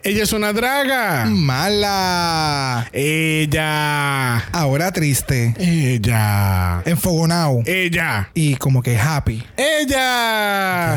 Ella 0.00 0.22
es 0.22 0.32
una 0.32 0.52
draga. 0.52 1.24
Mala. 1.24 2.88
Ella. 2.92 4.38
Ahora 4.52 4.92
triste. 4.92 5.56
Ella. 5.58 6.82
Enfogonado. 6.84 7.62
Ella. 7.66 8.30
Y 8.32 8.54
como 8.54 8.80
que 8.80 8.96
happy. 8.96 9.44
Ella. 9.56 10.94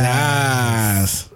Las. 0.00 1.33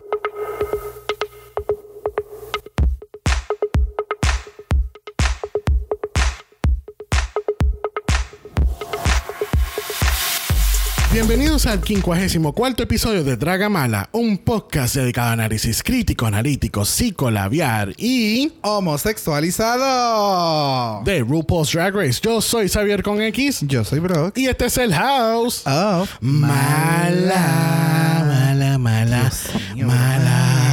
Bienvenidos 11.19 11.67
al 11.67 11.83
54 11.83 12.85
episodio 12.85 13.25
de 13.25 13.37
Draga 13.37 13.69
Mala, 13.69 14.09
un 14.13 14.39
podcast 14.39 14.95
dedicado 14.95 15.31
a 15.31 15.33
análisis 15.33 15.83
crítico, 15.83 16.27
analítico, 16.27 16.85
psicolabiar 16.85 17.93
y 17.99 18.53
Homosexualizado. 18.63 21.03
de 21.05 21.19
RuPaul's 21.25 21.73
Drag 21.73 21.93
Race. 21.93 22.21
Yo 22.23 22.41
soy 22.41 22.69
Xavier 22.69 23.03
con 23.03 23.21
X 23.21 23.63
Yo 23.63 23.83
soy 23.85 23.99
Brock. 23.99 24.39
y 24.39 24.47
este 24.47 24.67
es 24.67 24.79
el 24.79 24.95
House. 24.95 25.67
Of 25.67 26.09
Mala, 26.21 28.23
mala, 28.25 28.79
mala, 28.79 28.79
mala, 28.79 29.33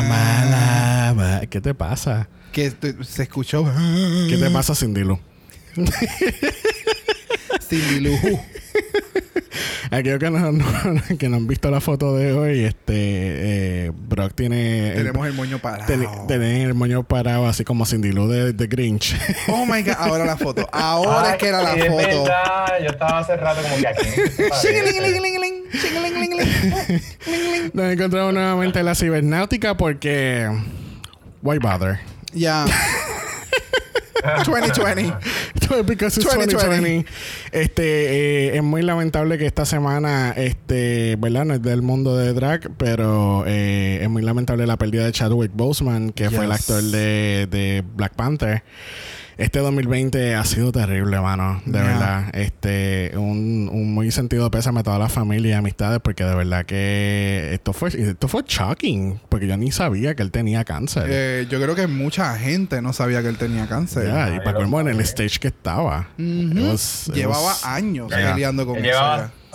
mala, 0.08 1.14
mala. 1.18 1.42
¿Qué 1.50 1.60
te 1.60 1.74
pasa? 1.74 2.30
Que 2.52 2.70
te- 2.70 3.04
se 3.04 3.24
escuchó. 3.24 3.66
¿Qué 4.30 4.38
te 4.38 4.52
pasa, 4.52 4.76
Cindy 4.76 5.04
Lou? 5.06 5.18
Cindy 7.68 8.00
Lou 8.00 8.14
Who. 8.22 8.40
Aquellos 9.92 10.20
que 10.20 10.30
no, 10.32 10.52
no- 10.54 11.18
que 11.18 11.30
no 11.30 11.38
han 11.38 11.48
visto 11.48 11.70
la 11.72 11.80
foto 11.82 12.16
de 12.16 12.34
hoy, 12.34 12.64
este 12.66 12.94
eh, 13.88 13.92
Brock 13.96 14.34
tiene 14.36 14.92
Tenemos 14.96 15.26
el 15.28 15.34
moño 15.34 15.60
parado. 15.60 15.86
ten- 15.86 16.08
tiene 16.28 16.64
el 16.64 16.74
moño 16.74 17.04
parado 17.04 17.48
así 17.48 17.64
como 17.64 17.86
Cindy 17.86 18.12
Lou 18.12 18.28
de, 18.28 18.54
de 18.54 18.68
Grinch. 18.68 19.16
Oh 19.48 19.66
my 19.66 19.82
god, 19.84 19.96
ahora 19.98 20.26
la 20.26 20.38
foto. 20.38 20.68
Ahora 20.72 21.32
es 21.32 21.38
que 21.38 21.48
era 21.48 21.62
la 21.62 21.72
foto. 21.76 21.96
verdad, 21.96 22.80
yo 22.82 22.88
estaba 22.90 23.20
hace 23.20 23.36
rato 23.38 23.62
como 23.62 23.78
que 23.78 23.88
aquí. 23.88 24.08
Chingalingalingaling. 24.62 25.64
Nos 27.74 27.92
encontramos 27.94 28.34
nuevamente 28.34 28.80
en 28.80 28.86
la 28.86 28.96
cibernáutica 28.96 29.76
porque 29.78 30.50
why 31.42 31.58
bother? 31.60 32.00
Ya. 32.34 32.66
2020. 34.46 35.14
Because 35.84 36.18
it's 36.20 36.26
2020. 36.30 37.04
2020. 37.04 37.06
Este, 37.52 37.84
eh, 38.54 38.58
es 38.58 38.64
muy 38.64 38.82
lamentable 38.82 39.38
que 39.38 39.46
esta 39.46 39.66
semana, 39.66 40.32
este, 40.38 41.16
¿verdad? 41.18 41.46
No 41.46 41.54
es 41.56 41.62
del 41.62 41.82
mundo 41.82 42.16
de 42.18 42.34
drag, 42.34 42.72
pero 42.78 43.44
eh, 43.48 44.00
es 44.02 44.10
muy 44.10 44.22
lamentable 44.22 44.66
la 44.68 44.78
pérdida 44.78 45.06
de 45.06 45.12
Chadwick 45.12 45.52
Boseman, 45.54 46.12
que 46.12 46.30
fue 46.30 46.46
el 46.46 46.52
Yes. 46.52 46.60
actor 46.62 46.84
de, 46.84 47.48
de 47.50 47.84
Black 47.96 48.14
Panther. 48.16 48.64
Este 49.38 49.60
2020 49.60 50.34
ha 50.36 50.46
sido 50.46 50.72
terrible, 50.72 51.20
mano. 51.20 51.62
De 51.66 51.74
Yeah. 51.80 51.84
verdad. 51.84 52.24
Este, 52.36 53.12
un, 53.16 53.70
un 53.72 53.94
muy 53.94 54.10
sentido 54.12 54.50
pésame 54.50 54.80
a 54.80 54.84
toda 54.84 54.98
la 54.98 55.10
familia 55.10 55.52
y 55.52 55.54
amistades, 55.54 56.00
porque 56.02 56.24
de 56.24 56.34
verdad 56.36 56.66
que 56.66 57.50
esto 57.54 57.74
fue, 57.74 57.90
esto 57.90 58.28
fue 58.30 58.44
shocking, 58.48 59.20
porque 59.30 59.48
yo 59.48 59.58
ni 59.58 59.72
sabía 59.72 60.16
que 60.16 60.24
él 60.24 60.32
tenía 60.32 60.64
cáncer. 60.64 61.06
Eh, 61.10 61.48
yo 61.50 61.62
creo 61.62 61.76
que 61.76 61.88
mucha 61.88 62.38
gente 62.38 62.82
no 62.82 62.94
sabía 62.94 63.22
que 63.22 63.28
él 63.28 63.38
tenía 63.38 63.68
cáncer. 63.68 64.08
Ya, 64.08 64.36
y 64.36 64.40
para 64.40 64.54
colmo 64.54 64.80
en 64.80 64.88
el 64.88 65.00
stage 65.02 65.40
que 65.40 65.50
estaba. 65.50 66.08
Ujú. 66.18 66.24
It 66.58 66.58
was- 66.72 67.08
it 67.10 67.16
Llevaba 67.16 67.44
was- 67.44 67.66
años 67.66 68.10
Yeah. 68.10 68.32
peleando 68.34 68.66
con 68.66 68.78
Él. 68.78 68.84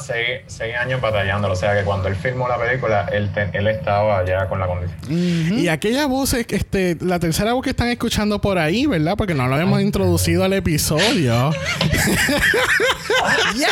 Seis, 0.06 0.41
seis 0.47 0.75
años 0.77 1.01
batallándolo. 1.01 1.55
O 1.55 1.56
sea 1.56 1.77
que 1.77 1.84
cuando 1.84 2.09
él 2.09 2.17
filmó 2.17 2.48
la 2.48 2.59
película, 2.59 3.09
él, 3.12 3.31
te- 3.33 3.51
él 3.56 3.67
estaba 3.69 4.25
ya 4.25 4.48
con 4.48 4.59
la 4.59 4.67
condición. 4.67 5.59
Y 5.59 5.69
aquella 5.69 6.06
voz, 6.06 6.34
es 6.34 6.47
que, 6.47 6.56
este, 6.56 6.97
la 7.01 7.19
tercera 7.19 7.53
voz 7.53 7.62
que 7.65 7.70
están 7.70 7.89
escuchando 7.89 8.41
por 8.41 8.59
ahí, 8.59 8.87
¿verdad? 8.87 9.15
Porque 9.17 9.34
no 9.34 9.47
lo 9.48 9.59
hemos 9.59 9.81
introducido 9.81 10.45
al 10.45 10.53
episodio. 10.53 11.51
¡Yes! 13.55 13.69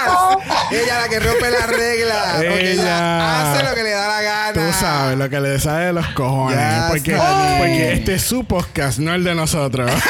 Ella 0.70 1.00
la 1.00 1.08
que 1.08 1.20
rompe 1.20 1.50
la 1.50 1.66
regla. 1.66 2.32
Porque 2.36 2.72
ella 2.72 2.82
Ella. 2.82 3.52
hace 3.52 3.64
lo 3.64 3.74
que 3.74 3.82
le 3.82 3.90
da 3.90 4.08
la 4.08 4.22
gana. 4.22 4.52
Tú 4.52 4.72
sabes 4.78 5.18
lo 5.18 5.28
que 5.28 5.40
le 5.40 5.58
sale 5.58 5.86
de 5.86 5.92
los 5.92 6.06
cojones. 6.08 6.58
Porque, 6.88 7.92
este 7.92 8.14
es 8.14 8.22
su 8.22 8.44
podcast, 8.44 8.98
no 8.98 9.14
el 9.14 9.24
de 9.24 9.34
nosotros. 9.34 9.90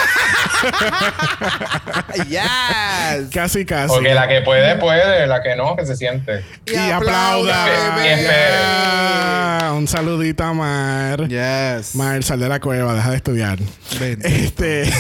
Yes. 2.29 3.29
casi, 3.33 3.65
casi. 3.65 3.89
Porque 3.89 4.15
la 4.15 4.29
que 4.29 4.43
puede, 4.43 4.77
puede. 4.77 5.27
La 5.27 5.43
que 5.43 5.57
no, 5.57 5.77
que 5.77 5.87
se 5.87 5.97
siente. 5.97 6.45
y 6.67 6.77
aplauda. 6.77 7.65
bebé. 7.65 8.21
Yeah. 8.21 9.73
Un 9.75 9.89
saludito 9.89 10.45
a 10.45 10.53
Mar. 10.53 11.29
Yes. 11.29 11.95
Mar, 11.95 12.23
sal 12.23 12.41
de 12.41 12.49
la 12.49 12.61
cueva, 12.61 12.95
deja 12.95 13.11
de 13.11 13.17
estudiar. 13.17 13.59
Ven. 13.99 14.21
Este, 14.23 14.91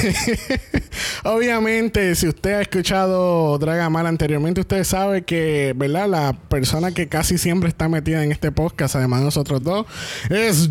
obviamente, 1.24 2.14
si 2.14 2.28
usted 2.28 2.54
ha 2.54 2.60
escuchado 2.62 3.58
Dragamar 3.58 4.06
anteriormente, 4.06 4.60
usted 4.60 4.79
sabe 4.84 5.22
que, 5.22 5.72
¿verdad? 5.76 6.08
La 6.08 6.32
persona 6.48 6.92
que 6.92 7.08
casi 7.08 7.38
siempre 7.38 7.68
está 7.68 7.88
metida 7.88 8.22
en 8.24 8.32
este 8.32 8.50
podcast, 8.52 8.96
además 8.96 9.20
de 9.20 9.24
nosotros 9.26 9.62
dos, 9.62 9.86
es 10.30 10.70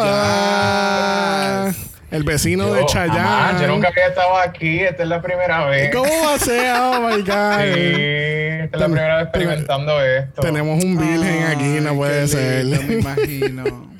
Joshua. 0.00 1.66
Yes. 1.68 1.76
El 2.10 2.24
vecino 2.24 2.66
Yo, 2.66 2.74
de 2.74 2.86
Chayanne. 2.86 3.60
yo 3.60 3.68
nunca 3.68 3.88
había 3.88 4.08
estado 4.08 4.36
aquí. 4.38 4.80
Esta 4.80 5.04
es 5.04 5.08
la 5.08 5.22
primera 5.22 5.66
vez. 5.66 5.94
¿Cómo 5.94 6.10
va 6.26 6.34
a 6.34 6.38
ser? 6.38 6.74
Oh 6.76 7.00
my 7.08 7.14
Sí, 7.22 7.22
God. 7.22 7.60
esta 7.60 8.76
es 8.76 8.80
la 8.80 8.86
primera 8.86 9.16
vez 9.18 9.24
experimentando 9.26 10.04
esto. 10.04 10.42
Tenemos 10.42 10.82
un 10.82 10.98
virgen 10.98 11.44
aquí, 11.44 11.78
no 11.80 11.94
puede 11.94 12.26
ser. 12.26 12.64
lindo, 12.64 12.82
me 12.88 12.94
imagino. 12.98 13.90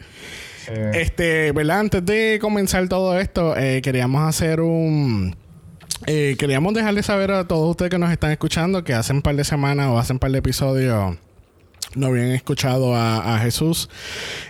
Sí. 0.65 0.73
Este, 0.95 1.53
¿verdad? 1.53 1.79
Antes 1.81 2.05
de 2.05 2.39
comenzar 2.41 2.89
todo 2.89 3.17
esto, 3.19 3.57
eh, 3.57 3.81
queríamos 3.81 4.29
hacer 4.29 4.61
un. 4.61 5.37
Eh, 6.07 6.37
queríamos 6.39 6.75
dejarles 6.75 7.07
saber 7.07 7.31
a 7.31 7.47
todos 7.47 7.69
ustedes 7.71 7.91
que 7.91 7.99
nos 7.99 8.11
están 8.11 8.31
escuchando 8.31 8.83
que 8.85 8.95
hace 8.95 9.13
un 9.13 9.23
par 9.23 9.37
de 9.37 9.45
semanas 9.45 9.89
o 9.89 9.99
hace 9.99 10.13
un 10.13 10.19
par 10.19 10.31
de 10.31 10.39
episodios 10.39 11.17
no 11.97 12.07
habían 12.07 12.31
escuchado 12.31 12.95
a, 12.95 13.35
a 13.35 13.39
Jesús. 13.41 13.91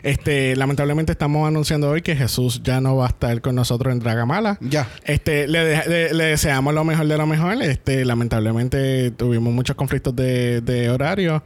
Este, 0.02 0.54
lamentablemente 0.56 1.12
estamos 1.12 1.48
anunciando 1.48 1.88
hoy 1.88 2.02
que 2.02 2.14
Jesús 2.14 2.60
ya 2.62 2.82
no 2.82 2.96
va 2.96 3.06
a 3.06 3.08
estar 3.08 3.40
con 3.40 3.54
nosotros 3.54 3.92
en 3.94 3.98
Dragamala. 4.00 4.58
Ya. 4.60 4.86
Este, 5.04 5.48
le, 5.48 5.64
de- 5.64 5.88
le- 5.88 6.12
le 6.14 6.24
deseamos 6.24 6.74
lo 6.74 6.84
mejor 6.84 7.06
de 7.08 7.16
lo 7.16 7.26
mejor. 7.26 7.54
Este, 7.62 8.04
lamentablemente 8.04 9.10
tuvimos 9.12 9.54
muchos 9.54 9.74
conflictos 9.74 10.14
de, 10.14 10.60
de 10.60 10.90
horario. 10.90 11.42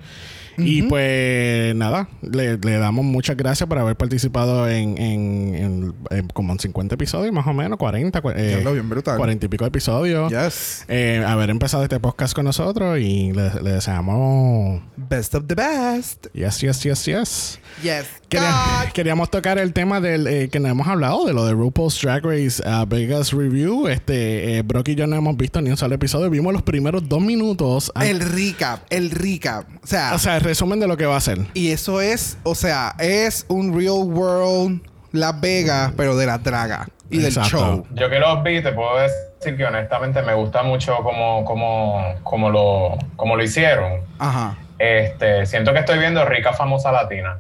Y 0.59 0.83
pues 0.83 1.75
nada, 1.75 2.09
le, 2.23 2.57
le 2.59 2.79
damos 2.79 3.05
muchas 3.05 3.37
gracias 3.37 3.69
por 3.69 3.79
haber 3.79 3.97
participado 3.97 4.69
en, 4.69 4.99
en, 4.99 5.55
en- 5.55 5.95
en 6.11 6.29
como 6.29 6.53
en 6.53 6.59
50 6.59 6.95
episodios, 6.95 7.33
más 7.33 7.47
o 7.47 7.53
menos, 7.53 7.79
40, 7.79 8.23
cua- 8.23 8.35
eh, 8.37 8.49
Diablo, 8.49 8.73
bien 8.75 8.89
brutal. 8.89 9.17
40 9.17 9.47
y 9.47 9.49
pico 9.49 9.67
episodios. 9.67 10.31
Yes. 10.31 10.85
Eh, 10.89 11.25
haber 11.27 11.51
empezado 11.51 11.83
este 11.83 11.99
podcast 12.01 12.35
con 12.35 12.45
nosotros 12.45 12.99
y 12.99 13.33
le, 13.33 13.51
le 13.63 13.73
deseamos 13.73 14.83
Best 14.97 15.35
of 15.35 15.45
the 15.47 15.55
best. 15.55 16.27
yes, 16.35 16.61
yes, 16.61 16.83
yes, 16.83 17.05
yes. 17.05 17.59
Yes. 17.83 18.07
Quería- 18.29 18.91
queríamos 18.93 19.31
tocar 19.31 19.59
el 19.59 19.73
tema 19.73 20.01
del 20.01 20.27
eh, 20.27 20.49
que 20.49 20.59
no 20.61 20.69
hemos 20.69 20.87
hablado 20.89 21.25
de 21.27 21.33
lo 21.33 21.45
de 21.47 21.53
RuPaul's 21.53 22.01
Drag 22.01 22.25
Race 22.25 22.63
uh, 22.67 22.85
Vegas 22.87 23.33
Review. 23.33 23.87
Este, 23.89 24.59
eh, 24.59 24.63
Brock 24.63 24.89
y 24.89 24.95
yo 24.97 25.07
no 25.07 25.15
hemos 25.17 25.37
visto 25.37 25.61
ni 25.61 25.71
un 25.71 25.77
solo 25.77 25.95
episodio. 25.95 26.31
Vimos 26.31 26.53
los 26.53 26.63
primeros 26.63 27.09
dos 27.09 27.21
minutos. 27.21 27.93
El 28.01 28.21
recap. 28.21 28.81
El 28.91 29.11
recap. 29.11 29.67
O 29.83 29.87
sea, 29.87 30.13
o 30.15 30.19
sea, 30.19 30.39
resumen 30.45 30.79
de 30.81 30.87
lo 30.87 30.97
que 30.97 31.07
va 31.07 31.17
a 31.17 31.21
ser. 31.21 31.39
y 31.55 31.73
eso 31.73 32.01
es, 32.01 32.39
o 32.45 32.55
sea, 32.55 32.95
es 32.99 33.47
un 33.49 33.77
real 33.77 34.05
world 34.05 34.81
Las 35.13 35.41
Vegas, 35.41 35.93
pero 35.97 36.17
de 36.17 36.27
la 36.27 36.39
draga 36.39 36.87
y 37.11 37.19
del 37.19 37.27
Exacto. 37.27 37.49
show. 37.51 37.87
Yo 37.95 38.09
que 38.11 38.19
los 38.19 38.43
vi, 38.43 38.63
te 38.63 38.73
puedo 38.73 38.97
decir 38.99 39.57
que 39.57 39.65
honestamente 39.65 40.23
me 40.23 40.35
gusta 40.35 40.63
mucho 40.63 40.97
cómo, 41.03 41.45
cómo, 41.45 42.15
cómo, 42.23 42.51
lo, 42.51 42.97
cómo 43.17 43.37
lo 43.37 43.43
hicieron. 43.43 44.01
Ajá. 44.19 44.57
Este, 44.79 45.47
siento 45.47 45.73
que 45.73 45.81
estoy 45.81 45.99
viendo 45.99 46.25
Rica 46.25 46.53
Famosa 46.53 46.91
Latina. 46.93 47.39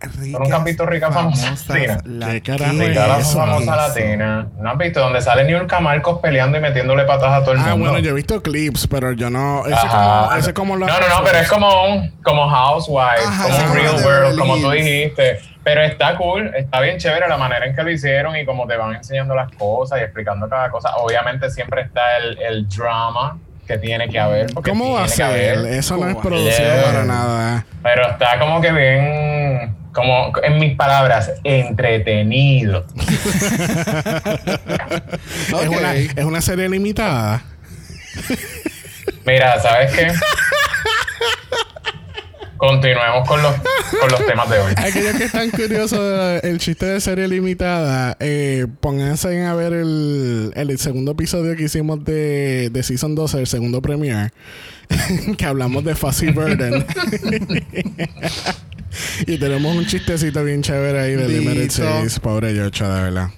Ricas, 0.00 0.40
nunca 0.40 0.56
has 0.56 0.64
visto 0.64 0.86
Rica 0.86 1.10
Famosa 1.12 1.42
famosas 1.42 1.68
Latina? 1.68 2.00
la- 2.04 2.26
¿Qué 2.32 2.40
carajo 2.42 2.70
¿Qué 2.72 2.82
es 2.82 2.88
Rica 2.88 3.06
la 3.06 3.18
eso? 3.18 3.38
Famosa 3.38 3.76
Latina. 3.76 4.48
¿No 4.58 4.70
has 4.70 4.78
visto? 4.78 5.00
Donde 5.00 5.20
sale 5.20 5.44
Niurka 5.44 5.80
Marcos 5.80 6.18
peleando 6.20 6.56
y 6.58 6.60
metiéndole 6.60 7.04
patas 7.04 7.32
a 7.32 7.40
todo 7.42 7.52
el 7.52 7.60
Ah, 7.60 7.70
mundo. 7.70 7.90
bueno, 7.90 7.98
yo 7.98 8.10
he 8.10 8.14
visto 8.14 8.42
clips, 8.42 8.86
pero 8.86 9.12
yo 9.12 9.28
no. 9.28 9.66
Ese 9.66 9.86
como, 9.88 10.32
ese 10.36 10.48
es 10.50 10.54
como 10.54 10.76
lo 10.76 10.86
no, 10.86 11.00
no, 11.00 11.08
no, 11.08 11.24
pero 11.24 11.38
es 11.38 11.48
como 11.48 11.84
un 11.84 12.10
como 12.22 12.48
Housewives, 12.48 13.26
Ajá, 13.26 13.42
como 13.44 13.56
un 13.56 13.62
como 13.62 13.74
Real 13.74 13.94
World, 14.04 14.38
como 14.38 14.56
tú 14.58 14.70
dijiste. 14.70 15.40
Pero 15.62 15.82
está 15.82 16.16
cool, 16.16 16.50
está 16.56 16.80
bien 16.80 16.96
chévere 16.98 17.28
la 17.28 17.36
manera 17.36 17.66
en 17.66 17.76
que 17.76 17.82
lo 17.82 17.90
hicieron 17.90 18.34
y 18.36 18.46
cómo 18.46 18.66
te 18.66 18.76
van 18.76 18.94
enseñando 18.94 19.34
las 19.34 19.52
cosas 19.52 20.00
y 20.00 20.02
explicando 20.04 20.48
cada 20.48 20.70
cosa. 20.70 20.96
Obviamente 20.96 21.50
siempre 21.50 21.82
está 21.82 22.16
el, 22.16 22.38
el 22.40 22.66
drama 22.68 23.36
que 23.70 23.78
tiene 23.78 24.08
que 24.08 24.18
haber. 24.18 24.52
¿Cómo 24.54 24.92
va 24.94 25.04
a 25.04 25.08
ser? 25.08 25.64
Eso 25.66 25.96
no 25.96 26.08
es 26.08 26.16
producido 26.16 26.50
Yeah. 26.58 26.82
para 26.84 27.04
nada. 27.04 27.66
Pero 27.82 28.10
está 28.10 28.38
como 28.40 28.60
que 28.60 28.72
bien, 28.72 29.76
como 29.92 30.32
en 30.42 30.58
mis 30.58 30.76
palabras, 30.76 31.30
entretenido. 31.44 32.84
Es, 35.60 35.68
una, 35.68 35.94
es 35.94 36.24
una 36.24 36.40
serie 36.40 36.68
limitada. 36.68 37.42
Mira, 39.24 39.60
¿sabes 39.60 39.92
qué? 39.92 40.08
Continuemos 42.60 43.26
con 43.26 43.40
los, 43.40 43.54
con 43.54 44.10
los 44.10 44.26
temas 44.26 44.50
de 44.50 44.58
hoy. 44.58 44.74
Aquellos 44.76 45.16
que 45.16 45.24
están 45.24 45.50
curiosos 45.50 46.42
del 46.42 46.58
chiste 46.58 46.84
de 46.84 47.00
serie 47.00 47.26
limitada, 47.26 48.18
eh, 48.20 48.66
pónganse 48.80 49.46
a 49.46 49.54
ver 49.54 49.72
el, 49.72 50.52
el 50.54 50.78
segundo 50.78 51.12
episodio 51.12 51.56
que 51.56 51.62
hicimos 51.62 52.04
de, 52.04 52.68
de 52.68 52.82
Season 52.82 53.14
12, 53.14 53.40
el 53.40 53.46
segundo 53.46 53.80
premiere, 53.80 54.32
que 55.38 55.44
hablamos 55.46 55.84
de 55.84 55.94
Fuzzy 55.94 56.32
Burden. 56.32 56.84
y 59.26 59.38
tenemos 59.38 59.74
un 59.74 59.86
chistecito 59.86 60.44
bien 60.44 60.60
chévere 60.60 61.00
ahí 61.00 61.16
de 61.16 61.28
Limited. 61.28 61.70
Series. 61.70 62.20
Pobre 62.20 62.54
Yocho, 62.54 62.92
de 62.92 63.02
verdad. 63.04 63.30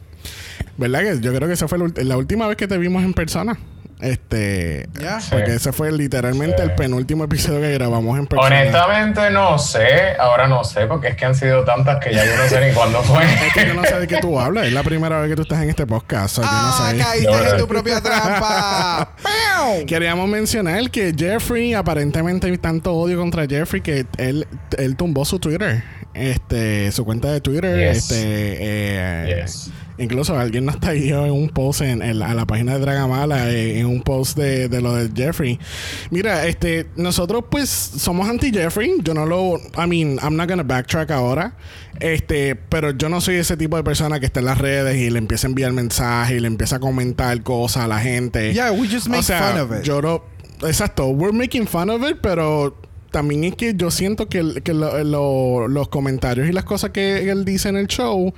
¿Verdad 0.76 1.00
que 1.00 1.20
yo 1.20 1.32
creo 1.32 1.46
que 1.46 1.54
esa 1.54 1.68
fue 1.68 1.78
la 1.78 2.16
última 2.16 2.48
vez 2.48 2.56
que 2.56 2.66
te 2.66 2.76
vimos 2.76 3.04
en 3.04 3.14
persona? 3.14 3.56
Este... 4.02 4.88
Ya. 5.00 5.20
Porque 5.30 5.54
ese 5.54 5.72
fue 5.72 5.92
literalmente 5.92 6.56
Sí. 6.58 6.62
el 6.64 6.74
penúltimo 6.74 7.24
episodio 7.24 7.60
que 7.60 7.72
grabamos 7.72 8.18
en 8.18 8.26
persona. 8.26 8.48
Honestamente 8.60 9.30
no 9.30 9.58
sé, 9.58 10.16
ahora 10.18 10.48
no 10.48 10.64
sé, 10.64 10.86
porque 10.86 11.08
es 11.08 11.16
que 11.16 11.24
han 11.24 11.34
sido 11.36 11.64
tantas 11.64 11.98
que 12.04 12.12
ya 12.12 12.24
yo 12.24 12.36
no 12.36 12.48
sé 12.48 12.66
ni 12.66 12.74
cuándo 12.74 13.00
fue. 13.02 13.22
Es 13.24 13.52
que 13.54 13.66
yo 13.66 13.74
no 13.74 13.84
sé 13.84 13.98
de 14.00 14.06
qué 14.08 14.16
tú 14.18 14.38
hablas. 14.40 14.66
Es 14.66 14.72
la 14.72 14.82
primera 14.82 15.20
vez 15.20 15.30
que 15.30 15.36
tú 15.36 15.42
estás 15.42 15.62
en 15.62 15.70
este 15.70 15.86
podcast. 15.86 16.40
¡Ah, 16.42 16.74
no 16.80 16.90
sé. 16.90 16.96
caíste 17.02 17.30
No, 17.30 17.50
en 17.52 17.56
tu 17.58 17.68
propia 17.68 18.00
trampa! 18.00 19.12
Queríamos 19.86 20.28
mencionar 20.28 20.90
que 20.90 21.14
Jeffrey, 21.16 21.72
aparentemente 21.74 22.48
hay 22.48 22.58
tanto 22.58 22.92
odio 22.94 23.18
contra 23.18 23.46
Jeffrey 23.46 23.80
que 23.80 24.04
él, 24.18 24.46
él 24.76 24.96
tumbó 24.96 25.24
su 25.24 25.38
Twitter. 25.38 25.84
Este, 26.14 26.90
su 26.92 27.04
cuenta 27.04 27.30
de 27.30 27.40
Twitter. 27.40 27.78
Yes. 27.94 28.10
Este, 28.10 28.56
eh, 28.60 29.42
Yes. 29.42 29.70
Incluso 30.02 30.38
alguien 30.38 30.64
nos 30.64 30.78
taguió 30.80 31.24
en 31.24 31.32
un 31.32 31.48
post 31.48 31.82
en, 31.82 32.02
en 32.02 32.18
la, 32.18 32.30
a 32.30 32.34
la 32.34 32.46
página 32.46 32.74
de 32.74 32.80
Dragamala, 32.80 33.50
eh, 33.50 33.78
en 33.80 33.86
un 33.86 34.02
post 34.02 34.36
de, 34.36 34.68
de 34.68 34.80
lo 34.80 34.94
de 34.94 35.10
Jeffrey. 35.14 35.58
Mira, 36.10 36.46
este, 36.46 36.86
nosotros 36.96 37.44
pues 37.50 37.68
somos 37.68 38.28
anti-Jeffrey. 38.28 38.92
Yo 39.02 39.14
no 39.14 39.26
lo. 39.26 39.56
I 39.82 39.86
mean, 39.86 40.18
I'm 40.22 40.36
not 40.36 40.48
gonna 40.48 40.62
backtrack 40.62 41.10
ahora. 41.10 41.56
Este, 42.00 42.56
pero 42.56 42.90
yo 42.90 43.08
no 43.08 43.20
soy 43.20 43.36
ese 43.36 43.56
tipo 43.56 43.76
de 43.76 43.84
persona 43.84 44.18
que 44.18 44.26
está 44.26 44.40
en 44.40 44.46
las 44.46 44.58
redes 44.58 44.96
y 44.96 45.08
le 45.10 45.18
empieza 45.18 45.46
a 45.46 45.50
enviar 45.50 45.72
mensajes 45.72 46.36
y 46.36 46.40
le 46.40 46.48
empieza 46.48 46.76
a 46.76 46.80
comentar 46.80 47.40
cosas 47.42 47.84
a 47.84 47.86
la 47.88 48.00
gente. 48.00 48.52
Yeah, 48.52 48.72
we 48.72 48.88
just 48.88 49.06
make 49.08 49.20
O 49.20 49.22
sea, 49.22 49.52
fun 49.52 49.60
of 49.60 49.78
it. 49.78 49.84
Yo 49.84 50.02
no. 50.02 50.24
Exacto, 50.66 51.08
we're 51.08 51.36
making 51.36 51.66
fun 51.66 51.90
of 51.90 52.02
it, 52.08 52.18
pero 52.22 52.76
también 53.10 53.44
es 53.44 53.54
que 53.56 53.74
yo 53.76 53.90
siento 53.90 54.28
que, 54.28 54.62
que 54.64 54.72
lo- 54.72 55.04
lo- 55.04 55.68
los 55.68 55.88
comentarios 55.88 56.48
y 56.48 56.52
las 56.52 56.64
cosas 56.64 56.90
que 56.90 57.30
él 57.30 57.44
dice 57.44 57.68
en 57.68 57.76
el 57.76 57.86
show 57.88 58.32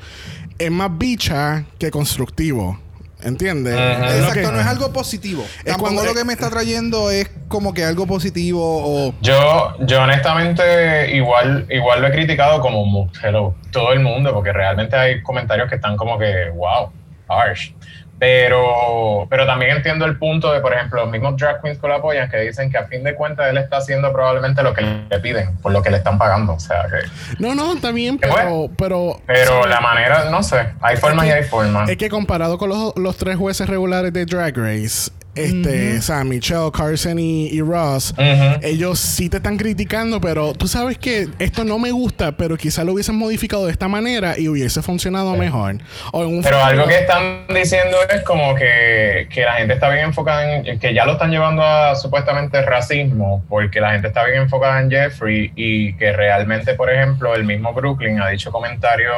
es 0.59 0.71
más 0.71 0.97
bicha 0.97 1.65
que 1.79 1.91
constructivo. 1.91 2.79
¿Entiendes? 3.23 3.75
Es 3.75 4.21
Exacto, 4.21 4.53
no 4.53 4.61
es 4.61 4.67
algo 4.67 4.93
positivo. 4.93 5.43
Tampoco 5.65 5.95
cuando- 5.95 6.05
lo 6.05 6.15
que 6.15 6.25
me 6.27 6.35
está 6.35 6.51
trayendo 6.51 7.11
es 7.11 7.31
como 7.49 7.73
que 7.73 7.83
algo 7.83 8.07
positivo 8.07 8.61
o... 8.63 9.15
Yo, 9.23 9.75
yo 9.87 10.03
honestamente 10.03 11.17
igual, 11.17 11.67
igual 11.71 12.03
lo 12.03 12.09
he 12.09 12.13
criticado 12.13 12.61
como 12.61 13.11
hello, 13.23 13.55
todo 13.71 13.95
el 13.95 14.01
mundo, 14.01 14.35
porque 14.35 14.53
realmente 14.53 14.95
hay 14.95 15.23
comentarios 15.23 15.71
que 15.71 15.77
están 15.77 15.97
como 15.97 16.19
que, 16.19 16.51
wow, 16.55 16.91
harsh. 17.29 17.71
Pero, 18.19 19.27
pero 19.29 19.45
también 19.45 19.77
entiendo 19.77 20.05
el 20.05 20.17
punto 20.19 20.53
de, 20.53 20.61
por 20.61 20.73
ejemplo, 20.73 21.03
los 21.03 21.11
mismos 21.11 21.37
drag 21.37 21.61
queens 21.61 21.79
que 21.79 21.89
lo 21.89 21.95
apoyan, 21.95 22.31
que 22.31 22.39
dicen 22.39 22.71
que 22.71 22.79
a 22.79 22.85
fin 22.85 23.03
de 23.03 23.15
cuentas 23.15 23.49
él 23.51 23.59
está 23.59 23.79
haciendo 23.79 24.13
probablemente 24.13 24.63
lo 24.63 24.73
que 24.73 24.83
le 24.83 25.19
piden, 25.21 25.57
por 25.59 25.73
lo 25.73 25.83
que 25.83 25.91
le 25.91 25.97
están 25.99 26.17
pagando. 26.17 26.55
O 26.55 26.61
sea, 26.61 26.87
que, 26.89 27.07
No, 27.43 27.55
no, 27.55 27.75
¿Qué 27.75 28.19
pero... 28.21 28.71
Pero, 28.77 29.21
pero 29.27 29.67
la 29.67 29.81
manera, 29.81 30.31
no 30.31 30.43
sé, 30.43 30.69
hay 30.81 30.97
formas 30.97 31.27
y 31.27 31.31
hay 31.31 31.43
formas. 31.43 31.89
Es 31.89 31.97
que 31.97 32.09
comparado 32.09 32.57
con 32.57 32.69
los, 32.69 32.97
los 32.97 33.17
tres 33.17 33.37
jueces 33.37 33.69
regulares 33.69 34.13
de 34.13 34.25
Drag 34.25 34.57
Race, 34.57 35.11
este, 35.35 35.99
o 35.99 36.03
sea, 36.03 36.25
Michelle, 36.25 36.71
Carson 36.73 37.19
y, 37.19 37.49
y 37.49 37.61
Ross, 37.61 38.15
ellos 38.63 38.99
sí 38.99 39.29
te 39.29 39.39
están 39.39 39.57
criticando, 39.57 40.21
pero 40.21 40.53
tú 40.55 40.69
sabes 40.69 40.99
que 40.99 41.29
esto 41.39 41.65
no 41.65 41.79
me 41.79 41.91
gusta, 41.91 42.33
pero 42.37 42.57
quizá 42.57 42.85
lo 42.85 42.93
hubiesen 42.93 43.17
modificado 43.17 43.67
de 43.67 43.73
esta 43.73 43.89
manera 43.89 44.39
y 44.39 44.49
hubiese 44.49 44.83
funcionado 44.83 45.35
mejor. 45.37 45.77
O 46.13 46.23
en 46.25 46.29
un 46.37 46.43
Pero 46.43 46.57
futuro- 46.59 46.65
algo 46.65 46.87
que 46.87 46.99
están 46.99 47.47
diciendo 47.49 47.97
es 48.15 48.23
como 48.23 48.55
que, 48.55 49.29
que 49.33 49.43
la 49.43 49.55
gente 49.55 49.75
está 49.75 49.89
bien 49.91 50.05
enfocada 50.07 50.57
en, 50.57 50.79
que 50.79 50.95
ya 50.95 51.05
lo 51.05 51.13
están 51.13 51.31
llevando 51.31 51.63
a 51.63 51.95
supuestamente 51.97 52.61
racismo, 52.63 53.45
porque 53.49 53.81
la 53.81 53.93
gente 53.93 54.09
está 54.09 54.25
bien 54.25 54.43
enfocada 54.43 54.81
en 54.81 54.91
Jeffrey 54.91 55.53
y 55.57 55.95
que 55.95 56.13
realmente, 56.13 56.75
por 56.75 56.91
ejemplo, 56.91 57.35
el 57.35 57.45
mismo 57.45 57.73
Brooklyn 57.73 58.21
ha 58.21 58.29
dicho 58.29 58.51
comentarios 58.53 59.15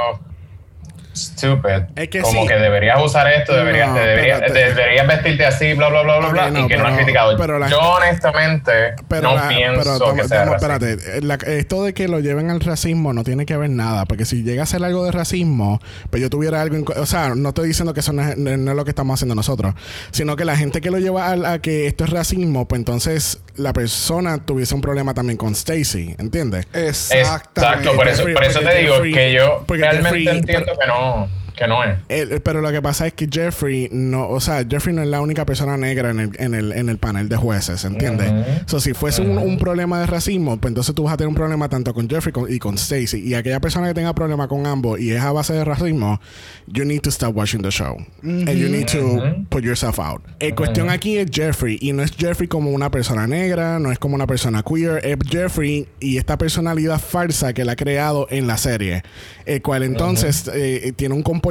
stupid, 1.17 1.83
Es 1.97 2.09
que 2.09 2.21
como 2.21 2.43
sí. 2.43 2.49
que 2.49 2.55
deberías 2.55 3.03
usar 3.03 3.31
esto, 3.33 3.55
deberías, 3.57 3.89
No, 3.89 3.95
te 3.95 4.01
deberías, 4.01 4.41
deberías 4.53 5.07
vestirte 5.07 5.47
así, 5.47 5.73
bla, 5.75 5.89
bla, 5.89 6.03
bla, 6.03 6.19
bla, 6.19 6.29
bla, 6.29 6.51
no, 6.51 6.65
y 6.65 6.69
que 6.69 6.77
no 6.77 6.83
pero- 6.85 6.87
han 6.89 6.97
criticado. 6.97 7.37
pero 7.37 7.59
la- 7.59 7.69
Yo 7.69 7.81
honestamente 7.81 8.73
Pero 9.09 9.23
no 9.23 9.35
la- 9.37 9.49
pienso 9.49 9.99
pero 9.99 10.15
que 10.15 10.29
sea 10.29 10.45
toma, 10.45 10.57
espérate, 10.57 11.21
la- 11.23 11.35
esto 11.35 11.85
de 11.85 11.95
que 11.95 12.09
lo 12.09 12.21
lleven 12.21 12.51
al 12.51 12.61
racismo 12.61 13.13
no 13.13 13.25
tiene 13.25 13.47
que 13.47 13.57
ver 13.57 13.71
nada, 13.71 14.05
porque 14.05 14.25
si 14.25 14.43
llega 14.43 14.63
a 14.63 14.67
ser 14.67 14.85
algo 14.85 15.05
de 15.05 15.13
racismo, 15.13 15.81
pues 16.11 16.23
yo 16.23 16.31
tuviera 16.31 16.61
algo, 16.63 16.77
o 16.97 17.07
sea, 17.07 17.35
no 17.35 17.49
estoy 17.51 17.69
diciendo 17.69 17.95
que 17.95 18.01
eso 18.01 18.13
no 18.13 18.23
es, 18.23 18.37
no 18.37 18.51
es 18.71 18.77
lo 18.77 18.85
que 18.85 18.91
estamos 18.91 19.15
haciendo 19.15 19.35
nosotros, 19.35 19.75
sino 20.11 20.37
que 20.37 20.45
la 20.45 20.57
gente 20.57 20.81
que 20.81 20.91
lo 20.91 20.99
lleva 20.99 21.31
a, 21.33 21.59
que 21.61 21.87
esto 21.87 22.05
es 22.05 22.11
racismo, 22.11 22.67
pues 22.69 22.79
entonces 22.79 23.41
la 23.57 23.73
persona 23.73 24.39
tuviese 24.45 24.75
un 24.75 24.81
problema 24.83 25.15
también 25.15 25.37
con 25.39 25.53
Stacy, 25.55 26.15
¿entiendes? 26.19 26.67
Exactamente. 26.75 27.61
Exacto, 27.61 27.97
por 27.97 28.09
eso, 28.09 28.23
por 28.25 28.45
eso 28.45 28.61
te 28.61 28.75
digo 28.79 28.95
Jeffrey- 28.97 29.15
que 29.15 29.33
yo 29.33 29.65
realmente 29.69 30.31
entiendo 30.31 30.73
que 30.79 30.87
no, 30.87 31.06
있잖아요. 31.07 31.46
Que 31.57 31.67
no 31.67 31.83
es. 31.83 31.99
El- 32.09 32.41
pero 32.43 32.61
lo 32.61 32.71
que 32.71 32.83
pasa 32.83 33.07
es 33.07 33.15
que 33.15 33.29
Jeffrey 33.33 33.89
no, 33.91 34.29
o 34.29 34.41
sea, 34.41 34.65
Jeffrey 34.69 34.95
no 34.95 35.03
es 35.03 35.09
la 35.09 35.21
única 35.21 35.47
persona 35.47 35.77
negra 35.77 36.11
en 36.11 36.21
el, 36.21 36.31
en 36.39 36.55
el, 36.55 36.73
en 36.73 36.89
el 36.89 36.99
panel 36.99 37.29
de 37.29 37.37
jueces, 37.37 37.85
¿entiendes? 37.85 38.31
Ujú. 38.31 38.43
So, 38.67 38.81
si 38.81 38.93
fuese 38.93 39.23
un, 39.23 39.39
un 39.39 39.59
problema 39.59 39.99
de 40.01 40.07
racismo, 40.07 40.59
pues 40.59 40.71
entonces 40.71 40.95
tú 40.95 41.05
vas 41.05 41.15
a 41.15 41.17
tener 41.17 41.29
un 41.29 41.35
problema 41.35 41.69
tanto 41.69 41.95
con 41.95 42.09
Jeffrey 42.11 42.33
con- 42.33 42.53
y 42.53 42.59
con 42.59 42.75
Stacy. 42.75 43.19
Y 43.27 43.35
aquella 43.35 43.61
persona 43.61 43.89
que 43.89 43.95
tenga 43.95 44.15
problema 44.15 44.49
con 44.49 44.67
ambos 44.67 45.01
y 45.01 45.13
es 45.13 45.21
a 45.23 45.33
base 45.33 45.55
de 45.55 45.65
racismo, 45.65 46.21
you 46.67 46.85
need 46.85 47.01
to 47.01 47.09
stop 47.11 47.35
watching 47.35 47.63
the 47.63 47.71
show. 47.71 47.97
And 48.23 48.51
you 48.51 48.69
need 48.69 48.87
to 48.93 49.47
put 49.49 49.63
yourself 49.65 49.99
out. 49.99 50.23
La 50.41 50.55
cuestión 50.55 50.91
aquí 50.91 51.17
es 51.17 51.31
Jeffrey. 51.33 51.79
Y 51.81 51.93
no 51.93 52.03
es 52.03 52.13
Jeffrey 52.13 52.49
como 52.49 52.71
una 52.71 52.91
persona 52.91 53.27
negra, 53.27 53.79
no 53.79 53.91
es 53.93 53.99
como 53.99 54.15
una 54.15 54.27
persona 54.27 54.63
queer. 54.63 55.01
Es 55.07 55.17
Jeffrey 55.29 55.89
y 56.01 56.19
esta 56.19 56.37
personalidad 56.37 57.01
falsa 57.01 57.55
que 57.55 57.65
la 57.65 57.73
ha 57.73 57.77
creado 57.77 58.27
en 58.31 58.47
la 58.47 58.59
serie. 58.59 59.03
El 59.47 59.63
cual 59.63 59.85
entonces 59.85 60.51
eh, 60.53 60.93
tiene 60.97 61.15
un 61.15 61.23
comportamiento 61.23 61.46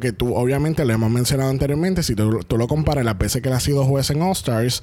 que 0.00 0.12
tú, 0.12 0.34
obviamente, 0.34 0.84
lo 0.84 0.92
hemos 0.92 1.10
mencionado 1.10 1.50
anteriormente. 1.50 2.02
Si 2.02 2.14
tú, 2.14 2.40
tú 2.46 2.56
lo 2.56 2.66
comparas 2.68 3.04
las 3.04 3.18
veces 3.18 3.42
que 3.42 3.48
él 3.48 3.54
ha 3.54 3.60
sido 3.60 3.84
juez 3.84 4.10
en 4.10 4.22
All 4.22 4.32
Stars, 4.32 4.82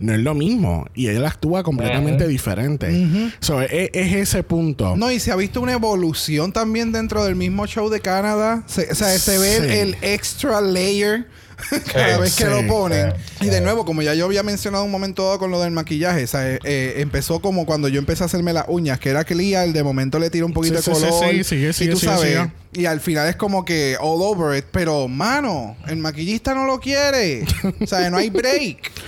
no 0.00 0.12
es 0.12 0.20
lo 0.20 0.34
mismo. 0.34 0.86
Y 0.94 1.06
él 1.06 1.24
actúa 1.24 1.62
completamente 1.62 2.26
diferente. 2.28 3.08
So, 3.40 3.60
es, 3.62 3.90
es 3.92 4.12
ese 4.14 4.42
punto. 4.42 4.96
No, 4.96 5.10
y 5.10 5.20
se 5.20 5.30
ha 5.32 5.36
visto 5.36 5.60
una 5.60 5.72
evolución 5.72 6.52
también 6.52 6.92
dentro 6.92 7.24
del 7.24 7.36
mismo 7.36 7.66
show 7.66 7.88
de 7.88 8.00
Canadá. 8.00 8.64
Se- 8.66 8.90
o 8.90 8.94
sea, 8.94 9.16
se 9.18 9.38
ve 9.38 9.58
Sí. 9.68 9.78
el 9.78 9.96
extra 10.02 10.60
layer 10.60 11.26
cada 11.92 12.14
Sí, 12.16 12.20
vez 12.20 12.36
que 12.36 12.44
sí, 12.44 12.50
lo 12.50 12.66
ponen. 12.66 13.12
sí, 13.40 13.46
y 13.46 13.50
de 13.50 13.58
sí. 13.58 13.62
nuevo, 13.64 13.84
como 13.84 14.02
ya 14.02 14.14
yo 14.14 14.24
había 14.26 14.42
mencionado 14.42 14.84
un 14.84 14.90
momento 14.90 15.24
dado 15.24 15.38
con 15.38 15.50
lo 15.50 15.60
del 15.60 15.70
maquillaje, 15.72 16.24
o 16.24 16.26
sea, 16.26 16.48
eh, 16.50 16.58
eh, 16.64 16.94
empezó 16.98 17.40
como 17.40 17.66
cuando 17.66 17.88
yo 17.88 17.98
empecé 17.98 18.22
a 18.22 18.26
hacerme 18.26 18.52
las 18.52 18.64
uñas, 18.68 18.98
que 18.98 19.10
era 19.10 19.24
clear, 19.24 19.68
de 19.68 19.82
momento 19.82 20.18
le 20.18 20.30
tira 20.30 20.44
un 20.46 20.52
poquito 20.52 20.80
Sí, 20.82 20.90
de 20.90 20.96
sí, 20.96 21.00
sí, 21.02 21.08
color. 21.08 21.30
sí, 21.30 21.44
sigue, 21.44 21.84
y 21.84 21.88
tú 21.90 21.96
sabes, 21.98 22.38
y 22.72 22.86
al 22.86 23.00
final 23.00 23.28
es 23.28 23.36
como 23.36 23.64
que 23.64 23.96
all 24.00 24.20
over 24.20 24.58
it. 24.58 24.64
Pero, 24.72 25.06
mano, 25.06 25.76
el 25.86 25.96
maquillista 25.98 26.54
no 26.54 26.66
lo 26.66 26.80
quiere. 26.80 27.44
o 27.80 27.86
sea, 27.86 28.10
no 28.10 28.16
hay 28.16 28.30
break. 28.30 28.90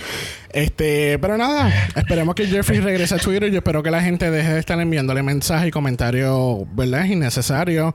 Este, 0.53 1.19
pero 1.19 1.37
nada, 1.37 1.71
esperemos 1.95 2.33
que 2.33 2.47
Jeffrey 2.47 2.79
regrese 2.79 3.13
a 3.13 3.17
Twitter. 3.19 3.51
Yo 3.51 3.57
espero 3.57 3.83
que 3.83 3.91
la 3.91 4.01
gente 4.01 4.31
deje 4.31 4.53
de 4.53 4.59
estar 4.59 4.79
enviándole 4.79 5.21
mensajes 5.21 5.67
y 5.67 5.71
comentarios, 5.71 6.59
¿verdad? 6.73 7.03
Innecesarios. 7.05 7.93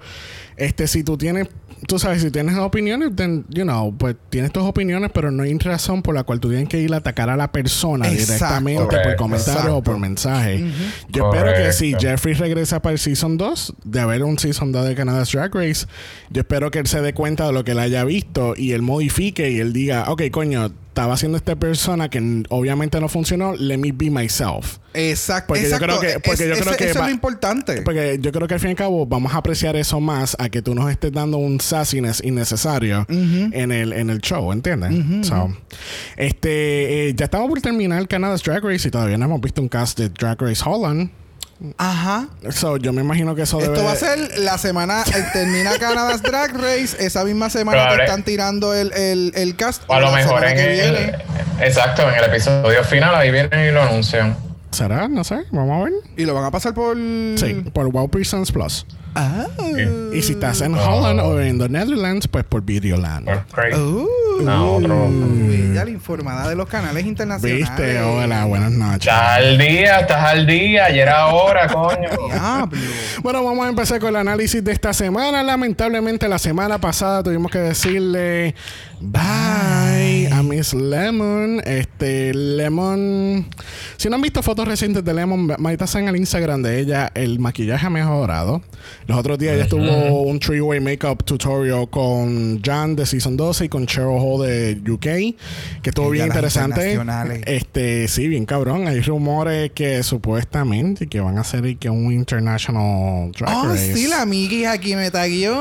Este, 0.57 0.87
si 0.87 1.03
tú 1.03 1.17
tienes, 1.17 1.49
tú 1.87 1.99
sabes, 1.99 2.23
si 2.23 2.31
tienes 2.31 2.57
opiniones, 2.57 3.11
then, 3.15 3.45
you 3.49 3.65
know, 3.65 3.95
pues 3.97 4.17
tienes 4.31 4.53
tus 4.53 4.63
opiniones, 4.63 5.11
pero 5.13 5.31
no 5.31 5.43
hay 5.43 5.57
razón 5.59 6.03
por 6.03 6.15
la 6.15 6.25
cual 6.25 6.41
tú 6.41 6.49
tienes 6.49 6.69
que 6.69 6.81
ir 6.81 6.93
a 6.95 6.99
atacar 6.99 7.31
a 7.31 7.37
la 7.37 7.53
persona 7.53 8.07
Exacto. 8.07 8.33
directamente 8.33 8.83
por 8.83 8.91
Correcto. 8.91 9.23
comentario 9.23 9.77
o 9.77 9.83
por 9.83 9.99
mensaje. 9.99 10.65
Yo 11.09 11.31
espero 11.33 11.53
que 11.55 11.73
si. 11.73 11.95
Jeffrey 11.99 12.35
regresa 12.35 12.81
para 12.83 12.95
el 12.95 12.99
Season 12.99 13.37
2, 13.37 13.75
de 13.85 14.01
haber 14.01 14.25
un 14.25 14.39
Season 14.39 14.73
2 14.73 14.87
de 14.89 14.95
Canada's 14.95 15.31
Drag 15.31 15.55
Race, 15.55 15.87
yo 16.31 16.41
espero 16.41 16.71
que 16.71 16.79
él 16.81 16.87
se 16.87 17.01
dé 17.01 17.13
cuenta 17.15 17.47
de 17.47 17.53
lo 17.53 17.65
que 17.65 17.73
él 17.73 17.79
haya 17.79 18.05
visto 18.05 18.55
y 18.57 18.73
él 18.73 18.83
modifique 18.83 19.51
y 19.51 19.61
él 19.61 19.73
diga, 19.73 20.11
ok, 20.11 20.23
coño, 20.31 20.73
estaba 20.93 21.15
haciendo 21.15 21.39
esta 21.39 21.57
persona 21.57 22.11
que 22.11 22.43
obviamente 22.51 23.01
no 23.01 23.09
funcionó, 23.09 23.55
let 23.57 23.79
me 23.79 23.93
be 23.93 24.11
myself. 24.11 24.77
Exacto. 24.93 25.49
Porque 25.55 25.71
yo 25.71 25.79
creo 25.79 26.01
que- 26.01 26.21
porque 26.21 26.43
Es- 26.45 26.49
yo 26.51 26.55
creo 26.63 26.69
ese- 26.75 26.77
que 26.77 26.91
eso 26.91 26.99
va- 26.99 27.07
es 27.07 27.11
lo 27.11 27.15
importante. 27.15 27.81
Porque 27.81 28.19
yo 28.21 28.31
creo 28.31 28.47
que 28.47 28.53
al 28.55 28.61
fin 28.61 28.69
y 28.69 28.73
al 28.73 28.77
cabo 28.77 29.07
vamos 29.07 29.33
a 29.33 29.39
apreciar 29.39 29.75
eso 29.77 30.01
más 30.01 30.37
a 30.39 30.51
que 30.51 30.61
tú 30.61 30.75
nos 30.75 30.91
estés 30.91 31.11
dando 31.11 31.39
un 31.39 31.61
sassiness 31.63 32.23
innecesario 32.23 33.07
en, 33.09 33.73
el, 33.73 33.95
en 33.95 34.11
el 34.11 34.21
show, 34.21 34.53
¿entiendes? 34.53 35.27
So, 35.27 35.57
este, 36.17 37.09
eh, 37.09 37.15
ya 37.17 37.25
estamos 37.25 37.49
por 37.49 37.61
terminar 37.61 38.07
Canada's 38.07 38.43
Drag 38.43 38.63
Race 38.63 38.87
y 38.87 38.91
todavía 38.91 39.17
no 39.17 39.25
hemos 39.25 39.41
visto 39.41 39.63
un 39.63 39.69
cast 39.69 39.99
de 39.99 40.09
Drag 40.11 40.41
Race 40.41 40.63
Holland. 40.65 41.11
Ajá. 41.79 42.29
So, 42.51 42.77
yo 42.77 42.93
me 42.93 43.03
imagino 43.03 43.35
que 43.35 43.43
eso 43.43 43.59
debe... 43.59 43.75
Esto 43.75 43.85
va 43.85 43.93
a 43.93 43.97
ser 43.97 44.39
la 44.39 44.59
semana, 44.59 45.03
eh, 45.03 45.25
termina 45.33 45.79
Canada's 45.79 46.23
Drag 46.23 46.53
Race, 46.55 46.97
esa 46.99 47.25
misma 47.25 47.51
semana 47.51 47.89
que 47.97 48.03
están 48.03 48.25
tirando 48.25 48.75
el, 48.75 48.93
el, 48.93 49.33
el 49.35 49.57
cast. 49.57 49.83
O 49.87 49.95
a 49.95 50.01
lo 50.01 50.11
la 50.11 50.17
mejor 50.17 50.45
en 50.45 50.57
que 50.57 50.85
el, 50.85 50.93
viene. 50.95 51.17
exacto, 51.61 52.09
en 52.09 52.15
el 52.17 52.25
episodio 52.25 52.83
final 52.85 53.15
ahí 53.15 53.31
vienen 53.31 53.69
y 53.69 53.71
lo 53.71 53.83
anuncian. 53.83 54.37
¿Será? 54.73 55.07
No 55.07 55.23
sé. 55.23 55.45
Vamos 55.51 55.81
a 55.81 55.85
ver. 55.85 55.93
Y 56.17 56.25
lo 56.25 56.35
van 56.35 56.45
a 56.45 56.51
pasar 56.51 56.73
por. 56.75 56.97
Sí, 56.97 57.63
por 57.73 57.91
Wow 57.93 58.09
Presents 58.09 58.51
Plus. 58.51 58.87
Ah. 59.15 59.47
Y 60.13 60.23
si 60.23 60.33
estás 60.33 60.61
en 60.61 60.75
Holland 60.75 61.21
o 61.21 61.41
en 61.41 61.59
the 61.59 61.69
Netherlands, 61.69 62.29
pues 62.29 62.45
por 62.45 62.63
Videoland. 62.63 63.27
Por 63.27 63.45
Craig. 63.47 63.75
Uh, 63.75 64.43
No, 64.43 64.77
otro. 64.77 65.09
Ella 65.51 65.85
la 65.85 65.91
informada 65.91 66.49
de 66.49 66.55
los 66.55 66.69
canales 66.69 67.05
internacionales. 67.07 67.69
¿Viste? 67.69 68.01
Hola, 68.01 68.45
buenas 68.45 68.73
noches. 68.73 69.01
Estás 69.07 69.37
al 69.39 69.59
día, 69.59 70.01
estás 70.01 70.25
al 70.25 70.47
día. 70.47 70.85
Ayer 70.87 71.03
era 71.09 71.27
hora, 71.27 71.69
coño. 71.69 72.09
Bueno, 73.23 73.45
vamos 73.45 73.67
a 73.67 73.69
empezar 73.69 74.01
con 74.01 74.11
el 74.11 74.17
análisis 74.17 74.65
de 74.65 74.73
esta 74.73 74.93
semana. 74.93 75.43
Lamentablemente, 75.43 76.29
la 76.29 76.39
semana 76.39 76.79
pasada 76.79 77.23
tuvimos 77.23 77.51
que 77.53 77.59
decirle 77.59 78.55
bye 79.01 80.22
a 80.43 80.45
Miss 80.45 80.75
Lemon. 80.75 81.63
Este, 81.65 82.35
Lemon. 82.35 83.47
Si 83.97 84.09
no 84.09 84.17
han 84.17 84.23
visto 84.23 84.43
fotos 84.43 84.67
recientes 84.67 85.05
de 85.05 85.15
Lemon, 85.15 85.55
métanse 85.59 85.99
en 86.01 86.09
el 86.09 86.17
Instagram 86.17 86.63
de 86.63 86.81
ella. 86.81 87.11
El 87.15 87.39
maquillaje 87.39 87.87
ha 87.87 87.91
mejorado. 87.91 88.63
Los 89.07 89.19
otros 89.19 89.39
días 89.39 89.55
ella 89.55 89.69
tuvo 89.69 90.23
un 90.23 90.39
three-way 90.41 90.81
makeup 90.81 91.25
tutorial 91.25 91.89
con 91.89 92.61
Jan 92.63 92.97
de 92.97 93.07
Season 93.07 93.37
12 93.37 93.67
y 93.67 93.69
con 93.69 93.87
Cheryl 93.87 94.19
Hall 94.19 94.47
de 94.47 94.81
UK, 94.91 95.01
que 95.83 95.91
estuvo 95.91 96.11
bien 96.11 96.27
interesante. 96.27 96.99
Este, 97.47 98.09
sí, 98.09 98.27
bien 98.29 98.45
cabrón. 98.45 98.89
Hay 98.89 99.01
rumores 99.01 99.71
que 99.73 100.03
supuestamente 100.03 101.07
que 101.07 101.21
van 101.21 101.39
a 101.39 101.43
hacer 101.43 101.65
y 101.67 101.77
que 101.77 101.89
un 101.89 102.13
international 102.13 103.31
drag 103.33 103.57
Oh, 103.57 103.69
race. 103.69 103.95
sí, 103.95 104.09
la 104.09 104.27
Miki 104.27 104.65
aquí 104.65 104.97
me 104.97 105.11
taguió. 105.11 105.53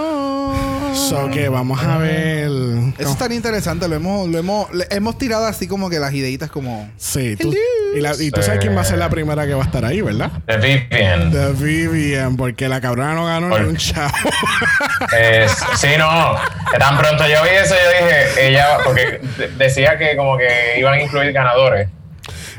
So 0.94 1.30
que 1.32 1.48
vamos 1.50 1.82
a 1.84 1.98
ver. 1.98 2.50
Eso 2.98 3.12
es 3.12 3.18
tan 3.18 3.32
interesante. 3.32 3.88
Lo 3.88 3.96
hemos, 3.96 4.28
lo 4.28 4.38
hemos, 4.38 4.71
hemos 4.90 5.18
tirado 5.18 5.46
así 5.46 5.68
como 5.68 5.90
que 5.90 6.00
las 6.00 6.14
ideitas 6.14 6.50
como. 6.50 6.90
Sí, 6.98 7.36
tú, 7.36 7.54
y, 7.96 8.00
la- 8.02 8.16
y 8.20 8.32
tú 8.32 8.42
sabes 8.42 8.60
quién 8.60 8.76
va 8.76 8.82
a 8.82 8.86
ser 8.86 8.98
la 8.98 9.10
primera 9.10 9.46
que 9.46 9.54
va 9.54 9.64
a 9.64 9.66
estar 9.66 9.84
ahí, 9.86 10.02
¿verdad? 10.02 10.32
De 10.48 10.58
Vivian. 10.58 11.32
The 11.32 11.52
Vivian, 11.54 12.38
porque 12.38 12.68
la 12.70 12.80
cabrona 12.82 13.14
no 13.14 13.26
ganó 13.26 13.50
Por- 13.50 13.62
ni 13.62 13.68
un 13.70 13.78
chavo. 13.78 14.12
Es- 15.18 15.56
sí, 15.78 15.88
no. 15.98 16.36
Tan 16.78 16.98
pronto 16.98 17.28
yo 17.28 17.44
vi 17.44 17.50
eso, 17.50 17.76
yo 17.76 18.06
dije, 18.06 18.48
ella, 18.50 18.78
porque 18.86 19.20
de- 19.38 19.48
decía 19.58 19.98
que 19.98 20.16
como 20.16 20.38
que 20.38 20.76
iban 20.78 20.94
a 20.94 21.02
incluir 21.02 21.32
ganadores. 21.34 21.88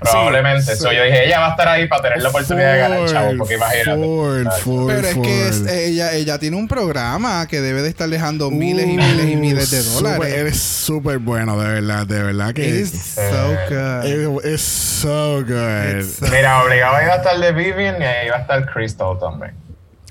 Probablemente. 0.01 0.75
sí. 0.77 0.83
So, 0.83 0.93
yo 0.93 1.05
dije, 1.05 1.27
ella 1.27 1.39
va 1.41 1.47
a 1.47 1.51
estar 1.51 1.69
ahí 1.69 1.87
para 1.87 2.03
tener 2.03 2.23
la 2.23 2.29
oportunidad 2.31 2.73
de 2.73 2.79
ganar, 2.79 3.07
chavo. 3.09 3.31
Porque 3.39 3.55
imagínate. 3.55 4.05
Ford, 4.05 4.47
Ford, 4.65 4.87
Pero 4.89 5.09
es 5.09 5.15
que 5.17 5.49
es- 5.49 5.67
ella, 5.67 6.13
ella 6.15 6.39
tiene 6.39 6.57
un 6.57 6.67
programa 6.69 7.47
que 7.47 7.61
debe 7.61 7.83
de 7.83 7.89
estar 7.89 8.09
dejando 8.09 8.51
miles 8.51 8.87
y 8.87 8.97
miles 8.97 9.27
y 9.27 9.37
miles 9.37 9.71
de 9.71 9.81
Uh, 9.81 10.01
dólares. 10.03 10.35
Eres 10.35 10.59
súper 10.61 11.19
bueno, 11.19 11.59
de 11.61 11.69
verdad, 11.81 12.07
de 12.07 12.23
verdad 12.23 12.53
que. 12.55 12.69
It's 12.81 12.93
so 13.15 13.57
good. 13.69 14.45
It's 14.45 14.63
so 14.63 15.43
good. 15.43 15.99
It's 16.01 16.17
so- 16.17 16.27
Mira, 16.27 16.63
obligado 16.63 17.03
iba 17.03 17.13
a 17.15 17.17
estar 17.19 17.39
de 17.39 17.53
Vivian 17.53 18.01
y 18.01 18.05
ahí 18.05 18.27
iba 18.27 18.37
a 18.37 18.41
estar 18.41 18.67
Crystal 18.73 19.17
también. 19.21 19.55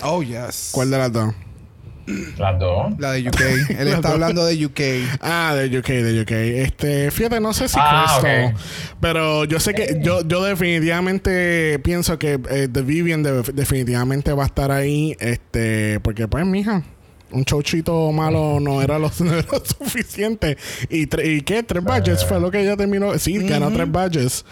Oh, 0.03 0.23
yes. 0.23 0.69
¿Cuál 0.71 0.89
de 0.91 0.97
las 0.97 1.11
dos? 1.11 1.33
Las 2.37 2.59
dos. 2.59 2.93
La 2.99 3.11
de 3.13 3.27
UK. 3.29 3.41
Él 3.79 3.87
está 3.87 4.09
hablando 4.13 4.45
de 4.45 4.65
UK. 4.65 4.79
Ah, 5.21 5.55
de 5.55 5.77
UK, 5.79 5.87
de 5.87 6.21
UK. 6.21 6.31
Este, 6.31 7.11
fíjate, 7.11 7.39
no 7.39 7.53
sé 7.53 7.67
si 7.67 7.75
Ah, 7.79 8.17
Crystal, 8.21 8.53
ok. 8.53 8.59
pero 8.99 9.45
yo 9.45 9.59
sé 9.59 9.73
que 9.73 9.99
yo, 10.01 10.25
yo 10.27 10.43
definitivamente 10.43 11.79
pienso 11.79 12.17
que 12.19 12.39
eh, 12.49 12.67
The 12.71 12.81
Vivian 12.81 13.23
de- 13.23 13.43
definitivamente 13.53 14.33
va 14.33 14.43
a 14.43 14.47
estar 14.47 14.71
ahí, 14.71 15.15
este, 15.19 15.99
porque 16.01 16.27
pues, 16.27 16.45
mija, 16.45 16.83
un 17.31 17.45
chauchito 17.45 18.11
malo 18.11 18.59
no 18.59 18.81
era 18.81 18.99
lo, 18.99 19.11
no 19.19 19.33
era 19.33 19.47
lo 19.51 19.63
suficiente. 19.63 20.57
Y, 20.89 21.07
tre- 21.07 21.37
y 21.37 21.41
qué, 21.41 21.63
tres 21.63 21.83
badges 21.83 22.25
fue 22.25 22.39
lo 22.39 22.51
que 22.51 22.61
ella 22.61 22.75
terminó. 22.75 23.17
Sí, 23.19 23.37
ganó 23.47 23.71
tres 23.71 23.89
badges. 23.91 24.45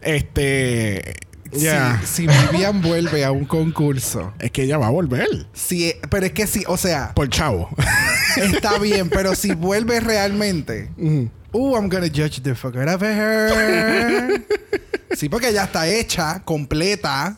Este, 0.00 1.14
Si, 1.52 1.66
si 2.06 2.26
Vivian 2.26 2.80
vuelve 2.82 3.24
a 3.24 3.30
un 3.32 3.44
concurso. 3.44 4.32
es 4.38 4.50
que 4.50 4.62
ella 4.64 4.76
va 4.78 4.88
a 4.88 4.90
volver 4.90 5.26
Si, 5.54 5.94
pero 6.10 6.26
es 6.26 6.32
que 6.32 6.46
sí, 6.46 6.64
o 6.66 6.76
sea, 6.76 7.12
por 7.14 7.28
chavo. 7.30 7.68
está 8.36 8.78
bien, 8.78 9.08
pero 9.08 9.34
si 9.34 9.52
vuelve 9.54 10.00
realmente. 10.00 10.90
Uh, 11.52 11.74
I'm 11.76 11.88
gonna 11.88 12.08
judge 12.08 12.42
the 12.42 12.54
fuck 12.54 12.76
out 12.76 12.88
of 12.88 13.02
her. 13.02 14.44
sí, 15.16 15.28
porque 15.28 15.52
ya 15.52 15.64
está 15.64 15.86
hecha, 15.88 16.42
completa. 16.44 17.36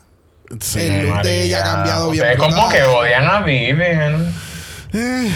Sí. 0.61 0.81
El 0.81 1.07
look 1.07 1.23
de 1.23 1.43
ella 1.45 1.61
ha 1.61 1.63
cambiado 1.77 2.09
O 2.09 2.11
bien 2.11 2.25
sea, 2.25 2.33
es 2.33 2.39
como 2.39 2.69
que 2.69 2.83
odian 2.83 3.25
a 3.25 3.41
Vivian. 3.43 4.35
Eh, 4.93 5.31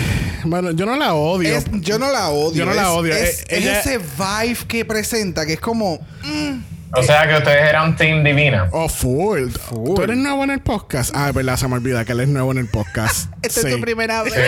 bueno, 0.45 0.73
yo 0.73 0.85
no 0.87 0.97
la 0.97 1.15
odio. 1.15 1.55
Es- 1.57 1.67
yo 1.71 2.01
no 2.01 2.11
la 2.11 2.31
odio. 2.31 2.53
Yo 2.57 2.65
no 2.67 2.75
la 2.75 2.83
Es- 2.83 2.89
odio. 2.89 3.15
Es, 3.15 3.41
Eh, 3.43 3.45
ella- 3.51 3.79
es 3.81 3.87
ese 3.87 3.99
vibe 3.99 4.59
que 4.67 4.85
presenta, 4.85 5.47
que 5.47 5.53
es 5.53 5.61
como. 5.61 6.01
mm, 6.25 6.74
O 6.97 7.03
sea 7.03 7.27
que 7.29 7.37
ustedes 7.37 7.69
eran 7.69 7.97
Team 7.97 8.23
Divina. 8.25 8.69
Oh, 8.71 8.89
full. 8.89 9.49
Full. 9.51 9.95
¿Tú 9.95 10.03
eres 10.03 10.17
nuevo 10.17 10.45
en 10.45 10.51
el 10.51 10.61
podcast? 10.61 11.13
Ah, 11.15 11.29
es 11.29 11.35
verdad, 11.35 11.57
se 11.57 11.67
me 11.69 11.75
olvida 11.75 12.05
que 12.05 12.13
él 12.13 12.21
es 12.21 12.29
nuevo 12.29 12.53
en 12.53 12.59
el 12.59 12.69
podcast. 12.69 13.31
esta 13.43 13.61
sí. 13.63 13.67
es 13.69 13.75
tu 13.75 13.81
primera 13.81 14.23
vez. 14.23 14.33
Sí, 14.35 14.41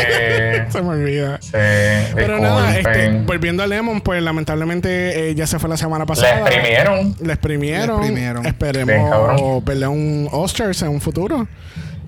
Se 0.73 0.83
me 0.83 0.89
olvida. 0.91 1.39
sí. 1.41 1.51
Pero 2.15 2.39
nada, 2.39 2.79
este, 2.79 3.11
volviendo 3.27 3.63
a 3.63 3.67
Lemon, 3.67 4.01
pues 4.01 4.23
lamentablemente 4.23 5.31
eh, 5.31 5.35
ya 5.35 5.47
se 5.47 5.59
fue 5.59 5.69
la 5.69 5.77
semana 5.77 6.07
pasada. 6.07 6.41
exprimieron. 6.41 7.17
La 7.21 7.33
exprimieron. 7.35 7.89
La 7.89 7.95
exprimieron. 8.07 8.43
Bien, 8.43 8.55
Esperemos 8.55 9.65
verle 9.65 9.87
un 9.89 10.29
Oscars 10.31 10.83
en 10.83 10.89
un 10.89 11.01
futuro. 11.01 11.47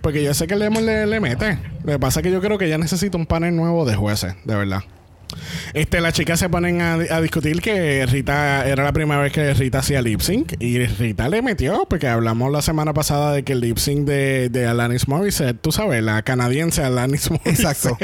Porque 0.01 0.23
yo 0.23 0.33
sé 0.33 0.47
que 0.47 0.55
Lemon 0.55 0.87
le, 0.87 1.07
le 1.07 1.19
mete. 1.21 1.59
Lo 1.83 1.93
que 1.93 1.99
pasa 1.99 2.21
es 2.21 2.25
que 2.25 2.31
yo 2.31 2.41
creo 2.41 2.57
que 2.57 2.69
ya 2.69 2.79
necesita 2.79 3.17
un 3.19 3.27
panel 3.27 3.57
nuevo 3.57 3.85
de 3.85 3.97
jueces, 3.97 4.35
de 4.45 4.55
verdad. 4.55 4.81
Este, 5.75 6.01
las 6.01 6.15
chicas 6.15 6.39
se 6.41 6.49
ponen 6.49 6.81
a, 6.81 6.95
a 6.95 7.21
discutir 7.21 7.61
que 7.61 8.05
Rita 8.07 8.67
era 8.67 8.85
la 8.85 8.93
primera 8.93 9.21
vez 9.21 9.33
que 9.33 9.53
Rita 9.55 9.79
hacía 9.81 10.01
lip 10.03 10.21
sync 10.21 10.55
y 10.61 10.85
Rita 10.87 11.29
le 11.29 11.43
metió 11.43 11.87
porque 11.89 12.09
hablamos 12.09 12.51
la 12.51 12.63
semana 12.63 12.95
pasada 12.95 13.33
de 13.33 13.43
que 13.43 13.53
el 13.53 13.61
lip 13.61 13.79
sync 13.79 14.07
de, 14.07 14.49
de 14.49 14.67
Alanis 14.67 15.09
Morissette, 15.09 15.61
tú 15.61 15.73
sabes, 15.73 16.03
la 16.03 16.23
canadiense 16.23 16.83
Alanis 16.83 17.31
Morissette. 17.31 17.49
Exacto. 17.59 17.99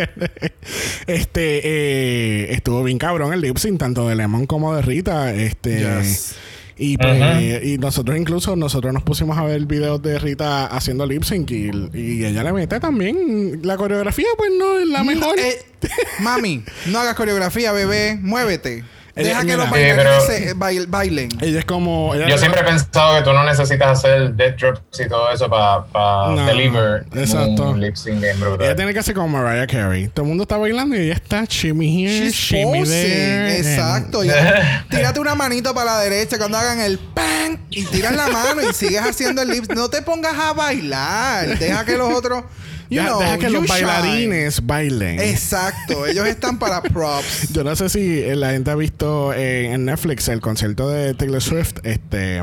este 1.06 1.60
eh, 1.64 2.52
estuvo 2.52 2.82
bien 2.82 2.98
cabrón 2.98 3.32
el 3.32 3.40
lip 3.40 3.56
sync 3.58 3.78
tanto 3.78 4.08
de 4.08 4.14
Lemon 4.14 4.46
como 4.46 4.74
de 4.74 4.82
Rita, 4.82 5.32
este 5.34 5.78
Yes. 5.78 6.36
Y, 6.76 6.96
pues, 6.96 7.62
y 7.62 7.78
nosotros 7.78 8.18
incluso 8.18 8.56
nosotros 8.56 8.92
nos 8.92 9.02
pusimos 9.02 9.38
a 9.38 9.44
ver 9.44 9.64
videos 9.66 10.02
de 10.02 10.18
Rita 10.18 10.66
haciendo 10.66 11.06
lip 11.06 11.22
sync 11.22 11.50
y, 11.52 11.70
y 11.94 12.24
ella 12.24 12.42
le 12.42 12.52
mete 12.52 12.80
también 12.80 13.60
la 13.62 13.76
coreografía 13.76 14.26
pues 14.36 14.50
no 14.58 14.78
es 14.78 14.86
la 14.88 15.04
mejor. 15.04 15.38
Eh, 15.38 15.58
mami, 16.20 16.64
no 16.86 16.98
hagas 16.98 17.14
coreografía, 17.14 17.72
bebé. 17.72 18.18
Muévete. 18.20 18.84
Deja 19.14 19.44
que 19.44 19.56
los 19.56 19.70
bailarines 19.70 20.24
se- 20.26 20.54
bail- 20.54 20.86
bailen. 20.88 21.28
Ella 21.40 21.60
es 21.60 21.64
como. 21.64 22.14
ella- 22.14 22.26
Yo 22.28 22.36
siempre 22.36 22.62
he 22.62 22.64
pensado 22.64 23.16
que 23.16 23.22
tú 23.22 23.32
no 23.32 23.44
necesitas 23.44 23.98
hacer 23.98 24.34
death 24.34 24.56
drops 24.58 25.00
y 25.00 25.08
todo 25.08 25.30
eso 25.30 25.48
para 25.48 25.84
No, 26.30 26.46
deliver 26.46 27.06
exacto. 27.14 27.70
un 27.70 27.80
lip 27.80 27.94
sync 27.94 28.20
bien 28.20 28.36
Ella 28.36 28.44
brutal. 28.44 28.74
tiene 28.76 28.92
que 28.92 28.98
hacer 28.98 29.14
como 29.14 29.28
Mariah 29.28 29.66
Carey. 29.68 30.08
Todo 30.08 30.22
el 30.24 30.28
mundo 30.30 30.42
está 30.42 30.56
bailando 30.56 30.96
y 30.96 31.00
ella 31.00 31.14
está 31.14 31.44
shimmy 31.48 32.04
here, 32.04 32.24
She's 32.24 32.34
shimmy 32.34 32.80
posing. 32.80 32.86
there. 32.92 33.58
Exacto. 33.58 34.24
Ya. 34.24 34.84
Tírate 34.90 35.20
una 35.20 35.36
manito 35.36 35.72
para 35.74 35.92
la 35.92 36.00
derecha 36.00 36.36
cuando 36.36 36.58
hagan 36.58 36.80
el 36.80 36.98
pan 36.98 37.60
y 37.70 37.84
tiras 37.84 38.16
la 38.16 38.26
mano 38.28 38.62
y 38.68 38.72
sigues 38.74 39.00
haciendo 39.02 39.42
el 39.42 39.48
lip. 39.48 39.70
No 39.74 39.88
te 39.90 40.02
pongas 40.02 40.34
a 40.36 40.52
bailar. 40.54 41.56
Deja 41.58 41.84
que 41.84 41.96
los 41.96 42.12
otros. 42.12 42.42
You 42.94 43.00
Deja, 43.00 43.08
know, 43.10 43.20
deja 43.20 43.38
que 43.38 43.46
you 43.46 43.52
los 43.52 43.62
shine. 43.64 43.84
bailarines 43.86 44.66
bailen. 44.66 45.20
Exacto. 45.20 46.06
Ellos 46.06 46.26
están 46.26 46.58
para 46.58 46.80
props. 46.82 47.48
Yo 47.52 47.64
no 47.64 47.74
sé 47.76 47.88
si 47.88 48.20
eh, 48.20 48.36
la 48.36 48.50
gente 48.52 48.70
ha 48.70 48.74
visto 48.76 49.32
eh, 49.32 49.72
en 49.72 49.84
Netflix 49.86 50.28
el 50.28 50.40
concierto 50.40 50.88
de 50.88 51.14
Taylor 51.14 51.42
Swift. 51.42 51.74
Este, 51.82 52.42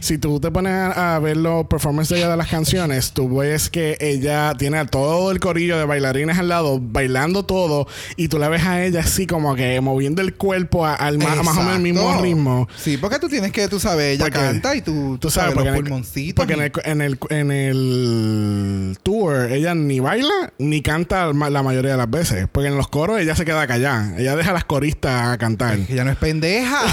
si 0.00 0.18
tú 0.18 0.40
te 0.40 0.50
pones 0.50 0.72
a, 0.74 1.18
ver 1.20 1.36
los 1.36 1.66
performances 1.66 2.10
de 2.10 2.18
ella 2.18 2.30
de 2.30 2.36
las 2.36 2.48
canciones, 2.48 3.12
tú 3.12 3.36
ves 3.38 3.70
que 3.70 3.96
ella 4.00 4.54
tiene 4.58 4.78
a 4.78 4.86
todo 4.86 5.30
el 5.30 5.40
corillo 5.40 5.78
de 5.78 5.84
bailarines 5.84 6.38
al 6.38 6.48
lado 6.48 6.78
bailando 6.80 7.44
todo 7.44 7.86
y 8.16 8.28
tú 8.28 8.38
la 8.38 8.48
ves 8.48 8.64
a 8.64 8.84
ella 8.84 9.00
así 9.00 9.26
como 9.26 9.54
que 9.54 9.80
moviendo 9.80 10.22
el 10.22 10.34
cuerpo 10.34 10.84
a- 10.86 10.94
al 10.94 11.18
más 11.18 11.38
o 11.38 11.42
menos 11.54 11.76
el 11.76 11.82
mismo 11.82 12.20
ritmo. 12.20 12.68
Sí, 12.76 12.96
porque 12.98 13.18
tú 13.18 13.28
tienes 13.28 13.52
que, 13.52 13.68
tú 13.68 13.80
sabes, 13.80 14.14
ella 14.16 14.24
Porque- 14.26 14.38
canta 14.38 14.74
y 14.76 14.82
tú, 14.82 15.18
Tú 15.20 15.30
sabes, 15.30 15.54
los 15.54 15.64
porque, 15.64 15.68
en 15.70 15.74
el, 15.76 15.82
pulmoncitos. 15.82 16.34
porque 16.34 16.54
en, 16.54 16.60
el, 16.62 16.72
en, 16.84 17.00
el, 17.00 17.18
en 17.30 17.50
el 17.52 18.98
tour 19.02 19.50
ella 19.52 19.74
ni 19.86 20.00
baila 20.00 20.52
ni 20.58 20.82
canta 20.82 21.26
la 21.32 21.62
mayoría 21.62 21.92
de 21.92 21.96
las 21.96 22.10
veces. 22.10 22.46
Porque 22.50 22.68
en 22.68 22.76
los 22.76 22.88
coros 22.88 23.20
ella 23.20 23.34
se 23.34 23.44
queda 23.44 23.66
callada. 23.66 24.18
Ella 24.18 24.34
deja 24.36 24.50
a 24.50 24.54
las 24.54 24.64
coristas 24.64 25.28
a 25.28 25.38
cantar. 25.38 25.78
Ella 25.88 26.04
no 26.04 26.10
es 26.10 26.16
pendeja. 26.16 26.80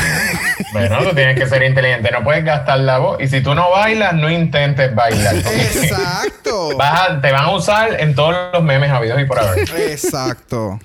Bueno, 0.71 0.97
tú 1.03 1.15
tienes 1.15 1.39
que 1.39 1.47
ser 1.47 1.63
inteligente, 1.63 2.09
no 2.11 2.21
puedes 2.23 2.43
gastar 2.43 2.79
la 2.79 2.97
voz. 2.97 3.21
Y 3.21 3.27
si 3.27 3.39
tú 3.41 3.55
no 3.55 3.71
bailas, 3.71 4.13
no 4.13 4.29
intentes 4.29 4.93
bailar. 4.93 5.35
Exacto. 5.89 6.75
vas 6.77 7.09
a- 7.09 7.21
te 7.21 7.31
van 7.31 7.45
a 7.45 7.51
usar 7.51 7.99
en 7.99 8.13
todos 8.13 8.35
los 8.53 8.63
memes 8.63 8.89
habidos 8.91 9.21
y 9.21 9.25
por 9.25 9.39
haber. 9.39 9.59
Exacto. 9.89 10.79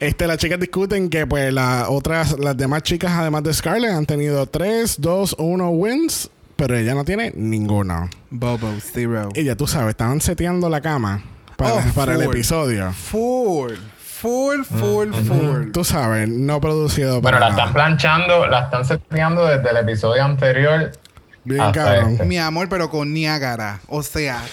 Este, 0.00 0.26
las 0.26 0.38
chicas 0.38 0.58
discuten 0.58 1.08
que 1.08 1.26
pues 1.26 1.52
las 1.52 1.86
otras, 1.88 2.36
las 2.38 2.56
demás 2.56 2.82
chicas, 2.82 3.12
además 3.14 3.42
de 3.44 3.54
Scarlett, 3.54 3.92
han 3.92 4.06
tenido 4.06 4.46
3, 4.46 4.96
2, 5.00 5.36
1 5.38 5.70
wins, 5.70 6.30
pero 6.56 6.76
ella 6.76 6.94
no 6.94 7.04
tiene 7.04 7.32
ninguno. 7.36 8.08
Bobo, 8.30 8.72
zero. 8.92 9.28
Y 9.34 9.44
ya 9.44 9.54
tú 9.56 9.66
sabes, 9.66 9.90
estaban 9.90 10.20
seteando 10.20 10.68
la 10.68 10.80
cama 10.80 11.22
para, 11.58 11.74
Oh, 11.74 11.82
para 11.94 12.14
el 12.14 12.22
episodio. 12.22 12.92
Full. 12.92 13.72
Full, 14.20 14.62
full, 14.64 15.12
full. 15.12 15.70
Tú 15.72 15.84
sabes, 15.84 16.28
no 16.28 16.60
producido 16.60 17.20
Bueno, 17.20 17.38
para 17.38 17.50
la 17.50 17.54
están 17.56 17.72
planchando, 17.72 18.46
la 18.46 18.62
están 18.62 18.84
seteando 18.84 19.46
desde 19.46 19.70
el 19.70 19.76
episodio 19.76 20.24
anterior 20.24 20.90
Bien 21.44 21.60
Hasta 21.60 21.84
cabrón. 21.84 22.12
este. 22.12 22.24
Mi 22.24 22.36
amor, 22.38 22.68
pero 22.68 22.90
con 22.90 23.12
Niágara. 23.14 23.80
O 23.86 24.02
sea, 24.02 24.42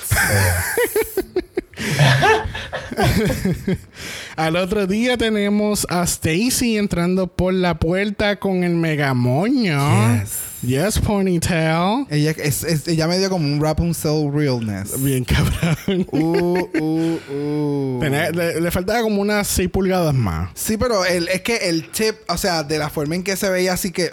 Al 4.36 4.56
otro 4.56 4.86
día 4.88 5.18
tenemos 5.18 5.86
a 5.90 6.04
Stacy 6.04 6.78
entrando 6.78 7.28
por 7.28 7.54
la 7.54 7.76
puerta 7.76 8.36
con 8.38 8.64
el 8.64 8.76
megamoño. 8.76 10.20
Yes. 10.22 10.45
Yes, 10.66 11.00
ponytail. 11.00 12.06
ella, 12.10 12.32
es, 12.32 12.64
es- 12.64 12.88
ella 12.88 13.08
me 13.08 13.18
dio 13.20 13.30
como 13.30 13.46
un 13.48 13.62
Rapunzel 13.62 14.32
realness. 14.34 15.02
Bien 15.02 15.24
cabrón. 15.24 16.08
Uh, 16.12 16.60
uh, 16.80 17.20
uh. 17.34 18.00
Tenía- 18.02 18.32
le, 18.32 18.60
le 18.62 18.72
faltaba 18.72 19.02
como 19.02 19.22
unas 19.22 19.48
6 19.48 19.70
pulgadas 19.70 20.14
más. 20.14 20.50
Sí, 20.56 20.78
pero 20.78 21.06
el, 21.06 21.28
es 21.30 21.42
que 21.42 21.58
el 21.70 21.90
tip, 21.92 22.16
o 22.28 22.38
sea, 22.38 22.64
de 22.64 22.78
la 22.78 22.90
forma 22.90 23.16
en 23.16 23.24
que 23.24 23.36
se 23.36 23.50
veía 23.50 23.74
así 23.74 23.92
que... 23.92 24.06
it 24.06 24.12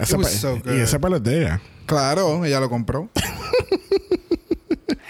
Ese 0.00 0.16
was 0.16 0.30
so 0.32 0.58
good. 0.64 0.74
y 0.76 0.80
ese 0.80 0.98
pelo 0.98 1.16
es 1.16 1.22
de 1.22 1.38
ella. 1.40 1.60
Claro, 1.86 2.44
ella 2.44 2.60
lo 2.60 2.68
compró. 2.70 3.08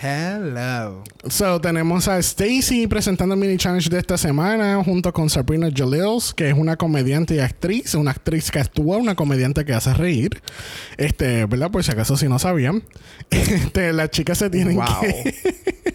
Hello. 0.04 1.04
So, 1.28 1.60
tenemos 1.60 2.08
a 2.08 2.18
Stacy 2.18 2.88
presentando 2.88 3.34
el 3.34 3.40
mini 3.40 3.56
challenge 3.56 3.88
de 3.88 4.00
esta 4.00 4.18
semana 4.18 4.82
junto 4.84 5.12
con 5.12 5.30
Sabrina 5.30 5.68
Jalils, 5.72 6.34
que 6.34 6.48
es 6.48 6.54
una 6.54 6.76
comediante 6.76 7.36
y 7.36 7.38
actriz, 7.38 7.94
una 7.94 8.10
actriz 8.10 8.50
que 8.50 8.58
actúa, 8.58 8.96
una 8.96 9.14
comediante 9.14 9.64
que 9.64 9.72
hace 9.74 9.94
reír. 9.94 10.42
Este, 10.96 11.46
¿verdad? 11.46 11.70
Por 11.70 11.84
si 11.84 11.92
acaso 11.92 12.16
si 12.16 12.28
no 12.28 12.40
sabían. 12.40 12.82
Este, 13.30 13.92
las 13.92 14.10
chicas 14.10 14.38
se 14.38 14.50
tienen 14.50 14.74
Wow. 14.76 14.86
que 15.02 15.34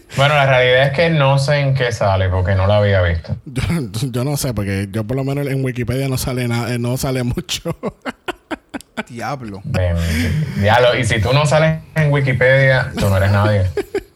Bueno, 0.16 0.34
la 0.36 0.46
realidad 0.46 0.86
es 0.86 0.92
que 0.94 1.10
no 1.10 1.38
sé 1.38 1.58
en 1.58 1.74
qué 1.74 1.92
sale 1.92 2.30
porque 2.30 2.54
no 2.54 2.66
la 2.66 2.78
había 2.78 3.02
visto. 3.02 3.36
yo, 3.44 3.62
yo 4.10 4.24
no 4.24 4.38
sé, 4.38 4.54
porque 4.54 4.88
yo 4.90 5.04
por 5.04 5.18
lo 5.18 5.24
menos 5.24 5.46
en 5.46 5.62
Wikipedia 5.62 6.08
no 6.08 6.16
sale 6.16 6.48
nada, 6.48 6.74
eh, 6.74 6.78
no 6.78 6.96
sale 6.96 7.24
mucho. 7.24 7.76
Diablo. 9.08 9.62
Diablo, 10.56 10.98
y 10.98 11.04
si 11.04 11.20
tú 11.20 11.32
no 11.32 11.46
sales 11.46 11.80
en 11.94 12.10
Wikipedia, 12.12 12.92
tú 12.98 13.08
no 13.08 13.16
eres 13.16 13.30
nadie. 13.32 13.62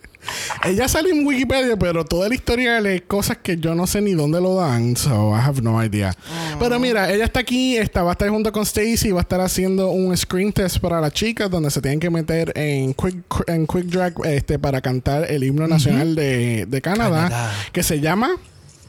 Ella 0.64 0.86
sale 0.88 1.10
en 1.10 1.26
Wikipedia, 1.26 1.76
pero 1.76 2.04
toda 2.04 2.28
la 2.28 2.34
historia 2.34 2.78
es 2.78 3.02
cosas 3.02 3.38
que 3.38 3.56
yo 3.56 3.74
no 3.74 3.86
sé 3.86 4.00
ni 4.00 4.12
dónde 4.12 4.40
lo 4.40 4.54
dan. 4.54 4.96
So 4.96 5.36
I 5.36 5.40
have 5.40 5.60
no 5.60 5.82
idea. 5.84 6.14
Pero 6.58 6.78
mira, 6.78 7.10
ella 7.12 7.24
está 7.24 7.40
aquí, 7.40 7.76
está, 7.76 8.02
va 8.02 8.10
a 8.10 8.12
estar 8.12 8.28
junto 8.28 8.52
con 8.52 8.62
Stacy, 8.62 9.10
va 9.10 9.20
a 9.20 9.22
estar 9.22 9.40
haciendo 9.40 9.88
un 9.90 10.16
screen 10.16 10.52
test 10.52 10.78
para 10.78 11.00
las 11.00 11.12
chicas 11.12 11.50
donde 11.50 11.70
se 11.70 11.80
tienen 11.80 11.98
que 11.98 12.10
meter 12.10 12.52
en 12.56 12.94
Quick, 12.94 13.48
en 13.48 13.66
quick 13.66 13.86
Drag 13.86 14.14
este, 14.24 14.58
para 14.58 14.80
cantar 14.80 15.30
el 15.30 15.42
himno 15.42 15.66
nacional 15.66 16.14
de, 16.14 16.66
de 16.66 16.80
Canadá, 16.80 17.28
Canadá. 17.28 17.52
que 17.72 17.82
se 17.82 18.00
llama... 18.00 18.30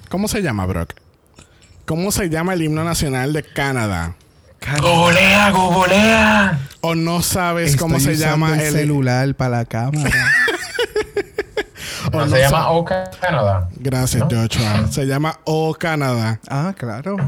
¿Cómo 0.10 0.28
se 0.28 0.44
llama, 0.44 0.68
Brock? 0.68 0.94
¿Cómo 1.86 2.12
se 2.12 2.30
llama 2.30 2.54
el 2.54 2.62
himno 2.62 2.84
nacional 2.84 3.34
de 3.34 3.42
Canadá? 3.42 4.16
¡Googlea, 4.82 5.52
googlea! 5.52 6.60
¿O 6.82 6.96
no 6.96 7.22
sabes 7.22 7.76
cómo 7.76 8.00
se 8.00 8.16
llama 8.16 8.56
el 8.56 8.62
el... 8.62 8.72
celular 8.74 9.34
para 9.36 9.58
la 9.58 9.66
cámara. 9.66 10.10
o 12.14 12.18
No 12.18 12.26
no 12.26 12.32
se 12.36 12.42
llama 12.42 12.70
O 12.72 12.86
Canadá. 12.86 13.70
Gracias, 13.76 14.24
¿No? 14.24 14.30
Joshua. 14.30 14.88
Se 14.92 15.06
llama 15.06 15.40
O 15.46 15.74
Canadá. 15.74 16.40
ah, 16.50 16.74
claro. 16.78 17.18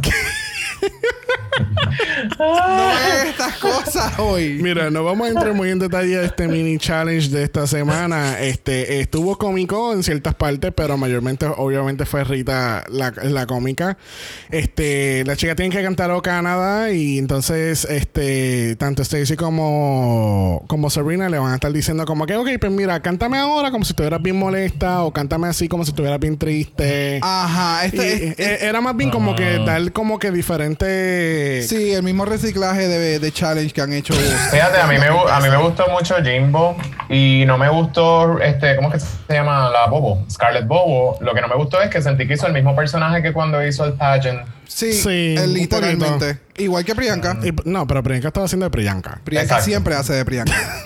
no 2.39 2.45
hagas 2.59 3.25
estas 3.27 3.57
cosas 3.57 4.19
hoy. 4.19 4.57
Mira, 4.61 4.89
no 4.89 5.03
vamos 5.03 5.27
a 5.27 5.31
entrar 5.31 5.53
muy 5.53 5.69
en 5.69 5.79
detalle 5.79 6.17
a 6.19 6.23
este 6.23 6.47
mini 6.47 6.77
challenge 6.77 7.29
de 7.29 7.43
esta 7.43 7.67
semana. 7.67 8.39
Este 8.39 8.99
estuvo 9.01 9.37
cómico 9.37 9.93
en 9.93 10.03
ciertas 10.03 10.35
partes, 10.35 10.71
pero 10.75 10.97
mayormente, 10.97 11.45
obviamente, 11.45 12.05
fue 12.05 12.23
Rita 12.23 12.83
la, 12.89 13.11
la 13.23 13.45
cómica. 13.45 13.97
Este, 14.49 15.23
la 15.25 15.35
chica 15.35 15.55
tiene 15.55 15.75
que 15.75 15.81
cantar 15.83 16.11
O 16.11 16.21
Canadá 16.21 16.91
y 16.91 17.17
entonces, 17.17 17.85
este, 17.85 18.75
tanto 18.77 19.01
Stacy 19.01 19.35
como, 19.35 20.63
como 20.67 20.89
Sabrina 20.89 21.29
le 21.29 21.39
van 21.39 21.51
a 21.51 21.55
estar 21.55 21.71
diciendo 21.71 22.05
como 22.05 22.25
que, 22.25 22.35
ok, 22.35 22.49
pues 22.59 22.71
mira, 22.71 22.99
cántame 23.01 23.37
ahora 23.37 23.71
como 23.71 23.85
si 23.85 23.91
estuvieras 23.91 24.21
bien 24.21 24.37
molesta 24.37 25.03
o 25.03 25.11
cántame 25.13 25.47
así 25.47 25.67
como 25.67 25.83
si 25.85 25.91
estuvieras 25.91 26.19
bien 26.19 26.37
triste. 26.37 27.19
Ajá, 27.21 27.83
Y, 27.83 27.87
este 27.87 28.27
es- 28.29 28.39
eh, 28.39 28.57
era 28.61 28.81
más 28.81 28.95
bien 28.95 29.09
como 29.11 29.35
que 29.35 29.59
dar 29.65 29.91
como 29.91 30.19
que 30.19 30.31
diferentes 30.31 31.44
Sí, 31.67 31.93
el 31.93 32.03
mismo 32.03 32.25
reciclaje 32.25 32.87
de, 32.87 33.19
de 33.19 33.31
challenge 33.31 33.73
que 33.73 33.81
han 33.81 33.93
hecho. 33.93 34.13
Fíjate, 34.13 34.79
a 34.79 34.87
mí, 34.87 34.95
me, 34.97 35.07
a 35.07 35.39
mí 35.39 35.49
me 35.49 35.57
gustó 35.57 35.87
mucho 35.89 36.15
Jimbo 36.23 36.75
y 37.09 37.43
no 37.45 37.57
me 37.57 37.69
gustó, 37.69 38.39
este, 38.39 38.75
¿cómo 38.75 38.91
es 38.93 39.03
que 39.03 39.09
se 39.27 39.33
llama? 39.33 39.69
La 39.69 39.87
Bobo, 39.87 40.23
Scarlett 40.29 40.67
Bobo. 40.67 41.17
Lo 41.21 41.33
que 41.33 41.41
no 41.41 41.47
me 41.47 41.55
gustó 41.55 41.81
es 41.81 41.89
que 41.89 42.01
sentí 42.01 42.27
que 42.27 42.33
hizo 42.33 42.47
el 42.47 42.53
mismo 42.53 42.75
personaje 42.75 43.21
que 43.21 43.33
cuando 43.33 43.65
hizo 43.65 43.85
el 43.85 43.93
pageant. 43.93 44.47
Sí, 44.67 45.35
un 45.37 45.53
literalmente. 45.53 46.39
Igual 46.57 46.85
que 46.85 46.95
Priyanka. 46.95 47.37
Y- 47.43 47.53
no, 47.69 47.85
pero 47.87 48.01
Priyanka 48.03 48.29
estaba 48.29 48.45
haciendo 48.45 48.65
de 48.65 48.69
Priyanka. 48.69 49.19
Priyanka 49.23 49.43
Exacto. 49.45 49.65
siempre 49.65 49.95
hace 49.95 50.13
de 50.13 50.25
Priyanka. 50.25 50.55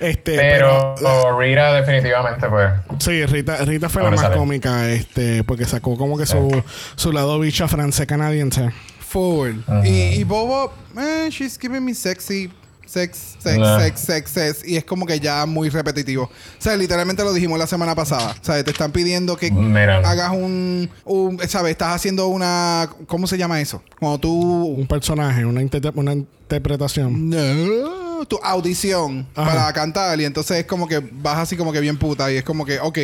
Este, 0.00 0.36
Pero 0.36 0.94
Rita 1.38 1.74
definitivamente, 1.74 2.48
pues, 2.48 2.70
Sí, 3.00 3.26
Rita, 3.26 3.58
Rita 3.64 3.88
fue 3.88 4.02
la 4.02 4.10
más 4.10 4.30
cómica, 4.30 4.88
este, 4.90 5.44
porque 5.44 5.66
sacó 5.66 5.96
como 5.96 6.16
que 6.16 6.24
su, 6.24 6.62
su 6.96 7.12
lado 7.12 7.38
bicha 7.38 7.68
francés 7.68 8.06
canadiense. 8.06 8.70
Forward. 9.00 9.56
y, 9.84 10.20
y 10.20 10.24
Bobo, 10.24 10.72
eh, 10.98 11.28
she's 11.30 11.58
giving 11.58 11.84
me 11.84 11.94
sexy. 11.94 12.50
Sex, 12.90 13.36
sex, 13.40 13.56
Nah. 13.58 13.78
sex, 13.78 14.00
sex, 14.00 14.30
sex. 14.32 14.68
Y 14.68 14.76
es 14.76 14.84
como 14.84 15.06
que 15.06 15.20
ya 15.20 15.46
muy 15.46 15.68
repetitivo. 15.68 16.24
O 16.24 16.30
sea, 16.58 16.76
literalmente 16.76 17.22
lo 17.22 17.32
dijimos 17.32 17.56
la 17.56 17.68
semana 17.68 17.94
pasada. 17.94 18.34
O 18.40 18.44
sea, 18.44 18.64
te 18.64 18.70
están 18.72 18.90
pidiendo 18.90 19.36
que 19.36 19.52
Mira. 19.52 19.98
hagas 19.98 20.32
un, 20.32 20.90
un. 21.04 21.38
¿Sabes? 21.48 21.70
Estás 21.70 21.94
haciendo 21.94 22.26
una. 22.26 22.90
¿Cómo 23.06 23.28
se 23.28 23.38
llama 23.38 23.60
eso? 23.60 23.80
Cuando 24.00 24.18
tú. 24.18 24.32
Un 24.76 24.88
personaje, 24.88 25.44
una, 25.44 25.62
inter- 25.62 25.92
una 25.94 26.14
interpretación. 26.14 27.30
No, 27.30 28.24
tu 28.26 28.40
audición 28.42 29.26
Ajá. 29.36 29.50
para 29.54 29.72
cantar. 29.72 30.20
Y 30.20 30.24
entonces 30.24 30.58
es 30.58 30.64
como 30.66 30.88
que 30.88 30.98
vas 30.98 31.38
así 31.38 31.56
como 31.56 31.72
que 31.72 31.78
bien 31.80 31.96
puta. 31.96 32.32
Y 32.32 32.38
es 32.38 32.42
como 32.42 32.64
que, 32.66 32.80
ok, 32.80 32.98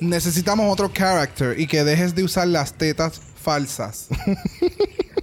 necesitamos 0.00 0.72
otro 0.72 0.88
character. 0.92 1.58
Y 1.60 1.68
que 1.68 1.84
dejes 1.84 2.16
de 2.16 2.24
usar 2.24 2.48
las 2.48 2.72
tetas 2.74 3.20
falsas. 3.40 4.08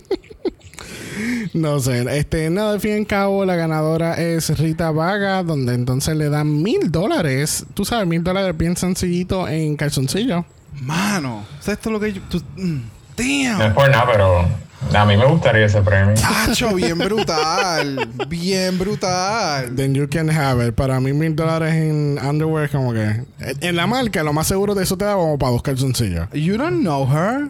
No 1.53 1.79
sé, 1.79 2.05
este, 2.17 2.49
nada, 2.49 2.73
al 2.73 2.79
fin 2.79 2.91
y 2.91 2.99
al 2.99 3.07
cabo, 3.07 3.45
la 3.45 3.55
ganadora 3.55 4.13
es 4.15 4.57
Rita 4.57 4.91
Vaga, 4.91 5.43
donde 5.43 5.73
entonces 5.73 6.15
le 6.15 6.29
dan 6.29 6.61
mil 6.61 6.91
dólares. 6.91 7.65
Tú 7.73 7.85
sabes, 7.85 8.07
mil 8.07 8.23
dólares 8.23 8.57
bien 8.57 8.75
sencillito 8.77 9.47
en 9.47 9.75
calzoncillo. 9.75 10.45
Mano, 10.81 11.45
o 11.59 11.61
sea, 11.63 11.73
esto 11.73 11.89
es 11.89 11.93
lo 11.93 11.99
que 11.99 12.13
yo. 12.13 12.21
tú- 12.29 12.41
mm, 12.57 12.75
no 12.75 12.81
damn. 13.17 13.61
es 13.61 13.73
por 13.73 13.89
nada, 13.91 14.07
pero 14.11 14.45
a 14.97 15.05
mí 15.05 15.15
me 15.17 15.25
gustaría 15.25 15.65
ese 15.65 15.81
premio. 15.81 16.15
Tacho, 16.15 16.73
bien 16.73 16.97
brutal. 16.97 18.09
bien 18.27 18.79
brutal. 18.79 19.75
Then 19.75 19.93
you 19.93 20.07
can 20.09 20.29
have 20.29 20.65
it. 20.65 20.73
Para 20.73 20.99
mí, 20.99 21.13
mil 21.13 21.35
dólares 21.35 21.73
en 21.73 22.17
underwear, 22.25 22.69
como 22.69 22.93
que. 22.93 23.23
En 23.59 23.75
la 23.75 23.85
marca, 23.85 24.23
lo 24.23 24.33
más 24.33 24.47
seguro 24.47 24.73
de 24.73 24.83
eso 24.83 24.97
te 24.97 25.05
da 25.05 25.13
como 25.15 25.37
para 25.37 25.51
dos 25.51 25.61
calzoncillos. 25.61 26.27
You 26.33 26.57
don't 26.57 26.79
know 26.81 27.05
her. 27.11 27.49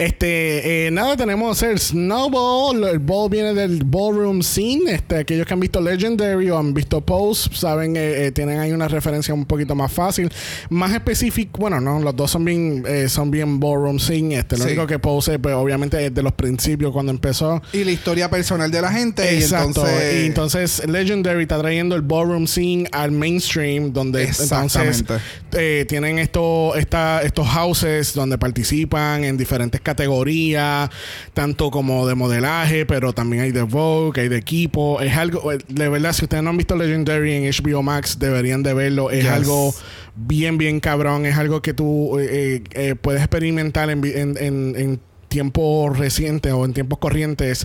Este, 0.00 0.86
eh, 0.86 0.90
nada, 0.90 1.14
tenemos 1.14 1.62
el 1.62 1.78
Snowball. 1.78 2.84
El 2.84 2.98
ball 3.00 3.28
viene 3.28 3.52
del 3.52 3.84
ballroom 3.84 4.40
scene. 4.42 4.90
Este, 4.94 5.18
aquellos 5.18 5.46
que 5.46 5.52
han 5.52 5.60
visto 5.60 5.78
Legendary 5.78 6.48
o 6.48 6.56
han 6.56 6.72
visto 6.72 7.02
Pose, 7.02 7.50
saben, 7.52 7.96
eh, 7.96 8.26
eh, 8.26 8.32
tienen 8.32 8.60
ahí 8.60 8.72
una 8.72 8.88
referencia 8.88 9.34
un 9.34 9.44
poquito 9.44 9.74
más 9.74 9.92
fácil. 9.92 10.32
Más 10.70 10.94
específico, 10.94 11.58
bueno, 11.60 11.82
no, 11.82 12.00
los 12.00 12.16
dos 12.16 12.30
son 12.30 12.46
bien, 12.46 12.82
eh, 12.88 13.10
son 13.10 13.30
bien 13.30 13.60
ballroom 13.60 13.98
scene. 13.98 14.36
Este, 14.38 14.56
lo 14.56 14.64
Sí. 14.64 14.70
único 14.70 14.86
que 14.86 14.98
Pose, 14.98 15.38
pues 15.38 15.54
obviamente 15.54 16.06
es 16.06 16.14
de 16.14 16.22
los 16.22 16.32
principios 16.32 16.92
cuando 16.92 17.12
empezó. 17.12 17.60
Y 17.74 17.84
la 17.84 17.90
historia 17.90 18.30
personal 18.30 18.70
de 18.70 18.80
la 18.80 18.90
gente. 18.90 19.34
Y 19.34 19.36
Exacto. 19.36 19.66
entonces. 19.86 20.14
Y 20.22 20.26
entonces 20.26 20.88
Legendary 20.88 21.42
está 21.42 21.58
trayendo 21.58 21.94
el 21.94 22.00
ballroom 22.02 22.46
scene 22.46 22.88
al 22.92 23.12
mainstream, 23.12 23.92
donde 23.92 24.24
entonces 24.24 25.04
eh, 25.52 25.84
tienen 25.86 26.18
esto, 26.18 26.74
esta, 26.74 27.20
estos 27.22 27.46
houses 27.48 28.14
donde 28.14 28.38
participan 28.38 29.24
en 29.24 29.36
diferentes 29.36 29.78
categorías, 29.94 30.90
tanto 31.34 31.70
como 31.70 32.06
de 32.06 32.14
modelaje, 32.14 32.86
pero 32.86 33.12
también 33.12 33.42
hay 33.42 33.52
de 33.52 33.62
Vogue, 33.62 34.20
hay 34.22 34.28
de 34.28 34.36
equipo. 34.36 35.00
Es 35.00 35.16
algo, 35.16 35.52
eh, 35.52 35.58
de 35.68 35.88
verdad, 35.88 36.12
si 36.12 36.24
ustedes 36.24 36.42
no 36.42 36.50
han 36.50 36.56
visto 36.56 36.76
Legendary 36.76 37.32
en 37.34 37.44
HBO 37.52 37.82
Max, 37.82 38.18
deberían 38.18 38.62
de 38.62 38.74
verlo. 38.74 39.10
Es 39.10 39.24
Yes. 39.24 39.30
algo 39.32 39.74
bien, 40.16 40.58
bien 40.58 40.80
cabrón. 40.80 41.26
Es 41.26 41.36
algo 41.36 41.62
que 41.62 41.74
tú 41.74 42.18
eh, 42.18 42.62
eh, 42.72 42.94
puedes 43.00 43.20
experimentar 43.20 43.90
en, 43.90 44.04
en, 44.04 44.36
en, 44.38 44.74
en 44.76 45.00
tiempos 45.28 45.96
recientes 45.96 46.52
o 46.52 46.64
en 46.64 46.72
tiempos 46.72 46.98
corrientes 46.98 47.64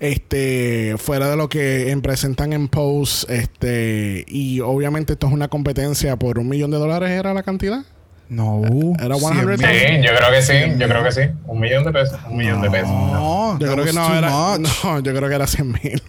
este 0.00 0.96
fuera 0.98 1.30
de 1.30 1.36
lo 1.36 1.48
que 1.48 1.90
en- 1.90 2.02
presentan 2.02 2.52
en 2.52 2.68
post 2.68 3.30
este 3.30 4.24
y 4.28 4.60
obviamente 4.60 5.14
esto 5.14 5.26
es 5.26 5.32
una 5.32 5.48
competencia 5.48 6.16
por 6.16 6.38
un 6.38 6.46
millón 6.48 6.70
de 6.70 6.76
dólares 6.76 7.10
era 7.10 7.32
la 7.32 7.42
cantidad 7.42 7.84
No. 8.28 8.62
Era 9.00 9.14
100 9.16 9.32
100,000. 9.34 9.46
mil. 9.46 9.58
Sí, 9.58 10.02
yo 10.02 10.16
creo 10.16 10.30
que 10.32 10.42
sí, 10.42 10.52
yo 10.78 10.88
creo 10.88 11.04
que 11.04 11.12
sí. 11.12 11.20
Un 11.46 11.60
millón 11.60 11.84
de 11.84 11.92
pesos, 11.92 12.18
un 12.28 12.36
millón 12.36 12.60
de 12.60 12.70
pesos. 12.70 12.88
No, 12.90 13.58
yo 13.58 13.72
creo 13.72 13.84
que 13.84 13.92
no 13.92 14.14
era 14.14 14.30
much. 14.30 14.84
no 14.84 15.00
yo 15.00 15.14
creo 15.14 15.28
que 15.28 15.34
era 15.34 15.46
100 15.46 15.68
mil 15.68 16.02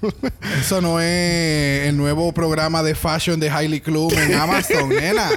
Eso 0.60 0.82
no 0.82 0.99
es 0.99 1.88
el 1.88 1.95
nuevo 1.97 2.32
programa 2.32 2.82
de 2.84 2.95
fashion 2.95 3.39
de 3.39 3.49
Hailey 3.49 3.82
Klum 3.82 4.12
en 4.17 4.34
Amazon, 4.39 4.89
nena. 4.89 5.30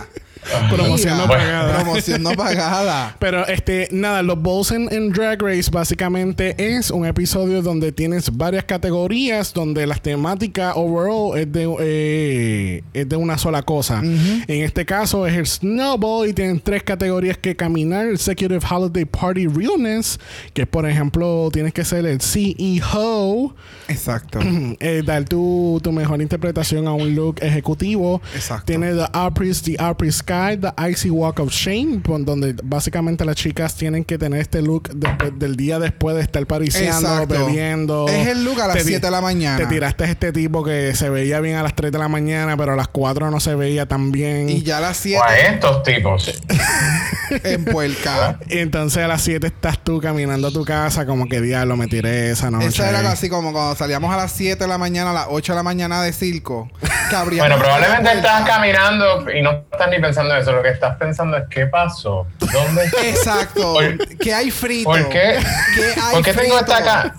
Promoción 0.70 1.18
no 1.18 1.28
pagada. 1.28 1.76
Promoción 1.76 2.22
no 2.22 2.32
pagada. 2.32 3.16
Pero 3.20 3.46
este, 3.46 3.88
nada, 3.90 4.22
los 4.22 4.40
Bowls 4.40 4.70
en, 4.70 4.92
en 4.92 5.12
Drag 5.12 5.40
Race 5.42 5.70
básicamente 5.70 6.54
es 6.58 6.90
un 6.90 7.06
episodio 7.06 7.62
donde 7.62 7.92
tienes 7.92 8.36
varias 8.36 8.64
categorías 8.64 9.52
donde 9.52 9.86
la 9.86 9.96
temática 9.96 10.74
overall 10.74 11.38
es 11.38 11.50
de, 11.52 11.76
eh, 11.80 12.82
es 12.92 13.08
de 13.08 13.16
una 13.16 13.38
sola 13.38 13.62
cosa. 13.62 14.00
En 14.00 14.64
este 14.64 14.84
caso 14.86 15.26
es 15.26 15.34
el 15.34 15.46
Snowball 15.46 16.28
y 16.28 16.32
tienen 16.32 16.60
tres 16.60 16.82
categorías 16.82 17.36
que 17.38 17.56
caminar. 17.56 18.06
Executive 18.06 18.60
Holiday 18.68 19.04
Party 19.04 19.46
Realness, 19.46 20.18
que 20.52 20.66
por 20.66 20.88
ejemplo 20.88 21.50
tienes 21.52 21.72
que 21.72 21.84
ser 21.84 22.06
el 22.06 22.20
CEO, 22.20 23.54
Exacto. 23.88 24.38
eh, 24.80 25.02
dar 25.04 25.24
tu, 25.24 25.80
tu 25.82 25.92
mejor 25.92 26.22
interpretación 26.22 26.86
a 26.86 26.92
un 26.92 27.14
look 27.14 27.36
ejecutivo. 27.40 28.20
Exacto. 28.34 28.66
Tiene 28.66 28.94
The 28.94 29.06
Opry's, 29.18 29.62
The 29.62 29.76
Opry 29.82 30.08
Sky, 30.30 30.56
The 30.58 30.90
Icy 30.90 31.10
Walk 31.10 31.40
of 31.40 31.50
Shame, 31.50 32.00
donde 32.04 32.54
básicamente 32.62 33.24
las 33.24 33.34
chicas 33.34 33.74
tienen 33.74 34.04
que 34.04 34.16
tener 34.16 34.40
este 34.40 34.62
look 34.62 34.88
después- 34.94 35.36
del 35.38 35.56
día 35.56 35.78
después 35.80 36.14
de 36.16 36.22
estar 36.22 36.46
pariciando, 36.46 37.08
Exacto. 37.08 37.46
bebiendo. 37.46 38.06
Es 38.08 38.28
el 38.28 38.44
look 38.44 38.60
a 38.60 38.68
las 38.68 38.76
Te 38.76 38.82
ti- 38.84 38.88
7 38.90 39.06
de 39.06 39.10
la 39.10 39.20
mañana. 39.20 39.58
Te 39.58 39.66
tiraste 39.66 40.04
este 40.04 40.32
tipo 40.32 40.62
que 40.62 40.94
se 40.94 41.10
veía 41.10 41.40
bien 41.40 41.56
a 41.56 41.62
las 41.64 41.74
3 41.74 41.90
de 41.90 41.98
la 41.98 42.08
mañana, 42.08 42.56
pero 42.56 42.74
a 42.74 42.76
las 42.76 42.88
4 42.88 43.30
no 43.30 43.40
se 43.40 43.54
veía 43.56 43.86
tan 43.86 44.12
bien. 44.12 44.48
Y 44.48 44.62
ya 44.62 44.78
a 44.78 44.80
las 44.80 44.98
O 44.98 45.02
7 45.02 45.20
a 45.26 45.36
estos 45.48 45.82
tipos. 45.82 46.30
en 47.44 47.64
Puerca. 47.64 48.38
Y 48.48 48.58
entonces 48.58 49.02
a 49.04 49.08
las 49.08 49.22
7 49.22 49.46
estás 49.48 49.78
tú 49.82 50.00
caminando 50.00 50.48
a 50.48 50.50
tu 50.52 50.64
casa, 50.64 51.06
como 51.06 51.28
que 51.28 51.40
diablo 51.40 51.76
me 51.76 51.86
tiré 51.86 52.30
esa 52.30 52.50
noche. 52.50 52.68
Eso 52.68 52.84
era 52.84 53.00
así 53.10 53.28
como 53.28 53.52
cuando 53.52 53.74
salíamos 53.76 54.12
a 54.12 54.16
las 54.16 54.32
7 54.32 54.64
de 54.64 54.68
la 54.68 54.78
mañana, 54.78 55.10
a 55.10 55.14
las 55.14 55.26
8 55.30 55.52
de 55.52 55.56
la 55.56 55.62
mañana 55.62 56.02
de 56.02 56.12
circo. 56.12 56.68
Que 57.10 57.16
Bueno, 57.38 57.58
probablemente 57.58 58.12
estás 58.12 58.46
caminando 58.48 59.28
y 59.32 59.42
no 59.42 59.50
estás 59.72 59.90
ni 59.90 59.98
pensando 60.00 60.19
en 60.20 60.32
eso. 60.36 60.52
Lo 60.52 60.62
que 60.62 60.70
estás 60.70 60.96
pensando 60.96 61.36
es 61.36 61.44
qué 61.50 61.66
pasó. 61.66 62.26
¿Dónde? 62.52 62.90
Exacto. 63.02 63.72
¿Por- 63.74 63.98
que 64.18 64.34
hay 64.34 64.50
frito. 64.50 64.90
¿Por 64.90 65.08
qué? 65.08 65.38
¿Qué 65.74 66.00
hay 66.00 66.12
¿Por 66.14 66.24
qué 66.24 66.32
tengo 66.34 66.58
esta 66.58 66.82
ca 66.82 67.14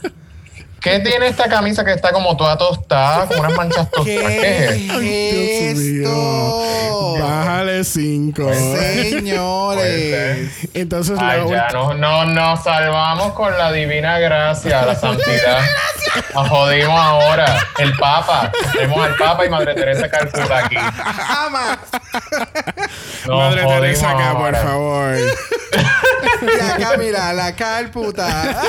¿Qué 0.82 1.00
tiene 1.00 1.28
esta 1.28 1.48
camisa 1.48 1.86
que 1.86 1.91
está 1.94 2.12
como 2.12 2.36
toda 2.36 2.58
tostada, 2.58 3.28
con 3.28 3.39
unas 3.39 3.56
manchas 3.56 3.89
tostadas? 3.91 4.06
¿Qué 4.06 4.72
es 4.72 4.82
esto? 4.82 5.00
¿Qué 5.00 5.70
es 5.70 5.78
Dios 5.80 6.08
mío. 6.10 6.63
esto? 6.63 7.17
Bájale 7.24 7.84
5. 7.84 8.54
Señores. 8.54 10.50
Entonces 10.74 11.20
Ay, 11.22 11.41
la 11.48 11.50
ya 11.50 11.70
no, 11.74 11.94
no, 11.94 12.26
nos 12.26 12.63
salvamos 12.63 13.34
con 13.34 13.56
la 13.58 13.72
divina 13.72 14.17
gracia, 14.17 14.84
la 14.84 14.96
santidad. 15.00 15.60
Nos 16.34 16.50
jodimos 16.50 17.00
ahora. 17.00 17.60
El 17.78 17.96
Papa. 17.98 18.52
Tenemos 18.74 19.06
al 19.06 19.15
Papa 19.15 19.46
y 19.46 19.50
Madre 19.50 19.76
Teresa 19.76 20.10
Calcuta 20.10 20.65
aquí. 20.65 20.76
Nos 23.28 23.38
Madre 23.38 23.63
jodimos 23.63 23.82
Teresa 23.82 24.10
acá, 24.12 24.32
por 24.34 24.56
ahora. 24.56 24.60
favor. 24.63 25.15
Y 26.41 26.60
acá, 26.60 26.98
mira, 26.98 27.32
la 27.34 27.56
cálputa. 27.56 28.60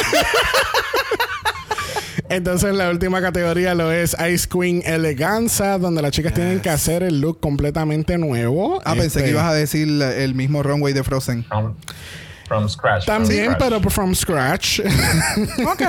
Entonces 2.33 2.75
la 2.75 2.91
última 2.91 3.21
categoría 3.21 3.75
lo 3.75 3.91
es 3.93 4.17
Ice 4.33 4.49
Queen 4.49 4.83
Eleganza, 4.85 5.79
donde 5.79 6.03
las 6.03 6.11
chicas 6.13 6.35
tienen 6.35 6.61
que 6.61 6.71
hacer 6.71 7.03
el 7.03 7.21
look 7.21 7.41
completamente 7.41 8.19
nuevo. 8.19 8.81
Ah, 8.85 8.93
pensé 8.93 9.07
Este, 9.07 9.25
que 9.25 9.31
ibas 9.31 9.45
a 9.45 9.55
decir 9.55 9.89
el 10.03 10.35
mismo 10.35 10.63
runway 10.63 10.93
de 10.93 11.03
Frozen. 11.05 11.45
From, 11.45 11.75
from 12.49 12.69
scratch. 12.69 13.05
from 13.05 13.23
También, 13.23 13.53
scratch. 13.53 13.59
pero 13.59 13.91
from 13.91 14.15
scratch. 14.15 14.81
Ok, 15.65 15.83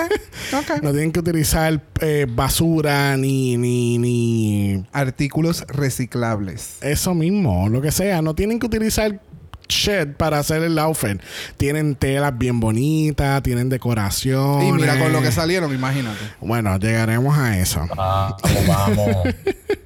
ok. 0.53 0.81
no 0.83 0.91
tienen 0.91 1.11
que 1.11 1.19
utilizar 1.19 1.81
eh, 2.01 2.25
basura 2.29 3.17
ni, 3.17 3.57
ni, 3.57 3.97
ni 3.97 4.85
Artículos 4.91 5.65
reciclables. 5.67 6.77
eso 6.81 7.13
mismo, 7.13 7.67
lo 7.69 7.81
que 7.81 7.91
sea. 7.91 8.21
No 8.21 8.33
tienen 8.35 8.59
que 8.59 8.65
utilizar 8.67 9.19
shit 9.67 10.15
para 10.17 10.39
hacer 10.39 10.63
el 10.63 10.77
outfit. 10.79 11.21
Tienen 11.57 11.95
telas 11.95 12.37
bien 12.37 12.59
bonitas, 12.59 13.41
tienen 13.43 13.69
decoración. 13.69 14.61
Y 14.63 14.71
mira 14.71 14.97
con 14.99 15.11
lo 15.11 15.21
que 15.21 15.31
salieron, 15.31 15.73
imagínate. 15.73 16.19
Bueno, 16.39 16.77
llegaremos 16.77 17.37
a 17.37 17.57
eso. 17.57 17.87
Vamos, 17.95 18.41
vamos. 18.67 19.17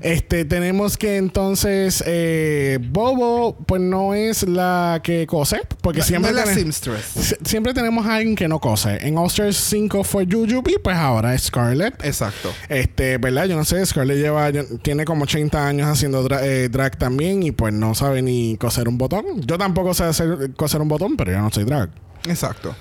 Este, 0.00 0.44
tenemos 0.44 0.96
que 0.96 1.16
entonces 1.16 2.02
eh, 2.06 2.78
Bobo, 2.90 3.56
pues 3.66 3.80
no 3.80 4.14
es 4.14 4.42
la 4.46 5.00
que 5.02 5.26
cose, 5.26 5.60
porque 5.80 6.02
siempre, 6.02 6.32
no 6.32 6.38
es 6.38 6.46
la 6.46 6.52
seamstress. 6.54 7.04
si- 7.14 7.34
siempre 7.44 7.74
tenemos 7.74 8.06
a 8.06 8.16
alguien 8.16 8.36
que 8.36 8.48
no 8.48 8.58
cose. 8.60 8.98
En 9.06 9.16
All 9.18 9.26
Stars 9.28 9.56
5 9.56 10.04
fue 10.04 10.26
Jujubee, 10.30 10.78
pues 10.82 10.96
ahora 10.96 11.34
es 11.34 11.42
Scarlett. 11.44 12.04
Exacto. 12.04 12.52
Este, 12.68 13.18
¿verdad? 13.18 13.46
Yo 13.46 13.56
no 13.56 13.64
sé, 13.64 13.84
Scarlett 13.84 14.18
lleva, 14.18 14.50
tiene 14.82 15.04
como 15.04 15.24
80 15.24 15.66
años 15.66 15.88
haciendo 15.88 16.26
dra- 16.28 16.42
eh, 16.42 16.68
drag 16.68 16.98
también 16.98 17.42
y 17.42 17.52
pues 17.52 17.72
no 17.72 17.94
sabe 17.94 18.22
ni 18.22 18.56
coser 18.58 18.88
un 18.88 18.98
botón. 18.98 19.24
Yo 19.46 19.58
tampoco 19.58 19.94
sé 19.94 20.04
hacer, 20.04 20.52
coser 20.56 20.80
un 20.80 20.88
botón, 20.88 21.16
pero 21.16 21.32
yo 21.32 21.40
no 21.40 21.50
soy 21.50 21.64
drag. 21.64 21.90
Exacto. 22.28 22.74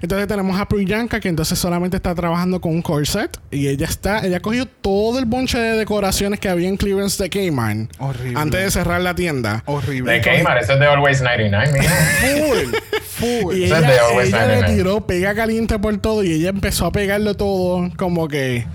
Entonces 0.00 0.28
tenemos 0.28 0.60
a 0.60 0.66
Priyanka 0.68 1.20
que 1.20 1.28
entonces 1.28 1.58
solamente 1.58 1.96
está 1.96 2.14
trabajando 2.14 2.60
con 2.60 2.72
un 2.72 2.82
corset 2.82 3.38
y 3.50 3.68
ella 3.68 3.86
está, 3.86 4.20
ella 4.26 4.40
cogió 4.40 4.66
todo 4.66 5.18
el 5.18 5.24
bonche 5.24 5.58
de 5.58 5.76
decoraciones 5.76 6.38
que 6.40 6.48
había 6.48 6.68
en 6.68 6.76
clearance 6.76 7.22
de 7.22 7.30
Kmart 7.30 7.90
Horrible. 7.98 8.38
antes 8.40 8.64
de 8.64 8.70
cerrar 8.70 9.00
la 9.00 9.14
tienda. 9.14 9.62
Horrible. 9.66 10.12
De 10.12 10.20
Kmart, 10.20 10.62
ese 10.62 10.74
es 10.74 10.78
de 10.80 10.86
Always 10.86 11.20
99, 11.22 11.70
mira. 11.72 11.90
Full. 12.20 12.74
Full. 13.42 13.56
Y 13.56 13.64
Eso 13.64 13.76
ella, 13.76 13.80
es 13.80 13.94
de 13.94 13.98
Always 13.98 14.28
ella 14.28 14.38
le 14.46 14.54
99. 14.54 14.76
tiró 14.76 15.06
pega 15.06 15.34
caliente 15.34 15.78
por 15.78 15.96
todo 15.98 16.22
y 16.24 16.32
ella 16.32 16.50
empezó 16.50 16.86
a 16.86 16.92
pegarlo 16.92 17.34
todo 17.34 17.90
como 17.96 18.28
que 18.28 18.66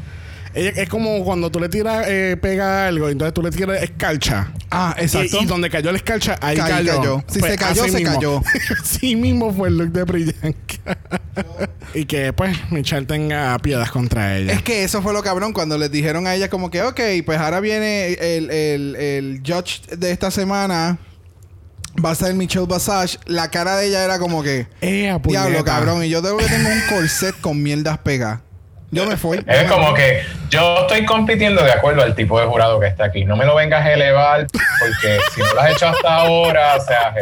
ella, 0.57 0.71
es 0.75 0.89
como 0.89 1.23
cuando 1.23 1.49
tú 1.51 1.59
le 1.59 1.69
tiras 1.69 2.05
eh, 2.07 2.35
pega 2.41 2.87
algo, 2.87 3.09
entonces 3.09 3.33
tú 3.33 3.41
le 3.41 3.51
tiras 3.51 3.81
escarcha. 3.83 4.51
Ah, 4.71 4.95
exacto. 4.97 5.37
Y, 5.39 5.43
y 5.43 5.45
donde 5.45 5.69
cayó 5.69 5.91
la 5.91 5.97
escarcha, 5.97 6.37
ahí 6.41 6.57
cayó. 6.57 6.97
cayó. 6.97 7.23
Si 7.27 7.39
se 7.39 7.55
cayó, 7.55 7.83
así 7.83 7.91
se 7.91 7.97
mismo. 7.99 8.15
cayó. 8.15 8.41
así 8.81 9.15
mismo 9.15 9.53
fue 9.53 9.69
el 9.69 9.77
look 9.77 9.91
de 9.91 10.05
Priyanka. 10.05 10.97
y 11.93 12.05
que 12.05 12.33
pues 12.33 12.57
Michelle 12.71 13.05
tenga 13.05 13.57
piedras 13.59 13.91
contra 13.91 14.37
ella. 14.37 14.53
Es 14.53 14.61
que 14.63 14.83
eso 14.83 15.01
fue 15.01 15.13
lo 15.13 15.23
cabrón 15.23 15.53
cuando 15.53 15.77
les 15.77 15.91
dijeron 15.91 16.27
a 16.27 16.35
ella 16.35 16.49
como 16.49 16.71
que, 16.71 16.81
ok, 16.81 16.99
pues 17.25 17.39
ahora 17.39 17.59
viene 17.59 18.13
el, 18.13 18.49
el, 18.49 18.95
el 18.95 19.41
judge 19.45 19.81
de 19.95 20.11
esta 20.11 20.31
semana. 20.31 20.97
Va 22.03 22.11
a 22.11 22.15
ser 22.15 22.33
Michelle 22.35 22.67
Basage. 22.67 23.17
La 23.25 23.49
cara 23.49 23.75
de 23.77 23.87
ella 23.87 24.03
era 24.03 24.19
como 24.19 24.43
que, 24.43 24.67
Ea, 24.81 25.17
diablo, 25.19 25.49
puñeta. 25.57 25.63
cabrón. 25.63 26.03
Y 26.03 26.09
yo 26.09 26.21
tengo 26.21 26.37
que 26.37 26.45
tengo 26.45 26.69
un 26.69 26.81
corset 26.89 27.39
con 27.41 27.61
mierdas 27.63 27.97
pegadas. 27.99 28.41
Yo 28.89 29.05
me 29.05 29.17
fui. 29.17 29.43
Es 29.45 29.69
como 29.69 29.93
que 29.93 30.23
yo 30.49 30.81
estoy 30.81 31.05
compitiendo 31.05 31.61
de 31.61 31.73
acuerdo 31.73 32.03
al 32.03 32.15
tipo 32.15 32.39
de 32.39 32.45
jurado 32.47 32.79
que 32.79 32.87
está 32.87 33.05
aquí. 33.05 33.25
No 33.25 33.35
me 33.35 33.45
lo 33.45 33.53
vengas 33.55 33.85
a 33.85 33.91
elevar 33.91 34.47
porque 34.79 35.19
si 35.33 35.41
no 35.41 35.53
lo 35.53 35.59
has 35.61 35.71
hecho 35.71 35.87
hasta 35.89 36.15
ahora, 36.15 36.75
o 36.75 36.81
sea. 36.81 37.13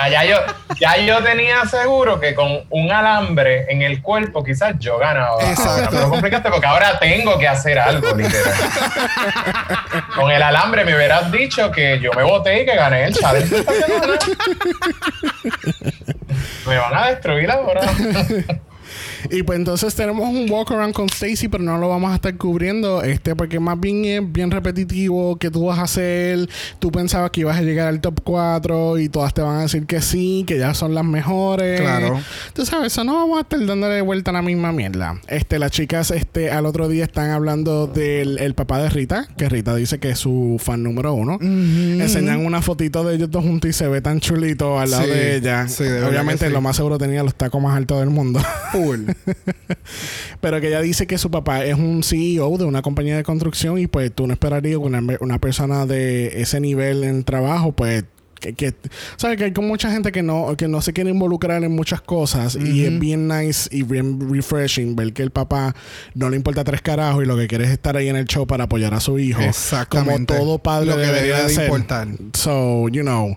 Ah, 0.00 0.08
Ya 0.08 0.24
yo, 0.24 0.36
ya 0.80 0.96
yo 0.96 1.22
tenía 1.22 1.64
seguro 1.66 2.20
que 2.20 2.34
con 2.34 2.60
un 2.70 2.90
alambre 2.92 3.66
en 3.70 3.82
el 3.82 4.00
cuerpo 4.00 4.42
quizás 4.44 4.76
yo 4.78 4.96
ganaba. 4.96 5.42
Exacto. 5.42 5.96
Me 5.96 6.00
lo 6.02 6.08
complicaste 6.10 6.48
porque 6.50 6.66
ahora 6.66 6.98
tengo 6.98 7.36
que 7.36 7.48
hacer 7.48 7.78
algo, 7.78 8.14
literal. 8.14 8.54
con 10.14 10.30
el 10.30 10.42
alambre 10.42 10.84
me 10.84 10.94
hubieras 10.96 11.30
dicho 11.30 11.70
que 11.70 11.98
yo 12.00 12.12
me 12.14 12.22
voté 12.22 12.62
y 12.62 12.64
que 12.64 12.76
gané 12.76 13.04
el 13.06 13.14
challenge. 13.14 13.56
me 16.66 16.78
van 16.78 16.96
a 16.96 17.06
destruir 17.08 17.50
ahora. 17.50 17.82
Y 19.30 19.42
pues 19.42 19.58
entonces 19.58 19.94
tenemos 19.94 20.28
un 20.28 20.50
walk 20.50 20.70
around 20.72 20.94
con 20.94 21.06
Stacy, 21.06 21.48
pero 21.48 21.62
no 21.64 21.78
lo 21.78 21.88
vamos 21.88 22.12
a 22.12 22.16
estar 22.16 22.36
cubriendo, 22.36 23.02
este, 23.02 23.34
porque 23.36 23.58
más 23.60 23.78
bien 23.78 24.04
es 24.04 24.32
bien 24.32 24.50
repetitivo 24.50 25.36
que 25.36 25.50
tú 25.50 25.66
vas 25.66 25.78
a 25.78 25.82
hacer. 25.82 26.48
Tú 26.78 26.90
pensabas 26.90 27.30
que 27.30 27.40
ibas 27.40 27.56
a 27.56 27.62
llegar 27.62 27.88
al 27.88 28.00
top 28.00 28.20
4 28.24 28.98
y 28.98 29.08
todas 29.08 29.34
te 29.34 29.42
van 29.42 29.56
a 29.58 29.62
decir 29.62 29.86
que 29.86 30.00
sí, 30.02 30.44
que 30.46 30.58
ya 30.58 30.74
son 30.74 30.94
las 30.94 31.04
mejores. 31.04 31.80
Claro. 31.80 32.20
Tú 32.52 32.64
sabes, 32.64 32.92
eso 32.92 33.04
no 33.04 33.14
vamos 33.14 33.38
a 33.38 33.40
estar 33.42 33.64
dándole 33.64 34.00
vuelta 34.02 34.30
a 34.30 34.34
la 34.34 34.42
misma 34.42 34.72
mierda. 34.72 35.20
Este, 35.28 35.58
las 35.58 35.70
chicas, 35.70 36.10
este, 36.10 36.50
al 36.50 36.66
otro 36.66 36.88
día 36.88 37.04
están 37.04 37.30
hablando 37.30 37.86
del 37.86 38.38
el 38.38 38.54
papá 38.54 38.78
de 38.80 38.88
Rita, 38.90 39.26
que 39.36 39.48
Rita 39.48 39.74
dice 39.74 39.98
que 39.98 40.10
es 40.10 40.18
su 40.18 40.56
fan 40.62 40.82
número 40.82 41.12
uno. 41.14 41.38
Enseñan 41.40 42.44
una 42.44 42.62
fotito 42.62 43.04
de 43.04 43.16
ellos 43.16 43.30
dos 43.30 43.44
juntos 43.44 43.70
y 43.70 43.72
se 43.72 43.88
ve 43.88 44.00
tan 44.00 44.20
chulito 44.20 44.78
al 44.78 44.90
lado 44.90 45.04
Sí, 45.04 45.10
de 45.10 45.36
ella. 45.36 45.68
sí, 45.68 45.84
de 45.84 46.02
Obviamente, 46.04 46.46
sí. 46.46 46.52
lo 46.52 46.60
más 46.60 46.76
seguro 46.76 46.98
tenía 46.98 47.22
los 47.22 47.34
tacos 47.34 47.60
más 47.62 47.76
altos 47.76 48.00
del 48.00 48.10
mundo. 48.10 48.40
Full. 48.72 49.07
Pero 50.40 50.60
que 50.60 50.68
ella 50.68 50.80
dice 50.80 51.06
que 51.06 51.18
su 51.18 51.30
papá 51.30 51.64
es 51.64 51.74
un 51.74 52.02
CEO 52.02 52.58
de 52.58 52.64
una 52.64 52.82
compañía 52.82 53.16
de 53.16 53.22
construcción 53.22 53.78
y 53.78 53.86
pues 53.86 54.12
tú 54.12 54.26
no 54.26 54.32
esperarías 54.32 54.78
que 54.80 54.86
una, 54.86 55.02
una 55.20 55.38
persona 55.38 55.86
de 55.86 56.40
ese 56.40 56.60
nivel 56.60 57.04
en 57.04 57.24
trabajo 57.24 57.72
pues 57.72 58.04
que, 58.40 58.52
que 58.54 58.74
sabes 59.16 59.36
que 59.36 59.44
hay 59.44 59.52
como 59.52 59.68
mucha 59.68 59.90
gente 59.90 60.12
que 60.12 60.22
no 60.22 60.54
que 60.56 60.68
no 60.68 60.80
se 60.80 60.92
quiere 60.92 61.10
involucrar 61.10 61.62
en 61.64 61.74
muchas 61.74 62.00
cosas 62.00 62.56
y 62.56 62.84
es 62.84 62.98
bien 62.98 63.28
nice 63.28 63.68
y 63.72 63.82
bien 63.82 64.32
refreshing 64.32 64.94
ver 64.96 65.12
que 65.12 65.22
el 65.22 65.30
papá 65.30 65.74
no 66.14 66.30
le 66.30 66.36
importa 66.36 66.64
tres 66.64 66.80
carajos 66.82 67.22
y 67.24 67.26
lo 67.26 67.36
que 67.36 67.46
quiere 67.48 67.64
es 67.64 67.70
estar 67.70 67.96
ahí 67.96 68.08
en 68.08 68.16
el 68.16 68.26
show 68.26 68.46
para 68.46 68.64
apoyar 68.64 68.94
a 68.94 69.00
su 69.00 69.18
hijo 69.18 69.40
Exactamente. 69.40 70.34
como 70.34 70.40
todo 70.44 70.58
padre 70.58 70.86
Lo 70.86 70.96
que 70.96 71.00
debería 71.02 71.22
debería 71.22 71.36
de 71.46 71.52
hacer. 71.52 71.64
importar. 71.66 72.08
so 72.34 72.88
you 72.88 73.02
know 73.02 73.36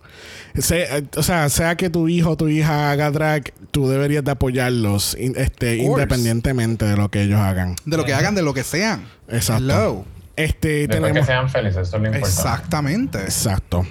se- 0.57 0.83
eh, 0.97 1.03
o 1.15 1.23
sea 1.23 1.49
sea 1.49 1.75
que 1.75 1.89
tu 1.89 2.07
hijo 2.07 2.31
o 2.31 2.37
tu 2.37 2.47
hija 2.47 2.91
haga 2.91 3.09
drag 3.11 3.53
tú 3.71 3.87
deberías 3.87 4.23
de 4.23 4.31
apoyarlos 4.31 5.15
in- 5.19 5.33
este 5.37 5.77
independientemente 5.77 6.85
de 6.85 6.97
lo 6.97 7.09
que 7.09 7.21
ellos 7.23 7.39
hagan 7.39 7.75
De 7.85 7.97
lo 7.97 8.05
que 8.05 8.13
hagan, 8.13 8.35
de 8.35 8.41
lo 8.41 8.53
que 8.53 8.63
sean. 8.63 9.03
Exacto. 9.29 9.63
Hello. 9.63 10.05
Este, 10.43 10.87
Después 10.87 11.01
tenemos... 11.01 11.19
que 11.19 11.25
sean 11.25 11.49
felices, 11.49 11.87
eso 11.87 11.97
es 11.97 12.01
lo 12.01 12.07
importante. 12.07 12.27
Exactamente. 12.27 13.19
Exacto. 13.19 13.85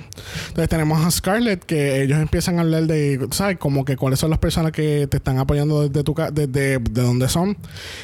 Entonces 0.48 0.68
tenemos 0.68 1.04
a 1.04 1.10
Scarlett 1.10 1.64
que 1.64 2.02
ellos 2.02 2.18
empiezan 2.18 2.58
a 2.58 2.62
hablar 2.62 2.84
de, 2.84 3.26
¿sabes? 3.30 3.58
Como 3.58 3.84
que 3.84 3.96
cuáles 3.96 4.18
son 4.18 4.30
las 4.30 4.38
personas 4.38 4.72
que 4.72 5.06
te 5.06 5.16
están 5.16 5.38
apoyando 5.38 5.88
desde 5.88 6.04
tu 6.04 6.14
desde 6.32 6.78
de 6.78 7.02
dónde 7.02 7.28
son. 7.28 7.56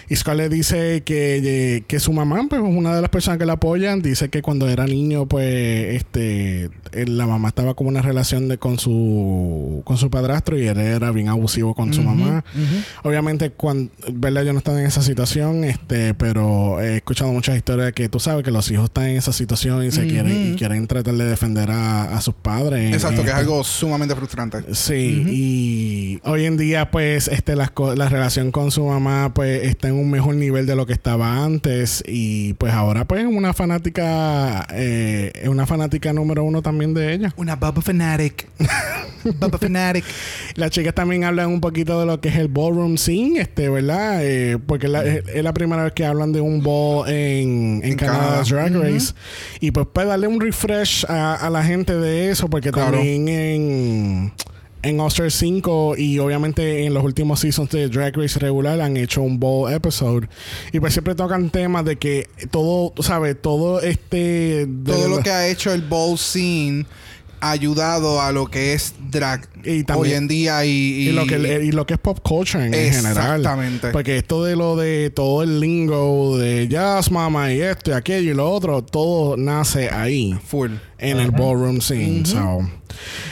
Y 0.09 0.17
Scarlett 0.17 0.51
dice 0.51 1.03
que, 1.03 1.77
eh, 1.77 1.85
que 1.87 2.01
su 2.01 2.13
mamá, 2.13 2.47
pues 2.49 2.61
una 2.63 2.95
de 2.95 3.01
las 3.01 3.11
personas 3.11 3.39
que 3.39 3.47
la 3.47 3.55
apoyan, 3.55 4.03
dice 4.03 4.29
que 4.29 4.43
cuando 4.43 4.69
era 4.69 4.87
niño, 4.87 5.27
pues, 5.27 5.97
este, 5.97 6.71
eh, 6.93 7.07
la 7.07 7.27
mamá 7.27 7.49
estaba 7.49 7.75
como 7.75 7.91
una 7.91 8.03
relación 8.03 8.49
de, 8.49 8.59
con 8.59 8.79
su 8.79 9.83
con 9.85 9.97
su 9.97 10.11
padrastro 10.11 10.59
y 10.59 10.67
él 10.67 10.79
era 10.79 11.11
bien 11.11 11.29
abusivo 11.29 11.75
con 11.75 11.93
su 11.93 12.03
mamá. 12.03 12.45
Obviamente, 13.03 13.51
cuando, 13.51 13.93
¿verdad? 14.13 14.45
Yo 14.45 14.53
no 14.53 14.59
estaba 14.59 14.81
en 14.81 14.87
esa 14.87 15.03
situación, 15.03 15.65
este, 15.65 16.15
pero 16.15 16.81
he 16.81 16.97
escuchado 16.97 17.33
muchas 17.33 17.57
historias 17.57 17.93
que 17.93 18.09
tú 18.09 18.21
sabes 18.21 18.36
que 18.43 18.51
los 18.51 18.71
hijos 18.71 18.85
están 18.85 19.07
en 19.07 19.17
esa 19.17 19.33
situación 19.33 19.85
y 19.85 19.91
se 19.91 20.07
quieren 20.07 20.53
y 20.53 20.57
quieren 20.57 20.87
tratar 20.87 21.15
de 21.15 21.25
defender 21.25 21.71
a, 21.71 22.17
a 22.17 22.21
sus 22.21 22.35
padres. 22.35 22.93
Exacto, 22.95 23.23
que 23.23 23.29
es 23.29 23.35
Este, 23.35 23.41
algo 23.41 23.63
sumamente 23.65 24.15
frustrante. 24.15 24.59
Sí, 24.75 25.25
y 25.29 26.21
hoy 26.29 26.45
en 26.47 26.57
día, 26.57 26.91
pues, 26.91 27.29
este, 27.29 27.57
las 27.57 27.71
la 27.97 28.09
relación 28.09 28.51
con 28.53 28.71
su 28.71 28.85
mamá, 28.87 29.33
pues, 29.35 29.65
está 29.65 29.89
en 29.89 29.95
un 29.95 30.11
mejor 30.11 30.35
nivel 30.35 30.67
de 30.67 30.77
lo 30.77 30.87
que 30.87 30.93
estaba 30.93 31.45
antes. 31.45 32.03
Y 32.07 32.55
pues 32.55 32.73
ahora, 32.73 33.05
pues, 33.07 33.25
una 33.27 33.53
fanática, 33.53 34.67
eh, 34.73 35.33
es 35.43 35.49
una 35.49 35.67
fanática 35.67 36.13
número 36.13 36.45
uno 36.45 36.63
también 36.63 36.95
de 36.95 37.13
ella. 37.15 37.33
Una 37.37 37.57
Bubba 37.57 37.83
Fanatic. 37.83 38.47
Bubba 39.41 39.59
Fanatic. 39.59 40.05
Las 40.55 40.71
chicas 40.71 40.95
también 40.95 41.25
hablan 41.25 41.49
un 41.49 41.61
poquito 41.61 41.99
de 42.01 42.07
lo 42.07 42.21
que 42.21 42.29
es 42.29 42.37
el 42.37 42.49
ballroom 42.49 42.97
scene, 42.97 43.41
este, 43.41 43.69
¿verdad? 43.69 44.21
Eh, 44.23 44.59
porque 44.65 44.89
la- 44.89 45.05
es, 45.05 45.25
es 45.35 45.43
la 45.43 45.53
primera 45.53 45.83
vez 45.85 45.93
que 45.93 46.05
hablan 46.07 46.33
de 46.33 46.41
un 46.41 46.63
ball 46.63 47.09
en, 47.09 47.81
en, 47.83 47.93
En 47.93 47.97
Canada's 47.97 48.16
Drag 48.49 48.75
Race. 48.77 49.15
Y 49.61 49.71
pues, 49.71 49.87
pues 49.93 50.07
darle 50.07 50.27
un 50.27 50.41
refresh 50.41 51.05
a, 51.09 51.35
a 51.35 51.51
la 51.51 51.63
gente 51.65 51.95
de 51.95 52.31
eso, 52.31 52.49
porque 52.49 52.71
Claro. 52.73 52.93
también 52.93 53.29
en, 53.29 54.33
en 54.83 55.01
All 55.01 55.09
Star 55.09 55.31
5 55.31 55.95
y 55.97 56.19
obviamente 56.19 56.85
en 56.85 56.95
los 56.95 57.03
últimos 57.03 57.41
seasons 57.41 57.71
de 57.71 57.89
Drag 57.89 58.17
Race 58.17 58.39
regular 58.39 58.81
han 58.81 58.97
hecho 58.97 59.23
un 59.23 59.41
ball 59.41 59.73
episode. 59.73 60.29
Y 60.73 60.81
pues 60.81 60.93
siempre 60.93 61.15
tocan 61.15 61.51
temas 61.51 61.85
de 61.85 61.97
que 61.97 62.29
todo, 62.51 62.93
¿sabes? 63.03 63.37
Todo 63.41 63.81
este... 63.81 64.67
de 64.67 64.93
Todo 64.93 65.09
lo 65.09 65.23
que 65.23 65.31
ha 65.31 65.49
hecho 65.49 65.73
el 65.73 65.83
bowl 65.83 66.17
scene 66.19 66.87
ayudado 67.41 68.21
a 68.21 68.33
lo 68.33 68.47
que 68.47 68.73
es 68.75 68.95
drag 69.11 69.49
Y 69.65 69.85
también- 69.85 70.13
hoy 70.13 70.13
en 70.19 70.29
día 70.29 70.65
y, 70.65 70.69
Y, 70.71 71.13
lo 71.13 71.27
que, 71.27 71.37
y 71.65 71.73
lo 71.73 71.87
que 71.87 71.95
es 71.95 72.01
pop 72.01 72.19
culture 72.23 72.65
en, 72.67 72.75
en 72.75 72.93
general. 72.93 73.41
Exactamente. 73.41 73.91
Porque 73.91 74.17
esto 74.19 74.45
de 74.45 74.57
lo 74.57 74.77
de 74.77 75.11
todo 75.11 75.43
el 75.43 75.61
lingo 75.61 76.39
de 76.39 76.69
jazz, 76.69 77.11
mama 77.11 77.53
y 77.53 77.61
esto 77.61 77.91
y 77.91 77.95
aquello 77.95 78.31
y 78.31 78.35
lo 78.35 78.51
otro, 78.51 78.83
todo 78.83 79.37
nace 79.37 79.91
ahí. 79.91 80.39
full. 80.47 80.73
En 80.99 81.19
el 81.19 81.31
ballroom 81.31 81.81
scene. 81.81 82.25
so. 82.25 82.63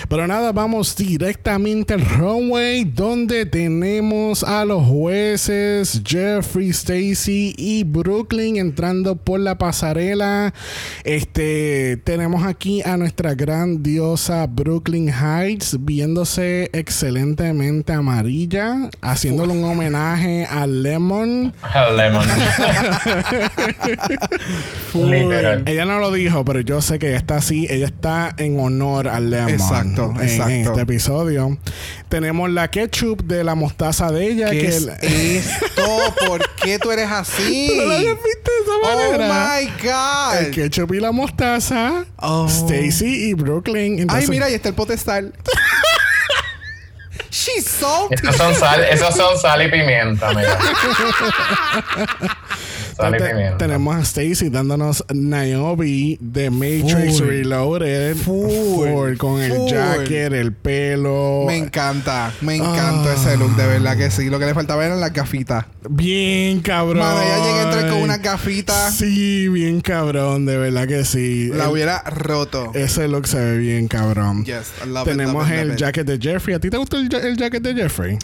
Pero 0.09 0.27
nada, 0.27 0.53
vamos 0.53 0.95
directamente 0.97 1.95
al 1.95 2.05
runway 2.05 2.85
donde 2.85 3.47
tenemos 3.47 4.45
a 4.45 4.65
los 4.65 4.87
jueces 4.87 6.03
Jeffrey, 6.07 6.71
Stacy 6.71 7.55
y 7.57 7.85
Brooklyn 7.85 8.57
entrando 8.57 9.17
por 9.17 9.41
la 9.41 9.57
pasarela. 9.57 10.53
Este 11.05 11.97
tenemos 12.05 12.45
aquí 12.45 12.83
a 12.83 12.97
nuestra 12.97 13.35
gran 13.35 13.83
diosa 13.83 14.47
Brooklyn 14.47 15.09
Heights 15.09 15.79
viéndose 15.81 16.71
excelentemente 16.73 17.93
amarilla, 17.93 18.91
haciéndole 19.01 19.53
un 19.53 19.65
homenaje 19.65 20.47
a 20.47 20.67
Lemon. 20.67 21.55
Lemon. 21.97 22.27
Literal. 25.11 25.63
Ella 25.67 25.85
no 25.85 25.99
lo 25.99 26.13
dijo, 26.13 26.45
pero 26.45 26.61
yo 26.61 26.81
sé 26.83 26.99
que 26.99 27.09
ella 27.09 27.19
está 27.19 27.37
así. 27.37 27.54
Ella 27.71 27.87
está 27.87 28.35
en 28.37 28.59
honor 28.61 29.09
al 29.09 29.31
Lemon. 29.31 29.51
Exacto, 29.51 30.13
en, 30.17 30.23
exacto. 30.23 30.51
en 30.53 30.61
este 30.67 30.81
episodio. 30.81 31.59
Tenemos 32.09 32.51
la 32.51 32.69
ketchup 32.71 33.23
de 33.25 33.43
la 33.45 33.55
mostaza 33.55 34.11
de 34.13 34.27
ella. 34.29 34.51
¿Qué 34.51 34.61
que 34.61 34.69
es 34.69 34.77
el- 34.77 34.89
esto? 35.37 36.15
¿Por 36.27 36.49
qué 36.57 36.79
tú 36.79 36.91
eres 36.91 37.11
así? 37.11 37.67
¿Pero 37.77 37.89
la 37.89 37.97
visto 37.99 38.15
de 38.15 38.63
esa 38.63 38.73
Oh 38.83 38.97
manera? 39.19 39.59
my 39.61 39.67
God. 39.83 40.47
El 40.47 40.51
ketchup 40.51 40.95
y 40.95 41.01
la 41.01 41.13
mostaza. 41.13 42.05
Oh. 42.17 42.47
Stacy 42.49 43.31
y 43.31 43.35
Brooklyn. 43.35 43.99
Entonces- 44.01 44.25
Ay, 44.25 44.31
mira, 44.31 44.47
ahí 44.47 44.55
está 44.55 44.69
el 44.69 44.75
potestal. 44.75 45.33
She's 47.31 47.65
salty. 47.65 48.15
Esos 48.15 48.37
son 48.37 48.55
sal, 48.55 48.85
esos 48.85 49.15
son 49.17 49.37
sal 49.39 49.61
y 49.67 49.69
pimienta, 49.71 50.33
mira. 50.35 50.57
Te- 52.97 53.55
tenemos 53.59 53.97
a 53.97 54.01
Stacy 54.01 54.49
dándonos 54.51 55.05
Niobe 55.13 56.17
de 56.21 56.51
Matrix 56.51 57.19
Full. 57.19 57.27
Reloaded. 57.29 58.17
Full. 58.17 58.89
Full, 58.89 59.17
con 59.17 59.41
el 59.41 59.67
jacket, 59.67 60.33
el 60.33 60.53
pelo. 60.53 61.45
Me 61.47 61.57
encanta, 61.57 62.33
me 62.41 62.57
encanta 62.57 63.11
Ah. 63.11 63.15
ese 63.15 63.37
look, 63.37 63.55
de 63.57 63.67
verdad 63.67 63.97
que 63.97 64.11
sí. 64.11 64.29
Lo 64.31 64.39
que 64.39 64.47
le 64.47 64.55
faltaba 64.55 64.85
eran 64.85 65.01
las 65.01 65.13
gafitas. 65.13 65.67
Bien 65.89 66.61
cabrón. 66.61 66.99
Mano, 66.99 67.21
ella 67.21 67.37
llega 67.45 67.61
a 67.61 67.63
entrar 67.65 67.91
con 67.91 68.03
unas 68.03 68.23
gafitas. 68.23 68.95
Sí, 68.95 69.49
bien 69.49 69.81
cabrón, 69.81 70.47
de 70.47 70.57
verdad 70.57 70.87
que 70.89 71.05
sí. 71.05 71.49
La 71.53 71.65
El- 71.65 71.71
hubiera 71.71 72.03
roto. 72.03 72.71
ese 72.75 73.09
look 73.09 73.27
se 73.27 73.39
ve 73.39 73.59
bien 73.59 73.89
cabrón. 73.89 74.45
Yes, 74.45 74.73
I 74.85 74.89
love 74.89 75.03
it, 75.07 75.13
Tenemos 75.17 75.49
love 75.49 75.59
el 75.59 75.71
it. 75.73 75.77
jacket 75.77 76.07
de 76.07 76.19
Jeffrey. 76.19 76.55
¿A 76.55 76.61
ti 76.61 76.71
te 76.71 76.77
gusta 76.77 76.97
el, 76.97 77.09
ja- 77.09 77.19
el 77.19 77.37
jacket 77.37 77.63
de 77.63 77.75
Jeffrey? 77.75 78.19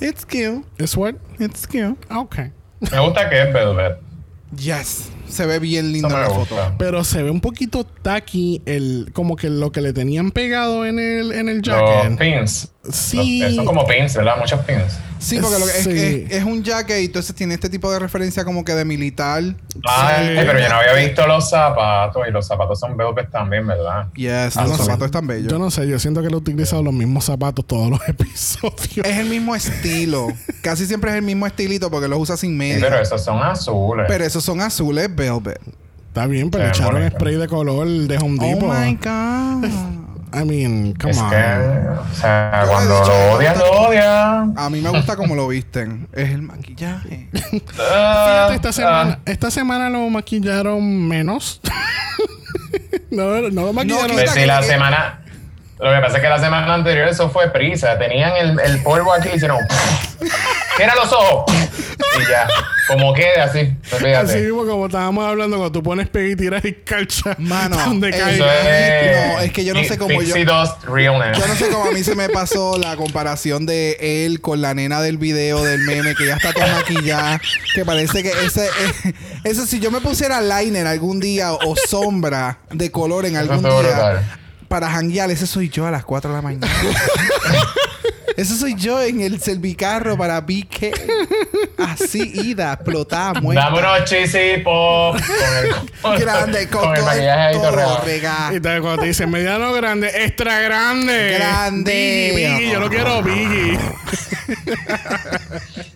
It's 0.00 0.24
cute. 0.24 0.62
¿Es 0.78 0.96
what? 0.96 1.14
It's 1.38 1.66
cute. 1.66 1.96
Ah, 2.08 2.20
Ok. 2.20 2.36
Me 2.90 2.98
gusta 3.00 3.30
que 3.30 3.40
es 3.42 3.52
velvet. 3.52 3.96
Yes. 4.58 5.10
Se 5.28 5.46
ve 5.46 5.58
bien 5.58 5.90
me 5.92 6.00
la 6.08 6.30
foto. 6.30 6.56
Pero 6.78 7.02
se 7.04 7.22
ve 7.22 7.30
un 7.30 7.40
poquito 7.40 7.84
tacky 7.84 8.62
el, 8.66 9.10
como 9.12 9.36
que 9.36 9.48
lo 9.50 9.72
que 9.72 9.80
le 9.80 9.92
tenían 9.92 10.30
pegado 10.30 10.86
en 10.86 10.98
el, 10.98 11.32
en 11.32 11.48
el 11.48 11.56
Los 11.58 11.64
jacket. 11.66 12.18
pins. 12.18 12.68
Sí. 12.90 13.40
Los- 13.40 13.54
son 13.54 13.64
como 13.64 13.86
pins, 13.86 14.14
¿verdad? 14.14 14.36
Muchos 14.38 14.60
pins. 14.60 14.98
Sí, 15.18 15.38
porque 15.40 15.58
lo 15.58 15.64
que 15.64 15.72
es, 15.72 15.84
Sí. 15.84 16.26
es- 16.30 16.32
es 16.32 16.44
un 16.44 16.62
jacket 16.62 17.00
y 17.00 17.04
entonces 17.06 17.34
tiene 17.34 17.54
este 17.54 17.70
tipo 17.70 17.90
de 17.90 17.98
referencia 17.98 18.44
como 18.44 18.62
que 18.62 18.74
de 18.74 18.84
militar. 18.84 19.42
Ay, 19.88 20.34
pero 20.36 20.58
yo 20.58 20.68
no 20.68 20.74
había 20.76 20.92
visto 21.06 21.26
los 21.26 21.48
zapatos 21.48 22.22
y 22.28 22.30
los 22.30 22.46
zapatos 22.46 22.78
son 22.78 22.94
velvet 22.98 23.30
también, 23.30 23.66
¿verdad? 23.66 24.08
Yes, 24.14 24.56
Ah, 24.58 24.66
los 24.66 24.76
sé. 24.76 24.84
zapatos 24.84 25.06
están 25.06 25.26
bellos. 25.26 25.50
Yo 25.50 25.58
no 25.58 25.70
sé, 25.70 25.88
yo 25.88 25.98
siento 25.98 26.20
que 26.20 26.28
le 26.28 26.34
he 26.34 26.36
utilizado 26.36 26.82
los 26.82 26.92
mismos 26.92 27.24
zapatos 27.24 27.66
todos 27.66 27.88
los 27.90 28.00
episodios. 28.08 29.06
Es 29.06 29.16
el 29.16 29.30
mismo 29.30 29.56
estilo. 29.56 30.28
Casi 30.62 30.84
siempre 30.86 31.10
es 31.10 31.16
el 31.16 31.22
mismo 31.22 31.46
estilito 31.46 31.90
porque 31.90 32.06
los 32.08 32.18
usa 32.18 32.36
sin 32.36 32.50
Sí, 32.50 32.56
media. 32.56 32.80
pero 32.86 33.00
esos 33.00 33.24
son 33.24 33.42
azules. 33.42 34.04
Pero 34.06 34.24
esos 34.24 34.44
son 34.44 34.60
azules 34.60 35.08
velvet. 35.14 35.60
Está 36.08 36.26
bien, 36.26 36.50
pero 36.50 36.64
le 36.64 36.70
ve 36.70 36.76
echaron 36.76 36.94
bonito. 37.00 37.16
spray 37.16 37.34
de 37.36 37.48
color 37.48 37.86
de 37.88 38.18
Home 38.18 38.38
Oh 38.40 38.44
Depot. 38.46 38.72
my 38.74 38.94
God. 38.94 39.64
I 40.36 40.44
mean, 40.44 40.94
come 40.94 41.12
es 41.12 41.18
on. 41.18 41.30
que, 41.30 41.36
o 41.36 42.14
sea, 42.14 42.62
Yo 42.64 42.70
cuando 42.72 42.98
dicho, 43.00 43.12
lo 43.12 43.38
gusta 43.38 43.54
lo 43.54 43.70
odias. 43.88 44.48
A 44.56 44.68
mí 44.70 44.80
me 44.80 44.88
gusta 44.90 45.14
como 45.16 45.36
lo 45.36 45.46
visten. 45.48 46.08
Es 46.12 46.30
el 46.30 46.42
maquillaje. 46.42 47.28
Ah, 47.78 48.48
Fíjate, 48.48 48.54
esta 48.56 48.72
semana, 48.72 49.18
esta 49.26 49.50
semana 49.52 49.90
lo 49.90 50.08
maquillaron 50.10 51.06
menos. 51.06 51.60
no, 53.10 53.42
no 53.50 53.66
lo 53.66 53.72
maquillaron. 53.72 54.08
No, 54.08 54.14
Pues 54.14 54.32
que- 54.32 54.46
la 54.46 54.62
semana. 54.62 55.20
Lo 55.84 55.92
que 55.92 56.00
pasa 56.00 56.16
es 56.16 56.22
que 56.22 56.28
la 56.30 56.38
semana 56.38 56.72
anterior 56.72 57.06
eso 57.06 57.28
fue 57.28 57.50
prisa. 57.50 57.98
Tenían 57.98 58.32
el, 58.36 58.58
el 58.58 58.82
polvo 58.82 59.12
aquí 59.12 59.28
y 59.30 59.36
hicieron. 59.36 59.58
¡Cierra 60.78 60.94
los 60.94 61.12
ojos! 61.12 61.52
Y 61.54 62.30
ya. 62.30 62.48
Como 62.88 63.12
quede 63.12 63.38
así. 63.38 63.70
Fíjate. 63.82 64.16
Así 64.16 64.38
mismo 64.38 64.64
como 64.64 64.86
estábamos 64.86 65.26
hablando, 65.26 65.58
cuando 65.58 65.72
tú 65.72 65.82
pones 65.82 66.08
pega 66.08 66.28
y 66.32 66.36
tiras 66.36 66.64
escarcha 66.64 67.36
Mano, 67.38 67.76
donde. 67.76 68.08
Eso 68.08 68.24
es. 68.26 68.38
No, 68.38 69.40
es 69.40 69.52
que 69.52 69.64
yo 69.66 69.74
no 69.74 69.84
sé 69.84 69.98
cómo 69.98 70.12
yo- 70.12 70.20
Pixie 70.20 70.46
Dust 70.46 70.84
Realness. 70.84 71.38
Yo 71.38 71.46
no 71.46 71.54
sé 71.54 71.68
cómo 71.68 71.84
a 71.84 71.90
mí 71.92 72.02
se 72.02 72.14
me 72.14 72.30
pasó 72.30 72.78
la 72.78 72.96
comparación 72.96 73.66
de 73.66 74.24
él 74.24 74.40
con 74.40 74.62
la 74.62 74.72
nena 74.72 75.02
del 75.02 75.18
video 75.18 75.62
del 75.62 75.80
meme 75.82 76.14
que 76.14 76.26
ya 76.26 76.36
está 76.36 76.54
toda 76.54 76.66
maquillada. 76.68 77.38
Que 77.74 77.84
parece 77.84 78.22
que 78.22 78.30
ese, 78.30 78.64
eh, 78.66 79.12
eso 79.44 79.66
si 79.66 79.80
yo 79.80 79.90
me 79.90 80.00
pusiera 80.00 80.40
liner 80.40 80.86
algún 80.86 81.20
día 81.20 81.52
o 81.52 81.76
sombra 81.76 82.60
de 82.70 82.90
color 82.90 83.26
en 83.26 83.36
algún 83.36 83.62
día 83.62 83.70
brutal. 83.70 84.24
Para 84.74 84.90
janguear, 84.90 85.30
ese 85.30 85.46
soy 85.46 85.68
yo 85.68 85.86
a 85.86 85.92
las 85.92 86.04
4 86.04 86.30
de 86.30 86.36
la 86.36 86.42
mañana. 86.42 86.66
Ese 88.36 88.56
soy 88.56 88.74
yo 88.74 89.00
en 89.00 89.20
el 89.20 89.40
servicarro 89.40 90.18
para 90.18 90.40
BK. 90.40 90.92
Así, 91.78 92.32
ida, 92.34 92.72
explotada, 92.72 93.40
muerta. 93.40 93.66
Dame 93.66 93.78
unos. 93.78 93.92
Con 94.64 95.16
el, 95.56 95.70
con, 96.02 96.16
Grande, 96.18 96.68
con, 96.68 96.82
con 96.82 96.96
el 96.96 96.98
todo, 97.00 97.06
maquillaje. 97.06 98.56
Y 98.56 98.60
tal, 98.60 98.80
cuando 98.80 99.02
te 99.02 99.06
dicen 99.06 99.30
mediano 99.30 99.72
grande, 99.72 100.08
extra 100.24 100.58
grande. 100.58 101.34
Grande. 101.34 102.32
Biggie, 102.34 102.56
Biggie, 102.56 102.72
yo 102.72 102.80
lo 102.80 102.90
quiero 102.90 103.22
Biggie. 103.22 103.78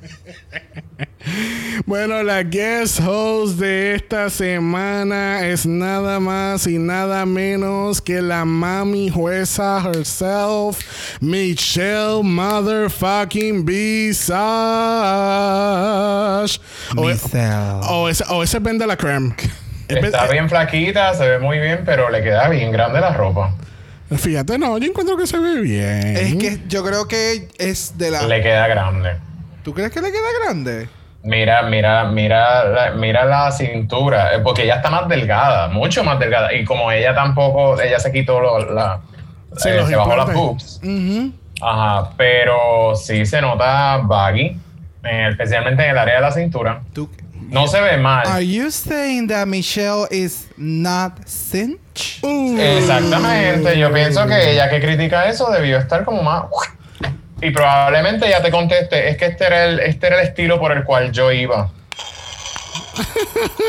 bueno, 1.87 2.23
la 2.23 2.43
guest 2.43 3.01
host 3.01 3.59
de 3.59 3.95
esta 3.95 4.31
semana 4.31 5.47
es 5.47 5.67
nada 5.67 6.21
más 6.21 6.67
y 6.67 6.79
nada 6.79 7.27
menos 7.27 8.01
que 8.01 8.21
la 8.23 8.45
mami 8.45 9.11
jueza 9.11 9.83
herself, 9.85 10.81
Michelle 11.21 12.23
Motherfucking 12.23 13.65
Visage. 13.65 14.39
O, 16.97 17.03
o 17.03 18.09
ese, 18.09 18.25
o 18.29 18.43
ese 18.43 18.59
vende 18.59 18.87
la 18.87 18.97
creme. 18.97 19.35
Es 19.89 20.05
Está 20.05 20.27
bien 20.27 20.49
flaquita, 20.49 21.15
se 21.15 21.27
ve 21.27 21.39
muy 21.39 21.59
bien, 21.59 21.83
pero 21.85 22.11
le 22.11 22.23
queda 22.23 22.49
bien 22.49 22.71
grande 22.71 23.01
la 23.01 23.15
ropa. 23.15 23.55
Fíjate, 24.17 24.59
no, 24.59 24.79
yo 24.79 24.89
encuentro 24.89 25.17
que 25.17 25.27
se 25.27 25.39
ve 25.39 25.61
bien. 25.61 26.17
Es 26.17 26.35
que 26.37 26.61
yo 26.69 26.85
creo 26.85 27.09
que 27.09 27.49
es 27.59 27.97
de 27.99 28.11
la. 28.11 28.23
Le 28.23 28.43
queda 28.43 28.67
grande. 28.67 29.17
¿Tú 29.63 29.75
crees 29.75 29.91
que 29.91 30.01
le 30.01 30.11
queda 30.11 30.29
grande? 30.43 30.89
Mira, 31.23 31.63
mira, 31.63 32.05
mira, 32.05 32.65
la- 32.65 32.91
mira 32.93 33.25
la 33.25 33.51
cintura, 33.51 34.35
eh, 34.35 34.39
porque 34.43 34.63
ella 34.63 34.77
está 34.77 34.89
más 34.91 35.09
delgada, 35.09 35.69
mucho 35.69 36.05
más 36.05 36.19
delgada. 36.19 36.53
Y 36.55 36.65
como 36.65 36.91
ella 36.93 37.15
tampoco, 37.15 37.81
ella 37.81 37.99
se 37.99 38.13
quitó 38.13 38.41
lo- 38.41 38.73
la, 38.73 39.01
Sí, 39.57 39.69
eh, 39.71 39.75
los 39.77 39.89
se 39.89 39.97
bajó 39.97 40.15
las 40.17 40.33
boobs. 40.33 40.81
Ajá, 41.61 42.11
pero 42.17 42.95
sí 42.95 43.27
se 43.27 43.41
nota 43.41 43.99
baggy, 44.05 44.57
eh, 45.05 45.29
especialmente 45.31 45.83
en 45.85 45.91
el 45.91 45.99
área 45.99 46.15
de 46.17 46.21
la 46.21 46.31
cintura. 46.31 46.81
¿Tú- 46.93 47.11
No 47.51 47.67
se 47.67 47.81
ve 47.81 47.97
mal. 47.97 48.27
Are 48.29 48.47
you 48.47 48.71
saying 48.71 49.27
that 49.29 49.47
Michelle 49.47 50.07
is 50.11 50.49
not 50.59 51.15
cinch? 51.27 52.21
Exactamente, 52.23 53.79
yo 53.79 53.93
pienso 53.93 54.27
que 54.27 54.53
ella 54.53 54.69
que 54.69 54.81
critica 54.81 55.27
eso 55.29 55.51
debió 55.51 55.79
estar 55.79 56.05
como 56.05 56.23
más... 56.23 56.45
Y 57.41 57.51
probablemente 57.51 58.27
ella 58.27 58.43
te 58.43 58.51
conteste, 58.51 59.09
es 59.11 59.17
que 59.17 59.27
este 59.27 59.45
era 59.45 59.65
el, 59.65 59.81
este 59.81 60.09
era 60.09 60.21
el 60.21 60.27
estilo 60.27 60.59
por 60.59 60.73
el 60.73 60.85
cual 60.85 61.13
yo 61.13 61.31
iba. 61.31 61.71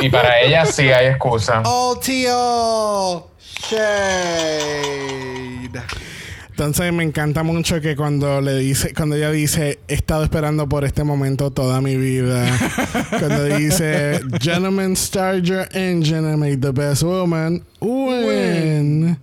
Y 0.01 0.09
para 0.09 0.39
ella 0.41 0.65
sí 0.65 0.91
hay 0.91 1.07
excusa. 1.07 1.61
Oh, 1.65 1.99
tío. 2.03 3.27
Shade. 3.69 4.99
Entonces 6.49 6.91
me 6.91 7.03
encanta 7.03 7.43
mucho 7.43 7.79
que 7.79 7.95
cuando 7.95 8.41
le 8.41 8.57
dice, 8.57 8.93
cuando 8.93 9.15
ella 9.15 9.31
dice, 9.31 9.79
he 9.87 9.93
estado 9.93 10.25
esperando 10.25 10.67
por 10.67 10.83
este 10.83 11.05
momento 11.05 11.51
toda 11.51 11.79
mi 11.79 11.95
vida. 11.95 12.45
cuando 13.11 13.45
dice, 13.45 14.19
gentlemen, 14.41 14.97
start 14.97 15.43
your 15.43 15.67
engine 15.73 16.27
and 16.27 16.37
make 16.37 16.57
the 16.57 16.71
best 16.71 17.03
woman 17.03 17.63
win. 17.79 19.17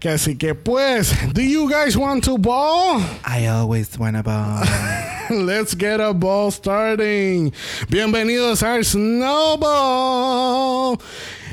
Que 0.00 0.10
así 0.10 0.36
que 0.36 0.54
pues, 0.54 1.12
do 1.32 1.42
you 1.42 1.68
guys 1.68 1.96
want 1.96 2.22
to 2.22 2.38
ball? 2.38 3.00
I 3.26 3.48
always 3.48 3.98
wanna 3.98 4.22
ball. 4.22 4.62
Let's 5.30 5.74
get 5.74 6.00
a 6.00 6.12
ball 6.12 6.52
starting. 6.52 7.52
Bienvenidos 7.88 8.62
al 8.62 8.84
Snowball. 8.84 9.40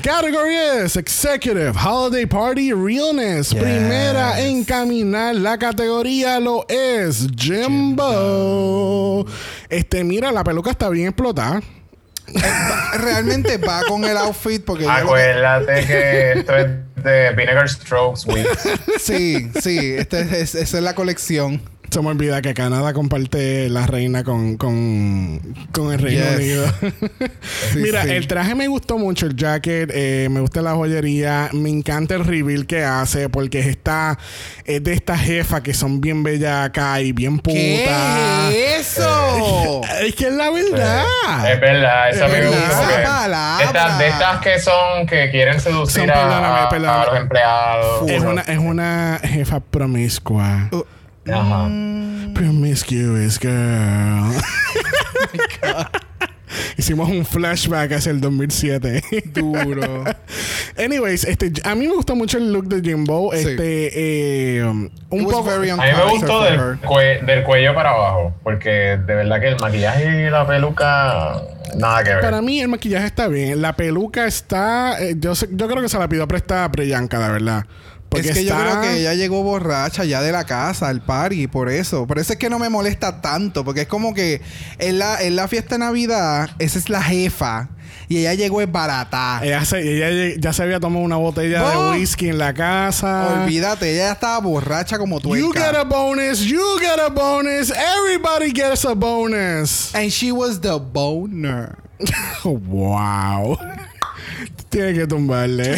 Category 0.00 0.54
es 0.54 0.96
Executive 0.96 1.74
Holiday 1.76 2.24
Party 2.26 2.72
Realness. 2.72 3.50
Yes. 3.50 3.60
Primera 3.60 4.40
en 4.40 4.64
caminar 4.64 5.34
la 5.34 5.58
categoría 5.58 6.38
lo 6.38 6.64
es 6.68 7.26
Jimbo. 7.36 9.26
Este, 9.68 10.04
mira, 10.04 10.30
la 10.30 10.44
peluca 10.44 10.70
está 10.70 10.88
bien 10.88 11.08
explotada. 11.08 11.60
Realmente 12.98 13.56
va 13.58 13.82
con 13.88 14.04
el 14.04 14.16
outfit 14.16 14.64
porque 14.64 14.84
yo 14.84 14.90
lo 14.90 14.96
que- 14.96 15.02
Acuérdate 15.02 15.86
que 15.86 16.32
esto 16.32 16.56
es 16.56 16.66
de 17.04 17.30
Vinegar 17.36 17.68
Strokes 17.68 18.22
Week. 18.26 18.46
Sí, 18.98 19.50
sí, 19.60 19.94
este 19.96 20.20
es, 20.40 20.54
esa 20.54 20.78
es 20.78 20.82
la 20.82 20.94
colección. 20.94 21.60
Se 21.90 22.02
me 22.02 22.08
olvida 22.08 22.42
que 22.42 22.52
Canadá 22.52 22.92
comparte 22.92 23.68
la 23.70 23.86
reina 23.86 24.22
con, 24.22 24.56
con, 24.56 25.38
con 25.72 25.92
el 25.92 25.98
Reino 25.98 26.24
Yes. 26.24 26.36
Unido. 26.36 26.66
Sí, 27.72 27.78
Mira, 27.78 28.02
sí. 28.04 28.10
el 28.10 28.26
traje 28.26 28.54
me 28.54 28.68
gustó 28.68 28.98
mucho, 28.98 29.26
el 29.26 29.34
jacket, 29.36 29.90
eh, 29.94 30.28
me 30.30 30.40
gusta 30.40 30.62
la 30.62 30.74
joyería, 30.74 31.48
me 31.52 31.70
encanta 31.70 32.14
el 32.14 32.24
reveal 32.24 32.66
que 32.66 32.84
hace, 32.84 33.28
porque 33.28 33.60
es 33.60 33.66
esta, 33.66 34.18
es 34.64 34.82
de 34.82 34.92
estas 34.92 35.20
jefas 35.20 35.60
que 35.62 35.74
son 35.74 36.00
bien 36.00 36.22
bellacas 36.22 37.00
y 37.00 37.12
bien 37.12 37.38
putas. 37.38 37.54
¿Qué 38.50 38.76
es 38.76 38.98
eso? 38.98 39.80
Es 40.02 40.14
que 40.14 40.26
es 40.28 40.32
la 40.34 40.50
verdad. 40.50 41.04
Es 41.52 41.60
verdad, 41.60 42.10
eso 42.10 42.24
a 42.24 42.28
mí 42.28 42.34
me 42.34 42.40
Es 42.40 42.46
gusta. 42.50 43.62
Esa 43.62 43.98
de 43.98 44.08
estas 44.08 44.40
que 44.40 44.58
son, 44.60 45.06
que 45.06 45.30
quieren 45.30 45.60
seducir 45.60 46.02
Son- 46.02 46.10
a, 46.10 46.14
perdóname, 46.14 46.46
a- 46.58 46.68
perdóname. 46.68 47.02
a 47.02 47.06
los 47.06 47.16
empleados. 47.16 48.10
Es 48.10 48.22
una, 48.22 48.40
es 48.42 48.58
una 48.58 49.20
jefa 49.22 49.60
promiscua. 49.60 50.68
Uh, 50.72 50.82
Ajá. 51.32 51.68
Promiscuous 52.34 53.38
girl. 53.40 54.32
Hicimos 56.78 57.08
un 57.08 57.24
flashback 57.24 57.92
hacia 57.92 58.10
el 58.12 58.20
2007. 58.20 59.02
Duro. 59.34 60.04
Anyways, 60.78 61.24
este, 61.24 61.52
a 61.64 61.74
mí 61.74 61.88
me 61.88 61.94
gustó 61.94 62.14
mucho 62.14 62.38
el 62.38 62.52
look 62.52 62.68
de 62.68 62.82
Jimbo. 62.82 63.30
Sí. 63.32 63.38
Este, 63.38 64.58
eh, 64.58 64.64
un 64.64 64.90
It 65.10 65.22
was 65.26 65.34
poco. 65.36 65.44
very 65.50 65.70
A 65.70 65.76
mí 65.76 65.82
me 65.82 66.10
gustó 66.10 66.42
del, 66.44 66.60
cue- 66.82 67.24
del 67.24 67.42
cuello 67.44 67.74
para 67.74 67.90
abajo, 67.90 68.34
porque 68.42 68.68
de 68.98 69.14
verdad 69.14 69.40
que 69.40 69.48
el 69.48 69.56
maquillaje 69.58 70.26
y 70.26 70.30
la 70.30 70.46
peluca, 70.46 71.42
nada 71.76 72.04
que 72.04 72.10
ver. 72.10 72.20
Para 72.20 72.42
mí 72.42 72.60
el 72.60 72.68
maquillaje 72.68 73.06
está 73.06 73.26
bien. 73.28 73.60
La 73.62 73.74
peluca 73.74 74.26
está. 74.26 75.02
eh, 75.02 75.16
yo, 75.18 75.34
sé- 75.34 75.48
yo 75.52 75.66
creo 75.68 75.82
que 75.82 75.88
se 75.88 75.98
la 75.98 76.08
pidió 76.08 76.28
prestada 76.28 76.64
a 76.64 76.72
Priyanka, 76.72 77.18
de 77.18 77.32
verdad. 77.32 77.66
Porque 78.08 78.28
es 78.28 78.34
que 78.34 78.44
yo 78.44 78.54
creo 78.56 78.80
que 78.80 79.00
ella 79.00 79.14
llegó 79.14 79.42
borracha 79.42 80.04
ya 80.04 80.22
de 80.22 80.32
la 80.32 80.44
casa, 80.44 80.88
al 80.88 81.02
party, 81.02 81.48
por 81.48 81.68
eso. 81.68 82.06
Por 82.06 82.18
eso 82.18 82.32
es 82.34 82.38
que 82.38 82.48
no 82.48 82.58
me 82.58 82.68
molesta 82.68 83.20
tanto, 83.20 83.64
porque 83.64 83.82
es 83.82 83.88
como 83.88 84.14
que 84.14 84.40
en 84.78 84.98
la, 84.98 85.20
en 85.22 85.34
la 85.36 85.48
fiesta 85.48 85.74
de 85.74 85.80
Navidad, 85.80 86.50
esa 86.58 86.78
es 86.78 86.88
la 86.88 87.02
jefa. 87.02 87.68
Y 88.08 88.18
ella 88.18 88.34
llegó 88.34 88.60
es 88.60 88.70
barata. 88.70 89.40
Ella, 89.42 89.64
se- 89.64 89.80
ella 89.82 90.36
ya 90.38 90.52
se 90.52 90.62
había 90.62 90.78
tomado 90.78 91.04
una 91.04 91.16
botella 91.16 91.64
Oh. 91.64 91.92
de 91.92 91.98
whisky 91.98 92.28
en 92.28 92.38
la 92.38 92.54
casa. 92.54 93.42
Olvídate, 93.42 93.90
ella 93.92 94.04
ya 94.06 94.12
estaba 94.12 94.38
borracha 94.38 94.96
como 94.98 95.18
You 95.20 95.50
get 95.52 95.74
a 95.74 95.82
bonus, 95.82 96.40
you 96.44 96.62
get 96.78 97.00
a 97.00 97.08
bonus, 97.08 97.70
everybody 97.72 98.52
gets 98.54 98.84
a 98.84 98.94
bonus. 98.94 99.92
And 99.94 100.10
she 100.12 100.30
was 100.30 100.60
the 100.60 100.78
boner. 100.78 101.76
wow. 102.44 103.58
Tiene 104.68 104.92
que 104.94 105.06
tumbarle. 105.06 105.76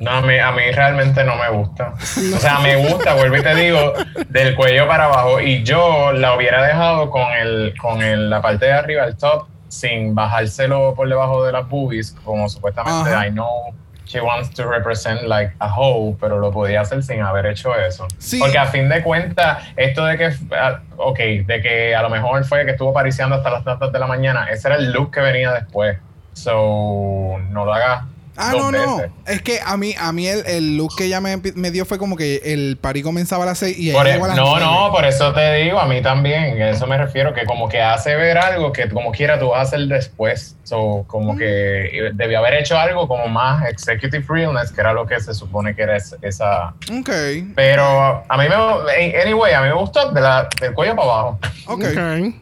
No, 0.00 0.10
a 0.10 0.20
mí, 0.20 0.36
a 0.36 0.50
mí 0.50 0.62
realmente 0.72 1.22
no 1.22 1.36
me 1.36 1.48
gusta. 1.50 1.94
O 2.34 2.38
sea, 2.38 2.58
me 2.58 2.74
gusta, 2.74 3.14
vuelvo 3.14 3.36
y 3.36 3.42
te 3.42 3.54
digo, 3.54 3.92
del 4.28 4.56
cuello 4.56 4.88
para 4.88 5.04
abajo. 5.04 5.40
Y 5.40 5.62
yo 5.62 6.10
la 6.12 6.34
hubiera 6.34 6.60
dejado 6.64 7.08
con 7.08 7.30
el, 7.32 7.72
con 7.80 8.02
el, 8.02 8.28
la 8.28 8.42
parte 8.42 8.66
de 8.66 8.72
arriba, 8.72 9.04
el 9.04 9.16
top, 9.16 9.46
sin 9.68 10.14
bajárselo 10.14 10.94
por 10.96 11.08
debajo 11.08 11.44
de 11.44 11.52
las 11.52 11.68
boobies, 11.68 12.16
como 12.24 12.48
supuestamente 12.48 13.10
Ajá. 13.10 13.26
I 13.28 13.30
know 13.30 13.72
she 14.04 14.20
wants 14.20 14.50
to 14.50 14.66
represent 14.66 15.22
like 15.22 15.52
a 15.60 15.68
hoe, 15.68 16.16
pero 16.20 16.38
lo 16.38 16.50
podía 16.50 16.82
hacer 16.82 17.02
sin 17.02 17.22
haber 17.22 17.46
hecho 17.46 17.74
eso. 17.74 18.06
Sí. 18.18 18.38
Porque 18.38 18.58
a 18.58 18.66
fin 18.66 18.88
de 18.88 19.02
cuentas, 19.02 19.64
esto 19.76 20.04
de 20.04 20.18
que, 20.18 20.32
ah, 20.54 20.80
ok, 20.96 21.18
de 21.46 21.60
que 21.62 21.94
a 21.94 22.02
lo 22.02 22.10
mejor 22.10 22.44
fue 22.44 22.64
que 22.64 22.72
estuvo 22.72 22.92
pariciando 22.92 23.36
hasta 23.36 23.50
las 23.50 23.64
tantas 23.64 23.92
de 23.92 23.98
la 23.98 24.06
mañana, 24.06 24.48
ese 24.50 24.68
era 24.68 24.76
el 24.76 24.92
look 24.92 25.12
que 25.12 25.20
venía 25.20 25.52
después. 25.52 25.96
So, 26.32 27.38
no 27.50 27.64
lo 27.64 27.72
hagas. 27.74 28.04
Ah, 28.34 28.50
dos 28.52 28.62
no, 28.62 28.70
no. 28.72 28.96
veces. 28.96 29.12
Es 29.26 29.42
que 29.42 29.60
a 29.62 29.76
mí, 29.76 29.94
a 30.00 30.10
mí 30.10 30.26
el, 30.26 30.42
el 30.46 30.76
look 30.78 30.96
que 30.96 31.04
ella 31.04 31.20
me, 31.20 31.36
me 31.54 31.70
dio 31.70 31.84
fue 31.84 31.98
como 31.98 32.16
que 32.16 32.36
el 32.46 32.78
party 32.80 33.02
comenzaba 33.02 33.44
a 33.44 33.48
las 33.48 33.58
6 33.58 33.78
y 33.78 33.90
ella 33.90 34.00
e- 34.08 34.12
llegó 34.14 34.24
a 34.24 34.28
las 34.28 34.36
no, 34.38 34.44
nueve. 34.58 34.64
no, 34.64 34.90
por 34.90 35.04
eso 35.04 35.34
te 35.34 35.52
digo, 35.56 35.78
a 35.78 35.86
mí 35.86 36.00
también, 36.00 36.60
a 36.62 36.70
eso 36.70 36.86
me 36.86 36.96
refiero, 36.96 37.34
que 37.34 37.44
como 37.44 37.68
que 37.68 37.82
hace 37.82 38.16
ver 38.16 38.38
algo 38.38 38.72
que 38.72 38.88
como 38.88 39.12
quiera 39.12 39.38
tú 39.38 39.48
vas 39.48 39.58
a 39.58 39.62
hacer 39.62 39.80
después. 39.80 40.56
So, 40.62 41.04
como 41.08 41.36
que 41.36 42.10
debió 42.14 42.38
haber 42.38 42.54
hecho 42.54 42.78
algo 42.78 43.06
como 43.06 43.28
más 43.28 43.68
executive 43.68 44.24
realness, 44.26 44.72
que 44.72 44.80
era 44.80 44.94
lo 44.94 45.06
que 45.06 45.20
se 45.20 45.34
supone 45.34 45.76
que 45.76 45.82
era 45.82 45.98
es- 45.98 46.16
esa. 46.22 46.68
Ok. 46.90 47.10
Pero 47.54 48.24
a 48.26 48.36
mí 48.38 48.44
me, 48.48 49.20
anyway, 49.22 49.52
a 49.52 49.60
mí 49.60 49.68
me 49.68 49.74
gustó 49.74 50.10
de 50.10 50.20
la- 50.22 50.48
del 50.58 50.72
cuello 50.72 50.96
para 50.96 51.08
abajo. 51.10 51.38
Ok. 51.66 51.84
Ok. 51.84 52.34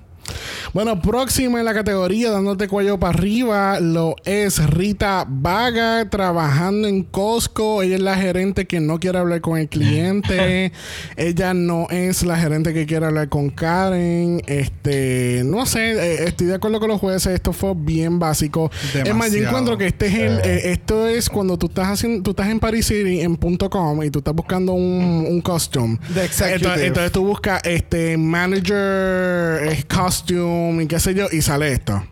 Bueno, 0.72 1.02
próxima 1.02 1.58
en 1.58 1.64
la 1.64 1.74
categoría, 1.74 2.30
dándote 2.30 2.68
cuello 2.68 2.96
para 3.00 3.18
arriba, 3.18 3.80
lo 3.80 4.14
es 4.24 4.64
Rita 4.70 5.26
Vaga, 5.28 6.08
trabajando 6.08 6.86
en 6.86 7.02
Costco. 7.02 7.82
Ella 7.82 7.96
es 7.96 8.00
la 8.00 8.16
gerente 8.16 8.66
que 8.66 8.78
no 8.78 9.00
quiere 9.00 9.18
hablar 9.18 9.40
con 9.40 9.58
el 9.58 9.68
cliente. 9.68 10.70
Ella 11.16 11.54
no 11.54 11.88
es 11.90 12.22
la 12.22 12.36
gerente 12.38 12.72
que 12.72 12.86
quiere 12.86 13.06
hablar 13.06 13.28
con 13.28 13.50
Karen. 13.50 14.42
Este, 14.46 15.42
no 15.44 15.66
sé, 15.66 15.90
eh, 15.90 16.24
estoy 16.28 16.46
de 16.46 16.54
acuerdo 16.54 16.78
con 16.78 16.88
los 16.88 17.00
jueces. 17.00 17.34
Esto 17.34 17.52
fue 17.52 17.72
bien 17.74 18.20
básico. 18.20 18.70
Es 18.94 19.14
más, 19.14 19.32
yo 19.32 19.48
encuentro 19.48 19.76
que 19.76 19.88
este 19.88 20.06
es 20.06 20.14
el, 20.14 20.38
eh, 20.44 20.70
esto 20.70 21.08
es 21.08 21.28
cuando 21.28 21.58
tú 21.58 21.66
estás 21.66 21.88
haciendo, 21.88 22.22
tú 22.22 22.30
estás 22.30 22.48
en 22.48 22.60
Paris 22.60 22.86
City 22.86 23.22
en 23.22 23.34
.com 23.36 24.02
y 24.04 24.10
tú 24.10 24.20
estás 24.20 24.34
buscando 24.34 24.72
un, 24.74 25.26
un 25.28 25.40
costume. 25.40 25.98
Entonces, 26.08 26.62
entonces 26.62 27.10
tú 27.10 27.24
buscas 27.24 27.60
este 27.64 28.16
manager 28.16 29.68
eh, 29.68 29.84
costume 29.88 30.59
y 30.80 30.86
qué 30.86 31.00
sé 31.00 31.14
yo 31.14 31.26
y 31.30 31.42
sale 31.42 31.72
esto. 31.72 32.02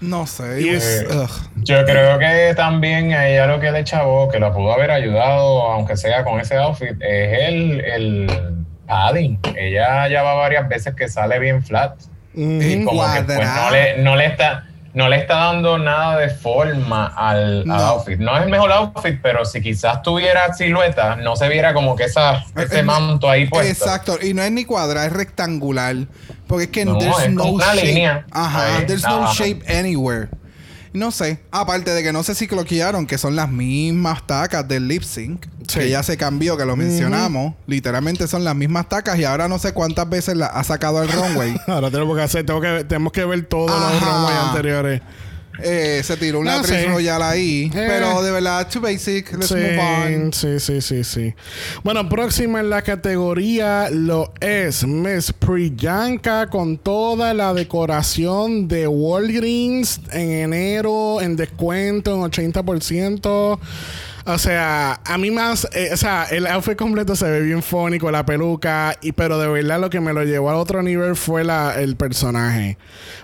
No 0.00 0.26
sé. 0.26 0.62
Y 0.62 0.68
es-. 0.70 1.06
Yo 1.56 1.84
creo 1.84 2.18
que 2.18 2.54
también 2.56 3.12
a 3.12 3.28
ella 3.28 3.46
lo 3.46 3.60
que 3.60 3.70
le 3.70 3.84
chavó, 3.84 4.28
que 4.28 4.40
la 4.40 4.52
pudo 4.52 4.72
haber 4.72 4.90
ayudado, 4.90 5.62
aunque 5.62 5.96
sea 5.96 6.24
con 6.24 6.40
ese 6.40 6.56
outfit, 6.56 7.00
es 7.00 7.48
el, 7.48 7.80
el 7.80 8.56
padding. 8.86 9.38
Ella 9.56 10.08
ya 10.08 10.22
va 10.22 10.34
varias 10.34 10.68
veces 10.68 10.94
que 10.94 11.08
sale 11.08 11.38
bien 11.38 11.62
flat. 11.62 11.94
Y 12.34 12.84
como 12.84 13.02
que 13.12 13.22
pues, 13.22 13.38
no, 13.38 13.70
le, 13.70 13.98
no, 13.98 14.16
le 14.16 14.26
está, 14.26 14.64
no 14.94 15.08
le 15.08 15.16
está 15.16 15.36
dando 15.36 15.78
nada 15.78 16.18
de 16.18 16.28
forma 16.28 17.06
al, 17.16 17.64
outfit. 17.70 18.18
No 18.18 18.36
es 18.36 18.44
el 18.44 18.50
mejor 18.50 18.70
outfit, 18.72 19.18
pero 19.22 19.44
si 19.44 19.60
quizás 19.62 20.02
tuviera 20.02 20.52
silueta, 20.52 21.16
no 21.16 21.34
se 21.36 21.48
viera 21.48 21.72
como 21.72 21.96
que 21.96 22.04
esa, 22.04 22.44
ese 22.56 22.80
Eh, 22.80 22.82
manto 22.82 23.28
ahí 23.30 23.46
puesto. 23.46 23.70
Exacto. 23.70 24.18
Y 24.22 24.34
no 24.34 24.42
es 24.42 24.52
ni 24.52 24.64
cuadrada, 24.64 25.06
es 25.06 25.12
rectangular. 25.12 25.96
Porque 26.46 26.64
es 26.64 26.70
que 26.70 26.84
No, 26.84 26.98
there's 26.98 27.18
es 27.20 27.30
no 27.30 27.44
una 27.44 27.74
shape. 27.74 27.86
línea. 27.86 28.26
Ajá. 28.30 28.76
Ahí. 28.76 28.86
There's 28.86 29.04
no 29.04 29.32
shape 29.32 29.62
anywhere. 29.66 30.28
No 30.92 31.10
sé. 31.10 31.40
Aparte 31.50 31.90
de 31.92 32.02
que 32.02 32.12
no 32.12 32.22
sé 32.22 32.34
si 32.34 32.46
cloquearon, 32.46 33.06
que 33.06 33.18
son 33.18 33.34
las 33.34 33.50
mismas 33.50 34.26
tacas 34.26 34.66
del 34.68 34.88
lip 34.88 35.02
sync. 35.02 35.46
Sí. 35.66 35.78
Que 35.78 35.90
ya 35.90 36.02
se 36.02 36.16
cambió, 36.16 36.56
que 36.56 36.66
lo 36.66 36.76
mencionamos. 36.76 37.54
Literalmente 37.66 38.26
son 38.28 38.44
las 38.44 38.54
mismas 38.54 38.88
tacas 38.88 39.18
y 39.18 39.24
ahora 39.24 39.48
no 39.48 39.58
sé 39.58 39.72
cuántas 39.72 40.08
veces 40.08 40.36
la 40.36 40.46
ha 40.46 40.62
sacado 40.64 41.02
el 41.02 41.10
runway. 41.10 41.56
Ahora 41.66 41.90
tenemos 41.90 42.16
que 42.16 42.22
hacer, 42.22 42.44
tengo 42.44 42.60
que, 42.60 42.84
tenemos 42.84 43.12
que 43.12 43.24
ver 43.24 43.44
todos 43.46 43.70
los 43.70 44.00
runways 44.02 44.36
anteriores. 44.36 45.02
Eh, 45.62 46.00
se 46.02 46.16
tiró 46.16 46.40
una 46.40 46.58
No 46.58 46.88
royal 46.92 47.22
ahí. 47.22 47.64
Eh. 47.66 47.70
Pero 47.72 48.22
de 48.22 48.30
verdad, 48.30 48.68
too 48.68 48.80
basic. 48.80 49.32
Let's 49.32 49.48
sí, 49.48 49.54
move 49.54 49.78
on. 49.78 50.32
sí, 50.32 50.58
sí, 50.58 50.80
sí, 50.80 51.04
sí. 51.04 51.34
Bueno, 51.82 52.08
próxima 52.08 52.60
en 52.60 52.70
la 52.70 52.82
categoría 52.82 53.90
lo 53.90 54.32
es 54.40 54.86
Miss 54.86 55.32
Priyanka 55.32 56.48
con 56.48 56.78
toda 56.78 57.34
la 57.34 57.54
decoración 57.54 58.68
de 58.68 58.86
Walgreens 58.86 60.00
en 60.12 60.30
enero 60.30 61.20
en 61.20 61.36
descuento 61.36 62.14
en 62.14 62.30
80%. 62.30 63.58
O 64.24 64.38
sea, 64.38 65.00
a 65.04 65.18
mí 65.18 65.30
más, 65.30 65.66
eh, 65.72 65.90
o 65.92 65.96
sea, 65.96 66.24
el 66.30 66.46
outfit 66.46 66.76
completo 66.76 67.16
se 67.16 67.28
ve 67.28 67.40
bien 67.40 67.62
fónico, 67.62 68.10
la 68.10 68.24
peluca, 68.24 68.96
y 69.02 69.12
pero 69.12 69.38
de 69.38 69.48
verdad 69.48 69.80
lo 69.80 69.90
que 69.90 70.00
me 70.00 70.12
lo 70.12 70.22
llevó 70.24 70.50
a 70.50 70.56
otro 70.56 70.82
nivel 70.82 71.16
fue 71.16 71.44
la, 71.44 71.74
el 71.80 71.96
personaje. 71.96 72.78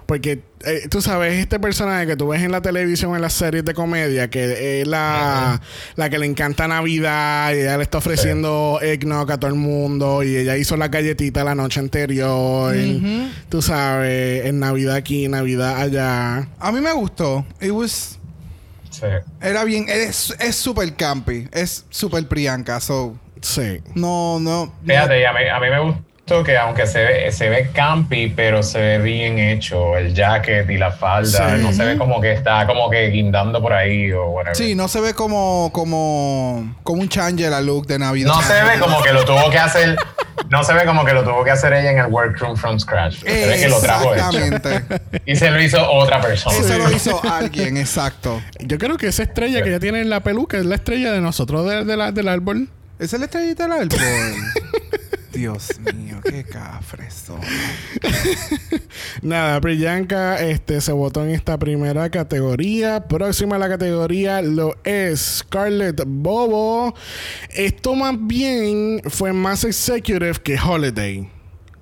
Porque 0.07 0.43
eh, 0.65 0.89
tú 0.91 1.01
sabes, 1.01 1.35
este 1.35 1.61
personaje 1.61 2.07
que 2.07 2.17
tú 2.17 2.29
ves 2.29 2.43
en 2.43 2.51
la 2.51 2.61
televisión, 2.61 3.15
en 3.15 3.23
las 3.23 3.33
series 3.33 3.65
de 3.65 3.75
comedia, 3.75 4.29
que 4.29 4.81
es 4.81 4.89
la, 4.89 5.61
la 5.95 6.11
que 6.11 6.19
le 6.19 6.27
encanta 6.27 6.67
Navidad, 6.67 7.53
y 7.53 7.59
ella 7.61 7.77
le 7.77 7.85
está 7.85 7.99
ofreciendo 7.99 8.81
eggnog 8.83 9.31
a 9.31 9.39
todo 9.39 9.51
el 9.51 9.57
mundo, 9.57 10.25
y 10.25 10.37
ella 10.37 10.57
hizo 10.57 10.77
la 10.77 10.89
galletita 10.89 11.45
la 11.45 11.55
noche 11.55 11.79
anterior, 11.79 12.75
tú 13.49 13.63
sabes, 13.63 14.47
en 14.47 14.59
Navidad 14.59 14.97
aquí, 14.97 15.29
Navidad 15.29 15.81
allá. 15.81 16.49
A 16.59 16.73
mí 16.73 16.81
me 16.81 16.93
gustó. 16.93 17.47
It 17.61 17.71
was... 17.71 18.18
Sí. 19.01 19.07
Era 19.41 19.65
bien... 19.65 19.87
Es 19.89 20.35
es 20.41 20.57
súper 20.57 20.95
campy. 20.95 21.49
Es 21.53 21.85
súper 21.91 22.27
Priyanka. 22.27 22.81
So... 22.81 23.19
Sí. 23.41 23.81
No, 23.95 24.39
no... 24.41 24.73
Fíjate, 24.85 25.27
a 25.27 25.33
mí, 25.33 25.41
a 25.49 25.61
mí 25.61 25.71
me 25.71 26.08
gustó 26.29 26.45
que 26.45 26.57
aunque 26.59 26.87
se 26.87 27.03
ve, 27.05 27.33
se 27.33 27.49
ve 27.49 27.70
campy, 27.72 28.29
pero 28.29 28.62
se 28.62 28.79
ve 28.79 28.99
bien 28.99 29.39
hecho. 29.39 29.97
El 29.97 30.14
jacket 30.14 30.68
y 30.70 30.76
la 30.76 30.93
falda. 30.93 31.57
Sí. 31.57 31.62
No 31.62 31.72
se 31.72 31.85
ve 31.85 31.97
como 31.97 32.20
que 32.20 32.33
está 32.33 32.66
como 32.66 32.91
que 32.91 33.09
guindando 33.09 33.61
por 33.62 33.72
ahí 33.72 34.12
o 34.12 34.26
whatever. 34.31 34.57
Sí, 34.57 34.74
no 34.74 34.89
se 34.89 35.01
ve 35.01 35.14
como... 35.14 35.70
Como... 35.72 36.76
Como 36.83 37.01
un 37.03 37.09
Changela 37.09 37.61
look 37.61 37.87
de 37.87 37.99
Navidad. 37.99 38.29
No 38.35 38.43
se 38.43 38.53
ve 38.53 38.79
como 38.79 39.03
que 39.03 39.12
lo 39.12 39.24
tuvo 39.24 39.51
que 39.51 39.59
hacer. 39.59 39.97
No 40.51 40.62
se 40.64 40.72
ve 40.72 40.85
como 40.85 41.05
que 41.05 41.12
lo 41.12 41.24
tuvo 41.24 41.45
que 41.45 41.51
hacer 41.51 41.72
ella 41.72 41.91
en 41.91 41.99
el 41.99 42.07
workroom 42.07 42.57
from 42.57 42.79
scratch. 42.79 43.16
Se 43.24 43.47
ve 43.47 43.57
que 43.61 43.68
lo 43.68 43.81
trajo 43.81 44.14
hecho. 44.14 44.39
Exactamente. 44.39 45.20
Y 45.26 45.37
se 45.37 45.51
lo 45.51 45.61
hizo 45.61 45.91
otra 45.91 46.20
persona. 46.20 46.57
Eso 46.59 46.79
lo 46.79 46.91
hizo 46.93 47.20
alguien, 47.24 47.76
exacto. 47.76 48.41
Yo 48.61 48.79
creo 48.79 48.97
que 48.97 49.09
esa 49.09 49.22
estrella 49.24 49.62
que 49.62 49.70
ella 49.70 49.81
tiene 49.81 50.01
en 50.01 50.11
la 50.11 50.20
peluca 50.20 50.57
es 50.59 50.64
la 50.66 50.76
estrella 50.76 51.12
de 51.12 51.20
nosotros 51.20 51.66
de- 51.68 51.85
de 51.85 51.97
la- 51.97 52.12
del 52.12 52.29
árbol. 52.29 52.68
¿Esa 52.99 53.16
es 53.16 53.20
la 53.20 53.26
estrellita 53.26 53.64
del 53.64 53.72
árbol? 53.72 53.99
Dios 55.39 55.78
mío, 55.95 56.16
qué 56.24 56.43
cafres 56.43 57.14
son. 57.14 57.39
Nada, 59.22 59.61
Priyanka 59.61 60.41
este, 60.41 60.80
se 60.80 60.91
votó 60.91 61.22
en 61.22 61.30
esta 61.30 61.57
primera 61.59 62.11
categoría. 62.11 63.05
Próxima 63.07 63.55
a 63.55 63.61
la 63.61 63.68
categoría 63.68 64.43
lo 64.43 64.74
es 64.82 65.39
Scarlett 65.39 66.03
Bobo. 66.05 66.93
Esto 67.51 67.95
más 67.95 68.16
bien 68.18 69.01
fue 69.05 69.32
más 69.32 69.62
executive 69.62 70.41
que 70.43 70.59
Holiday. 70.59 71.30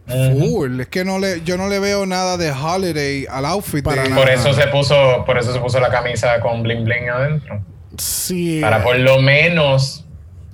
Full. 0.06 0.80
Es 0.82 0.88
que 0.88 1.06
no 1.06 1.18
le, 1.18 1.40
yo 1.42 1.56
no 1.56 1.68
le 1.68 1.78
veo 1.78 2.04
nada 2.04 2.36
de 2.36 2.52
holiday 2.52 3.26
al 3.30 3.46
outfit 3.46 3.82
Para 3.82 4.02
de. 4.02 4.10
Por 4.10 4.28
eso 4.28 4.52
se 4.52 4.66
puso, 4.68 5.24
por 5.24 5.38
eso 5.38 5.54
se 5.54 5.60
puso 5.60 5.80
la 5.80 5.90
camisa 5.90 6.40
con 6.40 6.62
bling 6.62 6.84
bling 6.84 7.08
adentro. 7.08 7.62
Sí. 7.96 8.60
Para 8.60 8.84
por 8.84 8.98
lo 8.98 9.22
menos 9.22 10.05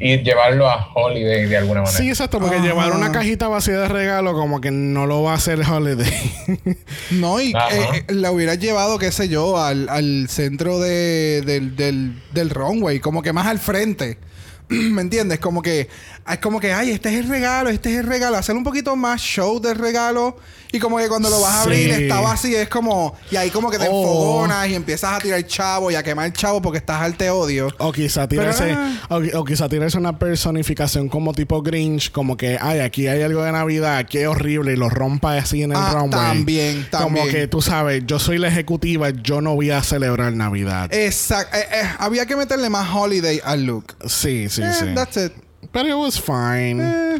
ir 0.03 0.22
llevarlo 0.22 0.68
a 0.68 0.88
Holiday 0.94 1.46
de 1.46 1.57
alguna 1.57 1.82
manera. 1.82 1.96
Sí, 1.96 2.09
exacto, 2.09 2.40
porque 2.40 2.61
llevar 2.61 2.92
una 2.92 3.12
cajita 3.12 3.48
vacía 3.48 3.78
de 3.78 3.88
regalo 3.88 4.32
como 4.34 4.61
que 4.61 4.70
no 4.70 5.07
lo 5.07 5.22
va 5.22 5.32
a 5.32 5.34
hacer 5.36 5.61
Holiday. 5.61 6.12
No, 7.12 7.40
y 7.40 7.53
eh, 7.53 8.05
eh, 8.09 8.12
la 8.14 8.32
hubiera 8.32 8.55
llevado, 8.55 8.98
qué 8.98 9.12
sé 9.12 9.28
yo, 9.28 9.62
al, 9.62 9.88
al 9.88 10.28
centro 10.28 10.80
de, 10.80 11.42
del, 11.44 11.76
del, 11.76 12.22
del 12.32 12.50
runway, 12.50 13.00
como 13.00 13.22
que 13.22 13.32
más 13.32 13.46
al 13.46 13.59
frente. 13.59 14.18
¿Me 14.68 15.03
entiendes? 15.03 15.38
Como 15.38 15.62
que 15.62 15.88
es 16.28 16.38
como 16.38 16.61
que, 16.61 16.72
ay, 16.72 16.90
este 16.90 17.11
es 17.11 17.16
el 17.16 17.28
regalo, 17.28 17.70
este 17.70 17.92
es 17.92 17.98
el 18.00 18.07
regalo. 18.07 18.36
Hacer 18.36 18.57
un 18.57 18.64
poquito 18.64 18.96
más 18.96 19.20
show 19.20 19.61
del 19.61 19.76
regalo. 19.76 20.36
Y 20.73 20.79
como 20.79 20.97
que 20.97 21.07
cuando 21.09 21.29
lo 21.29 21.39
vas 21.41 21.53
a 21.53 21.62
abrir 21.62 21.95
Sí. 21.95 22.03
está 22.05 22.20
vacío. 22.20 22.59
Es 22.59 22.68
como... 22.68 23.14
Y 23.31 23.37
ahí 23.37 23.51
como 23.51 23.70
que 23.70 23.79
te 23.79 23.87
Oh. 23.89 24.01
enfogonas 24.03 24.68
y 24.68 24.75
empiezas 24.75 25.12
a 25.14 25.18
tirar 25.20 25.47
chavo 25.47 25.91
y 25.91 25.95
a 25.95 26.03
quemar 26.03 26.33
chavo 26.33 26.62
porque 26.62 26.79
estás 26.79 27.03
al 27.03 27.14
te 27.14 27.29
odio. 27.31 27.68
O 27.79 27.93
quizá 27.93 28.27
tirarse, 28.27 28.75
Pero, 29.09 29.37
o, 29.37 29.41
o 29.41 29.45
quizá 29.45 29.68
tirarse 29.68 29.99
una 29.99 30.18
personificación 30.18 31.09
como 31.11 31.35
tipo 31.35 31.61
Grinch, 31.62 32.11
como 32.11 32.37
que, 32.37 32.59
ay, 32.61 32.81
aquí 32.81 33.07
hay 33.07 33.20
algo 33.23 33.43
de 33.43 33.53
Navidad, 33.53 34.07
qué 34.09 34.27
horrible, 34.27 34.73
y 34.73 34.77
lo 34.77 34.89
rompa 34.89 35.37
así 35.37 35.62
en 35.62 35.73
el 35.73 35.77
Ah, 35.79 35.91
runway. 35.93 36.11
también, 36.11 36.89
Como 36.91 37.05
también. 37.16 37.29
que 37.31 37.47
tú 37.49 37.61
sabes, 37.61 38.03
yo 38.07 38.18
soy 38.18 38.39
la 38.39 38.49
ejecutiva, 38.49 39.11
yo 39.11 39.41
no 39.43 39.55
voy 39.55 39.70
a 39.70 39.83
celebrar 39.83 40.33
Navidad. 40.33 40.93
Exacto. 40.93 41.57
Eh, 41.57 41.66
eh, 41.70 41.83
había 41.99 42.25
que 42.27 42.35
meterle 42.37 42.70
más 42.70 42.89
holiday 42.95 43.41
al 43.45 43.64
look. 43.64 43.95
sí, 44.07 44.49
sí, 44.49 44.62
Eh, 44.62 44.73
sí. 44.73 44.87
That's 44.95 45.16
it. 45.18 45.33
But 45.71 45.87
it 45.87 45.95
was 45.95 46.19
fine. 46.19 46.81
Eh, 46.81 47.19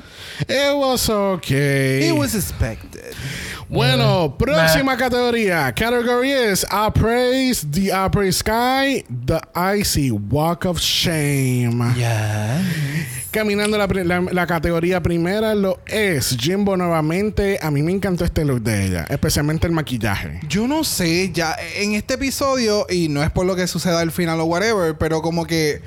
It 0.49 0.75
was 0.77 1.09
okay. 1.09 2.09
it 2.09 2.13
was 2.15 2.35
expected. 2.35 3.15
Bueno, 3.69 4.35
próxima 4.37 4.97
categoría. 4.99 5.73
Category 5.75 6.33
is 6.33 6.67
Appraise 6.71 7.65
the 7.71 7.91
Appraise 7.93 8.39
Sky, 8.39 9.05
the 9.09 9.41
Icy 9.55 10.11
Walk 10.11 10.67
of 10.67 10.79
Shame. 10.79 11.95
Yeah. 11.97 12.61
Caminando 13.31 13.79
la- 13.79 14.21
la 14.31 14.47
categoría 14.47 15.01
primera 15.03 15.55
lo 15.55 15.79
es 15.87 16.37
Jimbo 16.39 16.77
nuevamente. 16.77 17.59
A 17.63 17.71
mí 17.71 17.83
me 17.83 17.93
encantó 17.93 18.25
este 18.27 18.45
look 18.45 18.61
de 18.63 18.87
ella, 18.89 19.07
especialmente 19.09 19.67
el 19.67 19.73
maquillaje. 19.73 20.41
Yo 20.49 20.67
no 20.69 20.85
sé, 20.85 21.31
ya 21.33 21.57
en 21.77 21.95
este 21.95 22.15
episodio, 22.15 22.85
y 22.91 23.09
no 23.09 23.23
es 23.23 23.31
por 23.31 23.47
lo 23.47 23.57
que 23.57 23.67
suceda 23.67 24.01
al 24.01 24.11
final 24.13 24.39
o 24.41 24.45
whatever, 24.45 24.99
pero 24.99 25.23
como 25.23 25.47
que. 25.47 25.81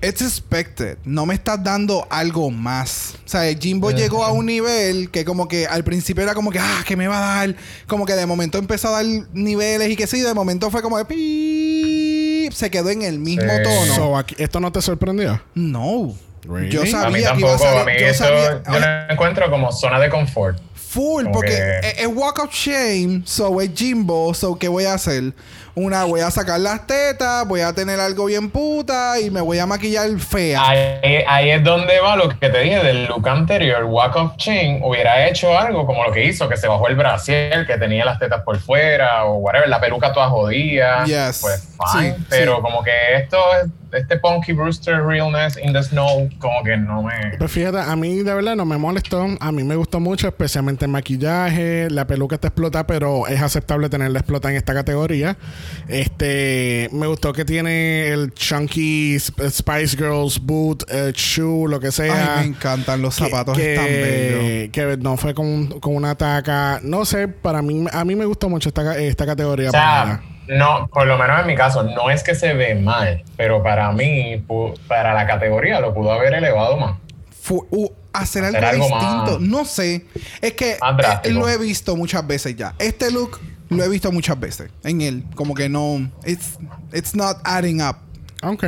It's 0.00 0.22
expected. 0.22 0.96
No 1.04 1.26
me 1.26 1.34
estás 1.34 1.62
dando 1.64 2.06
algo 2.08 2.50
más. 2.52 3.14
O 3.26 3.28
sea, 3.28 3.42
Jimbo 3.58 3.90
llegó 3.90 4.24
a 4.24 4.30
un 4.30 4.46
nivel 4.46 5.10
que 5.10 5.24
como 5.24 5.48
que 5.48 5.66
al 5.66 5.82
principio 5.82 6.22
era 6.22 6.34
como 6.34 6.50
que, 6.52 6.60
ah, 6.60 6.84
que 6.86 6.96
me 6.96 7.08
va 7.08 7.16
a 7.18 7.46
dar. 7.46 7.56
Como 7.88 8.06
que 8.06 8.12
de 8.14 8.24
momento 8.24 8.58
empezó 8.58 8.88
a 8.88 9.02
dar 9.02 9.06
niveles 9.32 9.90
y 9.90 9.96
que 9.96 10.06
sí, 10.06 10.20
de 10.20 10.34
momento 10.34 10.70
fue 10.70 10.82
como 10.82 10.98
de 10.98 11.04
pip, 11.04 12.52
Se 12.52 12.70
quedó 12.70 12.90
en 12.90 13.02
el 13.02 13.18
mismo 13.18 13.42
Sí. 13.56 13.62
tono. 13.62 13.94
So, 13.94 14.16
aquí- 14.16 14.34
¿Esto 14.38 14.58
no 14.60 14.72
te 14.72 14.80
sorprendió? 14.82 15.40
no. 15.54 16.14
Really? 16.48 16.70
Yo 16.70 16.80
A 16.80 16.84
mí 16.84 16.90
sabía 16.90 17.32
que 17.34 17.40
iba 17.40 17.54
a 17.54 17.58
salir. 17.58 17.80
a 17.80 17.84
mí 17.84 17.92
yo 18.00 18.06
esto 18.06 18.24
sabía- 18.24 18.62
yo 18.64 18.78
lo 18.78 19.12
encuentro 19.12 19.50
como 19.50 19.70
zona 19.72 19.98
de 20.00 20.08
confort. 20.08 20.56
Full, 20.72 21.24
Como 21.24 21.34
porque 21.34 21.50
que- 21.50 21.78
es, 21.90 21.98
es 21.98 22.06
Walk 22.06 22.38
of 22.38 22.50
Shame, 22.54 23.22
so 23.26 23.60
es 23.60 23.70
Jimbo, 23.74 24.32
so 24.32 24.56
¿qué 24.58 24.68
voy 24.68 24.84
a 24.84 24.94
hacer? 24.94 25.34
Una, 25.80 26.02
voy 26.04 26.20
a 26.22 26.30
sacar 26.32 26.58
las 26.58 26.88
tetas, 26.88 27.46
voy 27.46 27.60
a 27.60 27.72
tener 27.72 28.00
algo 28.00 28.24
bien 28.24 28.50
puta 28.50 29.20
y 29.20 29.30
me 29.30 29.40
voy 29.40 29.60
a 29.60 29.66
maquillar 29.66 30.10
fea. 30.18 30.60
Ahí, 30.68 31.24
ahí 31.28 31.50
es 31.50 31.62
donde 31.62 32.00
va 32.00 32.16
lo 32.16 32.28
que 32.30 32.48
te 32.48 32.58
dije 32.58 32.82
del 32.82 33.06
look 33.06 33.28
anterior. 33.28 33.84
Walk 33.84 34.16
of 34.16 34.36
Chain 34.38 34.80
hubiera 34.82 35.28
hecho 35.28 35.56
algo 35.56 35.86
como 35.86 36.02
lo 36.04 36.10
que 36.12 36.24
hizo, 36.24 36.48
que 36.48 36.56
se 36.56 36.66
bajó 36.66 36.88
el 36.88 36.96
brasier, 36.96 37.64
que 37.64 37.78
tenía 37.78 38.04
las 38.04 38.18
tetas 38.18 38.42
por 38.42 38.58
fuera 38.58 39.24
o 39.24 39.36
whatever, 39.36 39.68
la 39.68 39.80
peluca 39.80 40.12
toda 40.12 40.28
jodida. 40.28 41.04
Yes. 41.04 41.38
Pues 41.42 41.68
fine. 41.92 42.16
Sí, 42.16 42.24
pero 42.28 42.56
sí. 42.56 42.62
como 42.62 42.82
que 42.82 42.90
esto, 43.16 43.38
es- 43.62 43.70
este 43.90 44.18
Punky 44.18 44.52
Brewster 44.52 45.02
realness 45.02 45.56
in 45.56 45.72
the 45.72 45.82
snow, 45.82 46.28
como 46.38 46.62
que 46.62 46.76
no 46.76 47.02
me. 47.02 47.38
Pues 47.38 47.50
fíjate, 47.50 47.78
a 47.78 47.96
mí 47.96 48.18
de 48.18 48.34
verdad 48.34 48.54
no 48.54 48.66
me 48.66 48.76
molestó. 48.76 49.26
A 49.40 49.50
mí 49.50 49.64
me 49.64 49.76
gustó 49.76 49.98
mucho, 49.98 50.28
especialmente 50.28 50.84
el 50.84 50.90
maquillaje. 50.90 51.88
La 51.88 52.06
peluca 52.06 52.34
está 52.34 52.48
explota, 52.48 52.86
pero 52.86 53.26
es 53.28 53.40
aceptable 53.40 53.88
tenerla 53.88 54.18
explota 54.18 54.50
en 54.50 54.56
esta 54.56 54.74
categoría. 54.74 55.38
Este, 55.88 56.88
me 56.92 57.06
gustó 57.06 57.32
que 57.32 57.44
tiene 57.44 58.08
el 58.08 58.32
chunky 58.34 59.16
Sp- 59.16 59.48
Spice 59.50 59.96
Girls 59.96 60.38
boot, 60.40 60.84
eh, 60.90 61.12
shoe, 61.14 61.68
lo 61.68 61.80
que 61.80 61.90
sea. 61.92 62.36
Ay, 62.38 62.40
me 62.48 62.56
encantan 62.56 63.02
los 63.02 63.14
zapatos, 63.14 63.56
que, 63.56 63.74
están 63.74 63.86
bellos. 63.86 64.70
que 64.72 64.96
no 65.02 65.16
fue 65.16 65.34
con, 65.34 65.80
con 65.80 65.96
una 65.96 66.14
taca. 66.14 66.80
No 66.82 67.04
sé, 67.04 67.28
para 67.28 67.62
mí, 67.62 67.86
a 67.92 68.04
mí 68.04 68.14
me 68.16 68.24
gustó 68.26 68.48
mucho 68.48 68.68
esta, 68.68 68.98
esta 68.98 69.26
categoría. 69.26 69.70
O 69.70 69.72
para 69.72 70.04
sea, 70.04 70.22
no, 70.48 70.88
por 70.92 71.06
lo 71.06 71.18
menos 71.18 71.40
en 71.40 71.46
mi 71.46 71.54
caso, 71.54 71.82
no 71.82 72.10
es 72.10 72.22
que 72.22 72.34
se 72.34 72.54
ve 72.54 72.74
mal, 72.74 73.22
pero 73.36 73.62
para 73.62 73.90
mí, 73.92 74.42
para 74.86 75.14
la 75.14 75.26
categoría, 75.26 75.80
lo 75.80 75.92
pudo 75.94 76.12
haber 76.12 76.34
elevado 76.34 76.76
más. 76.76 76.96
Fu- 77.40 77.66
uh, 77.70 77.88
hacer, 78.12 78.44
Hacer 78.44 78.64
algo, 78.64 78.84
algo 78.84 78.98
distinto, 78.98 79.40
más- 79.40 79.40
no 79.40 79.64
sé. 79.64 80.04
Es 80.42 80.52
que 80.54 80.72
eh, 80.72 81.30
lo 81.30 81.48
he 81.48 81.56
visto 81.58 81.96
muchas 81.96 82.26
veces 82.26 82.56
ya. 82.56 82.74
Este 82.78 83.10
look 83.10 83.38
lo 83.68 83.84
he 83.84 83.88
visto 83.88 84.10
muchas 84.12 84.38
veces 84.38 84.70
en 84.84 85.00
él. 85.00 85.24
Como 85.34 85.54
que 85.54 85.68
no. 85.68 86.10
It's, 86.24 86.58
it's 86.92 87.14
not 87.14 87.38
adding 87.44 87.80
up. 87.80 87.96
Ok. 88.42 88.64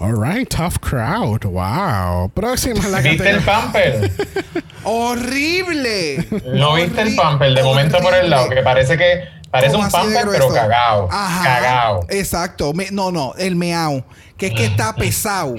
Alright, 0.00 0.48
tough 0.48 0.80
crowd. 0.80 1.44
Wow. 1.44 2.30
Próxima 2.34 2.88
la 2.88 3.00
¿Viste 3.00 3.30
el 3.30 3.40
pamper? 3.42 4.10
¡Horrible! 4.82 6.26
¿No 6.46 6.74
viste 6.74 7.00
el 7.00 7.14
pamper 7.14 7.54
de 7.54 7.62
momento 7.62 7.98
por 8.00 8.12
el 8.14 8.28
lado? 8.28 8.50
Que 8.50 8.62
parece 8.62 8.98
que 8.98 9.24
Parece 9.54 9.76
un 9.76 9.88
pamper, 9.88 10.26
pero 10.30 10.48
cagao. 10.48 11.08
Ajá. 11.12 11.42
Cagao. 11.44 12.06
Exacto. 12.08 12.72
Me- 12.72 12.90
no, 12.90 13.12
no, 13.12 13.34
el 13.38 13.54
meao. 13.56 14.04
Que 14.36 14.48
es 14.48 14.54
que 14.54 14.64
está 14.66 14.92
pesado. 14.96 15.54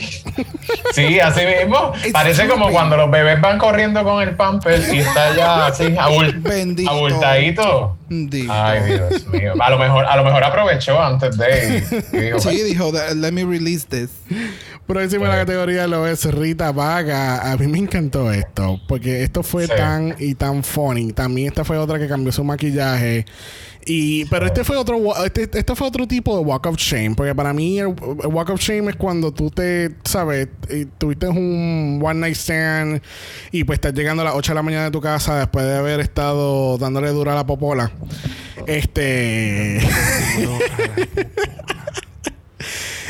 Sí, 0.93 1.18
así 1.20 1.41
mismo. 1.46 1.93
Parece 2.12 2.46
como 2.48 2.70
cuando 2.72 2.98
los 2.98 3.10
bebés 3.10 3.39
van 3.39 3.58
corriendo 3.58 4.04
con 4.04 4.22
el 4.22 4.36
pamper 4.36 4.82
y 4.93 5.00
está 5.00 5.34
ya 5.34 5.68
así 5.68 5.84
abul- 5.98 6.41
Bendito. 6.41 6.89
abultadito. 6.91 7.98
Bendito. 8.10 8.52
Ay, 8.54 8.82
Dios 8.84 9.28
mío. 9.28 9.54
A 9.60 9.70
lo 9.70 9.78
mejor, 9.80 10.06
a 10.06 10.18
lo 10.18 10.26
mejor 10.26 10.43
aprovechó 10.43 11.02
antes 11.02 11.38
de 11.38 11.86
y, 12.14 12.18
y 12.18 12.20
dijo, 12.20 12.39
Sí, 12.39 12.64
dijo, 12.64 12.91
let 13.16 13.32
me 13.32 13.46
release 13.46 13.88
this. 13.88 14.10
Próxima 14.88 15.28
la 15.28 15.38
categoría 15.38 15.88
lo 15.88 16.06
es 16.08 16.26
Rita 16.32 16.72
Vaga. 16.72 17.52
A 17.52 17.58
mí 17.58 17.66
me 17.68 17.80
encantó 17.80 18.32
esto. 18.32 18.80
Porque 18.88 19.24
esto 19.24 19.42
fue 19.42 19.66
Sí. 19.66 19.74
tan 19.76 20.16
y 20.20 20.36
tan 20.36 20.64
funny. 20.64 21.12
También 21.12 21.48
esta 21.48 21.64
fue 21.64 21.78
otra 21.78 21.98
que 21.98 22.08
cambió 22.08 22.32
su 22.32 22.44
maquillaje. 22.44 23.26
Y, 23.88 24.26
pero 24.26 24.48
este 24.48 24.64
fue 24.64 24.78
otro 24.78 24.98
este, 25.24 25.44
este 25.44 25.76
fue 25.76 25.88
otro 25.88 26.08
tipo 26.08 26.36
de 26.38 26.44
walk 26.44 26.66
of 26.68 26.78
shame. 26.78 27.16
Porque 27.16 27.34
para 27.34 27.52
mí 27.54 27.80
el, 27.80 27.88
el 28.24 28.28
walk 28.28 28.50
of 28.52 28.60
shame 28.60 28.90
es 28.90 28.96
cuando 28.96 29.32
tú 29.32 29.50
te, 29.50 29.96
sabes, 30.04 30.48
eh, 30.70 30.86
tuviste 30.98 31.28
un 31.28 32.00
one 32.04 32.20
night 32.20 32.36
stand 32.36 33.02
y 33.52 33.64
pues 33.64 33.78
estás 33.78 33.94
llegando 33.94 34.22
a 34.22 34.26
las 34.26 34.36
8 34.36 34.52
de 34.52 34.56
la 34.56 34.64
mañana 34.64 34.84
de 34.86 34.92
tu 34.92 35.02
casa 35.02 35.38
después 35.38 35.66
de 35.66 35.78
haber 35.78 36.00
estado 36.00 36.78
dándole 36.78 37.10
dura 37.10 37.32
a 37.34 37.36
la 37.36 37.46
popola. 37.46 37.92
Este. 38.68 39.80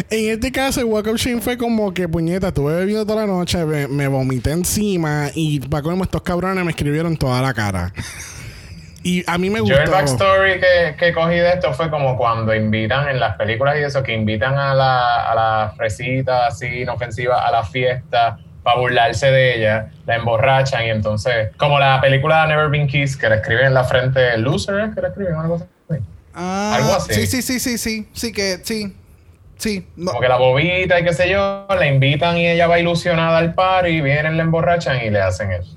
En 0.10 0.30
este 0.30 0.52
caso, 0.52 0.80
el 0.82 0.86
walk 0.86 1.08
of 1.08 1.18
shame 1.18 1.42
fue 1.42 1.58
como 1.58 1.94
que, 1.94 2.08
puñeta, 2.08 2.50
estuve 2.50 2.76
bebiendo 2.76 3.06
toda 3.06 3.26
la 3.26 3.28
noche, 3.28 3.64
me, 3.66 3.88
me 3.88 4.08
vomité 4.08 4.52
encima 4.52 5.30
y 5.34 5.60
para 5.62 5.82
colmo 5.84 6.04
estos 6.04 6.22
cabrones 6.22 6.64
me 6.64 6.72
escribieron 6.72 7.18
toda 7.18 7.42
la 7.42 7.54
cara. 7.54 7.92
Y 9.02 9.24
a 9.30 9.38
mí 9.38 9.50
me 9.50 9.60
Yo 9.60 9.76
el 9.76 9.82
gustó. 9.82 9.92
backstory 9.92 10.60
que, 10.60 10.96
que 10.98 11.14
cogí 11.14 11.36
de 11.36 11.50
esto 11.50 11.74
fue 11.74 11.90
como 11.92 12.18
cuando 12.18 12.56
invitan 12.56 13.08
en 13.10 13.20
las 13.20 13.36
películas 13.36 13.78
y 13.80 13.84
eso, 13.84 14.02
que 14.04 14.14
invitan 14.14 14.58
a 14.58 14.74
la, 14.74 15.32
a 15.32 15.36
la 15.36 15.74
fresita 15.76 16.48
así 16.48 16.66
inofensiva 16.82 17.48
a 17.48 17.52
la 17.52 17.64
fiesta 17.64 18.40
para 18.64 18.80
burlarse 18.80 19.28
de 19.30 19.58
ella, 19.58 19.92
la 20.08 20.16
emborrachan 20.16 20.86
y 20.86 20.90
entonces, 20.90 21.50
como 21.58 21.78
la 21.80 22.02
película 22.02 22.48
Never 22.48 22.68
Been 22.70 22.88
Kissed, 22.88 23.20
que 23.20 23.30
le 23.30 23.36
escriben 23.36 23.68
en 23.68 23.74
la 23.76 23.84
frente 23.84 24.36
Loser, 24.40 24.90
que 24.96 25.02
le 25.02 25.08
escriben 25.10 25.36
algo 25.36 25.56
así. 25.56 25.66
Ah, 26.34 26.74
Algo 26.78 26.96
así. 26.96 27.14
Sí, 27.14 27.28
sí, 27.28 27.42
sí, 27.44 27.60
sí, 27.60 27.78
sí. 27.78 28.08
Sí, 28.12 28.34
que 28.34 28.60
sí. 28.64 28.94
Sí. 29.66 29.88
No. 29.96 30.12
Como 30.12 30.22
que 30.22 30.28
la 30.28 30.38
bobita 30.38 31.00
y 31.00 31.04
qué 31.04 31.12
sé 31.14 31.28
yo, 31.28 31.66
la 31.68 31.88
invitan 31.88 32.38
y 32.38 32.48
ella 32.48 32.68
va 32.68 32.80
ilusionada 32.80 33.40
al 33.40 33.56
par 33.56 33.88
y 33.90 34.00
vienen, 34.00 34.38
la 34.38 34.44
emborrachan 34.44 35.04
y 35.04 35.10
le 35.10 35.20
hacen 35.22 35.52
eso. 35.52 35.76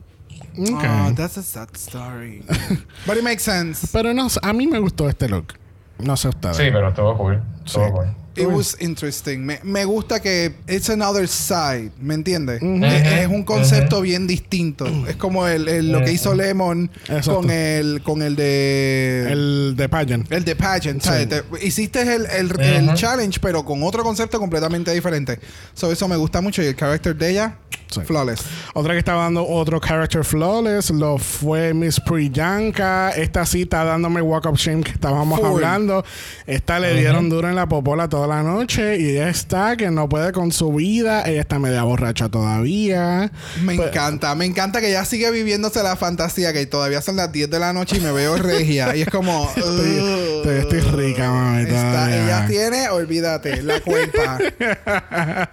Ok. 0.58 0.82
Ah, 0.84 1.10
that's 1.16 1.38
a 1.38 1.42
sad 1.42 1.68
story. 1.74 2.42
But 3.06 3.16
it 3.16 3.22
makes 3.22 3.42
sense. 3.44 3.88
Pero 3.92 4.12
no, 4.12 4.26
a 4.42 4.52
mí 4.52 4.66
me 4.66 4.78
gustó 4.78 5.08
este 5.08 5.26
look. 5.28 5.54
No 5.98 6.16
sé 6.18 6.28
ustedes. 6.28 6.56
Sí, 6.58 6.64
pero 6.70 6.88
estuvo 6.88 7.16
cool. 7.16 7.42
Estuvo 7.64 7.86
Sí. 7.86 7.90
cool. 7.92 8.06
It 8.38 8.46
was 8.48 8.76
interesting. 8.80 9.38
Me, 9.44 9.60
me 9.62 9.84
gusta 9.84 10.20
que 10.20 10.52
it's 10.68 10.88
another 10.90 11.26
side, 11.28 11.90
¿me 12.00 12.14
entiendes? 12.14 12.62
Ujú. 12.62 12.84
es, 12.84 13.02
Ujú, 13.02 13.08
es 13.14 13.26
un 13.28 13.42
concepto 13.44 14.00
bien 14.00 14.26
distinto. 14.26 14.86
Es 15.08 15.16
como 15.16 15.46
el, 15.46 15.68
el- 15.68 15.92
lo 15.92 16.02
que 16.04 16.12
hizo 16.12 16.34
Lemon 16.34 16.90
Exacto. 17.08 17.36
con 17.36 17.50
el 17.50 18.02
con 18.02 18.22
el 18.22 18.36
de 18.36 19.26
El 19.30 19.74
de 19.76 19.88
Pageant. 19.88 20.30
el 20.32 20.44
de 20.44 20.56
pageant. 20.56 21.02
Sí. 21.02 21.08
¿sabes? 21.08 21.28
Te- 21.28 21.42
hiciste 21.66 22.02
el, 22.02 22.26
el, 22.26 22.60
el 22.60 22.94
challenge, 22.94 23.38
pero 23.40 23.64
con 23.64 23.82
otro 23.82 24.02
concepto 24.02 24.38
completamente 24.38 24.92
diferente. 24.92 25.38
So, 25.74 25.90
eso 25.90 26.06
me 26.08 26.16
gusta 26.16 26.40
mucho. 26.40 26.62
Y 26.62 26.66
el 26.66 26.76
character 26.76 27.16
de 27.16 27.30
ella, 27.30 27.56
Sí. 27.90 28.02
flawless. 28.04 28.40
Otra 28.74 28.92
que 28.92 28.98
estaba 28.98 29.22
dando 29.22 29.46
otro 29.48 29.80
character 29.80 30.22
flawless 30.22 30.90
lo 30.90 31.16
fue 31.16 31.72
Miss 31.72 31.98
Priyanka. 31.98 33.10
Esta 33.12 33.46
sí 33.46 33.62
está 33.62 33.82
dándome 33.82 34.20
walk 34.20 34.44
of 34.44 34.58
shame 34.58 34.82
que 34.82 34.90
estábamos 34.90 35.40
Full. 35.40 35.48
hablando. 35.48 36.04
Esta 36.46 36.78
le 36.80 36.94
dieron 37.00 37.30
duro 37.30 37.48
en 37.48 37.56
la 37.56 37.66
popola 37.66 38.06
toda 38.08 38.26
la 38.28 38.42
noche 38.42 38.98
y 38.98 39.08
ella 39.10 39.28
está 39.28 39.76
que 39.76 39.90
no 39.90 40.08
puede 40.08 40.32
con 40.32 40.52
su 40.52 40.72
vida. 40.72 41.22
Ella 41.28 41.40
está 41.40 41.58
media 41.58 41.82
borracha 41.82 42.28
todavía. 42.28 43.32
Me 43.62 43.74
Pues- 43.76 43.88
encanta, 43.88 44.34
me 44.34 44.44
encanta 44.44 44.80
que 44.80 44.88
ella 44.90 45.04
sigue 45.04 45.30
viviéndose 45.30 45.82
la 45.82 45.96
fantasía 45.96 46.52
que 46.52 46.64
todavía 46.66 47.00
son 47.02 47.16
las 47.16 47.32
10 47.32 47.50
de 47.50 47.58
la 47.58 47.72
noche 47.72 47.96
y 47.96 48.00
me 48.00 48.12
veo 48.12 48.36
regia. 48.36 48.94
y 48.94 49.02
es 49.02 49.08
como. 49.10 49.48
Estoy- 49.56 49.98
"Ugh". 49.98 50.36
estoy- 50.46 50.58
estoy 50.58 50.80
rica, 50.80 51.30
mami, 51.30 51.62
Está- 51.62 52.14
ella 52.24 52.46
tiene, 52.46 52.88
olvídate, 52.90 53.62
la 53.62 53.80
cuenta. 53.80 54.38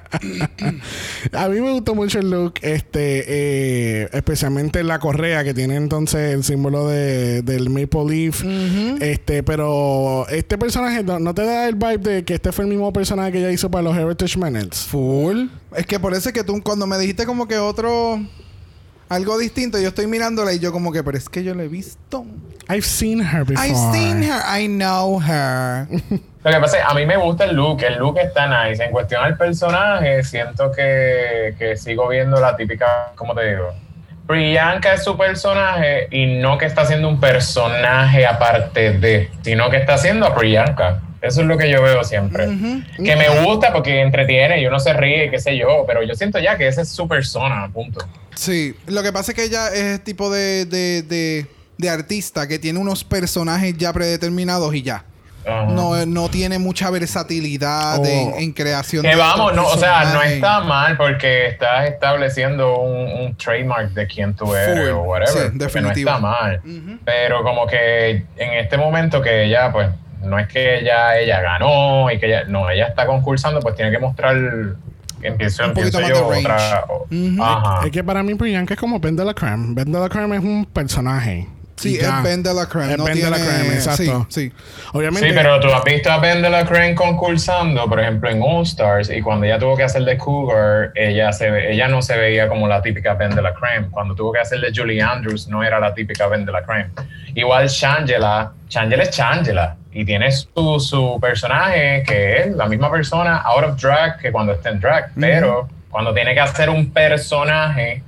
A 1.34 1.49
mí 1.49 1.59
me 1.61 1.71
gustó 1.71 1.95
mucho 1.95 2.19
el 2.19 2.30
look, 2.30 2.55
este, 2.61 3.23
eh, 3.28 4.09
especialmente 4.13 4.84
la 4.84 4.99
correa 4.99 5.43
que 5.43 5.53
tiene 5.53 5.76
entonces 5.76 6.34
el 6.34 6.43
símbolo 6.43 6.88
de, 6.88 7.41
del 7.41 7.69
Maple 7.69 8.05
Leaf. 8.07 8.43
Este, 9.01 9.43
pero 9.43 10.28
este 10.30 10.57
personaje 10.57 11.03
no, 11.03 11.19
no 11.19 11.34
te 11.34 11.43
da 11.45 11.67
el 11.67 11.76
vibe 11.76 11.97
de 11.97 12.23
que 12.23 12.36
este 12.36 12.51
fue 12.51 12.64
el 12.66 12.72
mismo 12.72 12.91
personaje 12.91 13.32
que 13.32 13.39
ella 13.39 13.51
hizo 13.51 13.72
para 13.72 13.84
los 13.84 13.95
Heritage 13.95 14.38
Minutes. 14.38 14.80
Full. 14.86 15.47
Es 15.76 15.86
que 15.86 15.99
por 15.99 16.13
eso 16.13 16.30
es 16.30 16.34
que 16.34 16.43
tú, 16.43 16.61
cuando 16.63 16.86
me 16.88 16.97
dijiste 16.97 17.26
como 17.26 17.47
que 17.47 17.57
otro. 17.57 18.20
Algo 19.07 19.38
distinto, 19.38 19.78
yo 19.80 19.89
estoy 19.89 20.07
mirándola 20.07 20.51
y 20.51 20.57
yo 20.57 20.72
como 20.72 20.91
que, 20.91 21.03
pero 21.03 21.16
es 21.16 21.30
que 21.30 21.43
yo 21.43 21.53
la 21.53 21.63
he 21.63 21.68
visto. 21.68 22.26
I've 22.68 22.82
seen 22.82 23.20
her 23.20 23.45
before. 23.45 23.68
I've 23.68 23.78
seen 23.93 24.24
her, 24.24 24.41
I 24.47 24.68
know 24.68 25.22
her. 25.22 25.88
Lo 26.43 26.51
que 26.51 26.59
pasa 26.59 26.78
es 26.78 26.84
que 26.84 26.91
a 26.91 26.93
mí 26.95 27.05
me 27.05 27.18
gusta 27.18 27.45
el 27.45 27.55
look, 27.55 27.84
el 27.84 27.97
look 27.97 28.18
está 28.18 28.47
nice. 28.47 28.84
En 28.84 28.91
cuestión 28.91 29.24
al 29.24 29.38
personaje, 29.38 30.24
siento 30.24 30.72
que, 30.72 31.55
que 31.57 31.78
sigo 31.78 32.07
viendo 32.07 32.39
la 32.39 32.55
típica, 32.55 33.13
¿cómo 33.16 33.36
te 33.36 33.49
digo? 33.49 33.74
Priyanka 34.28 34.93
es 34.93 35.03
su 35.03 35.18
personaje 35.18 36.07
y 36.11 36.38
no 36.38 36.57
que 36.57 36.66
está 36.66 36.82
haciendo 36.82 37.07
un 37.07 37.20
personaje 37.20 38.26
aparte 38.26 38.91
de, 38.93 39.30
sino 39.43 39.70
que 39.70 39.78
está 39.78 39.95
haciendo 39.95 40.26
a 40.26 40.36
Priyanka. 40.36 41.01
Eso 41.26 41.41
es 41.41 41.47
lo 41.47 41.57
que 41.57 41.69
yo 41.69 41.82
veo 41.82 42.03
siempre. 42.03 42.45
Que 43.03 43.15
me 43.15 43.30
gusta 43.43 43.73
porque 43.73 44.01
entretiene 44.01 44.61
y 44.61 44.65
uno 44.67 44.80
se 44.80 44.93
ríe, 44.93 45.30
qué 45.32 45.39
sé 45.39 45.57
yo, 45.57 45.84
pero 45.88 46.03
yo 46.03 46.15
siento 46.15 46.39
ya 46.39 46.57
que 46.57 46.67
esa 46.67 46.82
es 46.82 46.89
su 46.89 47.07
persona, 47.07 47.69
punto. 47.73 48.05
Sí, 48.36 48.76
lo 48.88 49.01
que 49.03 49.11
pasa 49.13 49.32
es 49.32 49.36
que 49.36 49.43
ella 49.45 49.67
es 49.69 49.84
el 49.84 50.01
tipo 50.01 50.30
de, 50.30 50.65
de, 50.65 51.01
de, 51.03 51.45
de 51.78 51.89
artista 51.89 52.47
que 52.47 52.59
tiene 52.59 52.80
unos 52.80 53.03
personajes 53.03 53.76
ya 53.78 53.91
predeterminados 53.93 54.73
y 54.76 54.82
ya. 54.82 55.03
No, 55.45 56.07
no 56.07 56.28
tiene 56.30 56.57
mucha 56.57 56.89
versatilidad 56.89 57.99
Oh. 57.99 58.34
en, 58.38 58.51
creación 58.51 59.03
Que 59.03 59.09
de 59.09 59.15
vamos, 59.15 59.53
no, 59.53 59.67
o 59.67 59.78
sea, 59.78 60.05
no 60.13 60.23
está 60.23 60.61
mal 60.61 60.97
porque 60.97 61.45
estás 61.49 61.88
estableciendo 61.88 62.80
un, 62.80 63.11
un 63.21 63.36
trademark 63.36 63.91
de 63.91 64.07
quién 64.07 64.34
tú 64.36 64.55
eres 64.55 64.80
Full. 64.88 64.89
o 64.89 65.03
whatever. 65.03 65.51
Sí, 65.51 65.57
definitivo. 65.57 66.09
No 66.09 66.15
está 66.17 66.19
mal. 66.19 66.61
Pero 67.05 67.43
como 67.43 67.67
que 67.67 68.26
en 68.38 68.53
este 68.53 68.76
momento 68.78 69.21
que 69.21 69.43
ella, 69.45 69.71
pues, 69.71 69.88
no 70.26 70.38
es 70.39 70.47
que 70.47 70.80
ella, 70.80 71.17
ella 71.17 71.41
ganó 71.41 72.09
y 72.11 72.19
que 72.19 72.26
ella, 72.28 72.43
no, 72.47 72.69
ella 72.69 72.88
está 72.88 73.05
concursando, 73.05 73.59
pues 73.59 73.76
tiene 73.76 73.91
que 73.91 73.99
mostrar, 73.99 74.36
empiezo, 75.21 75.65
Un 75.65 75.73
poquito 75.73 75.99
más 75.99 76.09
yo 76.09 76.15
de 76.15 76.21
range. 76.36 76.39
otra. 76.45 76.86
o- 76.89 77.07
Ujú. 77.09 77.43
Ajá. 77.43 77.86
Es 77.86 77.91
que 77.91 78.03
para 78.03 78.21
mí 78.23 78.36
Priyanka 78.36 78.73
es 78.73 78.80
como 78.80 78.99
Ben 78.99 79.15
de 79.15 79.26
la 79.26 79.34
Creme. 79.34 79.73
Ben 79.73 79.91
de 79.91 79.99
la 79.99 80.09
Creme 80.09 80.38
es 80.38 80.43
un 80.43 80.65
personaje. 80.65 81.47
Sí, 81.78 81.97
ya. 81.99 82.19
es 82.19 82.23
Ben 82.23 82.41
de 82.41 82.53
la 82.53 82.67
Creme. 82.67 82.93
Es 82.93 82.97
no 82.97 83.03
Ben 83.03 83.19
de 83.19 83.30
la 83.30 83.36
Creme, 83.36 83.73
exacto. 83.76 84.26
Sí, 84.30 84.49
sí. 84.49 84.53
Obviamente. 84.93 85.28
Sí, 85.28 85.36
pero 85.36 85.59
tú 85.59 85.67
has 85.73 85.84
visto 85.84 86.09
a 86.09 86.19
Ben 86.19 86.41
de 86.41 86.49
la 86.49 86.65
Crane 86.65 86.95
concursando, 86.95 87.86
por 87.89 87.99
ejemplo, 87.99 88.30
en 88.30 88.41
All 88.41 88.63
Stars, 88.63 89.09
y 89.09 89.21
cuando 89.21 89.45
ella 89.45 89.59
tuvo 89.59 89.76
que 89.76 89.84
hacer 89.84 90.03
de 90.05 90.17
Cougar, 90.17 90.91
ella, 90.95 91.34
se 91.34 91.51
ve- 91.51 91.73
ella 91.73 91.89
no 91.89 92.01
se 92.01 92.15
veía 92.17 92.47
como 92.47 92.69
la 92.69 92.82
típica 92.82 93.13
Ben 93.15 93.36
de 93.36 93.41
la 93.41 93.53
Crane. 93.53 93.88
Cuando 93.91 94.15
tuvo 94.15 94.32
que 94.32 94.39
hacer 94.39 94.59
de 94.61 94.71
Julie 94.73 95.01
Andrews, 95.01 95.49
no 95.49 95.63
era 95.65 95.78
la 95.82 95.93
típica 95.93 96.28
Ben 96.28 96.45
de 96.45 96.53
la 96.53 96.63
Crane. 96.63 96.91
Igual 97.34 97.67
Shangela, 97.67 98.53
Shangela 98.69 99.03
es 99.03 99.09
Shangela, 99.11 99.76
y 99.98 100.04
tiene 100.04 100.30
su, 100.32 100.78
su 100.80 101.18
personaje 101.22 102.04
que 102.06 102.38
es 102.41 102.48
la 102.56 102.66
misma 102.68 102.91
persona 102.91 103.38
out 103.38 103.64
of 103.64 103.82
drag 103.82 104.20
que 104.20 104.30
cuando 104.32 104.52
está 104.54 104.70
en 104.70 104.80
drag, 104.82 105.12
pero 105.18 105.70
cuando 105.89 106.14
tiene 106.14 106.34
que 106.34 106.41
hacer 106.41 106.70
un 106.70 106.91
personaje 106.91 108.04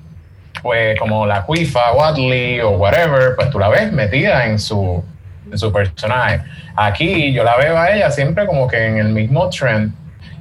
pues 0.62 1.00
como 1.00 1.26
la 1.26 1.44
Cuifa, 1.44 1.94
Watley 1.94 2.60
o 2.60 2.72
whatever, 2.72 3.36
pues 3.38 3.50
tú 3.52 3.58
la 3.60 3.70
ves 3.70 3.92
metida 3.94 4.46
en 4.48 4.60
su, 4.60 5.02
en 5.50 5.58
su 5.58 5.72
personaje. 5.72 6.42
Aquí 6.76 7.32
yo 7.32 7.44
la 7.44 7.56
veo 7.56 7.78
a 7.78 7.92
ella 7.92 8.12
siempre 8.12 8.46
como 8.46 8.68
que 8.68 8.86
en 8.86 8.98
el 8.98 9.10
mismo 9.10 9.50
trend. 9.50 9.94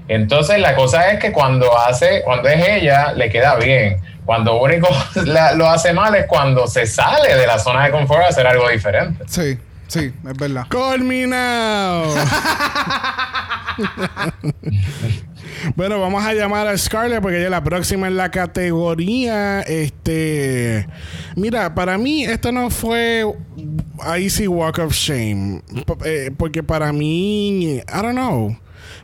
Entonces 0.09 0.59
la 0.59 0.75
cosa 0.75 1.11
es 1.13 1.21
que 1.21 1.31
cuando 1.33 1.79
hace, 1.79 2.23
cuando 2.25 2.49
es 2.49 2.67
ella, 2.67 3.13
le 3.13 3.29
queda 3.31 3.55
bien. 3.57 3.99
Cuando 4.25 4.61
único 4.61 4.89
la- 5.27 5.53
lo 5.53 5.69
hace 5.69 5.93
mal 5.93 6.15
es 6.17 6.27
cuando 6.27 6.67
se 6.67 6.87
sale 6.87 7.37
de 7.37 7.47
la 7.47 7.59
zona 7.61 7.85
de 7.85 7.91
confort 7.93 8.23
a 8.25 8.29
hacer 8.29 8.47
algo 8.47 8.69
diferente. 8.69 9.23
Sí, 9.29 9.59
sí, 9.89 10.13
es 10.29 10.37
verdad. 10.37 10.67
Call 10.69 11.03
me 11.05 11.27
now. 11.27 12.15
bueno, 15.77 16.01
vamos 16.01 16.25
a 16.25 16.35
llamar 16.35 16.67
a 16.67 16.77
Scarlett 16.77 17.21
porque 17.21 17.37
ella 17.37 17.47
es 17.47 17.51
la 17.51 17.65
próxima 17.65 18.09
en 18.09 18.17
la 18.17 18.31
categoría. 18.31 19.61
Este, 19.63 20.87
mira, 21.35 21.75
para 21.75 21.99
mí 21.99 22.25
esto 22.25 22.53
no 22.53 22.71
fue 22.71 23.25
Easy 24.17 24.47
Walk 24.47 24.79
of 24.79 24.93
Shame, 24.93 25.63
eh, 26.05 26.31
porque 26.37 26.63
para 26.63 26.93
mí, 26.93 27.77
I 27.79 27.83
don't 28.03 28.13
know. 28.13 28.57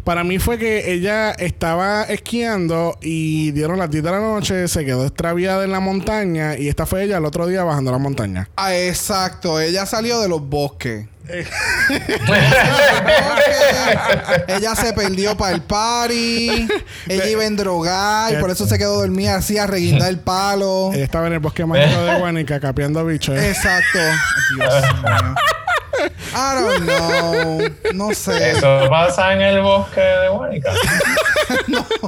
Para 0.04 0.24
mí 0.24 0.38
fue 0.38 0.58
que 0.58 0.92
ella 0.92 1.32
estaba 1.32 2.02
esquiando 2.04 2.98
y 3.00 3.52
dieron 3.52 3.78
las 3.78 3.90
10 3.90 4.04
de 4.04 4.10
la 4.10 4.20
noche, 4.20 4.68
se 4.68 4.84
quedó 4.84 5.06
extraviada 5.06 5.64
en 5.64 5.72
la 5.72 5.80
montaña 5.80 6.56
y 6.56 6.68
esta 6.68 6.86
fue 6.86 7.04
ella 7.04 7.18
el 7.18 7.24
otro 7.24 7.46
día 7.46 7.64
bajando 7.64 7.90
la 7.92 7.98
montaña. 7.98 8.48
Ah, 8.56 8.74
exacto. 8.74 9.60
Ella 9.60 9.86
salió 9.86 10.20
de 10.20 10.28
los 10.28 10.46
bosques. 10.48 11.06
ella 14.48 14.74
se 14.74 14.92
perdió 14.92 15.36
para 15.36 15.54
el 15.54 15.62
party. 15.62 16.68
Ella 17.08 17.28
iba 17.28 17.44
en 17.44 17.56
drogar 17.56 18.32
y 18.32 18.36
por 18.36 18.50
eso 18.50 18.66
se 18.66 18.76
quedó 18.78 19.00
dormida 19.00 19.36
así 19.36 19.58
a 19.58 19.66
reguindar 19.66 20.08
el 20.08 20.18
palo. 20.18 20.90
Ella 20.92 21.04
estaba 21.04 21.26
en 21.28 21.34
el 21.34 21.38
bosque 21.38 21.64
mágico 21.64 22.02
de 22.02 22.18
Guanica 22.18 22.60
capeando 22.60 23.04
bichos. 23.04 23.38
Exacto. 23.38 23.98
Dios 24.56 24.82
mío. 25.02 25.34
I 26.34 26.54
don't 26.60 26.84
know. 26.84 27.60
No 27.94 28.14
sé. 28.14 28.50
Eso 28.52 28.86
pasa 28.88 29.32
en 29.34 29.42
el 29.42 29.60
bosque 29.60 30.00
de 30.00 30.28
Guanica. 30.28 30.72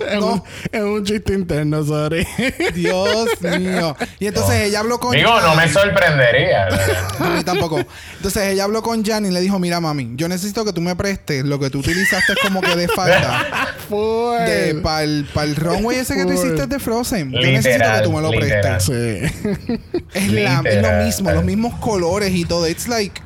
es, 0.08 0.18
un, 0.22 0.42
es 0.72 0.80
un 0.82 1.04
chiste 1.04 1.34
interno, 1.34 1.84
sorry. 1.84 2.26
Dios 2.74 3.28
mío. 3.42 3.96
Y 4.18 4.26
entonces 4.26 4.56
ella 4.62 4.80
habló 4.80 4.98
con 4.98 5.12
Digo, 5.12 5.38
no 5.40 5.54
me 5.54 5.68
sorprendería. 5.68 6.68
A 7.18 7.24
mí 7.30 7.44
tampoco. 7.44 7.80
Entonces 8.16 8.48
ella 8.48 8.64
habló 8.64 8.82
con 8.82 9.04
Jan 9.04 9.26
y 9.26 9.30
le 9.30 9.40
dijo, 9.40 9.58
mira 9.58 9.80
mami, 9.80 10.12
yo 10.14 10.28
necesito 10.28 10.64
que 10.64 10.72
tú 10.72 10.80
me 10.80 10.96
prestes 10.96 11.44
lo 11.44 11.58
que 11.58 11.68
tú 11.70 11.80
utilizaste 11.80 12.34
como 12.42 12.60
que 12.62 12.74
de 12.76 12.88
falta. 12.88 13.44
De 13.90 14.80
para 14.82 15.02
el, 15.02 15.56
runway 15.56 15.98
ese 15.98 16.14
que 16.16 16.24
tú 16.24 16.32
hiciste 16.32 16.66
de 16.66 16.78
Frozen. 16.78 17.30
Yo 17.30 17.38
Literal, 17.38 17.54
necesito 17.62 17.92
que 17.92 18.00
tú 18.02 18.12
me 18.12 18.22
lo 18.22 18.30
literal. 18.30 18.78
prestes. 18.78 19.32
Sí. 19.32 19.80
Es, 20.14 20.32
la- 20.32 20.62
es 20.64 20.82
lo 20.82 21.04
mismo, 21.04 21.30
los 21.32 21.44
mismos 21.44 21.74
colores 21.80 22.32
y 22.32 22.44
todo. 22.46 22.66
It's 22.66 22.88
like, 22.88 23.20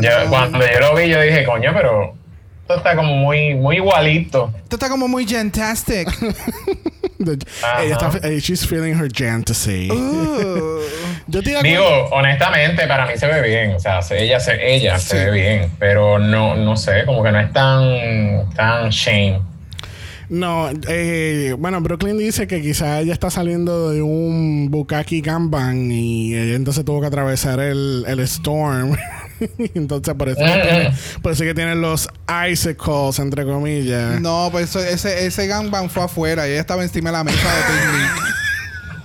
Yo, 0.00 0.10
cuando 0.30 0.58
yo 0.60 0.80
lo 0.80 0.94
vi, 0.94 1.08
yo 1.08 1.20
dije, 1.20 1.44
coño, 1.44 1.70
pero 1.74 2.14
esto 2.62 2.76
está 2.76 2.94
como 2.96 3.14
muy, 3.16 3.54
muy 3.54 3.76
igualito. 3.76 4.52
Esto 4.62 4.76
está 4.76 4.88
como 4.88 5.08
muy 5.08 5.26
gentastic. 5.26 6.08
The- 7.24 7.38
Ajá. 7.62 7.82
ella 7.84 7.92
está, 7.94 8.28
eh, 8.28 8.38
she's 8.40 8.66
feeling 8.66 8.92
her 8.94 9.08
fantasy. 9.14 9.88
Uh, 9.90 10.80
Yo 11.26 11.42
te 11.42 11.62
Digo, 11.62 11.84
honestamente, 12.10 12.86
para 12.86 13.06
mí 13.06 13.12
se 13.16 13.26
ve 13.26 13.40
bien. 13.42 13.72
O 13.76 13.78
sea, 13.80 14.02
se- 14.02 14.22
ella, 14.22 14.40
se, 14.40 14.74
ella 14.74 14.98
Sí. 14.98 15.08
se 15.10 15.24
ve 15.24 15.30
bien. 15.30 15.70
Pero 15.78 16.18
no, 16.18 16.54
no 16.56 16.76
sé, 16.76 17.04
como 17.06 17.22
que 17.22 17.32
no 17.32 17.40
es 17.40 17.52
tan, 17.52 18.50
tan 18.54 18.90
shame. 18.90 19.40
No, 20.28 20.68
eh, 20.88 21.54
bueno, 21.58 21.80
Brooklyn 21.80 22.16
dice 22.18 22.46
que 22.46 22.60
quizá 22.62 23.00
ella 23.00 23.12
está 23.12 23.30
saliendo 23.30 23.90
de 23.90 24.02
un 24.02 24.68
Bukaki 24.70 25.20
Ganban 25.20 25.90
y 25.92 26.34
ella 26.34 26.56
entonces 26.56 26.84
tuvo 26.84 27.00
que 27.02 27.06
atravesar 27.06 27.60
el, 27.60 28.04
el 28.08 28.20
storm. 28.20 28.96
entonces 29.74 30.14
por 30.14 30.28
eso, 30.28 30.38
que 30.38 30.44
Mm, 30.44 30.62
tiene, 30.62 30.94
por 31.22 31.32
eso 31.32 31.44
que 31.44 31.54
tiene 31.54 31.74
los 31.74 32.08
icicles, 32.50 33.18
entre 33.18 33.44
comillas. 33.44 34.20
no, 34.20 34.48
pues 34.52 34.70
eso- 34.70 34.80
ese, 34.84 35.26
ese 35.26 35.46
gangbang 35.46 35.88
fue 35.90 36.04
afuera 36.04 36.46
y 36.48 36.52
ella 36.52 36.60
estaba 36.60 36.82
encima 36.82 37.10
de 37.10 37.16
la 37.18 37.24
mesa 37.24 37.38
de 37.38 37.62
picnic. 37.62 38.34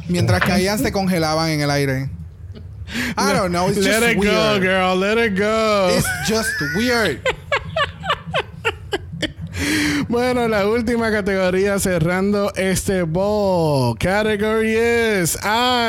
Mientras 0.07 0.41
que 0.41 0.55
ellas 0.55 0.81
se 0.81 0.91
congelaban 0.91 1.49
en 1.49 1.61
el 1.61 1.69
aire. 1.71 2.09
I 3.17 3.33
don't 3.33 3.49
know, 3.49 3.69
it's 3.69 3.77
let 3.77 3.99
just 3.99 4.11
it 4.13 4.15
go, 4.17 4.21
weird. 4.23 4.61
girl, 4.63 4.95
let 4.99 5.17
it 5.23 5.37
go. 5.37 5.89
It's 5.95 6.07
just 6.27 6.49
weird. 6.75 7.21
Bueno, 10.07 10.47
la 10.47 10.67
última 10.67 11.11
categoría 11.11 11.77
cerrando 11.79 12.53
este 12.55 13.03
bowl. 13.03 13.97
Category 13.97 14.75
es 14.75 15.37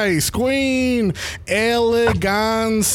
Ice 0.08 0.30
Queen 0.32 1.14
Eleganza. 1.46 2.90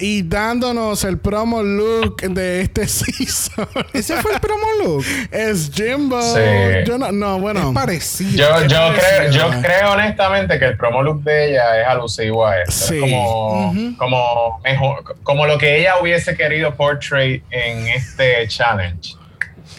Y 0.00 0.22
dándonos 0.22 1.04
el 1.04 1.18
promo 1.18 1.62
look 1.62 2.16
de 2.22 2.62
este 2.62 2.88
season. 2.88 3.68
Ese 3.92 4.16
fue 4.16 4.34
el 4.34 4.40
promo 4.40 4.66
look. 4.82 5.04
es 5.30 5.70
Jimbo. 5.72 6.20
Sí. 6.20 6.40
Yo 6.86 6.98
no, 6.98 7.12
no, 7.12 7.38
bueno. 7.38 7.68
Es 7.68 7.74
parecido. 7.74 8.66
Yo, 8.66 8.92
creo, 8.94 9.30
yo 9.30 9.50
creo 9.62 9.92
honestamente 9.92 10.58
que 10.58 10.64
el 10.66 10.76
promo 10.76 11.02
look 11.02 11.22
de 11.22 11.50
ella 11.50 11.80
es 11.80 11.86
alusivo 11.86 12.46
a 12.46 12.60
eso. 12.62 12.88
Sí. 12.88 12.96
Es 12.96 13.00
como, 13.00 13.74
como, 13.96 14.60
mejor, 14.64 15.16
como 15.22 15.46
lo 15.46 15.58
que 15.58 15.80
ella 15.80 15.94
hubiese 16.00 16.36
querido 16.36 16.74
portray 16.74 17.42
en 17.50 17.88
este 17.88 18.46
challenge. 18.48 19.16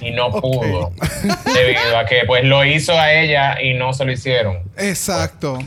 Y 0.01 0.11
no 0.11 0.29
pudo. 0.29 0.91
Debido 1.53 1.97
a 1.97 2.05
que 2.05 2.23
pues 2.27 2.43
lo 2.43 2.63
hizo 2.65 2.97
a 2.97 3.13
ella 3.13 3.61
y 3.61 3.73
no 3.73 3.93
se 3.93 4.05
lo 4.05 4.11
hicieron. 4.11 4.59
Exacto. 4.77 5.59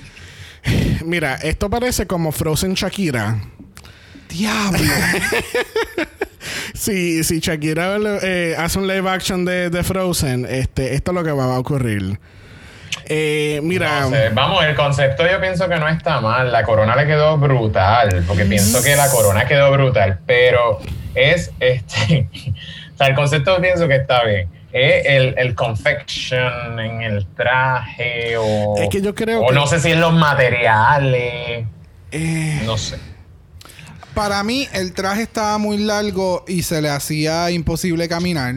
Mira, 1.04 1.36
esto 1.36 1.70
parece 1.70 2.06
como 2.06 2.32
Frozen 2.32 2.74
Shakira. 2.74 3.38
Diablo. 4.28 4.78
Si, 6.74 7.24
si 7.24 7.40
Shakira 7.40 7.96
eh, 8.22 8.54
hace 8.56 8.78
un 8.78 8.86
live 8.86 9.08
action 9.10 9.44
de, 9.44 9.68
de 9.68 9.82
Frozen, 9.82 10.46
este, 10.48 10.94
esto 10.94 11.10
es 11.10 11.14
lo 11.14 11.24
que 11.24 11.32
va 11.32 11.56
a 11.56 11.58
ocurrir. 11.58 12.18
Eh, 13.06 13.60
mira, 13.62 14.02
No 14.02 14.10
sé, 14.10 14.28
vamos, 14.30 14.64
el 14.64 14.74
concepto 14.74 15.26
yo 15.26 15.40
pienso 15.40 15.68
que 15.68 15.76
no 15.76 15.88
está 15.88 16.20
mal. 16.20 16.52
La 16.52 16.62
corona 16.62 16.94
le 16.94 17.06
quedó 17.06 17.38
brutal, 17.38 18.24
porque 18.26 18.44
pienso 18.44 18.82
que 18.82 18.96
la 18.96 19.10
corona 19.10 19.46
quedó 19.46 19.70
brutal, 19.72 20.20
pero 20.26 20.78
es 21.14 21.50
este. 21.58 22.28
O 22.98 23.04
sea, 23.04 23.06
el 23.06 23.14
concepto 23.14 23.60
pienso 23.60 23.86
que 23.86 23.94
está 23.96 24.24
bien. 24.24 24.48
El, 24.72 25.34
el 25.38 25.54
confection 25.54 26.78
en 26.80 27.02
el 27.02 27.26
traje 27.34 28.36
o. 28.36 28.76
Es 28.76 28.88
que 28.90 29.00
yo 29.00 29.14
creo 29.14 29.42
o 29.42 29.48
que- 29.48 29.54
no 29.54 29.66
sé 29.68 29.78
si 29.80 29.92
en 29.92 30.00
los 30.00 30.12
materiales. 30.12 31.64
eh, 32.10 32.62
No 32.64 32.76
sé. 32.76 32.98
Para 34.14 34.42
mí, 34.42 34.66
el 34.72 34.92
traje 34.94 35.22
estaba 35.22 35.58
muy 35.58 35.78
largo 35.78 36.44
y 36.48 36.62
se 36.64 36.82
le 36.82 36.90
hacía 36.90 37.50
imposible 37.52 38.08
caminar. 38.08 38.54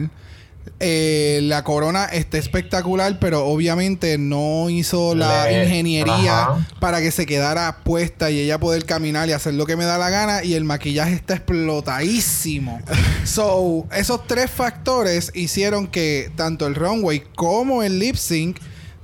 Eh, 0.84 1.40
la 1.44 1.62
corona 1.64 2.06
está 2.06 2.38
espectacular, 2.38 3.18
pero 3.20 3.46
obviamente 3.46 4.18
no 4.18 4.68
hizo 4.70 5.14
la 5.14 5.44
Le- 5.46 5.64
ingeniería 5.64 6.42
ajá. 6.42 6.66
para 6.80 7.00
que 7.00 7.10
se 7.12 7.24
quedara 7.24 7.78
puesta 7.84 8.30
y 8.30 8.40
ella 8.40 8.58
poder 8.58 8.84
caminar 8.84 9.28
y 9.28 9.32
hacer 9.32 9.54
lo 9.54 9.64
que 9.66 9.76
me 9.76 9.84
da 9.84 9.96
la 9.98 10.10
gana. 10.10 10.42
Y 10.44 10.54
el 10.54 10.64
maquillaje 10.64 11.14
está 11.14 11.34
explotadísimo. 11.34 12.80
so, 13.24 13.86
esos 13.94 14.26
tres 14.26 14.50
factores 14.50 15.30
hicieron 15.34 15.86
que 15.86 16.30
tanto 16.36 16.66
el 16.66 16.74
runway 16.74 17.22
como 17.36 17.82
el 17.82 17.98
lip 17.98 18.16
sync 18.16 18.58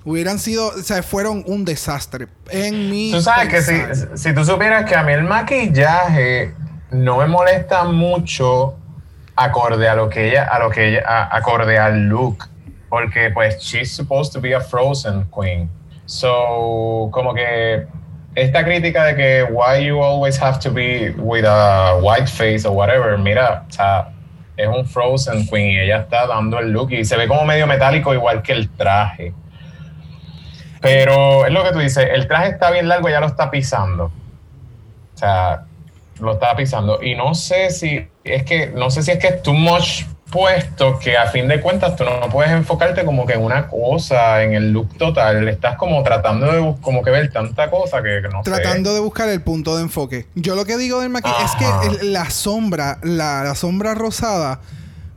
hubieran 0.04 0.38
sido, 0.38 0.68
o 0.68 0.82
sea, 0.82 1.02
fueron 1.02 1.44
un 1.46 1.64
desastre. 1.64 2.28
En 2.50 2.90
mi. 2.90 3.12
Tú 3.12 3.20
sabes 3.20 3.48
que 3.48 3.62
si, 3.62 3.74
si 4.16 4.34
tú 4.34 4.44
supieras 4.44 4.84
que 4.88 4.96
a 4.96 5.02
mí 5.02 5.12
el 5.12 5.24
maquillaje 5.24 6.54
no 6.90 7.18
me 7.18 7.26
molesta 7.26 7.84
mucho 7.84 8.74
acorde 9.38 9.88
a 9.88 9.94
lo 9.94 10.08
que 10.08 10.30
ella, 10.30 10.44
a 10.44 10.58
lo 10.58 10.70
que 10.70 10.88
ella, 10.88 11.28
acorde 11.30 11.78
al 11.78 12.08
look. 12.08 12.48
Porque 12.88 13.30
pues 13.30 13.60
she's 13.60 13.92
supposed 13.92 14.32
to 14.32 14.40
be 14.40 14.54
a 14.54 14.60
frozen 14.60 15.24
queen. 15.30 15.68
So, 16.06 17.10
como 17.12 17.34
que 17.34 17.86
esta 18.34 18.64
crítica 18.64 19.04
de 19.04 19.14
que 19.14 19.42
why 19.50 19.84
you 19.84 20.02
always 20.02 20.40
have 20.40 20.58
to 20.60 20.70
be 20.70 21.10
with 21.18 21.44
a 21.44 21.98
white 22.00 22.28
face 22.28 22.66
or 22.66 22.74
whatever, 22.74 23.18
mira, 23.18 23.64
o 23.68 23.72
sea, 23.72 24.08
es 24.56 24.66
un 24.66 24.86
frozen 24.86 25.46
queen 25.46 25.72
y 25.72 25.80
ella 25.80 25.98
está 25.98 26.26
dando 26.26 26.58
el 26.58 26.70
look 26.70 26.92
y 26.92 27.04
se 27.04 27.16
ve 27.16 27.28
como 27.28 27.44
medio 27.44 27.66
metálico 27.66 28.14
igual 28.14 28.42
que 28.42 28.52
el 28.52 28.70
traje. 28.70 29.34
Pero 30.80 31.46
es 31.46 31.52
lo 31.52 31.62
que 31.64 31.72
tú 31.72 31.78
dices, 31.78 32.08
el 32.12 32.26
traje 32.26 32.50
está 32.50 32.70
bien 32.70 32.88
largo, 32.88 33.08
ya 33.08 33.20
lo 33.20 33.26
está 33.26 33.50
pisando. 33.50 34.04
O 34.04 35.18
sea, 35.18 35.64
lo 36.20 36.32
está 36.32 36.54
pisando. 36.56 37.02
Y 37.02 37.14
no 37.14 37.34
sé 37.34 37.70
si 37.70 38.08
es 38.30 38.44
que, 38.44 38.68
no 38.68 38.90
sé 38.90 39.02
si 39.02 39.10
es 39.10 39.18
que 39.18 39.28
es 39.28 39.42
too 39.42 39.54
much 39.54 40.04
puesto 40.30 40.98
que 40.98 41.16
a 41.16 41.26
fin 41.28 41.48
de 41.48 41.60
cuentas 41.60 41.96
tú 41.96 42.04
no 42.04 42.28
puedes 42.30 42.52
enfocarte 42.52 43.04
como 43.04 43.26
que 43.26 43.34
en 43.34 43.42
una 43.42 43.68
cosa, 43.68 44.42
en 44.42 44.52
el 44.52 44.72
look 44.72 44.96
total. 44.96 45.48
Estás 45.48 45.76
como 45.76 46.02
tratando 46.02 46.52
de 46.52 46.74
como 46.80 47.02
que 47.02 47.10
ver 47.10 47.32
tanta 47.32 47.70
cosa 47.70 48.02
que, 48.02 48.20
que 48.22 48.28
no 48.28 48.44
sé. 48.44 48.50
tratando 48.50 48.94
de 48.94 49.00
buscar 49.00 49.28
el 49.28 49.40
punto 49.40 49.76
de 49.76 49.82
enfoque. 49.82 50.26
Yo 50.34 50.54
lo 50.54 50.64
que 50.64 50.76
digo 50.76 51.00
del 51.00 51.10
maquillaje 51.10 51.44
es 51.44 51.98
que 52.00 52.04
la 52.06 52.30
sombra, 52.30 52.98
la, 53.02 53.42
la 53.44 53.54
sombra 53.54 53.94
rosada, 53.94 54.60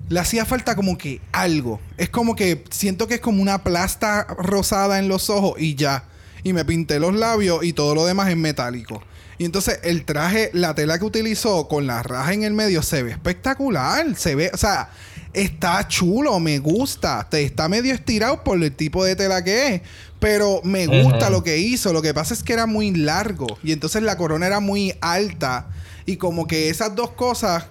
le 0.10 0.20
hacía 0.20 0.46
falta 0.46 0.76
como 0.76 0.98
que 0.98 1.22
algo. 1.32 1.80
Es 1.98 2.10
como 2.10 2.36
que 2.36 2.64
siento 2.70 3.08
que 3.08 3.16
es 3.16 3.22
como 3.22 3.42
una 3.42 3.64
plasta 3.64 4.26
rosada 4.38 5.00
en 5.00 5.08
los 5.08 5.30
ojos 5.30 5.56
y 5.58 5.76
ya. 5.76 6.06
Y 6.44 6.54
me 6.54 6.66
pinté 6.66 7.00
los 7.00 7.14
labios 7.14 7.64
y 7.64 7.74
todo 7.74 7.96
lo 7.96 8.06
demás 8.06 8.30
es 8.30 8.38
metálico. 8.38 9.04
Y 9.42 9.46
entonces 9.46 9.80
el 9.82 10.06
traje, 10.06 10.52
la 10.54 10.76
tela 10.76 11.00
que 11.00 11.06
utilizó 11.06 11.68
con 11.68 11.88
la 11.88 12.04
raja 12.04 12.32
en 12.32 12.44
el 12.44 12.54
medio 12.54 12.84
se 12.84 13.02
ve 13.02 13.10
espectacular. 13.10 14.16
Se 14.16 14.36
ve, 14.36 14.52
o 14.54 14.58
sea, 14.58 14.92
está 15.34 15.88
chulo, 15.88 16.40
me 16.40 16.60
gusta. 16.60 17.28
Te 17.28 17.42
está 17.44 17.68
medio 17.68 17.92
estirado 17.92 18.44
por 18.44 18.62
el 18.64 18.72
tipo 18.72 19.04
de 19.04 19.16
tela 19.16 19.44
que 19.44 19.68
es. 19.68 19.82
Pero 20.20 20.62
me 20.64 20.86
gusta 20.86 21.32
lo 21.32 21.44
que 21.44 21.58
hizo. 21.58 21.92
Lo 21.92 22.04
que 22.04 22.14
pasa 22.14 22.36
es 22.36 22.44
que 22.44 22.54
era 22.54 22.68
muy 22.68 22.92
largo. 22.92 23.48
Y 23.64 23.72
entonces 23.72 24.04
la 24.04 24.16
corona 24.16 24.46
era 24.46 24.60
muy 24.60 24.94
alta. 25.02 25.70
Y 26.06 26.18
como 26.18 26.46
que 26.46 26.70
esas 26.70 26.96
dos 26.96 27.10
cosas 27.10 27.66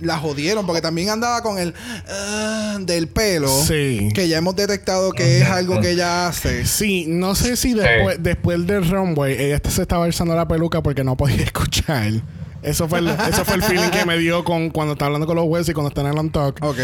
la 0.00 0.18
jodieron. 0.18 0.66
Porque 0.66 0.80
también 0.80 1.10
andaba 1.10 1.42
con 1.42 1.58
el 1.58 1.74
ah, 2.08 2.78
del 2.80 3.08
pelo. 3.08 3.48
Sí. 3.48 4.08
Que 4.14 4.28
ya 4.28 4.38
hemos 4.38 4.56
detectado 4.56 5.12
que 5.12 5.38
es 5.38 5.48
algo 5.48 5.80
que 5.80 5.90
ella 5.90 6.28
hace. 6.28 6.66
Sí, 6.66 7.06
no 7.08 7.34
sé 7.34 7.56
si 7.56 7.74
después, 7.74 8.22
después 8.22 8.66
del 8.66 8.88
runway 8.88 9.34
ella 9.38 9.60
se 9.68 9.82
estaba 9.82 10.04
alzando 10.04 10.34
la 10.34 10.46
peluca 10.46 10.82
porque 10.82 11.04
no 11.04 11.16
podía 11.16 11.36
escuchar. 11.44 12.12
Eso 12.62 12.88
fue 12.88 12.98
el, 12.98 13.08
eso 13.08 13.44
fue 13.44 13.54
el 13.54 13.62
feeling 13.62 13.90
que 13.90 14.04
me 14.04 14.18
dio 14.18 14.42
con 14.42 14.70
cuando 14.70 14.94
está 14.94 15.06
hablando 15.06 15.26
con 15.26 15.36
los 15.36 15.44
jueces 15.46 15.70
y 15.70 15.72
cuando 15.74 15.88
está 15.88 16.00
en 16.00 16.08
el 16.08 16.18
on 16.18 16.30
talk. 16.30 16.58
Ok. 16.62 16.78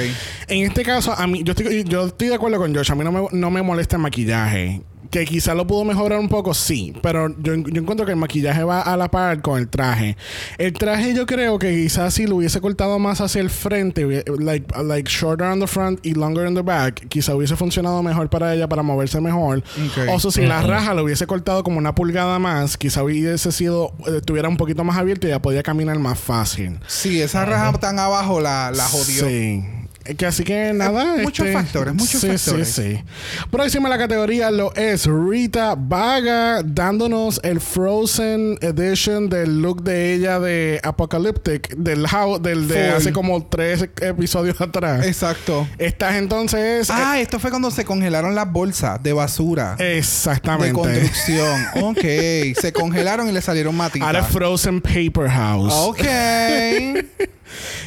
En 0.47 0.64
este 0.64 0.85
caso, 0.85 1.12
a 1.12 1.26
mí, 1.26 1.43
yo 1.43 1.53
estoy, 1.53 1.85
yo 1.85 2.07
estoy 2.07 2.28
de 2.28 2.35
acuerdo 2.37 2.59
con 2.59 2.74
Josh. 2.74 2.93
A 2.93 2.95
mí 2.95 3.03
no 3.03 3.11
me, 3.11 3.26
no 3.32 3.51
me 3.51 3.62
molesta 3.62 3.97
el 3.97 4.03
maquillaje. 4.03 4.82
Que 5.14 5.24
quizá 5.24 5.54
lo 5.54 5.64
pudo 5.64 5.84
mejorar 5.84 6.18
un 6.18 6.28
poco, 6.28 6.54
sí. 6.54 6.92
Pero 7.00 7.28
yo, 7.38 7.54
yo 7.54 7.80
encuentro 7.80 8.04
que 8.04 8.10
el 8.10 8.18
maquillaje 8.18 8.64
va 8.64 8.80
a 8.80 8.96
la 8.96 9.08
par 9.08 9.40
con 9.42 9.60
el 9.60 9.68
traje. 9.68 10.16
El 10.58 10.72
traje 10.72 11.14
yo 11.14 11.24
creo 11.24 11.56
que 11.56 11.70
quizás 11.70 12.14
si 12.14 12.26
lo 12.26 12.34
hubiese 12.34 12.60
cortado 12.60 12.98
más 12.98 13.20
hacia 13.20 13.40
el 13.40 13.48
frente, 13.48 14.24
like, 14.40 14.66
like 14.82 15.08
shorter 15.08 15.46
on 15.46 15.60
the 15.60 15.68
front 15.68 16.04
y 16.04 16.14
longer 16.14 16.48
in 16.48 16.56
the 16.56 16.62
back, 16.62 17.06
quizá 17.06 17.36
hubiese 17.36 17.54
funcionado 17.54 18.02
mejor 18.02 18.28
para 18.28 18.56
ella 18.56 18.68
para 18.68 18.82
moverse 18.82 19.20
mejor. 19.20 19.62
O 20.10 20.18
sea, 20.18 20.32
si 20.32 20.46
la 20.46 20.62
raja 20.62 20.94
lo 20.94 21.04
hubiese 21.04 21.28
cortado 21.28 21.62
como 21.62 21.78
una 21.78 21.94
pulgada 21.94 22.40
más, 22.40 22.76
quizá 22.76 23.04
hubiese 23.04 23.52
sido, 23.52 23.92
eh, 24.08 24.16
estuviera 24.16 24.48
un 24.48 24.56
poquito 24.56 24.82
más 24.82 24.98
abierto 24.98 25.28
y 25.28 25.30
ya 25.30 25.40
podía 25.40 25.62
caminar 25.62 25.96
más 26.00 26.18
fácil. 26.18 26.80
Sí, 26.88 27.22
esa 27.22 27.44
raja 27.44 27.72
tan 27.74 28.00
abajo 28.00 28.40
la, 28.40 28.72
la 28.72 28.84
jodió. 28.88 29.28
Sí. 29.28 29.62
Es 30.05 30.16
Que 30.16 30.26
así 30.26 30.44
que 30.44 30.72
nada. 30.74 31.16
Eh, 31.18 31.22
muchos 31.22 31.48
factores, 31.50 31.94
muchos 31.94 32.20
sí, 32.20 32.28
factores. 32.28 32.68
Sí, 32.68 32.96
sí. 32.96 33.05
Próxima 33.50 33.88
la 33.88 33.98
categoría 33.98 34.50
lo 34.50 34.74
es 34.74 35.07
Rita 35.07 35.74
Vaga 35.76 36.62
dándonos 36.62 37.40
el 37.42 37.61
Frozen 37.61 38.59
Edition 38.61 39.28
del 39.28 39.62
look 39.62 39.82
de 39.82 40.14
ella 40.14 40.38
de 40.40 40.80
Apocalyptic, 40.82 41.74
del, 41.76 42.05
how, 42.07 42.38
del 42.38 42.68
de 42.68 42.74
Full. 42.88 42.96
hace 42.96 43.12
como 43.12 43.46
tres 43.46 43.88
episodios 44.00 44.61
atrás. 44.61 45.07
Exacto. 45.07 45.66
Estas 45.78 46.16
entonces. 46.16 46.90
Ah, 46.90 47.18
esto 47.20 47.38
fue 47.38 47.50
cuando 47.50 47.70
se 47.70 47.84
congelaron 47.84 48.34
las 48.34 48.50
bolsas 48.50 49.02
de 49.02 49.12
basura. 49.12 49.76
eh, 49.78 49.84
de 49.84 49.98
exactamente. 49.98 50.72
construcción. 50.72 51.64
ok. 51.82 52.00
Se 52.61 52.72
congelaron 52.72 53.28
y 53.28 53.32
le 53.32 53.40
salieron 53.40 53.74
matitas. 53.74 54.07
Ahora 54.07 54.22
Frozen 54.24 54.80
Paper 54.80 55.28
House. 55.30 55.72
Ok. 55.74 56.00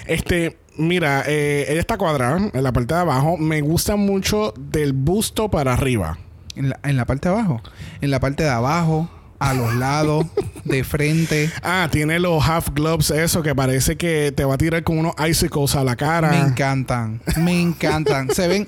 Este, 0.05 0.55
mira, 0.77 1.23
eh, 1.27 1.65
ella 1.69 1.79
está 1.79 1.97
cuadrada 1.97 2.49
en 2.53 2.63
la 2.63 2.71
parte 2.71 2.93
de 2.93 2.99
abajo. 2.99 3.37
Me 3.37 3.61
gusta 3.61 3.95
mucho 3.95 4.53
del 4.57 4.93
busto 4.93 5.49
para 5.49 5.73
arriba. 5.73 6.17
en, 6.55 6.69
la, 6.69 6.79
en 6.83 6.97
la 6.97 7.05
parte 7.05 7.29
de 7.29 7.35
abajo. 7.35 7.61
En 8.01 8.11
la 8.11 8.19
parte 8.19 8.43
de 8.43 8.49
abajo, 8.49 9.09
a 9.39 9.53
los 9.53 9.75
lados, 9.75 10.25
de 10.63 10.83
frente. 10.83 11.51
Ah, 11.61 11.87
tiene 11.91 12.19
los 12.19 12.47
half 12.47 12.69
gloves, 12.73 13.11
eso 13.11 13.43
que 13.43 13.53
parece 13.53 13.95
que 13.95 14.31
te 14.35 14.43
va 14.45 14.55
a 14.55 14.57
tirar 14.57 14.83
con 14.83 14.97
unos 14.97 15.13
icicles 15.27 15.75
a 15.75 15.83
la 15.83 15.95
cara. 15.95 16.31
Me 16.31 16.39
encantan. 16.39 17.21
Me 17.37 17.61
encantan. 17.61 18.33
Se 18.33 18.47
ven. 18.47 18.67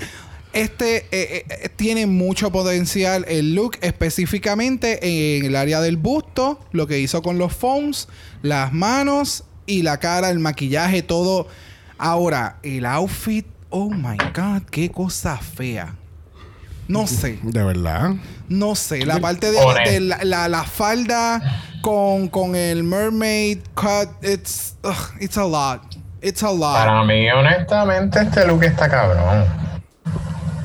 Este 0.52 1.06
eh, 1.12 1.46
eh, 1.48 1.70
tiene 1.76 2.08
mucho 2.08 2.52
potencial 2.52 3.24
el 3.28 3.54
look, 3.54 3.78
específicamente 3.82 5.38
en 5.38 5.46
el 5.46 5.56
área 5.56 5.80
del 5.80 5.98
busto, 5.98 6.60
lo 6.72 6.88
que 6.88 7.00
hizo 7.00 7.22
con 7.22 7.38
los 7.38 7.54
foams, 7.54 8.08
las 8.42 8.74
manos 8.74 9.44
y 9.68 9.84
la 9.84 10.00
cara, 10.00 10.32
el 10.32 10.40
maquillaje, 10.40 11.04
todo. 11.04 11.48
Ahora, 12.00 12.58
el 12.64 12.86
outfit, 12.86 13.46
oh 13.70 13.90
my 13.90 14.18
god, 14.34 14.64
qué 14.72 14.90
cosa 14.90 15.38
fea. 15.38 15.96
No 16.88 17.06
sé, 17.06 17.40
De 17.44 17.64
verdad. 17.64 18.16
no 18.48 18.74
sé. 18.74 19.06
La 19.06 19.20
parte 19.20 19.52
de, 19.52 20.00
la, 20.00 20.18
la- 20.24 20.48
la 20.48 20.64
falda 20.64 21.40
con, 21.84 22.30
con 22.30 22.56
el 22.56 22.84
mermaid 22.84 23.60
cut, 23.76 24.10
it's, 24.24 24.76
ugh, 24.84 24.96
it's 25.20 25.38
a 25.38 25.44
lot. 25.46 25.82
It's 26.22 26.42
a 26.42 26.52
lot. 26.52 26.74
Para 26.74 27.04
mí, 27.04 27.30
honestamente, 27.30 28.22
este 28.22 28.48
look 28.48 28.64
está 28.64 28.90
cabrón. 28.90 29.46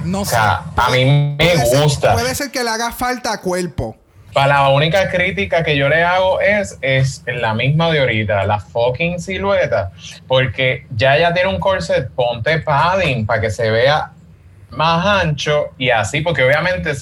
No 0.05 0.21
O 0.23 0.25
sé. 0.25 0.31
sea, 0.33 0.63
a 0.77 0.91
mí 0.91 1.05
me 1.05 1.37
Puede 1.37 1.67
ser- 1.67 1.83
gusta. 1.83 2.13
puede 2.15 2.35
ser 2.35 2.51
que 2.51 2.63
le 2.65 2.71
haga 2.71 2.91
falta 2.93 3.33
a 3.33 3.41
cuerpo. 3.41 3.97
Para 4.35 4.63
la 4.63 4.69
única 4.71 5.09
crítica 5.11 5.63
que 5.63 5.77
yo 5.77 5.89
le 5.89 6.03
hago 6.03 6.41
es, 6.41 6.77
es 6.81 7.23
la 7.25 7.55
misma 7.55 7.93
de 7.93 8.01
ahorita, 8.01 8.45
la 8.45 8.59
fucking 8.59 9.21
silueta. 9.21 9.93
Porque 10.27 10.87
ya 10.91 11.17
ya 11.17 11.33
tiene 11.33 11.49
un 11.51 11.61
corset, 11.61 12.11
ponte 12.11 12.59
padding 12.59 13.27
para 13.27 13.41
que 13.41 13.51
se 13.51 13.71
vea 13.71 14.11
más 14.77 15.23
ancho 15.25 15.71
y 15.79 15.91
así, 15.91 16.21
porque 16.21 16.43
obviamente 16.45 16.93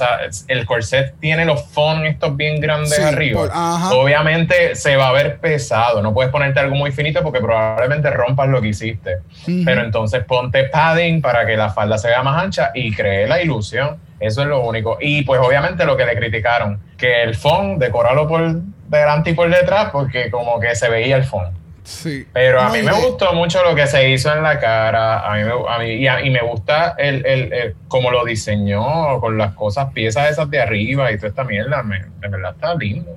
el 0.49 0.67
corset 0.67 1.15
tiene 1.21 1.45
los 1.45 1.63
fondos 1.71 2.09
estos 2.09 2.37
bien 2.37 2.61
grandes 2.61 2.95
Sí, 2.95 3.03
arriba. 3.03 3.41
por-. 3.41 3.97
Obviamente 3.97 4.75
se 4.75 4.97
va 4.97 5.09
a 5.09 5.13
ver 5.13 5.39
pesado, 5.39 6.03
no 6.03 6.13
puedes 6.15 6.31
ponerte 6.31 6.61
algo 6.61 6.75
muy 6.77 6.93
finito 6.93 7.23
porque 7.23 7.41
probablemente 7.41 8.11
rompas 8.11 8.49
lo 8.49 8.61
que 8.61 8.69
hiciste. 8.69 9.19
Pero 9.65 9.83
entonces 9.83 10.25
ponte 10.25 10.65
padding 10.65 11.21
para 11.21 11.47
que 11.47 11.57
la 11.57 11.71
falda 11.71 11.99
se 11.99 12.09
vea 12.09 12.23
más 12.23 12.43
ancha 12.43 12.71
y 12.75 12.93
cree 12.95 13.27
la 13.27 13.43
ilusión. 13.43 13.99
Eso 14.21 14.43
es 14.43 14.49
lo 14.49 14.61
único. 14.65 14.99
Y 15.01 15.23
pues 15.23 15.41
obviamente 15.41 15.85
lo 15.85 15.97
que 15.97 16.07
le 16.07 16.15
criticaron, 16.17 16.79
que 16.97 17.23
el 17.25 17.35
fond, 17.35 17.81
decorarlo 17.83 18.29
por 18.29 18.61
delante 18.89 19.31
y 19.31 19.35
por 19.35 19.51
detrás, 19.51 19.91
porque 19.91 20.31
como 20.31 20.61
que 20.61 20.75
se 20.77 20.89
veía 20.89 21.17
el 21.17 21.25
fond. 21.25 21.62
Sí. 21.85 22.27
Pero 22.33 22.61
a 22.61 22.67
No, 22.69 22.73
mí 22.75 22.83
me 22.83 22.93
de- 22.93 23.01
gustó 23.07 23.33
mucho 23.35 23.63
lo 23.65 23.75
que 23.75 23.87
se 23.87 24.09
hizo 24.11 24.33
en 24.33 24.43
la 24.43 24.59
cara, 24.61 25.21
a 25.31 25.37
mí, 25.37 25.45
me, 25.45 25.51
a 25.69 25.79
mí- 25.79 25.95
y, 25.95 26.07
a- 26.07 26.21
y 26.25 26.31
me 26.31 26.41
gusta 26.43 26.95
el, 26.99 27.27
el, 27.27 27.53
el- 27.53 27.75
cómo 27.89 28.11
lo 28.11 28.25
diseñó, 28.25 29.21
con 29.21 29.37
las 29.37 29.55
cosas, 29.55 29.93
piezas 29.93 30.31
esas 30.31 30.49
de 30.51 30.61
arriba 30.61 31.11
y 31.13 31.17
toda 31.17 31.29
esta 31.29 31.45
mierda, 31.45 31.83
me, 31.83 31.99
de 32.21 32.29
verdad 32.29 32.53
está 32.55 32.75
lindo. 32.75 33.11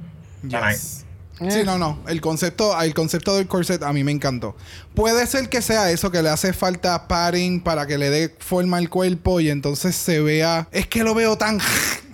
Está 0.43 0.67
nice. 0.69 1.05
Sí, 1.49 1.63
no, 1.65 1.77
no. 1.77 1.99
El 2.07 2.21
concepto, 2.21 2.81
el 2.81 2.93
concepto 2.93 3.35
del 3.35 3.45
corset 3.45 3.83
a 3.83 3.91
mí 3.91 4.05
me 4.05 4.13
encantó. 4.13 4.55
Puede 4.93 5.27
ser 5.27 5.49
que 5.49 5.61
sea 5.61 5.91
eso, 5.91 6.09
que 6.09 6.21
le 6.23 6.29
hace 6.29 6.53
falta 6.53 7.09
padding 7.09 7.59
para 7.61 7.85
que 7.85 7.97
le 7.97 8.09
dé 8.09 8.33
forma 8.39 8.77
al 8.77 8.89
cuerpo 8.89 9.41
y 9.41 9.49
entonces 9.49 9.97
se 9.97 10.21
vea. 10.21 10.67
Es 10.71 10.87
que 10.87 11.03
lo 11.03 11.13
veo 11.13 11.37
tan. 11.37 11.59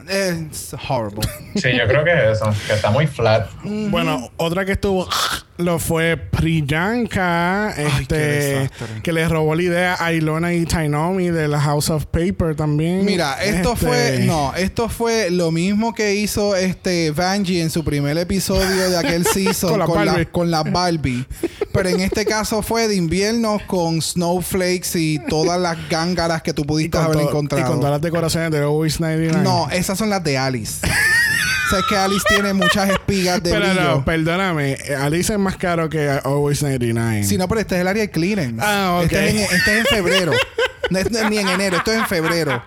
Es 0.10 0.76
horrible. 0.90 1.22
Sí, 1.56 1.70
yo 1.78 1.88
creo 1.88 2.04
que 2.04 2.12
es 2.12 2.38
eso, 2.42 2.52
que 2.68 2.74
está 2.74 2.90
muy 2.90 3.06
flat. 3.08 3.48
Bueno, 3.64 4.30
otra 4.36 4.66
que 4.66 4.72
estuvo 4.74 5.08
lo 5.62 5.80
fue 5.80 6.18
Priyanka, 6.18 7.72
este, 7.78 8.70
que 9.04 9.14
le 9.14 9.28
robó 9.28 9.56
la 9.56 9.62
idea 9.64 9.96
a 10.00 10.12
Ilona 10.14 10.54
y 10.54 10.66
Tainomi 10.66 11.30
de 11.30 11.48
la 11.48 11.60
House 11.60 11.90
of 11.90 12.06
Paper 12.08 12.56
también. 12.56 13.06
Mira, 13.06 13.42
esto 13.44 13.74
Este, 13.74 13.86
fue. 13.88 14.20
No, 14.26 14.54
esto 14.56 14.90
fue 14.90 15.30
lo 15.32 15.52
mismo 15.52 15.94
que 15.94 16.16
hizo 16.16 16.56
este 16.56 17.12
Vanjie 17.12 17.62
en 17.62 17.70
su 17.70 17.84
primer 17.84 18.18
episodio 18.18 18.90
de 18.90 18.98
aquel 18.98 19.26
season 19.34 19.70
Con 19.72 19.80
la 19.80 19.86
con, 19.86 20.06
la, 20.06 20.12
Barbie. 20.14 20.26
con 20.32 20.52
la 20.52 20.64
Barbie. 20.64 21.26
Pero 21.74 21.90
en 21.90 22.02
este 22.02 22.26
caso 22.26 22.62
fue 22.62 22.88
de 22.88 22.96
invierno 22.96 23.60
con 23.68 24.02
snowflakes 24.02 24.96
y 25.00 25.20
todas 25.30 25.60
las 25.60 25.78
gángaras 25.90 26.42
que 26.42 26.54
tú 26.54 26.66
pudiste 26.66 26.98
haber 26.98 27.14
to- 27.18 27.22
y 27.22 27.26
encontrado. 27.28 27.68
con 27.68 27.80
todas 27.80 27.92
las 27.94 28.02
decoraciones 28.02 28.52
de 28.52 28.60
Always 28.60 29.00
99. 29.00 29.44
No, 29.44 29.70
esas 29.70 29.98
son 29.98 30.10
las 30.10 30.24
de 30.24 30.38
Alice. 30.38 30.86
Sabes 31.72 31.86
que 31.88 31.96
Alice 31.96 32.26
tiene 32.28 32.52
muchas 32.52 32.90
espigas 32.90 33.42
de 33.42 33.50
Pero 33.50 33.66
brillo. 33.66 33.82
no, 33.82 34.04
perdóname. 34.06 34.78
Alice 35.00 35.32
es 35.32 35.40
más 35.40 35.56
caro 35.56 35.90
que 35.90 36.10
Always 36.10 36.62
99. 36.62 37.24
Si 37.24 37.38
no, 37.38 37.48
pero 37.48 37.62
este 37.62 37.76
es 37.76 37.82
el 37.82 37.88
área 37.88 38.02
de 38.02 38.12
clearance. 38.12 38.58
Ah, 38.60 38.98
ok. 38.98 39.04
Este 39.06 39.26
es 39.30 39.34
en, 39.36 39.38
este 39.40 39.56
es 39.56 39.78
en 39.80 39.86
febrero. 39.86 40.34
No 40.90 41.00
es 41.00 41.10
ni 41.30 41.38
en 41.38 41.48
enero, 41.48 41.78
esto 41.78 41.94
es 41.94 42.00
en 42.00 42.08
febrero. 42.08 42.62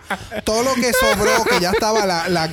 Todo 0.44 0.62
lo 0.62 0.72
que 0.74 0.90
sobró, 0.94 1.44
que 1.44 1.60
ya 1.60 1.72
estaba 1.72 2.06
la, 2.06 2.30
la 2.30 2.44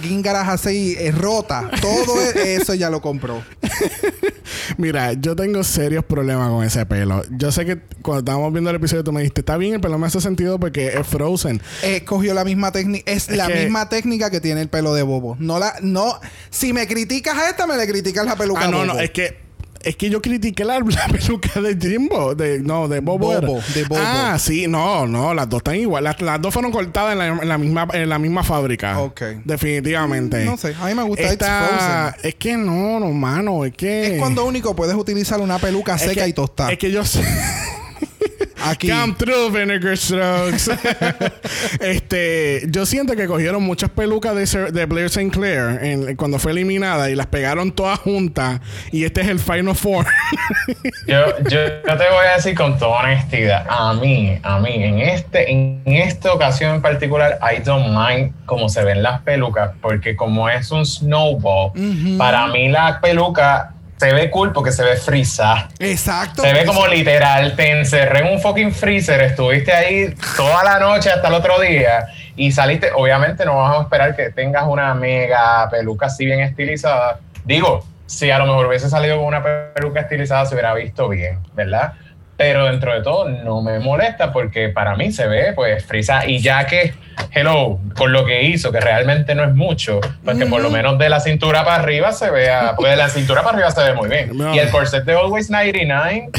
así 0.42 0.98
eh, 1.00 1.14
rota, 1.14 1.72
todo 1.82 2.22
eso 2.36 2.74
ya 2.74 2.90
lo 2.90 3.02
compró. 3.02 3.42
Mira, 4.78 5.14
yo 5.14 5.36
tengo 5.36 5.64
serios 5.64 6.04
problemas 6.06 6.50
con 6.50 6.64
ese 6.64 6.86
pelo. 6.86 7.24
Yo 7.32 7.52
sé 7.52 7.66
que 7.66 7.78
cuando 8.02 8.20
estábamos 8.20 8.52
viendo 8.52 8.70
el 8.70 8.76
episodio 8.76 9.04
tú 9.04 9.12
me 9.12 9.22
dijiste, 9.22 9.42
está 9.42 9.58
bien, 9.58 9.74
el 9.76 9.82
pelo 9.82 9.98
me 9.98 10.08
hace 10.08 10.22
sentido 10.22 10.60
porque 10.60 10.88
es 10.88 11.08
Frozen. 11.08 11.62
Escogió 11.84 12.34
la 12.34 12.44
misma 12.44 12.72
técnica, 12.72 13.12
es, 13.12 13.30
Es 13.30 13.38
la 13.38 13.48
que- 13.48 13.64
misma 13.64 13.90
técnica 13.90 14.30
que 14.30 14.42
tiene 14.42 14.62
el 14.62 14.70
pelo 14.70 14.94
de 14.94 15.04
bobo. 15.04 15.36
No 15.40 15.60
la, 15.60 15.76
no, 15.82 16.20
si 16.50 16.74
me 16.74 16.88
criticas 16.88 17.38
a 17.38 17.50
esta, 17.50 17.68
me 17.68 17.78
le 17.78 17.88
criticas 17.88 18.26
la 18.26 18.36
peluca 18.36 18.62
Ah, 18.66 18.68
no, 18.68 18.78
bobo. 18.80 18.86
no, 18.94 19.00
es 19.00 19.12
que 19.12 19.38
es 19.84 19.96
que 19.96 20.10
yo 20.10 20.22
critiqué 20.22 20.64
la, 20.66 20.80
la 20.86 21.08
peluca 21.08 21.62
de 21.62 21.78
Jimbo, 21.78 22.36
de 22.36 22.60
no, 22.60 22.88
de 22.88 23.00
Bobo. 23.00 23.40
Bobo, 23.42 23.62
de 23.74 23.84
Bobo. 23.86 24.02
Ah, 24.04 24.38
sí, 24.40 24.68
no, 24.68 25.06
no, 25.08 25.34
las 25.34 25.50
dos 25.50 25.58
están 25.60 25.76
igual. 25.76 26.04
Las, 26.04 26.22
las 26.22 26.42
dos 26.42 26.54
fueron 26.54 26.72
cortadas 26.72 27.14
en 27.14 27.18
la, 27.20 27.28
en 27.28 27.48
la 27.48 27.58
misma 27.58 27.88
en 27.94 28.10
la 28.10 28.20
misma 28.20 28.44
fábrica. 28.44 29.00
Ok. 29.00 29.22
Definitivamente. 29.46 30.44
No 30.46 30.58
sé, 30.58 30.76
a 30.80 30.86
mí 30.88 30.96
me 30.96 31.04
gusta 31.04 31.24
Esta, 31.24 32.16
es 32.24 32.36
que 32.36 32.58
no, 32.58 33.00
no, 33.00 33.12
mano, 33.12 33.66
es 33.66 33.74
que 33.74 34.16
Es 34.16 34.20
cuando 34.20 34.46
único 34.46 34.76
puedes 34.76 34.96
utilizar 34.96 35.40
una 35.40 35.60
peluca 35.60 35.96
es 35.96 36.02
seca 36.02 36.24
que- 36.24 36.30
y 36.30 36.34
tostada. 36.34 36.72
Es 36.72 36.78
que 36.78 36.92
yo 36.92 37.06
sé. 37.06 37.24
Aquí. 38.64 38.90
Come 38.90 39.16
through, 39.16 39.52
Vinegar 39.52 39.98
Strokes. 39.98 40.70
este, 41.82 42.64
yo 42.70 42.86
siento 42.86 43.16
que 43.16 43.28
cogieron 43.28 43.64
muchas 43.64 43.90
pelucas 43.90 44.36
de, 44.36 44.46
Sir- 44.48 44.72
de 44.72 44.86
Blair 44.86 45.08
St. 45.08 45.30
Clair 45.32 45.80
en- 45.84 46.16
cuando 46.16 46.40
fue 46.40 46.52
eliminada 46.52 47.10
y 47.10 47.16
las 47.16 47.28
pegaron 47.28 47.72
todas 47.72 48.00
juntas. 48.00 48.60
Y 48.92 49.04
este 49.06 49.22
es 49.22 49.28
el 49.28 49.40
Final 49.40 49.76
Four. 49.76 50.06
Yo, 51.08 51.18
yo, 51.50 51.60
yo 51.88 51.98
te 51.98 52.10
voy 52.10 52.26
a 52.32 52.36
decir 52.36 52.56
con 52.56 52.78
toda 52.78 53.00
honestidad, 53.02 53.66
a 53.70 53.94
mí, 53.94 54.38
a 54.44 54.60
mí, 54.60 54.84
en 54.84 55.00
este, 55.00 55.52
en 55.52 55.82
esta 55.86 56.32
ocasión 56.34 56.76
en 56.76 56.82
particular, 56.82 57.40
I 57.42 57.62
don't 57.62 57.88
mind 57.90 58.32
cómo 58.46 58.70
se 58.70 58.84
ven 58.84 59.02
las 59.04 59.22
pelucas, 59.22 59.72
porque 59.82 60.16
como 60.16 60.48
es 60.50 60.72
un 60.72 60.86
snowball, 60.86 61.72
para 62.18 62.48
mí 62.48 62.70
la 62.70 63.00
peluca 63.02 63.74
se 64.02 64.12
ve 64.12 64.32
cool 64.32 64.52
porque 64.52 64.72
se 64.72 64.84
ve 64.84 64.96
frisa. 64.96 65.70
Exacto. 65.78 66.42
Se 66.42 66.52
ve 66.54 66.66
como 66.66 66.88
literal, 66.88 67.56
te 67.56 67.70
encerré 67.70 68.22
en 68.22 68.34
un 68.34 68.42
fucking 68.42 68.74
freezer, 68.74 69.22
estuviste 69.22 69.72
ahí 69.72 70.16
toda 70.36 70.64
la 70.64 70.80
noche 70.80 71.12
hasta 71.12 71.28
el 71.28 71.36
otro 71.36 71.60
día 71.60 72.08
y 72.36 72.52
saliste, 72.52 72.90
obviamente 72.96 73.46
no 73.46 73.58
vamos 73.58 73.78
a 73.78 73.82
esperar 73.84 74.16
que 74.16 74.32
tengas 74.32 74.66
una 74.66 74.96
mega 74.96 75.70
peluca 75.70 76.08
así 76.08 76.26
bien 76.26 76.40
estilizada. 76.40 77.20
Digo, 77.46 77.86
si 78.08 78.32
a 78.32 78.40
lo 78.40 78.48
mejor 78.48 78.66
hubiese 78.66 78.90
salido 78.90 79.18
con 79.18 79.28
una 79.28 79.44
peluca 79.76 80.00
estilizada 80.00 80.48
se 80.48 80.56
hubiera 80.56 80.74
visto 80.74 81.08
bien, 81.08 81.38
¿verdad? 81.54 81.94
Pero 82.42 82.66
dentro 82.66 82.94
de 82.94 83.02
todo 83.02 83.30
no 83.30 83.62
me 83.62 83.80
molesta 83.80 84.34
porque 84.34 84.70
para 84.70 84.96
mí 84.96 85.12
se 85.12 85.28
ve 85.28 85.54
pues 85.54 85.86
frisa 85.86 86.26
y 86.26 86.40
ya 86.40 86.66
que 86.66 86.94
hello 87.34 87.78
con 87.96 88.12
lo 88.12 88.26
que 88.26 88.44
hizo 88.46 88.72
que 88.72 88.80
realmente 88.80 89.36
no 89.36 89.44
es 89.44 89.54
mucho 89.54 90.00
pues 90.24 90.38
que 90.38 90.46
por 90.48 90.60
lo 90.62 90.72
menos 90.72 90.98
de 90.98 91.08
la 91.10 91.20
cintura 91.20 91.64
para 91.64 91.76
arriba 91.84 92.12
se 92.14 92.32
vea 92.32 92.74
porque 92.76 92.92
de 92.92 92.98
la 92.98 93.10
cintura 93.10 93.44
para 93.44 93.56
arriba 93.58 93.70
se 93.72 93.84
ve 93.84 93.94
muy 93.94 94.10
bien 94.10 94.36
No. 94.36 94.56
y 94.56 94.60
el 94.60 94.70
corset 94.72 95.04
de 95.06 95.14
Always 95.14 95.50
99 95.52 96.30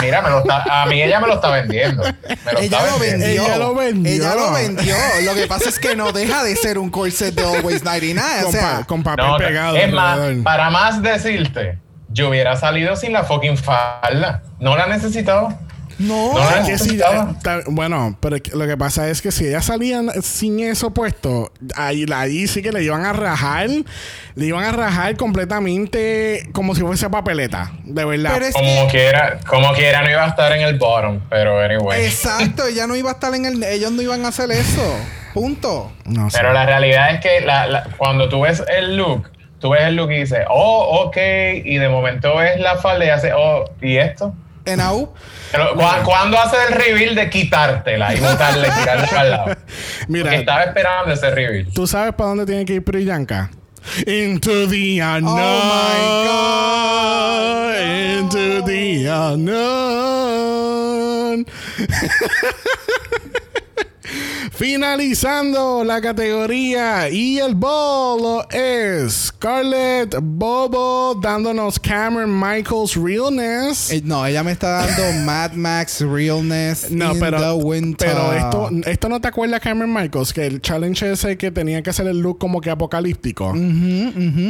mira 0.00 0.22
me 0.22 0.30
lo 0.30 0.38
está, 0.38 0.82
a 0.82 0.86
mí 0.86 1.02
ella 1.02 1.20
me 1.20 1.26
lo 1.26 1.34
está 1.34 1.50
vendiendo 1.50 2.02
me 2.02 2.52
lo 2.52 2.58
Ella 2.60 2.78
está 2.78 2.86
lo 2.90 2.98
vendiendo. 2.98 3.24
vendió. 3.26 3.44
Ella 3.44 3.56
lo 3.58 3.74
vendió. 3.74 4.12
Ella 4.14 4.34
lo 4.34 4.52
vendió. 4.52 4.94
Lo 5.24 5.34
que 5.34 5.46
pasa 5.46 5.68
es 5.68 5.78
que 5.78 5.94
no 5.96 6.12
deja 6.12 6.42
de 6.42 6.56
ser 6.56 6.78
un 6.78 6.90
corset 6.90 7.34
de 7.34 7.42
Always 7.44 7.84
99. 7.84 8.40
O 8.40 8.44
Con, 8.44 8.52
sea, 8.52 8.60
pa- 8.78 8.84
con 8.84 9.02
papel 9.02 9.26
No, 9.26 9.36
pegado. 9.36 9.76
es 9.76 9.92
más, 9.92 10.18
para 10.42 10.70
más 10.70 11.02
decirte, 11.02 11.78
yo 12.12 12.28
hubiera 12.28 12.56
salido 12.56 12.96
sin 12.96 13.12
la 13.12 13.24
fucking 13.24 13.56
falda. 13.56 14.42
No 14.60 14.76
la 14.76 14.86
necesitaba. 14.86 15.58
no. 15.98 16.32
No, 16.34 16.34
no, 16.34 16.64
Que 16.64 16.72
necesitaba. 16.72 17.34
eh, 17.44 17.62
bueno, 17.68 18.16
pero 18.20 18.36
es 18.36 18.52
lo 18.54 18.66
que 18.66 18.76
pasa 18.76 19.08
es 19.08 19.22
que 19.22 19.30
si 19.30 19.46
ella 19.46 19.62
salía 19.62 20.00
sin 20.22 20.58
eso 20.60 20.92
puesto, 20.92 21.52
ahí, 21.76 22.06
ahí 22.12 22.48
sí 22.48 22.60
que 22.62 22.72
le 22.72 22.82
iban 22.82 23.04
a 23.04 23.12
rajar, 23.12 23.68
le 24.34 24.46
iban 24.46 24.64
a 24.64 24.72
rajar 24.72 25.16
completamente 25.16 26.48
como 26.52 26.74
si 26.74 26.80
fuese 26.80 27.08
papeleta, 27.10 27.72
de 27.84 28.04
verdad. 28.04 28.32
Pero 28.34 28.46
es 28.46 28.54
Como 28.54 28.86
que. 28.86 28.90
quiera, 28.98 29.38
como 29.46 29.72
quiera 29.74 30.02
no 30.02 30.10
iba 30.10 30.24
a 30.24 30.28
estar 30.28 30.50
en 30.52 30.62
el 30.62 30.78
bottom, 30.78 31.20
pero 31.30 31.60
anyway. 31.60 32.04
Exacto, 32.04 32.66
ella 32.66 32.86
no 32.86 32.96
iba 32.96 33.10
a 33.10 33.14
estar 33.14 33.34
en 33.34 33.44
el. 33.46 33.62
Ellos 33.62 33.92
no 33.92 34.02
iban 34.02 34.24
a 34.24 34.28
hacer 34.28 34.50
eso. 34.50 34.82
Punto. 35.34 35.90
no 36.04 36.28
sé. 36.30 36.38
Pero 36.38 36.52
la 36.52 36.66
realidad 36.66 37.14
es 37.14 37.20
que 37.20 37.40
la- 37.40 37.66
la- 37.66 37.84
cuando 37.96 38.28
tú 38.28 38.42
ves 38.42 38.62
el 38.68 38.96
look, 38.98 39.30
tú 39.62 39.70
ves 39.70 39.84
el 39.84 39.96
look 39.96 40.10
y 40.12 40.18
dices, 40.18 40.40
oh, 40.50 41.04
ok, 41.06 41.16
y 41.64 41.78
de 41.78 41.88
momento 41.88 42.36
ves 42.36 42.60
la 42.60 42.76
falda 42.76 43.06
y 43.06 43.08
haces, 43.08 43.32
oh, 43.34 43.64
¿y 43.80 43.96
esto? 43.96 44.34
En 44.64 44.80
AU. 44.80 45.12
Pero, 45.50 45.74
¿cu- 45.74 45.82
¿Cuándo 46.04 46.38
haces 46.38 46.58
el 46.68 46.74
reveal 46.74 47.14
de 47.14 47.30
quitártela 47.30 48.14
y 48.14 48.20
botarla 48.20 48.68
y 48.68 48.70
tirarla 48.80 49.06
para 49.08 49.22
el 49.22 49.30
lado? 49.30 49.44
Porque 49.46 49.64
Mira, 50.08 50.34
estaba 50.34 50.62
esperando 50.64 51.12
ese 51.14 51.30
reveal. 51.30 51.66
¿tú 51.74 51.86
sabes 51.86 52.12
para 52.14 52.28
dónde 52.30 52.44
tiene 52.46 52.64
que 52.64 52.74
ir 52.74 52.84
Priyanka? 52.84 53.50
Into 54.06 54.68
the 54.68 55.00
unknown. 55.00 55.38
Oh 55.38 55.64
my 55.64 55.98
God. 56.28 57.74
Into 58.20 58.62
the 58.64 59.06
unknown. 59.08 60.62
Finalizando 64.62 65.82
la 65.82 66.00
categoría 66.00 67.10
y 67.10 67.40
el 67.40 67.56
bolo 67.56 68.46
es 68.48 69.32
Scarlett 69.32 70.14
Bobo 70.22 71.16
dándonos 71.20 71.80
Cameron 71.80 72.32
Michaels 72.38 72.94
Realness. 72.94 73.90
Eh, 73.90 74.02
no, 74.04 74.24
ella 74.24 74.44
me 74.44 74.52
está 74.52 74.86
dando 74.86 75.20
Mad 75.24 75.54
Max 75.54 76.00
Realness 76.00 76.92
No, 76.92 77.12
in 77.12 77.18
pero, 77.18 77.40
the 77.40 77.52
winter. 77.54 78.08
pero 78.08 78.32
esto, 78.34 78.70
esto 78.86 79.08
no 79.08 79.20
te 79.20 79.26
acuerdas, 79.26 79.60
Cameron 79.60 79.92
Michaels, 79.92 80.32
que 80.32 80.46
el 80.46 80.60
challenge 80.60 81.10
ese 81.10 81.36
que 81.36 81.50
tenía 81.50 81.82
que 81.82 81.90
hacer 81.90 82.06
el 82.06 82.20
look 82.20 82.38
como 82.38 82.60
que 82.60 82.70
apocalíptico. 82.70 83.52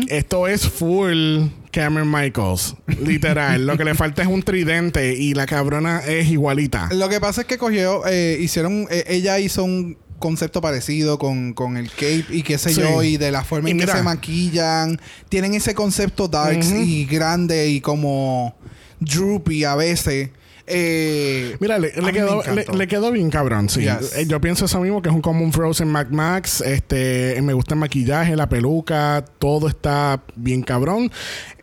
Esto 0.08 0.46
es 0.46 0.68
full 0.68 1.46
Cameron 1.72 2.10
Michaels, 2.10 2.76
literal. 3.00 3.66
Lo 3.66 3.78
que 3.78 3.84
le 3.84 3.94
falta 3.94 4.20
es 4.20 4.28
un 4.28 4.42
tridente 4.42 5.14
y 5.14 5.32
la 5.32 5.46
cabrona 5.46 6.00
es 6.00 6.28
igualita. 6.28 6.90
Lo 6.92 7.08
que 7.08 7.18
pasa 7.18 7.40
es 7.40 7.46
que 7.46 7.56
cogió, 7.56 8.02
eh, 8.06 8.36
hicieron, 8.38 8.86
eh, 8.90 9.04
ella 9.08 9.38
hizo 9.38 9.64
un 9.64 9.96
concepto 10.23 10.62
parecido 10.62 11.18
con, 11.18 11.53
con 11.53 11.77
el 11.77 11.91
cape 11.91 12.25
y 12.31 12.43
qué 12.43 12.57
sé 12.57 12.70
Sí. 12.73 12.81
yo, 12.81 13.03
y 13.03 13.18
de 13.18 13.31
la 13.31 13.45
forma 13.45 13.68
Y 13.68 13.73
en 13.73 13.77
mira. 13.79 13.93
que 13.93 13.99
se 13.99 14.05
maquillan. 14.05 14.99
Tienen 15.29 15.53
ese 15.53 15.75
concepto 15.75 16.29
darks 16.29 16.70
y 16.70 17.05
grande 17.05 17.68
y 17.68 17.83
como 17.83 18.55
droopy 19.01 19.64
a 19.64 19.75
veces. 19.75 20.31
Eh, 20.64 21.57
Mira, 21.59 21.77
le, 21.79 21.91
quedó, 21.91 22.41
le, 22.75 22.87
quedó 22.87 23.11
bien 23.11 23.31
cabrón, 23.31 23.68
sí. 23.68 23.81
Yes. 23.81 24.16
Eh, 24.16 24.27
Yo 24.29 24.41
pienso 24.41 24.64
eso 24.66 24.81
mismo, 24.81 25.03
que 25.03 25.09
es 25.09 25.14
un 25.14 25.20
Common 25.20 25.53
Frozen 25.53 25.89
Mac 25.89 26.09
Max. 26.11 26.61
Este, 26.61 27.37
me 27.43 27.53
gusta 27.53 27.75
el 27.75 27.81
maquillaje, 27.81 28.37
la 28.37 28.49
peluca, 28.49 29.25
todo 29.41 29.68
está 29.68 30.23
bien 30.37 30.62
cabrón. 30.62 31.11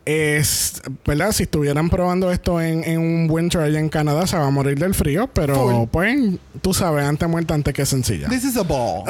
Es, 0.06 0.80
¿verdad? 1.06 1.30
Si 1.32 1.42
estuvieran 1.44 1.90
probando 1.90 2.32
esto 2.32 2.60
en, 2.60 2.82
en 2.84 2.98
un 2.98 3.26
winter 3.30 3.60
allá 3.60 3.78
en 3.78 3.88
Canadá, 3.90 4.26
se 4.26 4.36
va 4.36 4.46
a 4.46 4.50
morir 4.50 4.78
del 4.78 4.94
frío, 4.94 5.28
pero 5.32 5.54
Full. 5.54 5.88
pues, 5.90 6.16
tú 6.62 6.72
sabes, 6.74 7.04
antes 7.04 7.28
muerta, 7.28 7.54
antes 7.54 7.74
que 7.74 7.84
sencilla. 7.86 8.28
This 8.28 8.44
is 8.44 8.56
a 8.56 8.62
ball. 8.62 9.04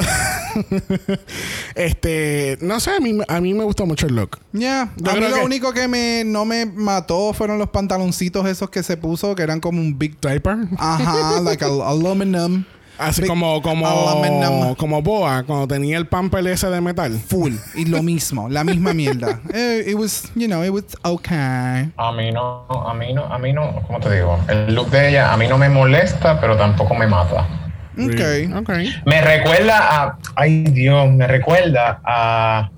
este, 1.75 2.57
no 2.61 2.79
sé, 2.79 2.91
a 2.91 2.99
mí, 2.99 3.17
a 3.27 3.41
mí 3.41 3.53
me 3.53 3.63
gustó 3.63 3.85
mucho 3.85 4.07
el 4.07 4.15
look. 4.15 4.37
Ya, 4.53 4.91
Yo 4.97 5.11
a 5.11 5.15
mí 5.15 5.21
lo 5.21 5.35
que- 5.35 5.41
único 5.43 5.73
que 5.73 5.87
me 5.87 6.23
no 6.25 6.45
me 6.45 6.65
mató 6.65 7.33
fueron 7.33 7.57
los 7.57 7.69
pantaloncitos 7.69 8.45
esos 8.47 8.69
que 8.69 8.83
se 8.83 8.97
puso, 8.97 9.33
que 9.35 9.43
eran 9.43 9.59
como 9.59 9.79
un 9.79 9.97
big 9.97 10.19
Diaper. 10.19 10.57
Ajá, 10.77 11.39
like 11.41 11.63
al- 11.63 11.81
aluminum. 11.81 12.63
Así 13.01 13.21
Big 13.21 13.29
como, 13.29 13.61
como, 13.61 14.75
como 14.77 15.01
Boa, 15.01 15.43
cuando 15.43 15.67
tenía 15.67 15.97
el 15.97 16.07
pamper 16.07 16.45
ese 16.47 16.69
de 16.69 16.81
metal. 16.81 17.19
Full. 17.27 17.53
Y 17.75 17.85
lo 17.85 18.03
mismo, 18.03 18.47
la 18.49 18.63
misma 18.63 18.93
mierda. 18.93 19.39
Eh, 19.53 19.83
it 19.87 19.95
was, 19.95 20.31
you 20.35 20.47
know, 20.47 20.63
it 20.63 20.69
was 20.69 20.85
okay. 21.03 21.91
A 21.97 22.11
mí 22.15 22.31
no, 22.31 22.65
a 22.69 22.93
mí 22.93 23.13
no, 23.13 23.25
a 23.25 23.37
mí 23.37 23.51
no, 23.51 23.81
¿cómo 23.85 23.99
te 23.99 24.15
digo? 24.15 24.39
El 24.47 24.73
look 24.73 24.89
de 24.89 25.09
ella 25.09 25.33
a 25.33 25.37
mí 25.37 25.47
no 25.47 25.57
me 25.57 25.67
molesta, 25.67 26.39
pero 26.39 26.55
tampoco 26.55 26.95
me 26.95 27.05
mata. 27.07 27.47
Okay. 27.93 28.51
Ok. 28.53 28.69
Me 29.05 29.21
recuerda 29.21 30.03
a, 30.03 30.17
ay 30.35 30.63
Dios, 30.63 31.09
me 31.11 31.27
recuerda 31.27 31.99
a 32.05 32.69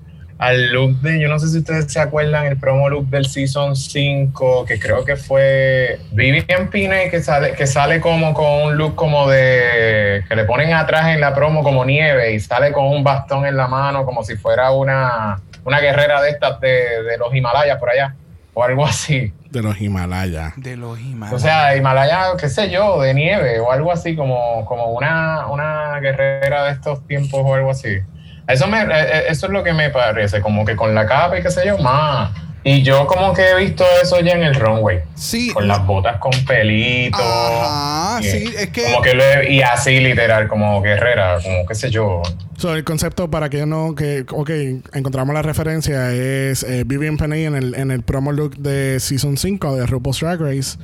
al 0.44 0.72
look 0.72 1.00
de, 1.00 1.20
yo 1.20 1.28
no 1.28 1.38
sé 1.38 1.48
si 1.48 1.58
ustedes 1.58 1.90
se 1.92 2.00
acuerdan, 2.00 2.46
el 2.46 2.58
promo 2.58 2.88
look 2.88 3.08
del 3.08 3.26
Season 3.26 3.74
5, 3.74 4.64
que 4.66 4.78
creo 4.78 5.04
que 5.04 5.16
fue 5.16 5.98
Vivian 6.12 6.68
Pine, 6.68 7.08
que 7.10 7.22
sale, 7.22 7.52
que 7.52 7.66
sale 7.66 8.00
como 8.00 8.34
con 8.34 8.62
un 8.64 8.76
look 8.76 8.94
como 8.94 9.28
de, 9.28 10.22
que 10.28 10.36
le 10.36 10.44
ponen 10.44 10.74
atrás 10.74 11.08
en 11.08 11.20
la 11.20 11.34
promo 11.34 11.62
como 11.62 11.84
nieve 11.84 12.32
y 12.34 12.40
sale 12.40 12.72
con 12.72 12.86
un 12.86 13.02
bastón 13.02 13.46
en 13.46 13.56
la 13.56 13.68
mano 13.68 14.04
como 14.04 14.22
si 14.22 14.36
fuera 14.36 14.70
una, 14.70 15.40
una 15.64 15.80
guerrera 15.80 16.20
de 16.20 16.30
estas 16.30 16.60
de, 16.60 17.02
de 17.02 17.16
los 17.18 17.34
Himalayas 17.34 17.78
por 17.78 17.90
allá, 17.90 18.14
o 18.52 18.62
algo 18.62 18.84
así. 18.86 19.32
De 19.50 19.62
los 19.62 19.80
Himalayas. 19.80 20.52
De 20.56 20.76
los 20.76 20.98
O 20.98 21.00
Himalayas. 21.00 21.42
sea, 21.42 21.76
Himalaya, 21.76 22.24
qué 22.38 22.48
sé 22.48 22.70
yo, 22.70 23.00
de 23.00 23.14
nieve 23.14 23.60
o 23.60 23.70
algo 23.72 23.92
así, 23.92 24.14
como, 24.14 24.64
como 24.66 24.92
una, 24.92 25.46
una 25.46 25.98
guerrera 26.00 26.64
de 26.64 26.72
estos 26.72 27.06
tiempos 27.06 27.40
o 27.44 27.54
algo 27.54 27.70
así. 27.70 28.00
Eso, 28.46 28.66
me, 28.66 28.82
eh, 28.82 28.86
eh, 28.90 29.24
eso 29.28 29.46
es 29.46 29.52
lo 29.52 29.62
que 29.64 29.72
me 29.72 29.90
parece, 29.90 30.40
como 30.40 30.64
que 30.64 30.76
con 30.76 30.94
la 30.94 31.06
capa 31.06 31.38
y 31.38 31.42
qué 31.42 31.50
sé 31.50 31.66
yo, 31.66 31.78
más. 31.78 32.30
Y 32.66 32.82
yo 32.82 33.06
como 33.06 33.34
que 33.34 33.50
he 33.50 33.54
visto 33.56 33.84
eso 34.02 34.20
ya 34.20 34.32
en 34.32 34.42
el 34.42 34.54
runway, 34.54 35.00
sí. 35.14 35.50
con 35.52 35.68
las 35.68 35.84
botas 35.86 36.16
con 36.16 36.32
pelito. 36.46 37.18
Ajá, 37.20 38.20
y- 38.22 38.24
sí, 38.24 38.54
es 38.58 38.70
que- 38.70 38.84
Como 38.84 39.02
que 39.02 39.14
lo 39.14 39.22
he- 39.22 39.52
y 39.52 39.60
así 39.60 40.00
literal, 40.00 40.48
como 40.48 40.80
guerrera, 40.80 41.38
como 41.42 41.66
qué 41.66 41.74
sé 41.74 41.90
yo. 41.90 42.22
So, 42.56 42.74
el 42.74 42.82
concepto 42.84 43.30
para 43.30 43.50
que 43.50 43.58
yo 43.58 43.66
no, 43.66 43.94
que, 43.94 44.24
ok, 44.30 44.50
encontramos 44.94 45.34
la 45.34 45.42
referencia, 45.42 46.12
es 46.12 46.62
eh, 46.62 46.84
Vivian 46.86 47.18
Penny 47.18 47.44
en 47.44 47.54
el, 47.54 47.74
en 47.74 47.90
el 47.90 48.02
promo 48.02 48.32
look 48.32 48.56
de 48.56 48.98
Season 48.98 49.36
5 49.36 49.76
de 49.76 49.84
RuPaul's 49.86 50.20
Drag 50.20 50.40
Race. 50.40 50.78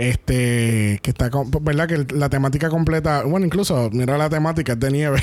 Este, 0.00 0.98
que 1.02 1.10
está, 1.10 1.30
con- 1.30 1.50
¿verdad? 1.62 1.86
Que 1.86 2.06
la 2.14 2.28
temática 2.28 2.68
completa, 2.70 3.22
bueno, 3.24 3.44
incluso, 3.46 3.90
mira 3.92 4.16
la 4.18 4.28
temática, 4.30 4.72
es 4.72 4.80
de 4.80 4.90
nieve. 4.90 5.22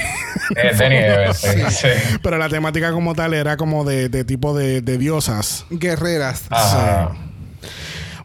Es 0.55 0.77
de 0.77 0.89
nieve, 0.89 1.33
sí, 1.33 1.49
sí. 1.69 1.87
Pero 2.21 2.37
la 2.37 2.47
temática 2.47 2.91
como 2.91 3.15
tal 3.15 3.33
era 3.33 3.57
como 3.57 3.83
de, 3.83 4.07
de 4.09 4.23
tipo 4.23 4.55
de, 4.57 4.81
de 4.81 4.97
diosas. 4.97 5.65
Guerreras. 5.69 6.43
Ajá. 6.49 7.11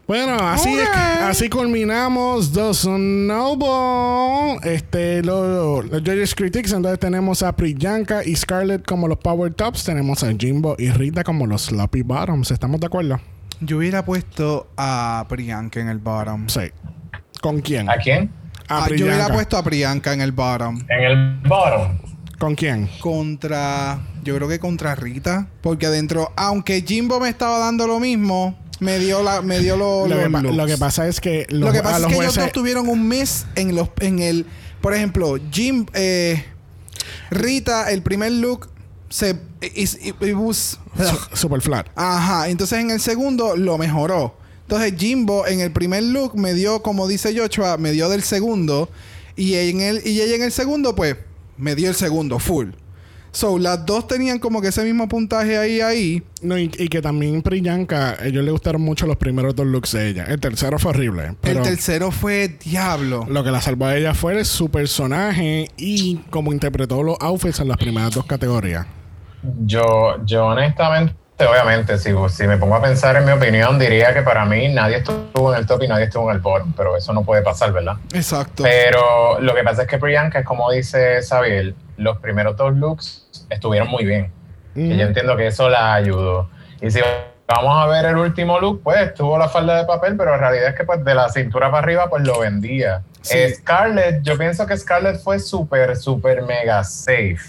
Bueno, 0.05 0.37
así, 0.49 0.69
es- 0.73 0.89
así 1.21 1.49
culminamos 1.49 2.51
The 2.51 2.73
Snowball. 2.73 4.59
Este, 4.63 5.23
lo- 5.23 5.81
los 5.81 6.01
Judges 6.01 6.35
Critics. 6.35 6.73
Entonces 6.73 6.99
tenemos 6.99 7.41
a 7.41 7.55
Priyanka 7.55 8.23
y 8.23 8.35
Scarlett 8.35 8.85
como 8.85 9.07
los 9.07 9.17
Power 9.17 9.53
Tops. 9.53 9.85
Tenemos 9.85 10.23
a 10.23 10.31
Jimbo 10.37 10.75
y 10.77 10.89
Rita 10.91 11.23
como 11.23 11.47
los 11.47 11.63
Sloppy 11.63 12.01
Bottoms. 12.01 12.51
¿Estamos 12.51 12.79
de 12.81 12.87
acuerdo? 12.87 13.19
Yo 13.65 13.77
hubiera 13.77 14.03
puesto 14.03 14.69
a 14.77 15.25
Priyanka 15.29 15.79
en 15.79 15.89
el 15.89 15.99
bottom. 15.99 16.47
Sí. 16.47 16.71
¿Con 17.41 17.61
quién? 17.61 17.89
¿A 17.89 17.97
quién? 17.97 18.31
A 18.67 18.85
Ah, 18.85 18.87
yo 18.89 19.05
hubiera 19.05 19.27
puesto 19.29 19.57
a 19.57 19.63
Priyanka 19.63 20.13
en 20.13 20.21
el 20.21 20.31
bottom. 20.31 20.81
En 20.89 21.03
el 21.03 21.39
bottom. 21.47 21.97
¿Con 22.39 22.55
quién? 22.55 22.89
Contra. 22.99 23.99
Yo 24.23 24.35
creo 24.35 24.49
que 24.49 24.59
contra 24.59 24.95
Rita. 24.95 25.47
Porque 25.61 25.85
adentro, 25.85 26.31
aunque 26.35 26.81
Jimbo 26.81 27.19
me 27.19 27.29
estaba 27.29 27.59
dando 27.59 27.87
lo 27.87 27.99
mismo, 27.99 28.57
me 28.79 28.99
dio 28.99 29.23
la, 29.23 29.41
me 29.41 29.59
dio 29.59 29.77
lo, 29.77 30.07
Lo 30.07 30.17
que, 30.17 30.51
lo 30.51 30.65
que 30.65 30.77
pasa 30.77 31.07
es 31.07 31.21
que 31.21 31.47
los, 31.49 31.67
Lo 31.67 31.71
que 31.71 31.79
a 31.79 31.83
pasa 31.83 31.95
es 31.97 32.01
los 32.01 32.11
que 32.11 32.17
ellos 32.17 32.35
dos 32.35 32.51
tuvieron 32.51 32.89
un 32.89 33.07
miss 33.07 33.45
en 33.55 33.75
los 33.75 33.89
en 33.99 34.19
el 34.19 34.45
por 34.81 34.93
ejemplo 34.93 35.37
Jim 35.51 35.85
eh, 35.93 36.43
Rita 37.29 37.91
el 37.91 38.01
primer 38.01 38.31
look 38.31 38.69
se 39.09 39.35
it, 39.75 39.95
it 40.21 40.35
was- 40.35 40.79
su- 40.97 41.27
super 41.35 41.61
flat. 41.61 41.87
ajá 41.95 42.49
entonces 42.49 42.79
en 42.79 42.91
el 42.91 42.99
segundo 42.99 43.55
lo 43.55 43.77
mejoró 43.77 44.35
entonces 44.63 44.93
Jimbo 44.97 45.45
en 45.47 45.59
el 45.61 45.71
primer 45.71 46.03
look 46.03 46.35
me 46.37 46.53
dio 46.53 46.81
como 46.81 47.07
dice 47.07 47.37
Joshua 47.37 47.77
me 47.77 47.91
dio 47.91 48.09
del 48.09 48.23
segundo 48.23 48.89
y 49.35 49.55
en 49.55 49.81
el 49.81 50.01
y 50.07 50.21
ella 50.21 50.35
en 50.35 50.43
el 50.43 50.51
segundo 50.51 50.95
pues 50.95 51.15
me 51.57 51.75
dio 51.75 51.89
el 51.89 51.95
segundo 51.95 52.39
full 52.39 52.69
So, 53.35 53.57
las 53.57 53.83
dos 53.87 54.07
tenían 54.07 54.37
como 54.37 54.61
que 54.61 54.67
ese 54.67 54.83
mismo 54.83 55.07
puntaje 55.07 55.57
ahí, 55.57 55.81
ahí. 55.81 56.21
No, 56.43 56.55
y, 56.55 56.69
y 56.77 56.87
que 56.87 57.01
también 57.01 57.41
Priyanka, 57.41 58.15
ellos 58.23 58.45
le 58.45 58.51
gustaron 58.51 58.83
mucho 58.83 59.07
los 59.07 59.17
primeros 59.17 59.55
dos 59.55 59.65
looks 59.65 59.93
de 59.93 60.07
ella. 60.09 60.25
El 60.25 60.39
tercero 60.39 60.77
fue 60.77 60.91
horrible. 60.91 61.35
Pero 61.41 61.61
El 61.61 61.65
tercero 61.65 62.11
fue 62.11 62.59
diablo. 62.63 63.25
lo 63.27 63.43
que 63.43 63.49
la 63.49 63.59
salvó 63.59 63.87
a 63.87 63.97
ella 63.97 64.13
fue 64.13 64.45
su 64.45 64.69
personaje 64.69 65.67
y 65.77 66.17
cómo 66.29 66.53
interpretó 66.53 67.01
los 67.01 67.17
outfits 67.21 67.59
en 67.59 67.69
las 67.69 67.77
primeras 67.77 68.11
dos 68.13 68.27
categorías. 68.27 68.85
Yo, 69.65 70.23
yo 70.25 70.47
honestamente, 70.47 71.15
obviamente, 71.39 71.97
si, 71.97 72.11
si 72.29 72.47
me 72.47 72.57
pongo 72.57 72.75
a 72.75 72.81
pensar 72.81 73.15
en 73.15 73.25
mi 73.25 73.31
opinión, 73.31 73.77
diría 73.77 74.13
que 74.13 74.21
para 74.21 74.45
mí 74.45 74.69
nadie 74.69 74.97
estuvo 74.97 75.53
en 75.53 75.59
el 75.59 75.65
top 75.65 75.83
y 75.83 75.87
nadie 75.87 76.05
estuvo 76.05 76.29
en 76.29 76.37
el 76.37 76.41
bottom, 76.41 76.73
pero 76.75 76.95
eso 76.95 77.13
no 77.13 77.23
puede 77.23 77.41
pasar, 77.41 77.71
¿verdad? 77.71 77.97
Exacto. 78.13 78.63
Pero 78.63 79.39
lo 79.39 79.53
que 79.53 79.63
pasa 79.63 79.83
es 79.83 79.87
que 79.87 79.97
Priyanka, 79.97 80.39
es 80.39 80.45
como 80.45 80.71
dice 80.71 81.21
Sabiel, 81.21 81.75
los 81.97 82.17
primeros 82.17 82.55
dos 82.57 82.73
looks 82.75 83.27
estuvieron 83.49 83.89
muy 83.89 84.05
bien. 84.05 84.31
Y 84.75 84.97
yo 84.97 85.05
entiendo 85.05 85.37
que 85.37 85.47
eso 85.47 85.69
la 85.69 85.93
ayudó. 85.93 86.49
Y 86.81 86.89
si 86.89 86.99
vamos 87.47 87.83
a 87.83 87.87
ver 87.87 88.05
el 88.05 88.17
último 88.17 88.59
look, 88.59 88.81
pues 88.83 89.13
tuvo 89.13 89.37
la 89.37 89.47
falda 89.47 89.77
de 89.77 89.85
papel, 89.85 90.17
pero 90.17 90.31
la 90.31 90.37
realidad 90.37 90.69
es 90.69 90.75
que 90.75 90.83
pues 90.83 91.03
de 91.03 91.13
la 91.13 91.29
cintura 91.29 91.69
para 91.69 91.83
arriba 91.83 92.09
pues 92.09 92.23
lo 92.23 92.39
vendía. 92.39 93.03
Sí. 93.21 93.53
Scarlett, 93.55 94.21
yo 94.23 94.37
pienso 94.37 94.65
que 94.65 94.75
Scarlett 94.75 95.21
fue 95.21 95.39
súper, 95.39 95.95
súper 95.95 96.41
mega 96.41 96.83
safe. 96.83 97.39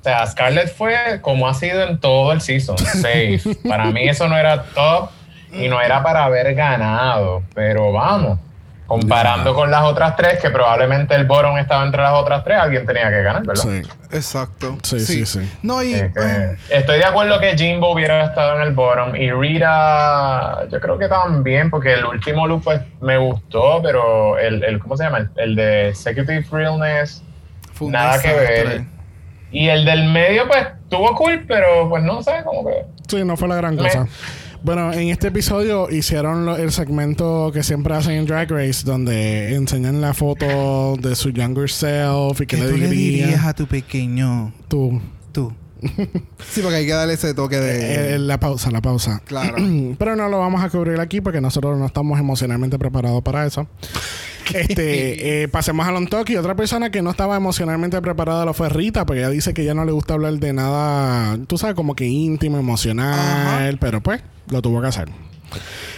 O 0.00 0.02
sea, 0.04 0.26
Scarlett 0.26 0.74
fue 0.74 1.20
como 1.20 1.48
ha 1.48 1.54
sido 1.54 1.82
en 1.82 1.98
todo 1.98 2.32
el 2.32 2.40
season, 2.40 2.78
safe. 2.78 3.40
para 3.68 3.86
mí 3.86 4.08
eso 4.08 4.28
no 4.28 4.36
era 4.36 4.62
top 4.62 5.10
y 5.52 5.68
no 5.68 5.80
era 5.80 6.02
para 6.02 6.24
haber 6.24 6.54
ganado, 6.54 7.42
pero 7.54 7.92
vamos. 7.92 8.38
Comparando 8.86 9.54
con 9.54 9.70
las 9.70 9.82
otras 9.82 10.16
tres, 10.16 10.40
que 10.40 10.48
probablemente 10.48 11.14
el 11.14 11.26
bottom 11.26 11.58
estaba 11.58 11.84
entre 11.84 12.00
las 12.00 12.12
otras 12.12 12.42
tres, 12.42 12.58
alguien 12.58 12.86
tenía 12.86 13.10
que 13.10 13.22
ganar, 13.22 13.46
¿verdad? 13.46 13.62
Sí. 13.62 13.82
Exacto. 14.10 14.78
Sí, 14.82 15.00
sí, 15.00 15.26
sí. 15.26 15.52
No, 15.60 15.82
y. 15.82 15.92
Eh, 15.92 16.10
que 16.14 16.22
eh, 16.22 16.56
estoy 16.70 16.96
de 16.96 17.04
acuerdo 17.04 17.38
que 17.38 17.54
Jimbo 17.54 17.92
hubiera 17.92 18.24
estado 18.24 18.56
en 18.56 18.62
el 18.62 18.72
bottom 18.72 19.14
y 19.14 19.30
Rita, 19.30 20.66
yo 20.70 20.80
creo 20.80 20.96
que 20.96 21.06
también, 21.06 21.68
porque 21.68 21.92
el 21.92 22.06
último 22.06 22.46
look 22.46 22.64
pues, 22.64 22.80
me 23.02 23.18
gustó, 23.18 23.82
pero 23.82 24.38
el, 24.38 24.64
el 24.64 24.78
¿cómo 24.78 24.96
se 24.96 25.04
llama? 25.04 25.18
El, 25.18 25.30
el 25.36 25.56
de 25.56 25.88
Executive 25.90 26.46
Realness, 26.50 27.22
nada 27.82 28.22
que 28.22 28.32
ver. 28.32 28.84
Y 29.50 29.68
el 29.68 29.84
del 29.84 30.10
medio, 30.12 30.46
pues, 30.46 30.66
tuvo 30.90 31.14
cool, 31.14 31.44
pero 31.48 31.88
pues 31.88 32.02
no 32.04 32.22
sé, 32.22 32.32
como 32.44 32.66
que. 32.68 32.74
Sí, 33.08 33.24
no 33.24 33.36
fue 33.36 33.48
la 33.48 33.56
gran 33.56 33.76
Me- 33.76 33.82
cosa. 33.82 34.06
Bueno, 34.62 34.92
en 34.92 35.08
este 35.08 35.28
episodio 35.28 35.88
hicieron 35.88 36.44
lo- 36.44 36.56
el 36.56 36.72
segmento 36.72 37.50
que 37.54 37.62
siempre 37.62 37.94
hacen 37.94 38.14
en 38.14 38.26
Drag 38.26 38.50
Race, 38.50 38.82
donde 38.84 39.54
enseñan 39.54 40.00
la 40.00 40.14
foto 40.14 40.96
de 41.00 41.14
su 41.14 41.30
younger 41.30 41.70
self 41.70 42.40
y 42.40 42.46
que 42.46 42.56
¿Qué 42.56 42.62
le 42.64 42.68
tú 42.70 42.76
le 42.76 42.88
dirías 42.88 43.28
diría 43.30 43.48
a 43.48 43.54
tu 43.54 43.66
pequeño 43.66 44.52
tú. 44.66 45.00
tú? 45.32 45.52
sí, 46.50 46.60
porque 46.60 46.74
hay 46.78 46.86
que 46.86 46.92
darle 46.92 47.14
ese 47.14 47.34
toque 47.34 47.56
de. 47.56 48.14
Eh, 48.16 48.18
la 48.18 48.40
pausa, 48.40 48.70
la 48.72 48.80
pausa. 48.82 49.22
Claro. 49.24 49.56
Pero 49.98 50.16
no 50.16 50.28
lo 50.28 50.40
vamos 50.40 50.62
a 50.64 50.68
cubrir 50.70 50.98
aquí 50.98 51.20
porque 51.20 51.40
nosotros 51.40 51.78
no 51.78 51.86
estamos 51.86 52.18
emocionalmente 52.18 52.78
preparados 52.80 53.22
para 53.22 53.46
eso. 53.46 53.68
Este, 54.54 55.42
eh, 55.42 55.48
pasemos 55.48 55.86
a 55.86 55.92
Lontoki. 55.92 56.36
Otra 56.36 56.54
persona 56.54 56.90
que 56.90 57.02
no 57.02 57.10
estaba 57.10 57.36
emocionalmente 57.36 58.00
preparada 58.00 58.44
lo 58.44 58.54
fue 58.54 58.68
Rita, 58.68 59.04
porque 59.04 59.20
ella 59.20 59.30
dice 59.30 59.54
que 59.54 59.64
ya 59.64 59.74
no 59.74 59.84
le 59.84 59.92
gusta 59.92 60.14
hablar 60.14 60.34
de 60.34 60.52
nada, 60.52 61.38
tú 61.46 61.58
sabes, 61.58 61.74
como 61.74 61.94
que 61.94 62.06
íntimo, 62.06 62.58
emocional, 62.58 63.78
pero 63.78 64.02
pues 64.02 64.22
lo 64.50 64.62
tuvo 64.62 64.80
que 64.80 64.88
hacer. 64.88 65.08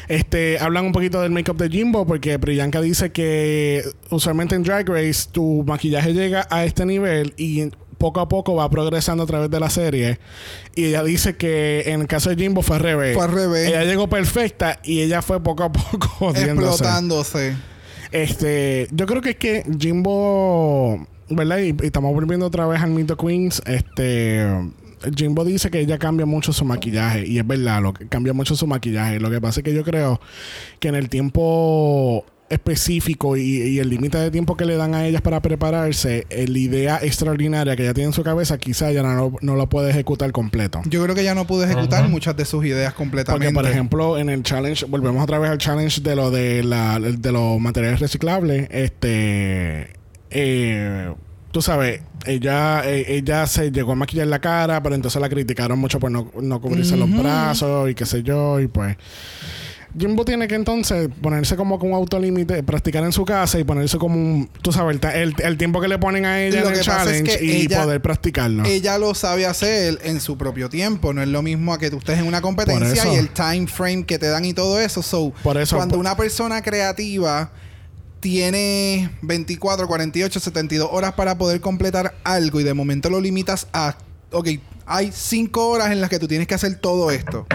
Este, 0.08 0.58
hablan 0.58 0.86
un 0.86 0.92
poquito 0.92 1.20
del 1.20 1.30
make-up 1.30 1.56
de 1.56 1.68
Jimbo 1.68 2.06
porque 2.06 2.38
Priyanka 2.38 2.80
dice 2.80 3.12
que 3.12 3.84
usualmente 4.10 4.56
en 4.56 4.64
Drag 4.64 4.88
Race 4.88 5.28
tu 5.30 5.64
maquillaje 5.66 6.12
llega 6.12 6.46
a 6.50 6.64
este 6.64 6.84
nivel 6.84 7.34
y 7.36 7.70
poco 7.96 8.20
a 8.20 8.28
poco 8.28 8.56
va 8.56 8.68
progresando 8.70 9.22
a 9.22 9.26
través 9.26 9.50
de 9.50 9.60
la 9.60 9.70
serie. 9.70 10.18
Y 10.74 10.86
ella 10.86 11.04
dice 11.04 11.36
que 11.36 11.84
en 11.86 12.00
el 12.00 12.06
caso 12.08 12.30
de 12.30 12.36
Jimbo 12.36 12.62
fue 12.62 12.76
al 12.76 12.82
revés. 12.82 13.14
Fue 13.14 13.24
al 13.24 13.32
revés. 13.32 13.68
Ella 13.68 13.84
llegó 13.84 14.08
perfecta 14.08 14.80
y 14.82 15.02
ella 15.02 15.22
fue 15.22 15.40
poco 15.40 15.64
a 15.64 15.72
poco 15.72 16.30
explotándose. 16.34 17.54
Este, 18.12 18.88
yo 18.90 19.06
creo 19.06 19.22
que 19.22 19.30
es 19.30 19.36
que 19.36 19.64
Jimbo, 19.78 21.06
¿verdad? 21.28 21.58
Y, 21.58 21.74
estamos 21.84 22.12
volviendo 22.12 22.46
otra 22.46 22.66
vez 22.66 22.80
al 22.80 22.90
mito 22.90 23.16
Queens. 23.16 23.62
Este, 23.66 24.44
Jimbo 25.16 25.44
dice 25.44 25.70
que 25.70 25.80
ella 25.80 25.98
cambia 25.98 26.26
mucho 26.26 26.52
su 26.52 26.64
maquillaje 26.64 27.26
y 27.26 27.38
es 27.38 27.46
verdad, 27.46 27.82
lo 27.82 27.94
que 27.94 28.06
cambia 28.08 28.32
mucho 28.32 28.56
su 28.56 28.66
maquillaje. 28.66 29.20
Lo 29.20 29.30
que 29.30 29.40
pasa 29.40 29.60
es 29.60 29.64
que 29.64 29.74
yo 29.74 29.84
creo 29.84 30.20
que 30.78 30.88
en 30.88 30.96
el 30.96 31.08
tiempo 31.08 32.24
específico 32.50 33.36
y, 33.36 33.62
y 33.62 33.78
el 33.78 33.88
límite 33.88 34.18
de 34.18 34.30
tiempo 34.30 34.56
que 34.56 34.66
le 34.66 34.76
dan 34.76 34.94
a 34.94 35.06
ellas 35.06 35.22
para 35.22 35.40
prepararse, 35.40 36.26
eh, 36.28 36.46
la 36.48 36.58
idea 36.58 36.98
extraordinaria 37.00 37.76
que 37.76 37.84
ella 37.84 37.94
tiene 37.94 38.08
en 38.08 38.12
su 38.12 38.22
cabeza, 38.22 38.58
quizá 38.58 38.90
ella 38.90 39.02
no, 39.02 39.34
no 39.40 39.54
lo 39.54 39.68
puede 39.68 39.90
ejecutar 39.90 40.32
completo. 40.32 40.82
Yo 40.86 41.02
creo 41.02 41.14
que 41.14 41.24
ya 41.24 41.34
no 41.34 41.46
pudo 41.46 41.64
ejecutar 41.64 42.08
muchas 42.08 42.36
de 42.36 42.44
sus 42.44 42.64
ideas 42.64 42.92
completamente. 42.92 43.46
Porque, 43.46 43.54
por 43.54 43.70
ejemplo, 43.70 44.18
en 44.18 44.28
el 44.28 44.42
challenge, 44.42 44.84
volvemos 44.86 45.22
otra 45.22 45.38
vez 45.38 45.50
al 45.50 45.58
challenge 45.58 46.00
de 46.02 46.16
lo 46.16 46.30
de, 46.30 46.62
la, 46.62 46.98
de 46.98 47.32
los 47.32 47.60
materiales 47.60 48.00
reciclables. 48.00 48.68
Este. 48.70 49.94
eh, 50.30 51.14
tú 51.52 51.62
sabes, 51.62 52.02
ella, 52.26 52.82
eh, 52.84 53.16
ella 53.16 53.46
se 53.46 53.70
llegó 53.70 53.92
a 53.92 53.96
maquillar 53.96 54.26
la 54.26 54.40
cara, 54.40 54.82
pero 54.82 54.94
entonces 54.94 55.20
la 55.20 55.28
criticaron 55.28 55.78
mucho 55.78 55.98
por 55.98 56.10
no, 56.10 56.30
no 56.40 56.60
cubrirse 56.60 56.96
los 56.96 57.10
brazos 57.10 57.90
y 57.90 57.94
qué 57.94 58.06
sé 58.06 58.22
yo, 58.22 58.60
y 58.60 58.66
pues. 58.66 58.96
Jimbo 59.98 60.24
tiene 60.24 60.46
que 60.46 60.54
entonces 60.54 61.08
ponerse 61.20 61.56
como 61.56 61.78
con 61.78 61.88
un 61.90 61.94
autolímite, 61.96 62.62
practicar 62.62 63.02
en 63.04 63.12
su 63.12 63.24
casa 63.24 63.58
y 63.58 63.64
ponerse 63.64 63.98
como 63.98 64.14
un, 64.16 64.48
tú 64.62 64.72
sabes, 64.72 64.98
el, 65.14 65.34
el, 65.42 65.56
tiempo 65.58 65.80
que 65.80 65.88
le 65.88 65.98
ponen 65.98 66.24
a 66.26 66.40
ella 66.42 66.60
Lo 66.60 66.68
en 66.68 66.74
el 66.74 66.80
es 66.80 66.86
challenge 66.86 67.38
que 67.38 67.44
y 67.44 67.50
ella- 67.62 67.82
poder 67.82 68.00
practicarlo. 68.00 68.64
ella 68.64 68.98
lo 68.98 69.14
sabe 69.14 69.46
hacer 69.46 69.98
en 70.04 70.20
su 70.20 70.38
propio 70.38 70.68
tiempo. 70.68 71.12
No 71.12 71.22
es 71.22 71.28
lo 71.28 71.42
mismo 71.42 71.74
a 71.74 71.78
que 71.78 71.90
tú 71.90 71.98
estés 71.98 72.18
en 72.20 72.26
una 72.26 72.40
competencia 72.40 73.02
eso. 73.02 73.12
y 73.12 73.16
el 73.16 73.30
time 73.30 73.66
frame 73.66 74.04
que 74.04 74.18
te 74.18 74.28
dan 74.28 74.44
y 74.44 74.54
todo 74.54 74.78
eso. 74.80 75.02
So, 75.02 75.32
Por 75.42 75.56
eso, 75.58 75.76
cuando 75.76 75.94
por- 75.96 76.00
una 76.00 76.16
persona 76.16 76.62
creativa 76.62 77.50
tiene 78.20 79.10
24, 79.22 79.88
48, 79.88 80.40
72 80.40 80.88
horas 80.92 81.14
para 81.14 81.36
poder 81.38 81.60
completar 81.60 82.14
algo 82.22 82.60
y 82.60 82.64
de 82.64 82.74
momento 82.74 83.10
lo 83.10 83.20
limitas 83.20 83.66
a, 83.72 83.96
ok, 84.30 84.48
hay 84.86 85.10
5 85.12 85.68
horas 85.68 85.90
en 85.90 86.00
las 86.00 86.10
que 86.10 86.18
tú 86.18 86.28
tienes 86.28 86.46
que 86.46 86.54
hacer 86.54 86.76
todo 86.76 87.10
esto. 87.10 87.46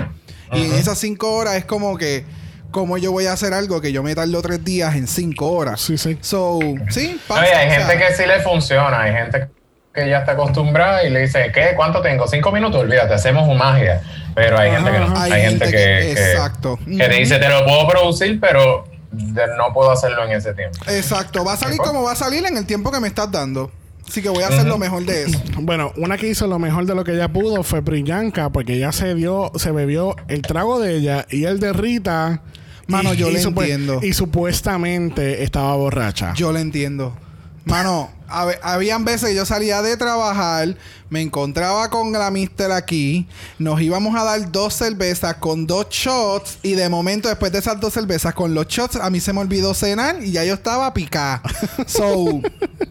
Y 0.56 0.66
en 0.66 0.74
esas 0.76 0.97
5 0.99 1.32
horas 1.34 1.56
es 1.56 1.66
como 1.66 1.97
que, 1.97 2.26
¿cómo 2.72 2.97
yo 2.97 3.12
voy 3.12 3.26
a 3.28 3.34
hacer 3.34 3.53
algo 3.53 3.82
que 3.82 3.91
yo 3.91 4.03
me 4.03 4.16
tardo 4.16 4.41
3 4.41 4.64
días 4.64 4.95
en 4.95 5.08
5 5.08 5.51
horas? 5.51 5.82
Sí, 5.82 5.97
sí. 5.97 6.18
So, 6.22 6.60
sí, 6.89 7.20
pasa, 7.28 7.41
Oye, 7.41 7.53
hay 7.53 7.68
o 7.68 7.72
sea, 7.72 7.86
gente 7.88 8.06
que 8.06 8.14
sí 8.16 8.26
le 8.26 8.39
funciona, 8.41 9.01
hay 9.01 9.14
gente 9.14 9.47
que 9.93 10.10
ya 10.10 10.20
está 10.20 10.34
acostumbrada 10.34 11.03
y 11.06 11.10
le 11.10 11.22
dice, 11.22 11.51
¿qué? 11.53 11.72
¿Cuánto 11.76 12.01
tengo? 12.01 12.28
¿Cinco 12.28 12.51
minutos? 12.51 12.82
Olvídate, 12.82 13.14
hacemos 13.14 13.47
un 13.47 13.58
magia. 13.58 14.01
Pero 14.36 14.58
hay 14.60 14.72
gente 14.72 14.91
que 14.91 14.99
no. 14.99 15.18
Hay 15.18 15.32
Hay, 15.32 15.41
gente, 15.43 15.66
gente 15.68 15.78
que, 15.78 16.08
que- 16.10 16.16
que- 16.16 16.32
exacto. 16.32 16.78
que 16.86 16.97
te 17.08 17.14
dice, 17.16 17.39
te 17.39 17.47
lo 17.47 17.64
puedo 17.64 17.88
producir, 17.88 18.38
pero 18.41 18.86
de- 19.12 19.47
no 19.58 19.74
puedo 19.74 19.91
hacerlo 19.91 20.26
en 20.26 20.32
ese 20.34 20.53
tiempo. 20.53 20.78
Exacto, 20.89 21.45
va 21.45 21.53
a 21.53 21.58
salir 21.58 21.78
como 21.78 22.03
va 22.03 22.12
a 22.12 22.16
salir 22.16 22.45
en 22.45 22.58
el 22.58 22.66
tiempo 22.66 22.91
que 22.91 22.99
me 22.99 23.08
estás 23.08 23.32
dando. 23.32 23.72
Así 24.08 24.22
que 24.22 24.30
voy 24.30 24.43
a 24.43 24.47
hacer 24.47 24.66
lo 24.68 24.78
mejor 24.78 25.03
de 25.06 25.24
eso. 25.24 25.39
Bueno, 25.62 25.91
una 25.97 26.18
que 26.18 26.28
hizo 26.30 26.47
lo 26.47 26.60
mejor 26.60 26.86
de 26.86 26.93
lo 26.95 27.03
que 27.03 27.14
ella 27.14 27.28
pudo 27.34 27.64
fue 27.64 27.82
Priyanka, 27.82 28.49
porque 28.51 28.76
ella 28.76 28.91
se 28.91 29.16
dio, 29.16 29.51
se 29.56 29.72
bebió 29.72 30.16
el 30.28 30.41
trago 30.43 30.80
de 30.80 30.95
ella 30.97 31.26
y 31.30 31.45
el 31.45 31.60
de 31.60 31.74
Rita. 31.74 32.41
Mano, 32.88 33.14
y- 33.14 33.18
yo 33.18 33.30
y 33.30 33.34
le 33.34 33.41
entiendo. 33.41 33.99
Y 34.03 34.14
supuestamente 34.14 35.43
estaba 35.43 35.76
borracha. 35.76 36.34
Yo 36.36 36.51
lo 36.51 36.60
entiendo. 36.60 37.18
Mano, 37.66 38.11
habían 38.28 39.05
veces 39.05 39.30
que 39.30 39.36
yo 39.36 39.45
salía 39.45 39.82
de 39.82 39.97
trabajar, 39.97 40.76
me 41.09 41.22
encontraba 41.22 41.89
con 41.89 42.11
la 42.11 42.30
mister 42.30 42.72
aquí, 42.72 43.28
nos 43.57 43.82
íbamos 43.82 44.16
a 44.16 44.24
dar 44.24 44.51
dos 44.51 44.74
cervezas 44.74 45.36
con 45.36 45.66
dos 45.66 45.89
shots 45.89 46.59
y 46.61 46.74
de 46.74 46.89
momento 46.89 47.28
después 47.28 47.51
de 47.51 47.59
esas 47.59 47.80
dos 47.80 47.93
cervezas 47.93 48.34
con 48.36 48.53
los 48.53 48.68
shots 48.68 48.97
a 48.97 49.09
mí 49.09 49.20
se 49.20 49.34
me 49.34 49.39
olvidó 49.39 49.74
cenar 49.74 50.18
y 50.22 50.32
ya 50.32 50.43
yo 50.43 50.53
estaba 50.53 50.93
picada. 50.93 51.41
So, 51.88 52.41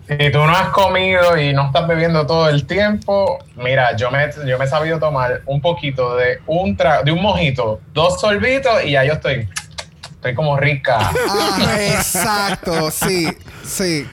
Si 0.08 0.30
tú 0.30 0.38
no 0.38 0.50
has 0.54 0.68
comido 0.70 1.38
y 1.38 1.52
no 1.52 1.66
estás 1.66 1.86
bebiendo 1.88 2.26
todo 2.26 2.48
el 2.48 2.66
tiempo, 2.66 3.38
mira, 3.56 3.96
yo 3.96 4.10
me, 4.10 4.28
yo 4.46 4.58
me 4.58 4.64
he 4.64 4.68
sabido 4.68 4.98
tomar 4.98 5.42
un 5.46 5.60
poquito 5.60 6.16
de 6.16 6.40
un 6.46 6.76
tra 6.76 7.02
de 7.02 7.12
un 7.12 7.22
mojito, 7.22 7.80
dos 7.92 8.20
sorbitos 8.20 8.84
y 8.84 8.92
ya 8.92 9.04
yo 9.04 9.14
estoy, 9.14 9.48
estoy 10.24 10.34
como 10.34 10.56
rica. 10.56 11.10
ah, 11.28 11.76
exacto, 11.78 12.90
sí, 12.90 13.28
sí. 13.66 14.06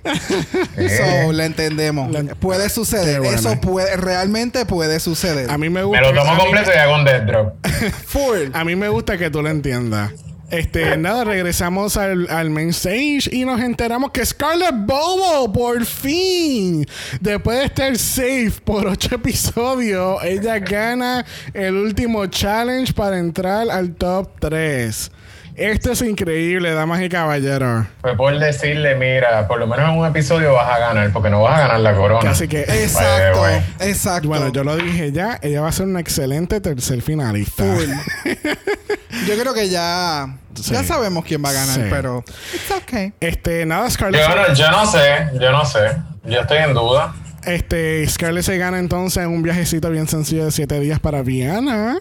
¿Qué? 0.76 0.90
So, 1.26 1.32
le 1.32 1.46
entendemos. 1.46 2.12
La- 2.12 2.36
puede 2.36 2.70
suceder. 2.70 3.20
Bueno. 3.22 3.38
Eso 3.38 3.60
puede, 3.62 3.96
realmente 3.96 4.66
puede 4.66 5.00
suceder. 5.00 5.50
A 5.50 5.58
mí 5.58 5.70
me 5.70 5.82
me 5.82 5.84
gusta. 5.86 6.02
lo 6.02 6.10
a 6.10 6.14
tomo 6.24 6.34
mí- 6.36 6.40
completo 6.42 6.72
y 6.76 6.78
hago 6.78 6.96
un 6.96 7.06
dead 7.06 7.22
drop. 7.24 7.54
Full. 8.08 8.50
A 8.54 8.64
mí 8.66 8.76
me 8.76 8.90
gusta 8.90 9.18
que 9.18 9.30
tú 9.30 9.42
lo 9.42 9.50
entiendas. 9.50 10.12
Este, 10.50 10.98
nada, 10.98 11.24
regresamos 11.24 11.96
al, 11.96 12.30
al 12.30 12.50
main 12.50 12.72
stage 12.72 13.30
y 13.32 13.46
nos 13.46 13.62
enteramos 13.62 14.12
que 14.12 14.26
Scarlett 14.26 14.76
Bobo, 14.86 15.50
por 15.54 15.86
fin, 15.86 16.86
después 17.22 17.58
de 17.60 17.66
estar 17.68 17.98
safe 17.98 18.52
por 18.66 18.86
ocho 18.86 19.16
episodios, 19.16 20.22
ella 20.26 20.60
gana 20.60 21.26
el 21.54 21.78
último 21.78 22.26
challenge 22.26 22.92
para 22.92 23.18
entrar 23.18 23.70
al 23.72 23.96
top 23.96 24.30
3. 24.42 25.10
Esto 25.56 25.92
es 25.92 26.02
increíble, 26.02 26.74
damas 26.74 27.02
y 27.02 27.10
caballeros. 27.10 27.86
Fue 28.02 28.16
por 28.16 28.38
decirle, 28.40 28.96
mira, 28.96 29.48
por 29.48 29.60
lo 29.60 29.68
menos 29.68 29.90
en 29.90 29.98
un 29.98 30.08
episodio 30.08 30.54
vas 30.54 30.70
a 30.70 30.80
ganar, 30.80 31.12
porque 31.12 31.30
no 31.30 31.42
vas 31.42 31.56
a 31.60 31.62
ganar 31.68 31.80
la 31.82 31.94
corona. 31.94 32.32
Así 32.32 32.48
que, 32.48 32.62
Exacto, 32.62 33.46
exacto. 33.80 34.28
bueno, 34.30 34.50
yo 34.52 34.64
lo 34.64 34.76
dije 34.78 35.12
ya, 35.12 35.40
ella 35.42 35.62
va 35.62 35.70
a 35.70 35.72
ser 35.72 35.88
una 35.88 36.00
excelente 36.00 36.62
tercer 36.62 37.02
finalista. 37.02 37.64
Full. 37.64 37.90
Yo 39.28 39.38
creo 39.40 39.54
que 39.54 39.70
ya, 39.70 40.38
Sí. 40.56 40.74
ya 40.74 40.84
sabemos 40.84 41.24
quién 41.26 41.44
va 41.44 41.50
a 41.50 41.54
ganar, 41.54 41.76
Sí. 41.76 41.82
pero 41.90 42.24
it's 42.54 42.72
okay. 42.72 43.14
Este, 43.20 43.66
nada, 43.66 43.90
Scarlett. 43.90 44.22
Yo 44.56 44.72
no 44.72 44.86
sé, 44.86 45.28
yo 45.40 45.52
no 45.52 45.66
sé. 45.66 45.80
Yo 46.24 46.42
estoy 46.42 46.58
en 46.60 46.74
duda. 46.74 47.14
Este, 47.44 48.08
Scarlett 48.08 48.46
se 48.46 48.58
gana 48.58 48.78
entonces 48.78 49.26
un 49.26 49.42
viajecito 49.42 49.90
bien 49.90 50.08
sencillo 50.08 50.46
de 50.46 50.52
7 50.52 50.80
días 50.80 51.00
para 51.00 51.24
Viena. 51.24 52.00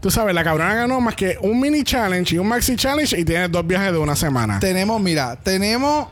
Tú 0.00 0.10
sabes, 0.10 0.34
la 0.34 0.44
cabrona 0.44 0.74
ganó 0.74 1.00
más 1.00 1.14
que 1.14 1.38
un 1.40 1.60
mini 1.60 1.82
challenge 1.82 2.34
y 2.34 2.38
un 2.38 2.46
maxi 2.46 2.76
challenge 2.76 3.18
y 3.18 3.24
tiene 3.24 3.48
dos 3.48 3.66
viajes 3.66 3.92
de 3.92 3.98
una 3.98 4.16
semana. 4.16 4.60
Tenemos, 4.60 5.00
mira, 5.00 5.36
tenemos, 5.36 6.08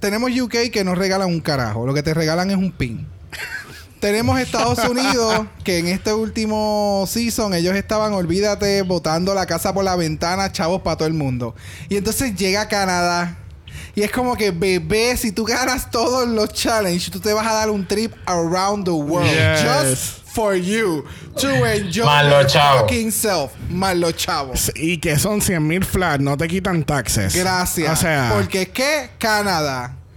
tenemos 0.00 0.30
UK 0.30 0.70
que 0.72 0.82
nos 0.82 0.96
regalan 0.96 1.28
un 1.28 1.40
carajo. 1.40 1.86
Lo 1.86 1.92
que 1.92 2.02
te 2.02 2.14
regalan 2.14 2.50
es 2.50 2.56
un 2.56 2.72
pin. 2.72 3.06
tenemos 4.00 4.40
Estados 4.40 4.78
Unidos 4.88 5.46
que 5.62 5.78
en 5.78 5.88
este 5.88 6.14
último 6.14 7.04
season 7.06 7.52
ellos 7.52 7.76
estaban, 7.76 8.14
olvídate, 8.14 8.80
botando 8.82 9.34
la 9.34 9.44
casa 9.44 9.74
por 9.74 9.84
la 9.84 9.94
ventana, 9.94 10.50
chavos 10.50 10.80
para 10.80 10.96
todo 10.96 11.06
el 11.06 11.14
mundo. 11.14 11.54
Y 11.90 11.96
entonces 11.96 12.34
llega 12.34 12.66
Canadá. 12.66 13.41
Y 13.94 14.02
es 14.02 14.10
como 14.10 14.36
que, 14.36 14.50
bebé, 14.50 15.16
si 15.16 15.32
tú 15.32 15.44
ganas 15.44 15.90
todos 15.90 16.26
los 16.26 16.52
challenges, 16.52 17.10
tú 17.10 17.20
te 17.20 17.32
vas 17.32 17.46
a 17.46 17.52
dar 17.52 17.70
un 17.70 17.86
trip 17.86 18.14
around 18.26 18.84
the 18.84 18.90
world. 18.90 19.30
Yes. 19.30 19.62
Just 19.62 20.22
for 20.32 20.54
you. 20.54 21.04
To 21.36 21.48
enjoy 21.66 22.30
your 22.30 22.46
chavos. 22.46 22.82
fucking 22.82 23.12
self. 23.12 23.52
Más 23.68 23.96
los 23.96 24.14
chavos. 24.16 24.72
Y 24.74 24.98
que 24.98 25.18
son 25.18 25.40
100 25.40 25.66
mil 25.66 25.84
flat, 25.84 26.20
no 26.20 26.36
te 26.36 26.48
quitan 26.48 26.84
taxes. 26.84 27.34
Gracias. 27.34 27.92
O 27.92 27.96
sea, 27.96 28.32
Porque 28.34 28.62
es 28.62 28.68
que 28.68 29.10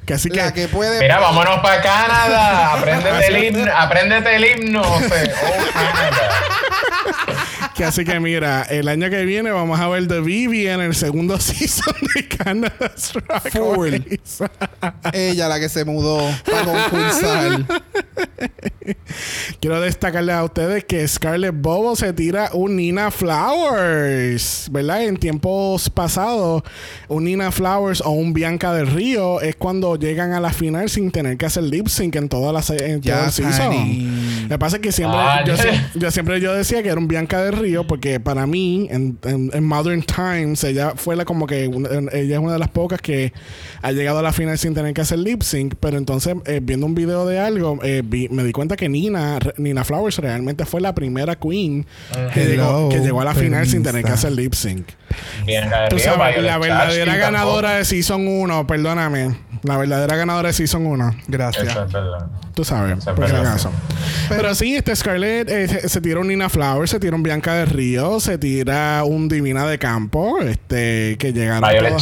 Que 0.05 0.13
así 0.13 0.29
la 0.29 0.53
que, 0.53 0.61
que 0.61 0.67
puede. 0.67 0.99
Mira, 0.99 1.19
vámonos 1.19 1.59
para 1.61 1.81
Canadá. 1.81 2.73
Apréndete 2.77 3.27
el 3.27 3.43
himno. 3.43 3.71
Apréndete 3.75 4.35
el 4.35 4.45
himno. 4.45 4.83
Oh, 7.07 7.15
que 7.75 7.83
así 7.83 8.05
que 8.05 8.21
mira, 8.21 8.63
el 8.63 8.87
año 8.87 9.09
que 9.09 9.25
viene 9.25 9.51
vamos 9.51 9.79
a 9.81 9.89
ver 9.89 10.07
The 10.07 10.21
Vivi 10.21 10.65
en 10.67 10.79
el 10.79 10.95
segundo 10.95 11.37
season 11.41 11.93
de 12.15 12.25
Canada's 12.25 13.13
Rock 13.13 13.49
Full. 13.51 13.91
Race. 13.91 14.45
Ella 15.11 15.49
la 15.49 15.59
que 15.59 15.67
se 15.67 15.83
mudó 15.83 16.25
para 16.45 16.63
concursar. 16.63 17.65
Quiero 19.59 19.81
destacarle 19.81 20.31
a 20.31 20.43
ustedes 20.45 20.85
que 20.85 21.05
Scarlett 21.05 21.53
Bobo 21.53 21.97
se 21.97 22.13
tira 22.13 22.49
un 22.53 22.77
Nina 22.77 23.11
Flowers, 23.11 24.69
¿verdad? 24.71 25.03
En 25.03 25.17
tiempos 25.17 25.89
pasados, 25.89 26.63
un 27.09 27.25
Nina 27.25 27.51
Flowers 27.51 28.01
o 28.01 28.11
un 28.11 28.33
Bianca 28.33 28.73
del 28.73 28.87
Río 28.87 29.41
es 29.41 29.57
cuando 29.57 29.94
llegan 29.95 30.33
a 30.33 30.39
la 30.39 30.51
final 30.51 30.89
sin 30.89 31.11
tener 31.11 31.37
que 31.37 31.45
hacer 31.45 31.63
lip 31.63 31.87
sync 31.87 32.15
en 32.15 32.29
toda 32.29 32.51
la 32.53 32.59
en 32.59 33.01
todo 33.01 33.11
Ya, 33.13 33.25
el 33.25 33.31
season. 33.31 33.67
honey. 33.67 34.41
Lo 34.43 34.49
que 34.49 34.59
pasa 34.59 34.75
es 34.77 34.81
que 34.81 34.91
siempre, 34.91 35.19
Ah, 35.19 35.43
yo, 35.95 36.11
siempre 36.11 36.39
yo 36.39 36.53
decía 36.53 36.83
que 36.83 36.89
era 36.89 36.99
un 36.99 37.07
Bianca 37.07 37.41
del 37.43 37.53
Río 37.53 37.87
porque 37.87 38.19
para 38.19 38.45
mí, 38.45 38.87
en, 38.91 39.17
en- 39.23 39.49
en 39.53 39.63
Modern 39.63 40.03
Times, 40.03 40.63
ella 40.63 40.93
fue 40.95 41.15
la 41.15 41.25
como 41.25 41.47
que 41.47 41.67
una- 41.67 41.89
ella 42.11 42.35
es 42.35 42.39
una 42.41 42.53
de 42.53 42.59
las 42.59 42.69
pocas 42.69 43.01
que 43.01 43.33
ha 43.81 43.91
llegado 43.91 44.19
a 44.19 44.21
la 44.21 44.31
final 44.33 44.57
sin 44.57 44.73
tener 44.73 44.93
que 44.93 45.01
hacer 45.01 45.19
lip 45.19 45.41
sync. 45.41 45.75
Pero 45.79 45.97
entonces, 45.97 46.35
eh, 46.45 46.59
viendo 46.61 46.85
un 46.85 46.93
video 46.95 47.25
de 47.25 47.39
algo, 47.39 47.79
eh, 47.83 48.01
vi- 48.05 48.29
me 48.29 48.43
di 48.43 48.51
cuenta 48.51 48.75
que 48.75 48.87
Nina, 48.89 49.39
Nina 49.57 49.83
Flowers 49.83 50.17
realmente 50.19 50.65
fue 50.65 50.79
la 50.81 50.93
primera 50.93 51.35
queen 51.35 51.85
que, 52.33 52.43
Hello, 52.43 52.49
llegó, 52.51 52.89
que 52.89 52.99
llegó 52.99 53.21
a 53.21 53.25
la 53.25 53.33
final 53.33 53.67
sin 53.67 53.81
tener 53.83 54.03
que 54.03 54.11
hacer 54.11 54.31
lip 54.33 54.53
sync. 54.53 54.87
Bien, 55.45 55.69
Gabriel, 55.69 55.89
Tú 55.89 55.99
sabes, 55.99 56.35
Violet 56.35 56.51
la 56.51 56.57
verdadera 56.57 57.15
ganadora 57.15 57.69
tampoco. 57.69 57.77
de 57.79 57.85
Season 57.85 58.27
1, 58.27 58.67
perdóname, 58.67 59.35
la 59.63 59.77
verdadera 59.77 60.15
ganadora 60.15 60.47
de 60.47 60.53
Season 60.53 60.85
1. 60.85 61.15
Gracias. 61.27 61.67
Eso 61.67 61.83
es 61.85 61.91
verdad. 61.91 62.27
Tú 62.53 62.63
sabes, 62.63 62.97
es 62.99 63.05
por 63.05 63.29
si 63.29 63.35
acaso. 63.35 63.71
Pero, 64.29 64.55
sí, 64.55 64.75
este 64.75 64.95
Scarlett 64.95 65.49
eh, 65.49 65.67
se, 65.67 65.89
se 65.89 66.01
tira 66.01 66.19
un 66.19 66.27
Nina 66.27 66.49
Flower, 66.49 66.87
se 66.87 66.99
tira 66.99 67.15
un 67.15 67.23
Bianca 67.23 67.53
de 67.53 67.65
Río, 67.65 68.19
se 68.19 68.37
tira 68.37 69.03
un 69.03 69.27
Divina 69.27 69.65
de 69.65 69.77
Campo, 69.77 70.39
este, 70.41 71.17
que 71.19 71.33
llegaron 71.33 71.69
Violet 71.69 71.93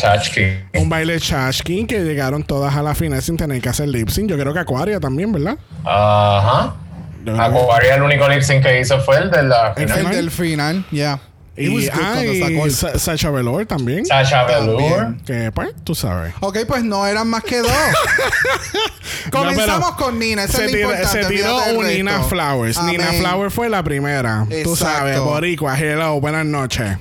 un 0.76 0.90
baile 0.90 1.20
Chashkin, 1.20 1.88
que 1.88 2.02
llegaron 2.04 2.44
todas 2.44 2.76
a 2.76 2.84
la 2.84 2.94
final 2.96 3.22
sin 3.22 3.38
tener 3.38 3.62
que 3.62 3.70
hacer 3.70 3.88
lip 3.90 4.10
sync. 4.10 4.30
Yo 4.30 4.38
creo 4.38 4.54
que 4.54 4.60
Aquaria 4.60 5.00
también, 5.00 5.32
¿verdad? 5.32 5.58
Ajá. 5.84 6.76
Que- 7.24 7.32
Acuario, 7.32 7.96
el 7.96 8.02
único 8.04 8.28
lip 8.28 8.42
sync 8.42 8.64
que 8.64 8.80
hizo 8.82 9.00
fue 9.00 9.18
el 9.18 9.32
de 9.32 9.44
la 9.44 9.74
final. 9.74 10.00
El 10.00 10.12
del 10.12 10.32
final, 10.32 10.86
ya. 10.92 11.20
Y, 11.56 11.88
ah, 11.90 12.24
y 12.24 12.72
Sa- 12.72 12.98
Sacha 12.98 13.30
Velour 13.30 13.66
también. 13.68 14.06
Sasha 14.08 14.44
Velour. 14.46 14.80
También. 15.04 15.22
Que, 15.26 15.52
pues, 15.52 15.70
tú 15.84 15.94
sabes. 15.94 16.34
Ok, 16.40 16.60
pues 16.68 16.84
no 16.84 17.06
eran 17.06 17.28
más 17.28 17.44
que 17.44 17.60
dos. 17.60 17.72
Comenzamos 19.32 19.92
No, 19.92 19.96
con 19.96 20.18
Nina. 20.20 20.48
Se, 20.48 20.66
es 20.66 20.72
lo 20.72 20.78
tira- 20.78 20.82
importante. 20.90 21.24
se 21.24 21.30
tiró 21.30 21.58
un 21.78 21.88
Nina. 21.88 22.24
Flowers. 22.24 22.82
Nina 22.84 23.08
Amén. 23.10 23.22
Flowers 23.22 23.54
fue 23.54 23.70
la 23.70 23.84
primera. 23.84 24.46
Tú 24.50 24.56
Exacto. 24.56 24.76
sabes, 24.78 25.20
Boricua, 25.20 25.78
hello, 25.80 26.20
buenas 26.20 26.46
noches. 26.46 26.98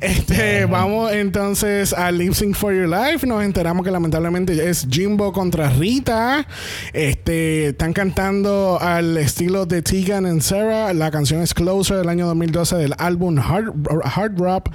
Este, 0.00 0.66
vamos 0.66 1.12
entonces 1.12 1.92
a 1.92 2.10
Lip 2.10 2.32
Sync 2.32 2.54
for 2.54 2.74
Your 2.74 2.88
Life. 2.88 3.26
Nos 3.26 3.42
enteramos 3.44 3.84
que 3.84 3.90
lamentablemente 3.90 4.68
es 4.68 4.86
Jimbo 4.90 5.32
contra 5.32 5.70
Rita. 5.70 6.46
Este, 6.92 7.68
están 7.68 7.92
cantando 7.92 8.78
al 8.80 9.16
estilo 9.16 9.66
de 9.66 9.82
Tegan 9.82 10.26
and 10.26 10.42
Sarah. 10.42 10.92
La 10.92 11.10
canción 11.10 11.42
es 11.42 11.54
Closer 11.54 11.98
del 11.98 12.08
año 12.08 12.26
2012 12.26 12.76
del 12.76 12.94
álbum 12.98 13.38
Hard, 13.38 13.72
Hard 14.04 14.40
Rap. 14.40 14.68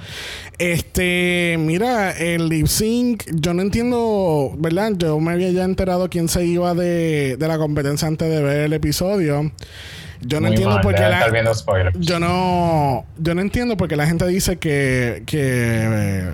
Este, 0.58 1.56
mira, 1.58 2.12
el 2.12 2.48
lip 2.48 2.66
sync, 2.66 3.24
yo 3.34 3.54
no 3.54 3.62
entiendo, 3.62 4.54
¿verdad? 4.58 4.92
Yo 4.96 5.18
me 5.20 5.32
había 5.32 5.50
ya 5.50 5.64
enterado 5.64 6.08
quién 6.08 6.28
se 6.28 6.44
iba 6.44 6.74
de, 6.74 7.36
de 7.38 7.48
la 7.48 7.58
competencia 7.58 8.08
antes 8.08 8.28
de 8.28 8.42
ver 8.42 8.56
el 8.62 8.72
episodio. 8.72 9.52
Yo 10.24 10.38
no 10.40 10.46
Muy 10.46 10.50
entiendo 10.56 10.74
mal, 10.74 10.82
por 10.82 10.94
qué 10.94 11.00
la, 11.02 11.12
estar 11.18 11.32
viendo 11.32 11.54
spoilers. 11.54 11.98
yo 11.98 12.18
no 12.20 13.04
yo 13.18 13.34
no 13.34 13.40
entiendo 13.40 13.76
por 13.76 13.88
qué 13.88 13.96
la 13.96 14.06
gente 14.06 14.26
dice 14.26 14.56
que 14.58 15.22
que 15.26 16.28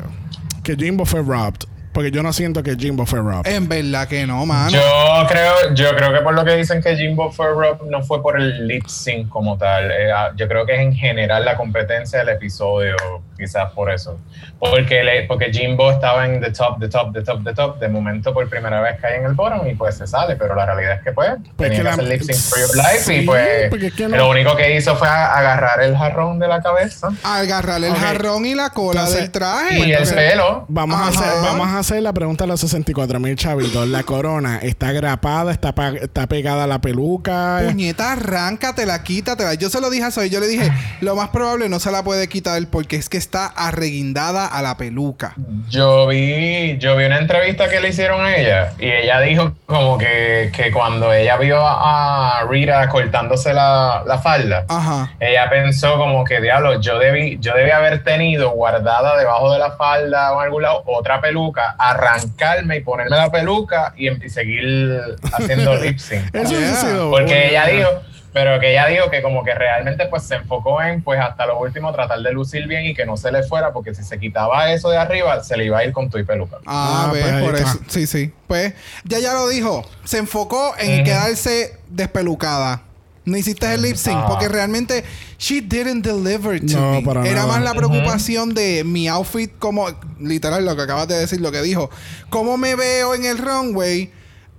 que 0.63 0.77
Jimbo 0.77 1.05
fue 1.07 1.23
robbed 1.23 1.67
porque 1.93 2.11
yo 2.13 2.23
no 2.23 2.33
siento 2.33 2.63
que 2.63 2.77
Jimbo 2.77 3.07
fue 3.07 3.19
robbed 3.21 3.51
En 3.51 3.67
verdad 3.69 4.07
que 4.07 4.25
no, 4.27 4.47
mano. 4.47 4.71
Yo 4.71 5.27
creo, 5.29 5.75
yo 5.75 5.97
creo 5.97 6.13
que 6.13 6.21
por 6.21 6.33
lo 6.35 6.45
que 6.45 6.55
dicen 6.57 6.81
que 6.81 6.95
Jimbo 6.97 7.33
fue 7.33 7.49
Rob 7.49 7.89
no 7.91 8.03
fue 8.03 8.23
por 8.23 8.39
el 8.39 8.69
lip 8.69 8.87
sync 8.87 9.29
como 9.29 9.59
tal. 9.59 9.91
Eh, 9.91 10.13
ah, 10.15 10.31
yo 10.37 10.47
creo 10.47 10.65
que 10.65 10.75
es 10.75 10.81
en 10.81 10.95
general 10.95 11.45
la 11.45 11.57
competencia 11.57 12.21
del 12.21 12.29
episodio, 12.29 12.95
quizás 13.39 13.71
por 13.73 13.91
eso. 13.91 14.19
Porque, 14.59 15.03
le- 15.05 15.23
porque 15.29 15.53
Jimbo 15.53 15.91
estaba 15.93 16.27
en 16.27 16.41
the 16.41 16.51
top, 16.51 16.79
the 16.81 16.89
top, 16.89 17.13
the 17.13 17.23
top, 17.23 17.45
the 17.45 17.55
top. 17.55 17.79
De 17.79 17.89
momento 17.89 18.35
por 18.35 18.49
primera 18.49 18.81
vez 18.81 18.97
cae 19.01 19.17
en 19.17 19.25
el 19.27 19.35
bottom 19.35 19.67
y 19.67 19.75
pues 19.75 19.97
se 19.97 20.07
sale. 20.07 20.37
Pero 20.37 20.55
la 20.55 20.67
realidad 20.67 20.95
es 20.99 21.03
que 21.05 21.13
pues, 21.13 21.31
Pues 21.57 21.71
tenía 21.71 21.83
que 21.85 21.89
hacer 21.91 22.05
lip 22.05 22.23
sync 22.23 22.37
for 22.37 22.59
your 22.59 22.77
life 22.77 22.99
Sí, 23.05 23.15
y 23.15 23.23
pues 23.27 23.69
porque 23.71 23.87
es 23.87 23.95
que 23.95 24.09
no- 24.09 24.17
lo 24.17 24.29
único 24.31 24.57
que 24.57 24.77
hizo 24.77 24.97
fue 24.97 25.09
agarrar 25.09 25.81
el 25.83 25.97
jarrón 25.97 26.39
de 26.39 26.49
la 26.49 26.61
cabeza 26.61 27.09
Agarrarle 27.23 27.89
el 27.89 27.95
jarrón 27.97 28.45
y 28.47 28.55
la 28.55 28.71
cola 28.71 29.01
Entonces, 29.01 29.21
del 29.23 29.31
traje. 29.31 29.79
y 29.79 29.93
el 29.93 30.09
pelo. 30.09 30.65
Vamos 30.69 31.01
a, 31.01 31.09
hacer, 31.09 31.43
vamos 31.43 31.69
a 31.69 31.79
hacer 31.79 32.03
la 32.03 32.13
pregunta 32.13 32.45
a 32.45 32.47
los 32.47 32.61
64 32.61 33.21
mil 33.21 33.37
chavitos. 33.37 33.87
La 33.89 34.03
corona 34.03 34.59
está 34.59 34.93
grapada, 34.93 35.53
está, 35.53 35.75
está 36.01 36.27
pegada 36.27 36.65
a 36.65 36.67
la 36.67 36.81
peluca. 36.81 37.61
Puñeta, 37.65 38.13
arráncatela, 38.13 39.03
quítatela. 39.03 39.55
Yo 39.55 39.71
se 39.71 39.81
lo 39.81 39.91
dije 39.91 40.05
a 40.05 40.11
Zoe. 40.11 40.31
Yo 40.31 40.41
le 40.41 40.47
dije, 40.49 40.71
lo 41.01 41.15
más 41.17 41.29
probable 41.29 41.69
no 41.69 41.79
se 41.81 41.91
la 41.91 42.03
puede 42.03 42.29
quitar 42.29 42.61
porque 42.71 42.97
es 42.97 43.09
que 43.09 43.17
está 43.29 43.47
arreguindada 43.47 44.47
a 44.47 44.63
la 44.63 44.77
peluca. 44.79 45.35
Yo 45.69 46.07
vi, 46.07 46.79
yo 46.79 46.97
vi 46.97 47.05
una 47.05 47.19
entrevista 47.19 47.69
que 47.69 47.79
le 47.81 47.91
hicieron 47.91 48.25
a 48.25 48.35
ella 48.37 48.73
y 48.79 48.87
ella 48.91 49.21
dijo 49.21 49.53
como 49.67 49.99
que, 49.99 50.51
que 50.57 50.73
cuando 50.73 51.13
ella 51.13 51.37
vio 51.37 51.61
a 51.63 52.43
Rita 52.49 52.89
cortándose 52.89 53.53
la, 53.53 54.03
la 54.07 54.19
falda, 54.19 54.65
Ajá. 54.69 55.13
ella 55.21 55.51
pensó 55.51 55.97
como 55.99 56.25
que, 56.25 56.41
diablo, 56.41 56.81
yo 56.81 56.99
debí, 56.99 57.37
yo 57.41 57.53
debí 57.55 57.71
haber 57.71 58.03
tenido 58.03 58.51
guardada 58.53 59.19
debajo 59.19 59.53
de 59.53 59.59
la 59.59 59.73
falda 59.73 60.33
o 60.33 60.39
en 60.41 60.45
algún 60.47 60.63
lado 60.63 60.83
otra 60.87 61.21
peluca, 61.21 61.77
arrancarme 61.79 62.79
y 62.79 62.81
ponerme 62.81 63.17
la 63.17 63.31
peluca 63.31 63.93
y, 63.97 64.09
y 64.09 64.29
seguir 64.31 65.01
haciendo 65.33 65.77
lip 65.83 65.99
sync. 65.99 66.35
Eso 66.35 66.49
Yeah. 66.49 66.59
hubiese 66.59 66.77
sido 66.77 67.11
Porque 67.11 67.25
bueno. 67.35 67.47
ella 67.51 67.67
dijo, 67.67 67.89
pero 68.41 68.61
que 68.61 68.71
ella 68.71 68.87
dijo 68.87 69.11
que 69.11 69.21
como 69.21 69.43
que 69.43 69.53
realmente 69.53 70.07
pues 70.07 70.23
se 70.23 70.37
enfocó 70.37 70.81
en 70.81 71.03
pues 71.03 71.19
hasta 71.19 71.45
lo 71.45 71.59
último 71.59 71.93
tratar 71.93 72.21
de 72.21 72.31
lucir 72.33 72.69
bien 72.69 72.85
y 72.87 72.95
que 72.95 73.05
no 73.05 73.17
se 73.17 73.33
le 73.33 73.43
fuera 73.43 73.73
porque 73.73 73.97
si 73.97 74.05
se 74.05 74.17
quitaba 74.21 74.71
eso 74.73 74.91
de 74.91 74.97
arriba 74.97 75.43
se 75.43 75.57
le 75.57 75.65
iba 75.65 75.79
a 75.79 75.85
ir 75.85 75.93
con 75.93 76.09
tu 76.09 76.19
y 76.19 76.23
peluca. 76.23 76.59
Ah, 76.65 77.07
Ah, 77.07 77.11
pues 77.11 77.25
ahí 77.25 77.45
por 77.45 77.57
eso. 77.57 77.79
Sí, 77.89 78.07
sí. 78.07 78.33
Pues 78.47 78.75
ya 79.03 79.19
ya 79.19 79.33
lo 79.35 79.49
dijo. 79.49 79.85
Se 80.05 80.19
enfocó 80.19 80.75
en 80.79 81.03
quedarse 81.03 81.77
despelucada. 81.89 82.83
No 83.25 83.37
hiciste 83.37 83.75
el 83.75 83.83
lip 83.83 83.97
sync. 83.97 84.17
Ah. 84.21 84.27
Porque 84.29 84.49
realmente, 84.49 85.05
she 85.39 85.61
didn't 85.61 86.03
deliver 86.07 86.61
to 86.61 86.79
No, 86.81 86.93
me. 86.93 87.03
para 87.03 87.25
Era 87.27 87.41
nada. 87.43 87.47
más 87.49 87.63
la 87.63 87.75
preocupación 87.75 88.55
de 88.55 88.85
mi 88.85 89.09
outfit, 89.09 89.51
como 89.59 89.89
literal 90.21 90.65
lo 90.65 90.75
que 90.77 90.83
acabas 90.83 91.09
de 91.09 91.17
decir, 91.19 91.41
lo 91.41 91.53
que 91.53 91.61
dijo. 91.61 91.91
¿Cómo 92.31 92.57
me 92.57 92.75
veo 92.77 93.15
en 93.15 93.25
el 93.27 93.37
runway? 93.37 94.11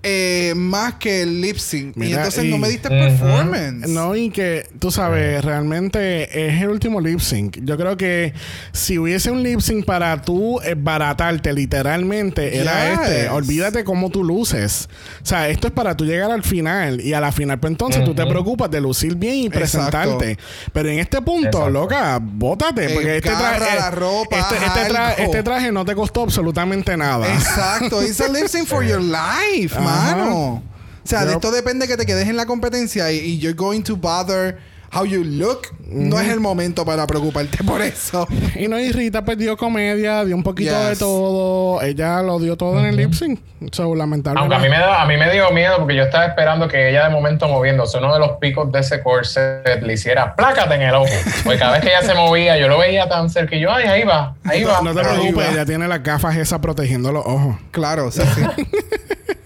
Eh, 0.02 0.54
más 0.56 0.94
que 0.96 1.24
el 1.24 1.42
lip 1.42 1.58
sync. 1.58 1.98
y 1.98 2.14
entonces 2.14 2.46
y- 2.46 2.50
no 2.50 2.58
me 2.58 2.70
diste 2.70 2.88
performance. 2.90 3.88
No, 3.90 4.16
y 4.16 4.30
que 4.30 4.66
tú 4.80 4.92
sabes, 4.92 5.44
realmente 5.44 6.48
es 6.48 6.62
el 6.62 6.70
último 6.70 7.02
lip 7.02 7.20
sync. 7.20 7.58
Yo 7.64 7.76
creo 7.78 7.98
que 7.98 8.34
si 8.72 8.98
hubiese 8.98 9.30
un 9.30 9.44
lip 9.44 9.60
sync 9.60 9.84
para 9.86 10.22
tú 10.22 10.62
eh, 10.62 10.76
baratarte 10.78 11.52
literalmente, 11.54 12.58
era 12.58 12.92
Yes. 12.92 13.00
este. 13.10 13.30
Olvídate 13.30 13.84
cómo 13.84 14.10
tú 14.10 14.24
luces. 14.24 14.88
O 15.22 15.26
sea, 15.26 15.50
esto 15.50 15.68
es 15.68 15.74
para 15.74 15.98
tú 15.98 16.06
llegar 16.06 16.32
al 16.32 16.44
final 16.44 17.02
y 17.02 17.14
a 17.14 17.20
la 17.20 17.32
final, 17.32 17.60
pues 17.60 17.72
entonces 17.72 18.04
tú 18.06 18.14
te 18.16 18.26
preocupas 18.26 18.72
de 18.72 18.80
lucir 18.82 19.16
bien 19.16 19.36
y 19.36 19.50
presentarte. 19.50 20.38
Pero 20.72 20.90
en 20.90 21.00
este 21.00 21.22
punto, 21.22 21.48
Exacto. 21.50 21.70
loca, 21.70 22.20
bótate. 22.22 22.90
Porque 22.90 23.18
este 23.18 23.30
traje, 23.32 23.76
la 23.76 23.92
ropa, 23.92 24.40
este, 24.40 24.56
este 24.56 24.94
tra- 24.94 25.08
algo. 25.16 25.24
este 25.24 25.44
traje 25.44 25.72
no 25.72 25.84
te 25.84 25.94
costó 25.96 26.22
absolutamente 26.24 26.96
nada. 26.96 27.28
Exacto, 27.34 28.02
it's 28.02 28.22
a 28.22 28.28
lip 28.30 28.48
sync 28.48 28.66
for 28.68 28.84
your 28.88 29.02
life. 29.02 29.76
Mano. 29.90 30.64
O 31.04 31.08
sea, 31.10 31.26
de 31.26 31.34
esto 31.34 31.52
depende 31.52 31.88
que 31.88 31.98
te 31.98 32.06
quedes 32.06 32.28
en 32.28 32.38
la 32.38 32.46
competencia 32.46 33.12
y, 33.12 33.18
y 33.18 33.40
you're 33.40 33.56
going 33.56 33.82
to 33.82 33.96
bother 33.96 34.58
how 34.92 35.06
you 35.06 35.24
look. 35.24 35.68
No 35.88 36.20
es 36.20 36.28
el 36.30 36.40
momento 36.40 36.86
para 36.86 37.06
preocuparte 37.08 37.64
por 37.64 37.82
eso. 37.82 38.28
Y 38.56 38.68
no, 38.68 38.80
y 38.80 38.92
Rita 38.92 39.24
perdió 39.24 39.56
comedia, 39.56 40.26
dio 40.26 40.36
un 40.36 40.44
poquito 40.44 40.78
de 40.86 40.96
todo. 40.96 41.82
Ella 41.82 42.22
lo 42.22 42.40
dio 42.40 42.58
todo 42.58 42.80
en 42.80 42.86
el 42.86 42.96
lip 42.96 43.14
sync. 43.14 43.40
So, 43.72 43.84
Aunque 43.84 43.96
a 43.96 44.06
lamentablemente. 44.06 44.58
mí, 44.58 44.70
me 44.70 44.80
da, 44.80 45.02
a 45.02 45.06
mí 45.06 45.18
me 45.18 45.32
dio 45.32 45.50
miedo 45.52 45.78
porque 45.78 45.96
yo 45.96 46.04
estaba 46.04 46.26
esperando 46.26 46.68
que 46.68 46.90
ella 46.90 47.06
de 47.06 47.10
momento 47.10 47.48
moviéndose 47.48 47.98
uno 47.98 48.14
de 48.14 48.20
los 48.20 48.32
picos 48.40 48.72
de 48.72 48.80
ese 48.80 49.02
corset 49.02 49.82
le 49.82 49.94
hiciera 49.94 50.36
plácate 50.36 50.76
en 50.76 50.82
el 50.82 50.96
ojo. 50.96 51.14
Porque 51.44 51.60
cada 51.60 51.74
vez 51.74 51.82
que 51.82 51.90
ella 51.90 52.02
se 52.02 52.14
movía, 52.14 52.58
yo 52.58 52.68
lo 52.68 52.78
veía 52.78 53.08
tan 53.08 53.30
cerca 53.30 53.56
y 53.56 53.62
yo, 53.62 53.72
ay, 53.72 53.86
ahí 53.86 54.04
va, 54.04 54.36
ahí 54.44 54.64
va. 54.64 54.82
No 54.82 54.94
te 54.94 55.02
preocupes, 55.02 55.52
ella 55.52 55.66
tiene 55.66 55.88
las 55.88 56.04
gafas 56.04 56.36
esas 56.38 56.60
protegiendo 56.60 57.12
los 57.12 57.26
ojos. 57.26 57.56
Claro, 57.72 58.12
sí, 58.12 58.22
sí. 58.36 58.42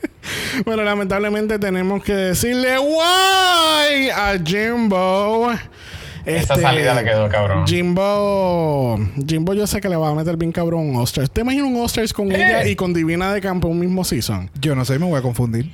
Bueno, 0.66 0.84
lamentablemente 0.84 1.58
tenemos 1.60 2.04
que 2.04 2.14
decirle 2.14 2.78
guay 2.78 4.10
a 4.10 4.34
Jimbo. 4.44 5.52
Este, 6.26 6.56
salida 6.62 6.94
le 6.94 7.04
quedó 7.04 7.28
cabrón. 7.28 7.68
Jimbo, 7.68 8.98
Jimbo 9.28 9.54
yo 9.54 9.68
sé 9.68 9.82
que 9.82 9.90
le 9.90 9.98
va 9.98 10.10
a 10.10 10.14
meter 10.14 10.38
bien 10.38 10.52
cabrón 10.54 10.90
un 10.92 10.96
Osters. 10.96 11.30
¿Te 11.30 11.42
imaginas 11.42 11.68
un 11.68 11.82
Osters 11.84 12.14
con 12.14 12.32
ella 12.32 12.66
y 12.66 12.76
con 12.78 12.94
Divina 12.94 13.34
de 13.34 13.42
Campo 13.42 13.68
un 13.68 13.80
mismo 13.80 14.04
season? 14.06 14.50
Yo 14.60 14.74
no 14.76 14.86
sé, 14.86 14.98
me 15.00 15.06
voy 15.06 15.20
a 15.20 15.22
confundir. 15.22 15.70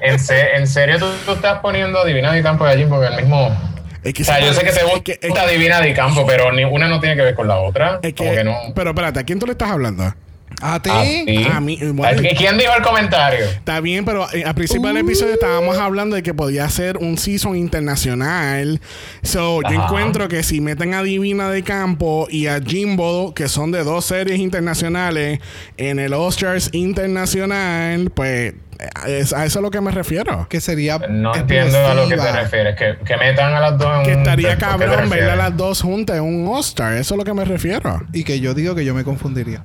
¿En, 0.00 0.18
se- 0.18 0.56
en 0.56 0.66
serio 0.66 0.98
tú, 0.98 1.06
tú 1.24 1.32
estás 1.32 1.60
poniendo 1.60 2.04
Divina 2.04 2.32
de 2.32 2.42
Campo 2.42 2.66
y 2.66 2.70
a 2.70 2.76
Jimbo 2.76 3.02
en 3.04 3.12
el 3.12 3.20
mismo... 3.22 3.56
Es 4.02 4.14
que 4.14 4.22
O 4.22 4.26
sea, 4.26 4.36
se 4.36 4.46
yo 4.46 4.52
sé 4.52 4.64
que 4.64 4.72
te 4.72 4.82
gusta 4.82 4.96
es 4.96 5.02
que- 5.18 5.26
es 5.28 5.32
que- 5.34 5.52
Divina 5.52 5.80
de 5.80 5.94
Campo, 5.94 6.24
pero 6.26 6.50
ni 6.52 6.64
una 6.64 6.88
no 6.88 6.98
tiene 7.00 7.14
que 7.16 7.22
ver 7.22 7.34
con 7.36 7.46
la 7.46 7.58
otra. 7.58 8.00
es 8.02 8.12
Como 8.14 8.30
que- 8.30 8.36
que 8.38 8.44
no... 8.44 8.56
Pero 8.74 8.90
espérate, 8.90 9.20
¿a 9.20 9.22
quién 9.24 9.38
tú 9.38 9.46
le 9.46 9.52
estás 9.52 9.70
hablando? 9.70 10.12
¿A 10.60 10.80
ti? 10.82 10.90
A 10.90 11.60
mí, 11.60 11.78
bueno. 11.92 12.20
¿Y 12.22 12.34
¿Quién 12.34 12.58
dijo 12.58 12.72
el 12.76 12.82
comentario? 12.82 13.44
Está 13.44 13.80
bien, 13.80 14.04
pero 14.04 14.26
eh, 14.32 14.44
al 14.44 14.54
principio 14.54 14.88
del 14.88 14.96
Uh. 14.98 15.06
episodio 15.06 15.32
estábamos 15.34 15.78
hablando 15.78 16.16
de 16.16 16.22
que 16.22 16.34
podía 16.34 16.68
ser 16.68 16.98
un 16.98 17.16
season 17.18 17.56
internacional. 17.56 18.80
So, 19.22 19.60
yo 19.62 19.70
encuentro 19.82 20.28
que 20.28 20.42
si 20.42 20.60
meten 20.60 20.94
a 20.94 21.02
Divina 21.02 21.50
de 21.50 21.62
Campo 21.62 22.26
y 22.30 22.46
a 22.46 22.60
Jimbo, 22.60 23.34
que 23.34 23.48
son 23.48 23.70
de 23.72 23.84
dos 23.84 24.04
series 24.04 24.38
internacionales, 24.40 25.40
en 25.76 25.98
el 25.98 26.12
Oscars 26.14 26.70
internacional, 26.72 28.10
pues 28.14 28.54
eh, 28.78 29.18
es- 29.20 29.32
a 29.32 29.44
eso 29.44 29.58
es 29.58 29.62
lo 29.62 29.70
que 29.70 29.80
me 29.80 29.90
refiero. 29.90 30.46
Que 30.48 30.60
sería. 30.60 30.98
No 31.08 31.34
entiendo 31.34 31.78
a 31.86 31.94
lo 31.94 32.08
que 32.08 32.16
te 32.16 32.32
refieres. 32.32 32.76
Que, 32.76 32.96
que 33.04 33.16
metan 33.16 33.54
a 33.54 33.60
las 33.60 33.78
dos 33.78 33.98
en 33.98 34.02
Que 34.04 34.12
un- 34.14 34.18
estaría 34.18 34.48
¿por 34.48 34.58
qué 34.58 34.64
te 34.64 34.70
cabrón 34.90 35.10
verla 35.10 35.32
a 35.34 35.36
las 35.36 35.56
dos 35.56 35.82
juntas 35.82 36.16
en 36.16 36.22
un 36.24 36.48
Oscar. 36.48 36.94
Eso 36.94 37.14
es 37.14 37.18
lo 37.18 37.24
que 37.24 37.34
me 37.34 37.44
refiero. 37.44 38.02
Y 38.12 38.24
que 38.24 38.40
yo 38.40 38.54
digo 38.54 38.74
que 38.74 38.84
yo 38.84 38.94
me 38.94 39.04
confundiría. 39.04 39.64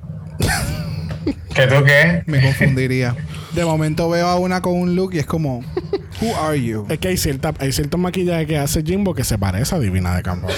¿Que 1.54 1.66
tú 1.66 1.84
qué? 1.84 2.22
Me 2.26 2.42
confundiría. 2.42 3.16
De 3.52 3.64
momento 3.64 4.08
veo 4.08 4.28
a 4.28 4.36
una 4.36 4.62
con 4.62 4.74
un 4.74 4.94
look 4.94 5.14
y 5.14 5.18
es 5.18 5.26
como, 5.26 5.64
Who 6.20 6.36
are 6.36 6.60
you? 6.60 6.86
Es 6.88 6.98
que 6.98 7.08
hay, 7.08 7.16
cierta, 7.16 7.54
hay 7.58 7.72
ciertos 7.72 7.98
maquillajes 7.98 8.46
que 8.46 8.58
hace 8.58 8.82
Jimbo 8.82 9.14
que 9.14 9.24
se 9.24 9.38
parece 9.38 9.74
a 9.74 9.78
Divina 9.78 10.16
de 10.16 10.22
Campo. 10.22 10.48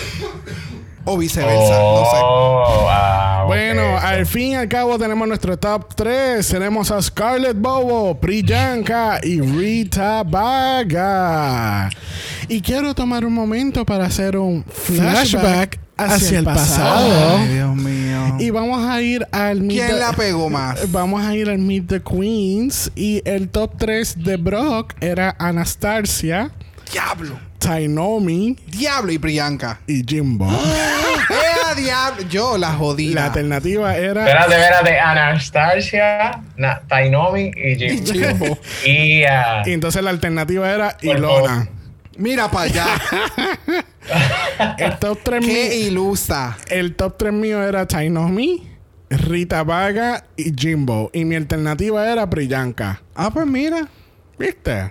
O 1.04 1.16
viceversa, 1.16 1.78
no 1.78 2.04
sé. 2.04 2.16
Oh, 2.22 2.86
ah. 2.88 3.44
Bueno, 3.46 3.98
al 3.98 4.26
fin 4.26 4.48
y 4.48 4.54
al 4.54 4.68
cabo 4.68 4.98
tenemos 4.98 5.26
nuestro 5.26 5.58
top 5.58 5.94
3. 5.94 6.46
Tenemos 6.46 6.90
a 6.90 7.00
Scarlett 7.00 7.58
Bobo, 7.58 8.20
Priyanka 8.20 9.18
y 9.22 9.40
Rita 9.40 10.22
Vaga. 10.22 11.90
Y 12.48 12.60
quiero 12.60 12.94
tomar 12.94 13.24
un 13.24 13.32
momento 13.32 13.84
para 13.86 14.06
hacer 14.06 14.36
un 14.36 14.64
flashback 14.64 15.78
hacia, 16.06 16.38
el 16.38 16.44
pasado. 16.44 17.36
Ay, 17.38 17.48
Dios 17.48 17.76
mío. 17.76 18.36
Y 18.38 18.50
vamos 18.50 18.88
a 18.88 19.00
ir 19.02 19.26
al 19.32 19.60
Meet 19.60 19.78
¿Quién 19.80 19.90
the- 19.94 20.00
la 20.00 20.12
pegó 20.12 20.48
más? 20.48 20.90
Vamos 20.92 21.22
a 21.22 21.34
ir 21.36 21.48
al 21.50 21.58
Meet 21.58 21.86
the 21.88 22.02
Queens. 22.02 22.90
Y 22.94 23.20
el 23.24 23.48
top 23.50 23.76
3 23.78 24.22
de 24.24 24.36
Brock 24.36 24.94
era 25.00 25.36
Anastasia, 25.38 26.50
Diablo. 26.92 27.38
Tainomi 27.58 28.56
Diablo 28.68 29.12
y 29.12 29.18
Priyanka. 29.18 29.80
y 29.86 30.02
Jimbo. 30.06 30.50
¡Eh, 31.30 31.80
diablo! 31.82 32.22
Yo 32.30 32.56
la 32.56 32.72
jodí. 32.72 33.12
La 33.12 33.26
alternativa 33.26 33.94
era. 33.96 34.22
Espérate, 34.26 34.54
espérate. 34.54 34.98
Anastasia, 34.98 36.40
Na- 36.56 36.80
Tainomi 36.88 37.50
y 37.54 37.76
Jimbo. 37.76 38.12
Jimbo. 38.12 38.58
Y, 38.86 39.24
ah, 39.24 39.62
Y 39.66 39.72
entonces 39.72 40.02
la 40.02 40.10
alternativa 40.10 40.70
era 40.72 40.96
Ilona. 41.02 41.68
Mira 42.16 42.50
para 42.50 42.64
allá. 42.64 42.86
El 44.78 44.98
top 44.98 45.18
3 45.22 45.44
¡Qué 45.44 45.70
mío, 45.70 45.86
ilusa! 45.88 46.56
el 46.68 46.94
top 46.94 47.16
3 47.18 47.32
mío 47.32 47.62
era 47.62 47.86
Tainomi, 47.86 48.68
Rita 49.08 49.62
Vaga 49.64 50.24
y 50.36 50.52
Jimbo. 50.54 51.10
Y 51.12 51.24
mi 51.24 51.34
alternativa 51.36 52.10
era 52.10 52.28
Priyanka. 52.28 53.02
Ah, 53.14 53.30
pues 53.30 53.46
mira. 53.46 53.88
¿Viste? 54.38 54.90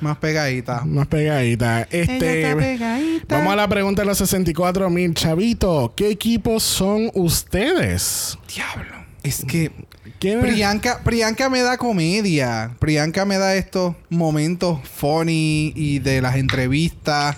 Más 0.00 0.18
pegadita. 0.18 0.84
Más 0.84 1.06
pegadita. 1.06 1.82
Este. 1.90 2.54
pegadita. 2.56 3.36
Vamos 3.36 3.52
a 3.52 3.56
la 3.56 3.68
pregunta 3.68 4.02
de 4.02 4.06
los 4.06 4.18
64 4.18 4.90
mil. 4.90 5.14
Chavito, 5.14 5.92
¿qué 5.96 6.10
equipos 6.10 6.62
son 6.62 7.10
ustedes? 7.14 8.36
Diablo. 8.52 9.02
Es 9.22 9.44
que 9.44 9.70
¿Quién 10.18 10.38
es? 10.38 10.44
Priyanka, 10.44 11.00
Priyanka 11.02 11.48
me 11.48 11.62
da 11.62 11.76
comedia. 11.76 12.74
Priyanka 12.78 13.24
me 13.24 13.38
da 13.38 13.54
estos 13.54 13.94
momentos 14.08 14.80
funny 14.88 15.72
y 15.74 16.00
de 16.00 16.20
las 16.20 16.36
entrevistas. 16.36 17.36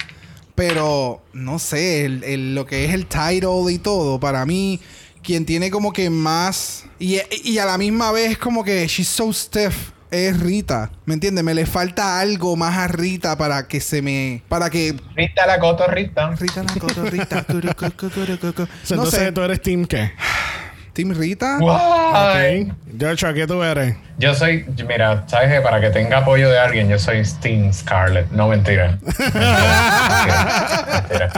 Pero, 0.54 1.22
no 1.32 1.58
sé, 1.58 2.04
el- 2.04 2.22
el- 2.24 2.54
lo 2.54 2.64
que 2.66 2.84
es 2.84 2.94
el 2.94 3.06
title 3.06 3.72
y 3.72 3.78
todo, 3.78 4.20
para 4.20 4.46
mí, 4.46 4.80
quien 5.22 5.44
tiene 5.46 5.70
como 5.70 5.92
que 5.92 6.10
más... 6.10 6.84
Y, 6.98 7.18
y 7.42 7.58
a 7.58 7.64
la 7.64 7.76
misma 7.78 8.12
vez 8.12 8.38
como 8.38 8.62
que 8.64 8.86
she's 8.86 9.08
so 9.08 9.32
stiff. 9.32 9.90
Es 10.10 10.38
Rita, 10.38 10.92
¿me 11.06 11.14
entiendes? 11.14 11.42
Me 11.42 11.54
le 11.54 11.66
falta 11.66 12.20
algo 12.20 12.54
más 12.54 12.76
a 12.76 12.86
Rita 12.86 13.36
para 13.36 13.66
que 13.66 13.80
se 13.80 14.00
me... 14.00 14.42
Para 14.48 14.70
que... 14.70 14.94
Rita 15.16 15.44
la 15.44 15.58
cotorrita. 15.58 16.30
Rita 16.36 16.62
la 16.62 16.72
cotorrita. 16.80 17.44
No 17.50 18.68
Entonces 18.90 19.18
sé. 19.20 19.32
tú 19.32 19.40
eres 19.40 19.60
Team 19.60 19.86
qué? 19.86 20.12
Team 20.94 21.12
Rita. 21.12 21.58
Guay. 21.58 22.70
Ok. 22.70 22.76
Joshua, 23.00 23.34
¿qué 23.34 23.46
tú 23.46 23.62
eres? 23.62 23.96
Yo 24.16 24.32
soy, 24.34 24.64
mira, 24.86 25.24
sabes 25.26 25.52
que 25.52 25.60
para 25.60 25.80
que 25.80 25.90
tenga 25.90 26.18
apoyo 26.18 26.48
de 26.48 26.58
alguien, 26.58 26.88
yo 26.88 26.98
soy 26.98 27.24
Steam 27.24 27.72
Scarlett. 27.72 28.30
No 28.30 28.48
mentira. 28.48 28.96
Mentira, 29.18 30.86
mentira. 31.08 31.32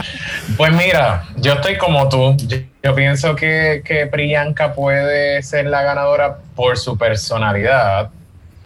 Pues 0.58 0.72
mira, 0.72 1.24
yo 1.36 1.54
estoy 1.54 1.78
como 1.78 2.08
tú. 2.10 2.36
Yo, 2.46 2.58
yo 2.82 2.94
pienso 2.94 3.34
que, 3.34 3.82
que 3.84 4.06
Priyanka 4.06 4.74
puede 4.74 5.42
ser 5.42 5.66
la 5.66 5.82
ganadora 5.82 6.36
por 6.54 6.76
su 6.76 6.98
personalidad. 6.98 8.10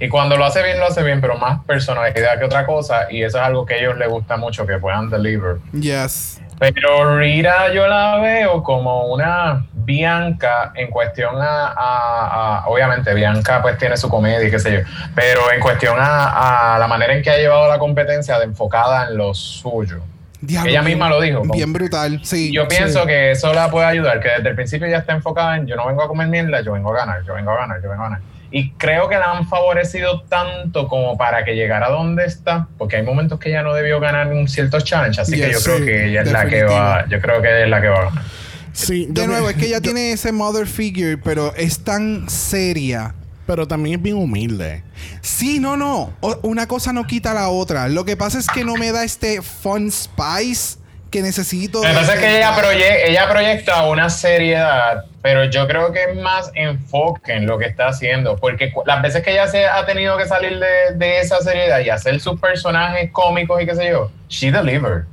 Y 0.00 0.08
cuando 0.08 0.36
lo 0.36 0.44
hace 0.44 0.62
bien, 0.62 0.80
lo 0.80 0.86
hace 0.86 1.02
bien, 1.04 1.20
pero 1.20 1.36
más 1.36 1.62
personalidad 1.64 2.38
que 2.38 2.44
otra 2.44 2.66
cosa. 2.66 3.06
Y 3.12 3.22
eso 3.22 3.38
es 3.38 3.44
algo 3.44 3.64
que 3.64 3.74
a 3.74 3.76
ellos 3.76 3.96
les 3.96 4.08
gusta 4.08 4.36
mucho, 4.36 4.66
que 4.66 4.78
puedan 4.78 5.08
deliver. 5.10 5.58
Yes. 5.72 6.40
Pero 6.60 7.18
Rita 7.18 7.72
yo 7.72 7.88
la 7.88 8.18
veo 8.18 8.62
como 8.62 9.06
una 9.06 9.64
Bianca 9.72 10.70
en 10.74 10.90
cuestión 10.90 11.36
a, 11.40 11.68
a- 11.68 12.58
a- 12.58 12.66
obviamente 12.68 13.12
Bianca 13.14 13.60
pues 13.62 13.78
tiene 13.78 13.96
su 13.96 14.08
comedia 14.08 14.46
y 14.46 14.50
qué 14.50 14.58
sé 14.58 14.72
yo, 14.72 14.78
pero 15.14 15.50
en 15.52 15.58
cuestión 15.60 15.96
a, 15.98 16.74
a 16.74 16.78
la 16.78 16.86
manera 16.86 17.14
en 17.14 17.22
que 17.22 17.30
ha 17.30 17.36
llevado 17.38 17.66
la 17.66 17.78
competencia 17.78 18.38
de 18.38 18.44
enfocada 18.44 19.08
en 19.08 19.16
lo 19.16 19.32
suyo. 19.34 20.02
Diablo, 20.42 20.70
Ella 20.70 20.82
misma 20.82 21.08
lo 21.10 21.20
dijo, 21.20 21.42
Bien 21.52 21.72
brutal, 21.72 22.20
sí. 22.24 22.50
Yo 22.52 22.68
pienso 22.68 23.02
sí. 23.02 23.06
que 23.08 23.30
eso 23.32 23.52
la 23.52 23.70
puede 23.70 23.86
ayudar, 23.86 24.20
que 24.20 24.28
desde 24.28 24.48
el 24.50 24.54
principio 24.54 24.86
ya 24.88 24.98
está 24.98 25.12
enfocada 25.12 25.56
en 25.56 25.66
yo 25.66 25.76
no 25.76 25.86
vengo 25.86 26.02
a 26.02 26.08
comer 26.08 26.28
mierda, 26.28 26.60
yo 26.62 26.72
vengo 26.72 26.92
a 26.94 26.98
ganar, 26.98 27.22
yo 27.26 27.34
vengo 27.34 27.50
a 27.52 27.56
ganar, 27.56 27.80
yo 27.82 27.88
vengo 27.90 28.02
a 28.04 28.06
ganar. 28.10 28.20
Y 28.52 28.70
creo 28.72 29.09
que 29.09 29.16
la 29.16 29.32
han 29.32 29.48
favorecido 29.48 30.22
tanto 30.22 30.89
como 30.89 31.16
para 31.16 31.44
que 31.44 31.55
llegara 31.55 31.86
a 31.86 31.90
donde 31.90 32.24
está, 32.24 32.66
porque 32.78 32.97
hay 32.97 33.02
momentos 33.02 33.39
que 33.39 33.51
ella 33.51 33.62
no 33.62 33.72
debió 33.74 34.01
ganar 34.01 34.27
un 34.32 34.48
cierto 34.48 34.81
challenge, 34.81 35.20
así 35.20 35.32
que 35.40 35.52
yo 35.52 35.60
creo 35.60 35.85
que 35.85 36.06
ella 36.09 36.22
es 36.22 36.32
la 36.32 36.47
que 36.47 36.64
va, 36.64 37.06
yo 37.09 37.20
creo 37.20 37.40
que 37.40 37.62
es 37.62 37.68
la 37.68 37.81
que 37.81 37.89
va 37.89 37.98
a 37.98 38.05
ganar. 38.06 38.22
Sí, 38.72 39.06
De 39.10 39.27
nuevo, 39.27 39.48
es 39.51 39.56
que 39.56 39.66
ella 39.66 39.81
tiene 39.81 40.12
ese 40.12 40.32
mother 40.32 40.66
figure, 40.66 41.16
pero 41.18 41.55
es 41.56 41.82
tan 41.85 42.28
seria 42.28 43.14
pero 43.47 43.66
también 43.66 43.97
es 43.97 44.02
bien 44.02 44.14
humilde. 44.14 44.85
Sí, 45.22 45.59
no, 45.59 45.77
no. 45.77 46.12
O- 46.20 46.39
una 46.43 46.68
cosa 46.68 46.93
no 46.93 47.05
quita 47.09 47.35
la 47.35 47.48
otra. 47.48 47.89
Lo 47.89 48.05
que 48.05 48.16
pasa 48.16 48.39
es 48.39 48.47
que 48.47 48.64
no 48.64 48.77
me 48.77 48.93
da 48.93 49.02
este 49.02 49.43
fun 49.43 49.90
spice 49.90 50.78
que 51.10 51.20
necesito. 51.20 51.78
Lo 51.78 51.82
que 51.82 51.89
de- 51.89 51.94
pasa 51.94 52.14
es 52.14 52.20
que 52.20 52.36
ella, 52.36 52.55
proye- 52.56 53.09
ella 53.09 53.28
proyecta 53.28 53.82
una 53.89 54.09
seriedad, 54.09 55.05
pero 55.22 55.44
yo 55.44 55.66
creo 55.68 55.92
que 55.92 56.02
es 56.05 56.16
más 56.16 56.51
enfoque 56.55 57.32
en 57.34 57.47
lo 57.47 57.59
que 57.59 57.66
está 57.66 57.88
haciendo, 57.88 58.36
porque 58.36 58.72
las 58.86 59.02
veces 59.02 59.22
que 59.22 59.32
ella 59.32 59.47
se 59.48 59.66
ha 59.66 59.84
tenido 59.86 60.16
que 60.16 60.26
salir 60.26 60.59
de, 60.59 60.94
de 60.97 61.20
esa 61.20 61.40
seriedad 61.40 61.80
y 61.80 61.90
hacer 61.90 62.18
sus 62.20 62.40
personajes 62.40 63.10
cómicos 63.12 63.60
y 63.62 63.66
qué 63.66 63.74
sé 63.74 63.90
yo, 63.90 64.10
she 64.28 64.51
delivered. 64.51 65.05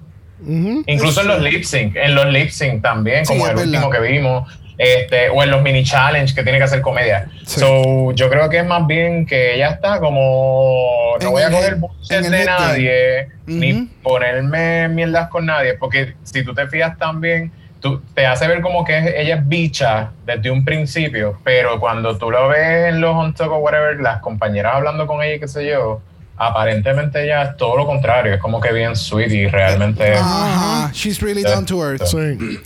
Incluso 0.45 1.21
en 1.21 1.27
los 1.27 1.41
lip 1.41 1.63
sync, 1.63 1.95
en 1.95 2.13
los 2.15 2.27
lip 2.27 2.49
sync 2.51 2.81
también, 2.81 3.25
Sí, 3.25 3.33
como 3.33 3.47
el 3.47 3.55
verdad. 3.55 3.65
último 3.65 3.89
que 3.89 3.99
vimos, 3.99 4.53
este, 4.77 5.29
o 5.29 5.41
en 5.41 5.49
los 5.49 5.61
mini 5.63 5.83
challenge 5.83 6.35
que 6.35 6.43
tiene 6.43 6.59
que 6.59 6.65
hacer 6.65 6.81
comedia. 6.81 7.27
Sí. 7.43 7.59
So, 7.59 8.11
yo 8.13 8.29
creo 8.29 8.47
que 8.47 8.59
es 8.59 8.65
más 8.65 8.85
bien 8.85 9.25
que 9.25 9.55
ella 9.55 9.69
está 9.71 9.99
como 9.99 11.15
no 11.19 11.25
En 11.25 11.31
voy 11.31 11.41
a 11.41 11.49
coger 11.49 11.75
bullshit 11.75 12.17
de 12.29 12.45
nadie, 12.45 13.27
ni 13.47 13.89
ponerme 14.03 14.87
mierdas 14.89 15.29
con 15.29 15.47
nadie, 15.47 15.73
porque 15.73 16.13
si 16.23 16.43
tú 16.43 16.53
te 16.53 16.67
fijas 16.67 16.95
también, 16.99 17.51
tú, 17.79 18.01
te 18.13 18.25
hace 18.25 18.47
ver 18.47 18.61
como 18.61 18.83
que 18.83 19.21
ella 19.21 19.35
es 19.35 19.47
bicha 19.47 20.11
desde 20.25 20.51
un 20.51 20.63
principio, 20.65 21.37
pero 21.43 21.79
cuando 21.79 22.17
tú 22.17 22.31
lo 22.31 22.47
ves 22.47 22.89
en 22.89 23.01
los 23.01 23.15
on 23.15 23.33
talk 23.33 23.51
o 23.51 23.57
whatever, 23.57 23.99
las 23.99 24.21
compañeras 24.21 24.75
hablando 24.75 25.07
con 25.07 25.21
ella 25.21 25.35
y 25.35 25.39
qué 25.39 25.47
sé 25.47 25.67
yo, 25.67 26.01
aparentemente 26.37 27.23
ella 27.23 27.43
es 27.43 27.57
todo 27.57 27.77
lo 27.77 27.85
contrario, 27.85 28.33
es 28.33 28.39
como 28.39 28.61
que 28.61 28.71
bien 28.71 28.95
sweet 28.95 29.31
y 29.31 29.47
realmente... 29.47 30.13
Ajá. 30.13 30.91
She's 30.93 31.21
really 31.21 31.43
down 31.43 31.65
to 31.65 31.83
earth. 31.83 32.05
Sí. 32.05 32.59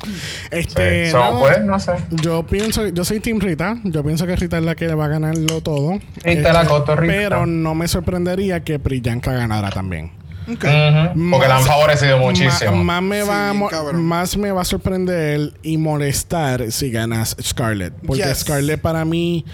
Este, 0.51 1.05
Sí. 1.05 1.11
So, 1.11 1.19
nada, 1.19 1.39
pues, 1.39 1.63
no 1.63 1.79
sé. 1.79 1.93
yo 2.21 2.43
pienso, 2.43 2.87
yo 2.87 3.05
soy 3.05 3.19
Team 3.19 3.39
Rita. 3.39 3.77
Yo 3.83 4.03
pienso 4.03 4.25
que 4.25 4.35
Rita 4.35 4.57
es 4.57 4.63
la 4.63 4.75
que 4.75 4.87
le 4.87 4.95
va 4.95 5.05
a 5.05 5.07
ganarlo 5.07 5.61
todo. 5.61 5.99
Rita 6.23 6.53
la 6.53 6.65
cotorrita. 6.65 7.13
Pero 7.13 7.45
no 7.45 7.75
me 7.75 7.87
sorprendería 7.87 8.63
que 8.63 8.79
Priyanka 8.79 9.31
ganara 9.33 9.69
también. 9.69 10.20
Ok. 10.53 10.63
Ujú, 10.63 11.31
Porque 11.31 11.47
la 11.47 11.55
han 11.57 11.61
Más- 11.61 11.67
favorecido 11.67 12.17
muchísimo. 12.17 12.83
Más, 12.83 13.01
me 13.01 13.21
Sí, 13.21 13.27
va 13.29 13.53
más 13.93 14.37
me 14.37 14.51
va 14.51 14.61
a 14.61 14.65
sorprender 14.65 15.51
y 15.63 15.77
molestar 15.77 16.71
si 16.71 16.91
ganas 16.91 17.35
Scarlett. 17.41 17.93
Porque 18.05 18.23
Yes. 18.23 18.39
Scarlett 18.39 18.81
para 18.81 19.05
mí, 19.05 19.45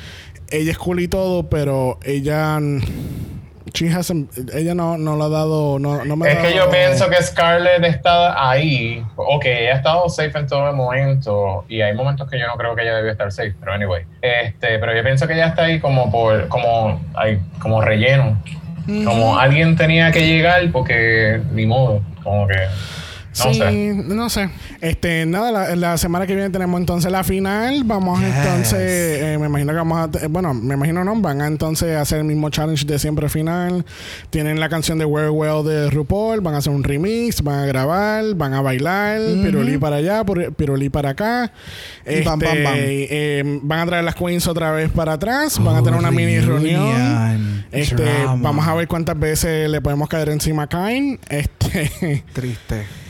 ella 0.49 0.71
es 0.71 0.77
cool 0.77 0.99
y 1.01 1.07
todo, 1.07 1.49
pero 1.49 1.99
ella. 2.03 2.59
she 3.73 3.89
hasn't- 3.89 4.29
ella 4.55 4.73
no, 4.73 4.97
no 4.97 5.17
lo 5.17 5.25
ha 5.25 5.29
dado. 5.29 5.77
No, 5.77 6.03
no 6.03 6.15
me 6.15 6.27
ha 6.29 6.31
es 6.31 6.37
que 6.39 6.51
yo 6.53 6.61
dado- 6.61 6.71
pienso 6.71 7.09
que 7.09 7.21
Scarlett 7.21 7.83
está 7.83 8.49
ahí. 8.49 9.03
Ok, 9.17 9.45
ella 9.45 9.73
ha 9.73 9.77
estado 9.77 10.09
safe 10.09 10.35
en 10.39 10.47
todo 10.47 10.69
el 10.69 10.75
momento. 10.75 11.63
Y 11.69 11.81
hay 11.81 11.93
momentos 11.93 12.27
que 12.29 12.39
yo 12.39 12.47
no 12.47 12.55
creo 12.55 12.75
que 12.75 12.81
ella 12.83 12.95
debe 12.95 13.11
estar 13.11 13.31
safe. 13.31 13.53
Pero 13.59 13.73
anyway. 13.73 14.03
Este, 14.21 14.79
pero 14.79 14.95
yo 14.95 15.03
pienso 15.03 15.27
que 15.27 15.33
ella 15.33 15.47
está 15.47 15.63
ahí 15.65 15.79
como 15.79 16.09
por, 16.11 16.47
como, 16.47 16.99
ay, 17.13 17.39
como 17.59 17.79
relleno. 17.81 18.41
Como 19.03 19.37
alguien 19.37 19.75
tenía 19.75 20.11
que 20.11 20.25
llegar 20.25 20.71
porque 20.71 21.41
ni 21.53 21.65
modo. 21.65 22.01
Como 22.23 22.47
que. 22.47 22.55
No 23.45 23.53
sí, 23.53 23.59
sé. 23.59 23.93
no 23.93 24.29
sé. 24.29 24.49
Este, 24.81 25.25
nada, 25.25 25.51
la, 25.51 25.75
la 25.75 25.97
semana 25.97 26.25
que 26.25 26.33
viene 26.35 26.49
tenemos 26.49 26.79
entonces 26.79 27.11
la 27.11 27.23
final. 27.23 27.83
Vamos 27.85 28.19
Yes. 28.19 28.29
entonces, 28.35 28.79
eh, 28.81 29.37
me 29.39 29.45
imagino 29.47 29.71
que 29.73 29.77
vamos 29.77 30.09
a, 30.21 30.27
bueno, 30.27 30.53
me 30.53 30.73
imagino 30.75 31.03
no, 31.03 31.15
van 31.21 31.41
a 31.41 31.47
entonces 31.47 31.95
hacer 31.97 32.19
el 32.19 32.23
mismo 32.25 32.49
challenge 32.49 32.85
de 32.85 32.97
siempre 32.99 33.29
final. 33.29 33.85
Tienen 34.29 34.59
la 34.59 34.69
canción 34.69 34.97
de 34.97 35.05
Very 35.05 35.29
Well 35.29 35.63
de 35.65 35.89
RuPaul, 35.89 36.41
van 36.41 36.55
a 36.55 36.57
hacer 36.57 36.71
un 36.73 36.83
remix, 36.83 37.41
van 37.43 37.59
a 37.59 37.65
grabar, 37.65 38.23
van 38.35 38.53
a 38.53 38.61
bailar, 38.61 39.19
pirulí 39.43 39.77
para 39.77 39.97
allá, 39.97 40.23
pir- 40.23 40.53
pirulí 40.55 40.89
para 40.89 41.09
acá. 41.09 41.51
Y 42.05 42.21
bam, 42.23 42.39
bam, 42.39 42.63
bam. 42.63 42.73
eh, 42.75 43.59
van 43.63 43.79
a 43.79 43.85
traer 43.85 44.03
las 44.03 44.15
queens 44.15 44.47
otra 44.47 44.71
vez 44.71 44.89
para 44.89 45.13
atrás, 45.13 45.61
van 45.63 45.75
a 45.75 45.83
tener 45.83 45.99
una 45.99 46.11
mini 46.11 46.39
reunión. 46.39 46.81
Reunion. 46.95 47.65
Este, 47.71 47.95
Drama. 48.03 48.41
vamos 48.41 48.67
a 48.67 48.73
ver 48.73 48.87
cuántas 48.87 49.19
veces 49.19 49.69
le 49.69 49.81
podemos 49.81 50.07
caer 50.09 50.29
encima 50.29 50.63
a 50.63 50.67
Kain. 50.67 51.19
Este, 51.29 52.23
Triste. 52.33 52.85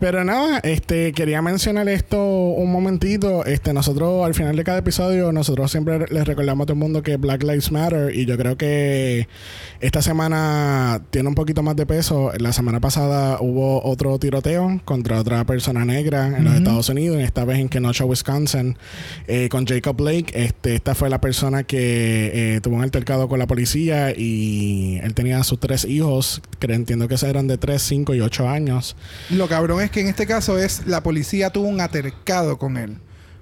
Pero 0.00 0.24
nada, 0.24 0.58
este 0.58 1.12
quería 1.12 1.42
mencionar 1.42 1.88
esto 1.88 2.24
un 2.24 2.70
momentito. 2.70 3.44
Este, 3.44 3.72
nosotros 3.72 4.24
al 4.24 4.34
final 4.34 4.54
de 4.54 4.62
cada 4.62 4.78
episodio, 4.78 5.32
nosotros 5.32 5.70
siempre 5.70 6.06
les 6.10 6.26
recordamos 6.26 6.64
a 6.64 6.66
todo 6.66 6.74
el 6.74 6.78
mundo 6.78 7.02
que 7.02 7.16
Black 7.16 7.42
Lives 7.42 7.72
Matter. 7.72 8.14
Y 8.14 8.24
yo 8.24 8.38
creo 8.38 8.56
que 8.56 9.28
esta 9.80 10.00
semana 10.00 11.02
tiene 11.10 11.28
un 11.28 11.34
poquito 11.34 11.62
más 11.62 11.74
de 11.74 11.84
peso. 11.84 12.30
La 12.38 12.52
semana 12.52 12.80
pasada 12.80 13.38
hubo 13.40 13.84
otro 13.84 14.18
tiroteo 14.18 14.80
contra 14.84 15.18
otra 15.18 15.44
persona 15.44 15.84
negra 15.84 16.28
en 16.28 16.44
los 16.44 16.54
Estados 16.54 16.88
Unidos, 16.88 17.20
esta 17.20 17.44
vez 17.44 17.58
en 17.58 17.68
Kenosha, 17.68 18.04
Wisconsin, 18.04 18.78
eh, 19.26 19.48
con 19.48 19.66
Jacob 19.66 19.96
Blake. 19.96 20.32
Este, 20.32 20.76
esta 20.76 20.94
fue 20.94 21.10
la 21.10 21.20
persona 21.20 21.64
que 21.64 22.56
eh, 22.56 22.60
tuvo 22.60 22.76
un 22.76 22.82
altercado 22.82 23.28
con 23.28 23.40
la 23.40 23.46
policía 23.48 24.12
y 24.16 25.00
él 25.02 25.14
tenía 25.14 25.40
a 25.40 25.44
sus 25.44 25.58
tres 25.58 25.84
hijos, 25.84 26.40
que 26.60 26.72
entiendo 26.72 27.08
que 27.08 27.16
eran 27.26 27.48
de 27.48 27.58
3, 27.58 27.80
5 27.82 28.14
y 28.14 28.20
8 28.20 28.48
años. 28.48 28.96
Lo 29.30 29.48
cabrón 29.48 29.82
es 29.82 29.87
que 29.90 30.00
en 30.00 30.08
este 30.08 30.26
caso 30.26 30.58
es 30.58 30.86
la 30.86 31.02
policía 31.02 31.50
tuvo 31.50 31.68
un 31.68 31.80
atercado 31.80 32.58
con 32.58 32.76
él. 32.76 32.98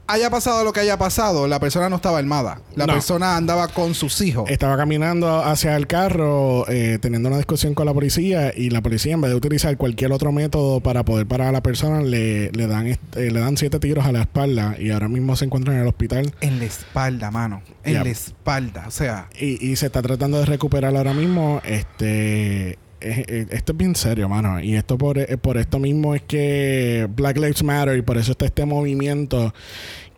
Haya 0.08 0.30
pasado 0.30 0.62
lo 0.62 0.72
que 0.72 0.78
haya 0.78 0.96
pasado, 0.96 1.48
la 1.48 1.58
persona 1.58 1.88
no 1.88 1.96
estaba 1.96 2.18
armada. 2.18 2.60
La 2.76 2.86
No. 2.86 2.92
persona 2.92 3.36
andaba 3.36 3.66
con 3.66 3.92
sus 3.92 4.20
hijos. 4.20 4.48
Estaba 4.48 4.76
caminando 4.76 5.42
hacia 5.44 5.74
el 5.76 5.88
carro, 5.88 6.64
eh, 6.68 6.98
teniendo 7.02 7.28
una 7.28 7.38
discusión 7.38 7.74
con 7.74 7.86
la 7.86 7.92
policía, 7.92 8.52
y 8.56 8.70
la 8.70 8.82
policía, 8.82 9.14
en 9.14 9.20
vez 9.22 9.32
de 9.32 9.36
utilizar 9.36 9.76
cualquier 9.76 10.12
otro 10.12 10.30
método 10.30 10.78
para 10.78 11.04
poder 11.04 11.26
parar 11.26 11.48
a 11.48 11.52
la 11.52 11.60
persona, 11.60 12.02
le, 12.02 12.52
le 12.52 12.66
dan 12.68 12.86
eh, 12.86 12.98
le 13.16 13.40
dan 13.40 13.56
siete 13.56 13.80
tiros 13.80 14.06
a 14.06 14.12
la 14.12 14.20
espalda 14.20 14.76
y 14.78 14.90
ahora 14.92 15.08
mismo 15.08 15.34
se 15.34 15.46
encuentra 15.46 15.74
en 15.74 15.80
el 15.80 15.88
hospital. 15.88 16.32
En 16.40 16.60
la 16.60 16.66
espalda, 16.66 17.32
mano. 17.32 17.62
En 17.82 17.94
la 17.94 18.08
espalda. 18.08 18.84
O 18.86 18.92
sea, 18.92 19.28
Y, 19.36 19.72
y 19.72 19.74
se 19.74 19.86
está 19.86 20.02
tratando 20.02 20.38
de 20.38 20.46
recuperar 20.46 20.94
ahora 20.94 21.14
mismo. 21.14 21.60
Este. 21.64 22.78
Eh, 23.00 23.46
esto 23.50 23.72
es 23.72 23.78
bien 23.78 23.94
serio, 23.94 24.28
mano. 24.28 24.60
Y 24.60 24.74
esto 24.74 24.96
por, 24.98 25.18
eh, 25.18 25.36
por 25.36 25.56
esto 25.56 25.78
mismo 25.78 26.14
es 26.14 26.22
que 26.22 27.08
Black 27.14 27.36
Lives 27.36 27.62
Matter 27.62 27.96
y 27.96 28.02
por 28.02 28.16
eso 28.16 28.32
está 28.32 28.46
este 28.46 28.64
movimiento 28.64 29.52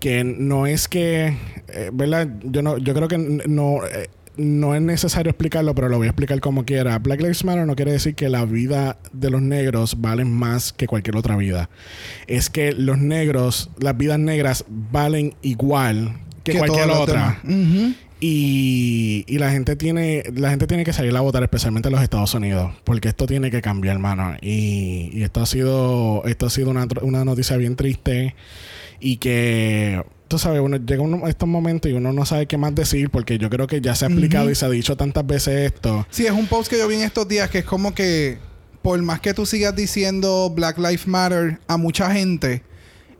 que 0.01 0.25
no 0.25 0.67
es 0.67 0.89
que, 0.89 1.37
eh, 1.69 1.91
¿verdad? 1.93 2.29
Yo 2.45 2.63
no, 2.63 2.79
yo 2.79 2.95
creo 2.95 3.09
que 3.09 3.19
no, 3.19 3.85
eh, 3.85 4.09
no 4.37 4.75
es 4.75 4.83
necesario 4.83 5.31
explicarlo, 5.31 5.75
pero 5.75 5.89
lo 5.89 5.99
voy 5.99 6.07
a 6.07 6.11
explicar 6.11 6.41
como 6.41 6.65
quiera. 6.65 6.99
Black 6.99 7.21
Lives 7.21 7.45
Matter 7.45 7.67
no 7.67 7.75
quiere 7.75 7.93
decir 7.93 8.15
que 8.15 8.29
la 8.29 8.45
vida 8.45 8.99
de 9.13 9.31
los 9.31 9.43
negros 9.43 10.01
valen 10.01 10.33
más 10.33 10.73
que 10.73 10.87
cualquier 10.87 11.17
otra 11.17 11.37
vida. 11.37 11.69
Es 12.27 12.49
que 12.49 12.73
los 12.73 12.99
negros, 12.99 13.71
las 13.81 13.97
vidas 13.97 14.19
negras 14.19 14.65
valen 14.69 15.35
igual 15.43 16.21
que, 16.45 16.57
cualquier 16.57 16.91
otra. 16.91 17.41
Y, 18.21 19.25
y 19.29 19.39
la 19.39 19.51
gente 19.53 19.77
tiene 19.77 20.25
la 20.35 20.51
gente 20.51 20.67
tiene 20.67 20.85
que 20.85 20.93
salir 20.93 21.17
a 21.17 21.21
votar 21.21 21.43
especialmente 21.45 21.89
en 21.89 21.95
los 21.95 22.03
Estados 22.03 22.35
Unidos 22.35 22.73
porque 22.83 23.09
esto 23.09 23.27
tiene 23.27 23.51
que 23.51 23.63
cambiar 23.63 23.97
hermano. 23.97 24.37
Y, 24.41 25.11
y 25.13 25.23
esto 25.23 25.41
ha 25.41 25.47
sido 25.47 26.23
esto 26.25 26.47
ha 26.47 26.51
sido 26.51 26.71
una, 26.71 27.25
noticia 27.25 27.57
bien 27.57 27.77
triste 27.77 28.35
y 29.01 29.19
que 29.19 30.03
tú 30.27 30.39
sabes 30.39 30.61
uno 30.61 30.79
llega 30.79 31.01
uno, 31.01 31.27
a 31.27 31.31
estos 31.31 31.49
momentos 31.49 31.91
y 31.91 31.95
uno 31.95 32.13
no 32.13 32.27
sabe 32.27 32.47
qué 32.47 32.59
más 32.59 32.75
decir 32.75 33.11
porque 33.11 33.39
yo 33.39 33.51
creo 33.51 33.67
que 33.69 33.81
ya 33.81 33.95
se 33.95 34.05
ha 34.05 34.09
explicado 34.09 34.51
y 34.51 34.57
se 34.57 34.67
ha 34.67 34.71
dicho 34.71 34.97
tantas 34.97 35.25
veces 35.27 35.73
esto. 35.73 36.07
Sí, 36.11 36.27
es 36.27 36.33
un 36.33 36.47
post 36.47 36.69
que 36.71 36.79
yo 36.79 36.89
vi 36.89 36.97
en 36.97 37.03
estos 37.03 37.29
días 37.29 37.49
que 37.51 37.59
es 37.59 37.65
como 37.65 37.95
que 37.95 38.39
por 38.83 39.01
más 39.03 39.21
que 39.21 39.35
tú 39.35 39.47
sigas 39.47 39.77
diciendo 39.77 40.51
Black 40.55 40.79
Lives 40.79 41.07
Matter 41.07 41.61
a 41.69 41.77
mucha 41.77 42.11
gente, 42.11 42.63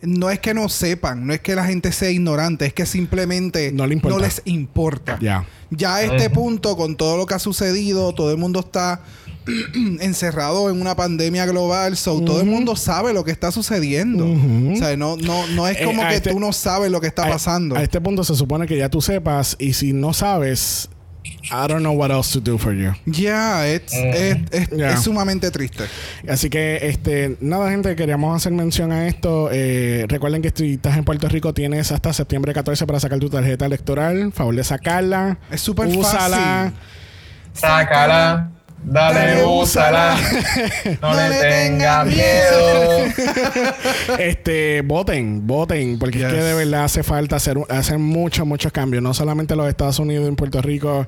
no 0.03 0.31
es 0.31 0.39
que 0.39 0.55
no 0.55 0.69
sepan, 0.69 1.27
no 1.27 1.33
es 1.33 1.41
que 1.41 1.55
la 1.55 1.65
gente 1.65 1.93
sea 1.93 2.11
ignorante, 2.11 2.67
es 2.67 2.73
que 2.75 2.87
simplemente 2.87 3.73
No 3.73 3.87
le 3.87 3.95
importa. 3.95 4.19
les 4.21 4.43
importa. 4.45 5.19
ya 5.21 5.45
Ya 5.71 5.97
a 5.97 6.03
este 6.03 6.31
punto, 6.31 6.77
con 6.77 6.97
todo 6.97 7.17
lo 7.17 7.27
que 7.27 7.35
ha 7.35 7.39
sucedido, 7.39 8.13
todo 8.15 8.31
el 8.31 8.39
mundo 8.39 8.61
está 8.61 9.01
encerrado 10.01 10.71
en 10.71 10.81
una 10.81 10.95
pandemia 10.95 11.47
global, 11.47 11.97
so 11.97 12.21
todo 12.21 12.41
el 12.41 12.47
mundo 12.47 12.77
sabe 12.77 13.13
lo 13.13 13.25
que 13.25 13.31
está 13.31 13.51
sucediendo. 13.53 14.27
O 14.27 14.77
sea, 14.77 14.97
no, 14.97 15.17
no, 15.17 15.47
no 15.49 15.67
es 15.69 15.79
Eh, 15.81 15.85
como 15.85 16.07
que 16.07 16.17
este- 16.17 16.31
tú 16.31 16.41
no 16.41 16.53
sabes 16.53 16.91
lo 16.91 17.01
que 17.01 17.07
está 17.07 17.25
a- 17.27 17.31
pasando. 17.31 17.77
a, 17.77 17.83
este 17.83 18.01
punto 18.01 18.25
se 18.25 18.35
supone 18.35 18.67
que 18.67 18.77
ya 18.77 18.89
tú 18.89 19.01
sepas 19.01 19.57
y 19.59 19.73
si 19.73 19.93
no 19.93 20.13
sabes 20.13 20.89
I 21.51 21.67
don't 21.67 21.81
know 21.81 21.93
what 21.93 22.11
else 22.11 22.33
to 22.33 22.41
do 22.41 22.59
for 22.59 22.73
you 22.75 22.93
Ya, 23.07 23.67
es, 23.67 23.83
es, 23.93 24.39
es- 24.53 25.03
sumamente 25.03 25.51
triste. 25.51 25.85
Así 26.29 26.49
que, 26.51 26.79
este, 26.89 27.37
nada, 27.41 27.71
gente, 27.71 27.95
queríamos 27.97 28.37
hacer 28.37 28.53
mención 28.53 28.93
a 28.93 29.07
esto. 29.07 29.49
Eh, 29.53 30.05
recuerden 30.09 30.43
que 30.43 30.53
si 30.55 30.75
estás 30.75 30.97
en 30.97 31.05
Puerto 31.05 31.29
Rico, 31.29 31.53
tienes 31.55 31.91
hasta 31.93 32.13
septiembre 32.13 32.53
14 32.53 32.87
para 32.87 33.01
sacar 33.01 33.19
tu 33.19 33.29
tarjeta 33.31 33.67
electoral. 33.67 34.33
Favor 34.33 34.55
de 34.55 34.65
sacarla. 34.65 35.39
Es 35.51 35.61
súper 35.61 35.89
Úsala. 35.89 36.73
Sácala. 37.53 38.51
Dale, 38.91 39.21
Dale, 39.21 39.45
úsala. 39.45 40.17
No, 41.03 41.13
No 41.13 41.29
le 41.29 41.41
tenga 41.41 42.05
miedo. 42.05 43.05
este, 44.19 44.83
voten, 44.83 45.47
voten, 45.47 45.99
porque 45.99 46.25
es 46.25 46.33
que 46.33 46.41
de 46.41 46.55
verdad 46.55 46.85
hace 46.85 47.03
falta 47.03 47.37
hacer, 47.37 47.59
hacer 47.69 47.99
muchos, 47.99 48.47
muchos 48.47 48.73
cambios. 48.73 49.03
No 49.03 49.13
solamente 49.13 49.55
en 49.55 49.59
los 49.59 49.69
Estados 49.69 49.99
Unidos 49.99 50.25
y 50.25 50.29
en 50.29 50.37
Puerto 50.37 50.63
Rico. 50.63 51.07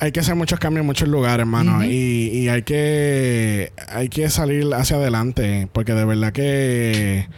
Hay 0.00 0.10
que 0.10 0.20
hacer 0.20 0.34
muchos 0.34 0.58
cambios 0.58 0.80
en 0.82 0.86
muchos 0.86 1.08
lugares, 1.08 1.40
hermano. 1.40 1.84
y, 1.84 2.28
y 2.32 2.48
hay 2.48 2.62
que 2.62 3.72
hay 3.88 4.08
que 4.08 4.28
salir 4.28 4.66
hacia 4.74 4.96
adelante. 4.96 5.68
Porque 5.72 5.94
de 5.94 6.04
verdad 6.04 6.32
que 6.32 7.28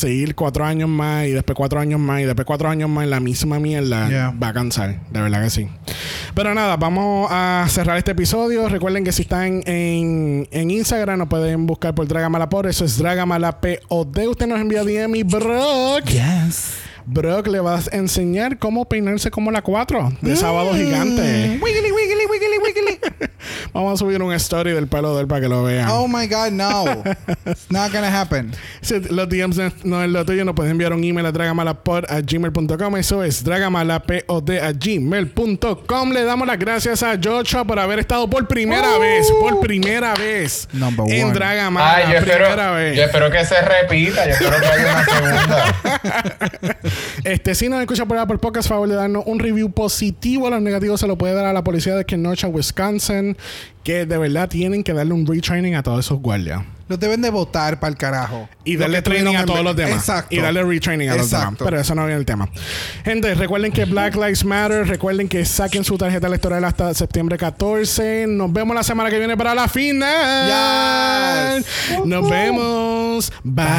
seguir 0.00 0.34
cuatro 0.34 0.64
años 0.64 0.88
más 0.88 1.26
y 1.26 1.30
después 1.30 1.56
cuatro 1.56 1.78
años 1.80 2.00
más 2.00 2.20
y 2.20 2.24
después 2.24 2.46
cuatro 2.46 2.68
años 2.68 2.88
más 2.90 3.04
en 3.04 3.10
la 3.10 3.20
misma 3.20 3.58
mierda 3.58 4.08
Yeah. 4.08 4.34
va 4.42 4.48
a 4.48 4.52
cansar, 4.52 5.00
de 5.10 5.20
verdad 5.20 5.42
que 5.44 5.50
sí. 5.50 5.68
Pero 6.34 6.54
nada, 6.54 6.76
vamos 6.76 7.28
a 7.30 7.64
cerrar 7.68 7.96
este 7.98 8.12
episodio. 8.12 8.68
Recuerden 8.68 9.04
que 9.04 9.12
si 9.12 9.22
están 9.22 9.62
en, 9.66 10.48
en 10.50 10.70
Instagram 10.70 11.18
nos 11.18 11.28
pueden 11.28 11.66
buscar 11.66 11.94
por 11.94 12.06
Dragamalapod, 12.08 12.66
eso 12.66 12.84
es 12.84 12.98
Dragamalapod. 12.98 13.78
Usted 13.88 14.46
nos 14.46 14.60
envía 14.60 14.82
DM 14.84 15.14
y 15.16 15.22
Brock. 15.22 16.04
Yes. 16.06 16.74
Brock 17.12 17.48
le 17.48 17.58
vas 17.58 17.88
a 17.92 17.96
enseñar 17.96 18.58
cómo 18.58 18.84
peinarse 18.88 19.30
como 19.32 19.50
la 19.50 19.62
4 19.62 20.12
de 20.20 20.36
Sábado 20.36 20.74
Gigante. 20.74 21.58
Wiggly, 21.60 21.90
wiggly, 21.90 22.26
wiggly, 22.30 22.58
wiggly. 22.62 22.98
Vamos 23.72 23.94
a 23.94 23.96
subir 23.96 24.22
un 24.22 24.32
story 24.34 24.72
del 24.72 24.86
pelo 24.86 25.14
de 25.16 25.22
él 25.22 25.26
para 25.26 25.40
que 25.40 25.48
lo 25.48 25.64
vean. 25.64 25.88
Oh 25.90 26.06
my 26.06 26.26
God, 26.28 26.52
no. 26.52 26.84
It's 27.46 27.66
not 27.70 27.92
gonna 27.92 28.08
happen. 28.20 28.52
Si 28.80 29.00
los 29.00 29.28
DMs 29.28 29.58
no- 29.84 30.04
es 30.04 30.10
lo 30.10 30.24
tuyo, 30.24 30.44
nos 30.44 30.54
pueden 30.54 30.72
enviar 30.72 30.92
un 30.92 31.02
email 31.02 31.26
a 31.26 31.32
dragamalapod 31.32 32.04
a 32.08 32.20
gmail.com. 32.20 32.96
Eso 32.96 33.24
es 33.24 33.42
dragamalapod 33.42 34.50
a 34.62 34.72
gmail.com. 34.72 36.12
Le 36.12 36.24
damos 36.24 36.46
las 36.46 36.58
gracias 36.58 37.02
a 37.02 37.18
Joshua 37.22 37.64
por 37.64 37.78
haber 37.80 37.98
estado 37.98 38.30
por 38.30 38.46
primera 38.46 38.98
vez, 38.98 39.26
por 39.40 39.58
primera 39.60 40.14
vez 40.14 40.68
Number 40.72 41.06
en 41.12 41.24
one. 41.24 41.34
Dragamala. 41.34 41.96
Ay, 41.96 42.12
yo 42.12 42.18
espero, 42.18 42.44
primera 42.44 42.70
vez. 42.72 42.96
yo 42.96 43.02
espero 43.02 43.30
que 43.30 43.44
se 43.44 43.60
repita. 43.62 44.26
Yo 44.26 44.32
espero 44.32 44.60
que 44.60 44.66
haya 44.66 44.92
una 44.92 45.04
segunda. 45.04 46.76
Este, 47.24 47.54
si 47.54 47.68
nos 47.68 47.80
escucha 47.80 48.06
por 48.06 48.18
Apple 48.18 48.38
Podcast, 48.38 48.68
favor 48.68 48.88
de 48.88 48.94
darnos 48.94 49.24
un 49.26 49.38
review 49.38 49.70
positivo. 49.70 50.46
A 50.46 50.50
los 50.50 50.62
negativos 50.62 51.00
se 51.00 51.06
lo 51.06 51.16
puede 51.16 51.34
dar 51.34 51.46
a 51.46 51.52
la 51.52 51.64
policía 51.64 51.94
de 51.94 52.04
Kenosha, 52.04 52.48
Wisconsin, 52.48 53.36
que 53.84 54.06
de 54.06 54.18
verdad 54.18 54.48
tienen 54.48 54.82
que 54.84 54.92
darle 54.92 55.14
un 55.14 55.26
retraining 55.26 55.74
a 55.74 55.82
todos 55.82 56.06
esos 56.06 56.20
guardias. 56.20 56.62
Los 56.90 56.98
deben 56.98 57.22
de 57.22 57.30
votar 57.30 57.78
para 57.78 57.92
el 57.92 57.96
carajo. 57.96 58.48
Y 58.64 58.76
darle 58.76 59.00
training 59.00 59.36
a 59.36 59.44
todos 59.44 59.62
los 59.62 59.76
demás. 59.76 60.00
Exacto. 60.00 60.34
Y 60.34 60.40
darle 60.40 60.64
retraining 60.64 61.08
a 61.08 61.14
los 61.14 61.30
demás. 61.30 61.54
Pero 61.56 61.78
eso 61.78 61.94
no 61.94 62.04
viene 62.04 62.18
el 62.18 62.26
tema. 62.26 62.48
Gente, 63.04 63.32
recuerden 63.36 63.70
que 63.70 63.84
Black 63.84 64.16
Lives 64.16 64.44
Matter. 64.44 64.88
Recuerden 64.88 65.28
que 65.28 65.44
saquen 65.44 65.84
su 65.84 65.96
tarjeta 65.96 66.26
electoral 66.26 66.64
hasta 66.64 66.92
septiembre 66.94 67.38
14. 67.38 68.26
Nos 68.26 68.52
vemos 68.52 68.74
la 68.74 68.82
semana 68.82 69.08
que 69.08 69.18
viene 69.18 69.36
para 69.36 69.54
la 69.54 69.68
final. 69.68 71.60
Yes. 71.60 71.64
Nos 72.04 72.28
vemos. 72.28 73.32
Bye. 73.44 73.70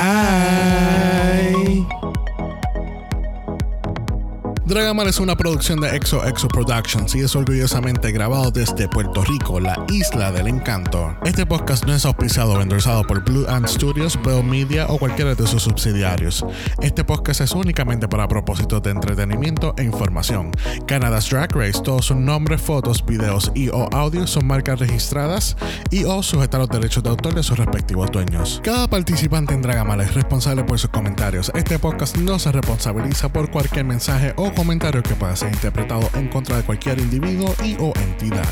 Dragamar 4.71 5.05
es 5.09 5.19
una 5.19 5.35
producción 5.35 5.81
de 5.81 5.93
Exo 5.97 6.25
Exo 6.25 6.47
Productions 6.47 7.13
y 7.13 7.19
es 7.19 7.35
orgullosamente 7.35 8.09
grabado 8.13 8.51
desde 8.51 8.87
Puerto 8.87 9.21
Rico, 9.21 9.59
la 9.59 9.85
isla 9.89 10.31
del 10.31 10.47
encanto. 10.47 11.13
Este 11.25 11.45
podcast 11.45 11.85
no 11.85 11.93
es 11.93 12.05
auspiciado 12.05 12.53
o 12.53 12.61
endorsado 12.61 13.03
por 13.03 13.21
Blue 13.21 13.45
Ant 13.49 13.67
Studios, 13.67 14.17
Bell 14.23 14.45
Media 14.45 14.87
o 14.87 14.97
cualquiera 14.97 15.35
de 15.35 15.45
sus 15.45 15.63
subsidiarios. 15.63 16.45
Este 16.81 17.03
podcast 17.03 17.41
es 17.41 17.51
únicamente 17.51 18.07
para 18.07 18.29
propósitos 18.29 18.81
de 18.81 18.91
entretenimiento 18.91 19.73
e 19.77 19.83
información. 19.83 20.51
Canada's 20.87 21.29
Drag 21.29 21.53
Race, 21.53 21.81
todos 21.83 22.05
sus 22.05 22.15
nombres, 22.15 22.61
fotos, 22.61 23.05
videos 23.05 23.51
y 23.53 23.67
o 23.67 23.89
audios 23.91 24.29
son 24.29 24.47
marcas 24.47 24.79
registradas 24.79 25.57
y 25.89 26.05
o 26.05 26.23
sujetan 26.23 26.61
los 26.61 26.69
derechos 26.69 27.03
de 27.03 27.09
autor 27.09 27.35
de 27.35 27.43
sus 27.43 27.57
respectivos 27.57 28.09
dueños. 28.09 28.61
Cada 28.63 28.87
participante 28.87 29.53
en 29.53 29.63
Dragamala 29.63 30.05
es 30.05 30.13
responsable 30.13 30.63
por 30.63 30.79
sus 30.79 30.91
comentarios. 30.91 31.51
Este 31.55 31.77
podcast 31.77 32.15
no 32.15 32.39
se 32.39 32.53
responsabiliza 32.53 33.27
por 33.27 33.51
cualquier 33.51 33.83
mensaje 33.83 34.33
o 34.37 34.60
comentario 34.61 35.01
que 35.01 35.15
pueda 35.15 35.35
ser 35.35 35.51
interpretado 35.51 36.07
en 36.13 36.27
contra 36.27 36.55
de 36.55 36.61
cualquier 36.61 36.99
individuo 36.99 37.55
y 37.65 37.75
o 37.79 37.93
entidad. 37.95 38.45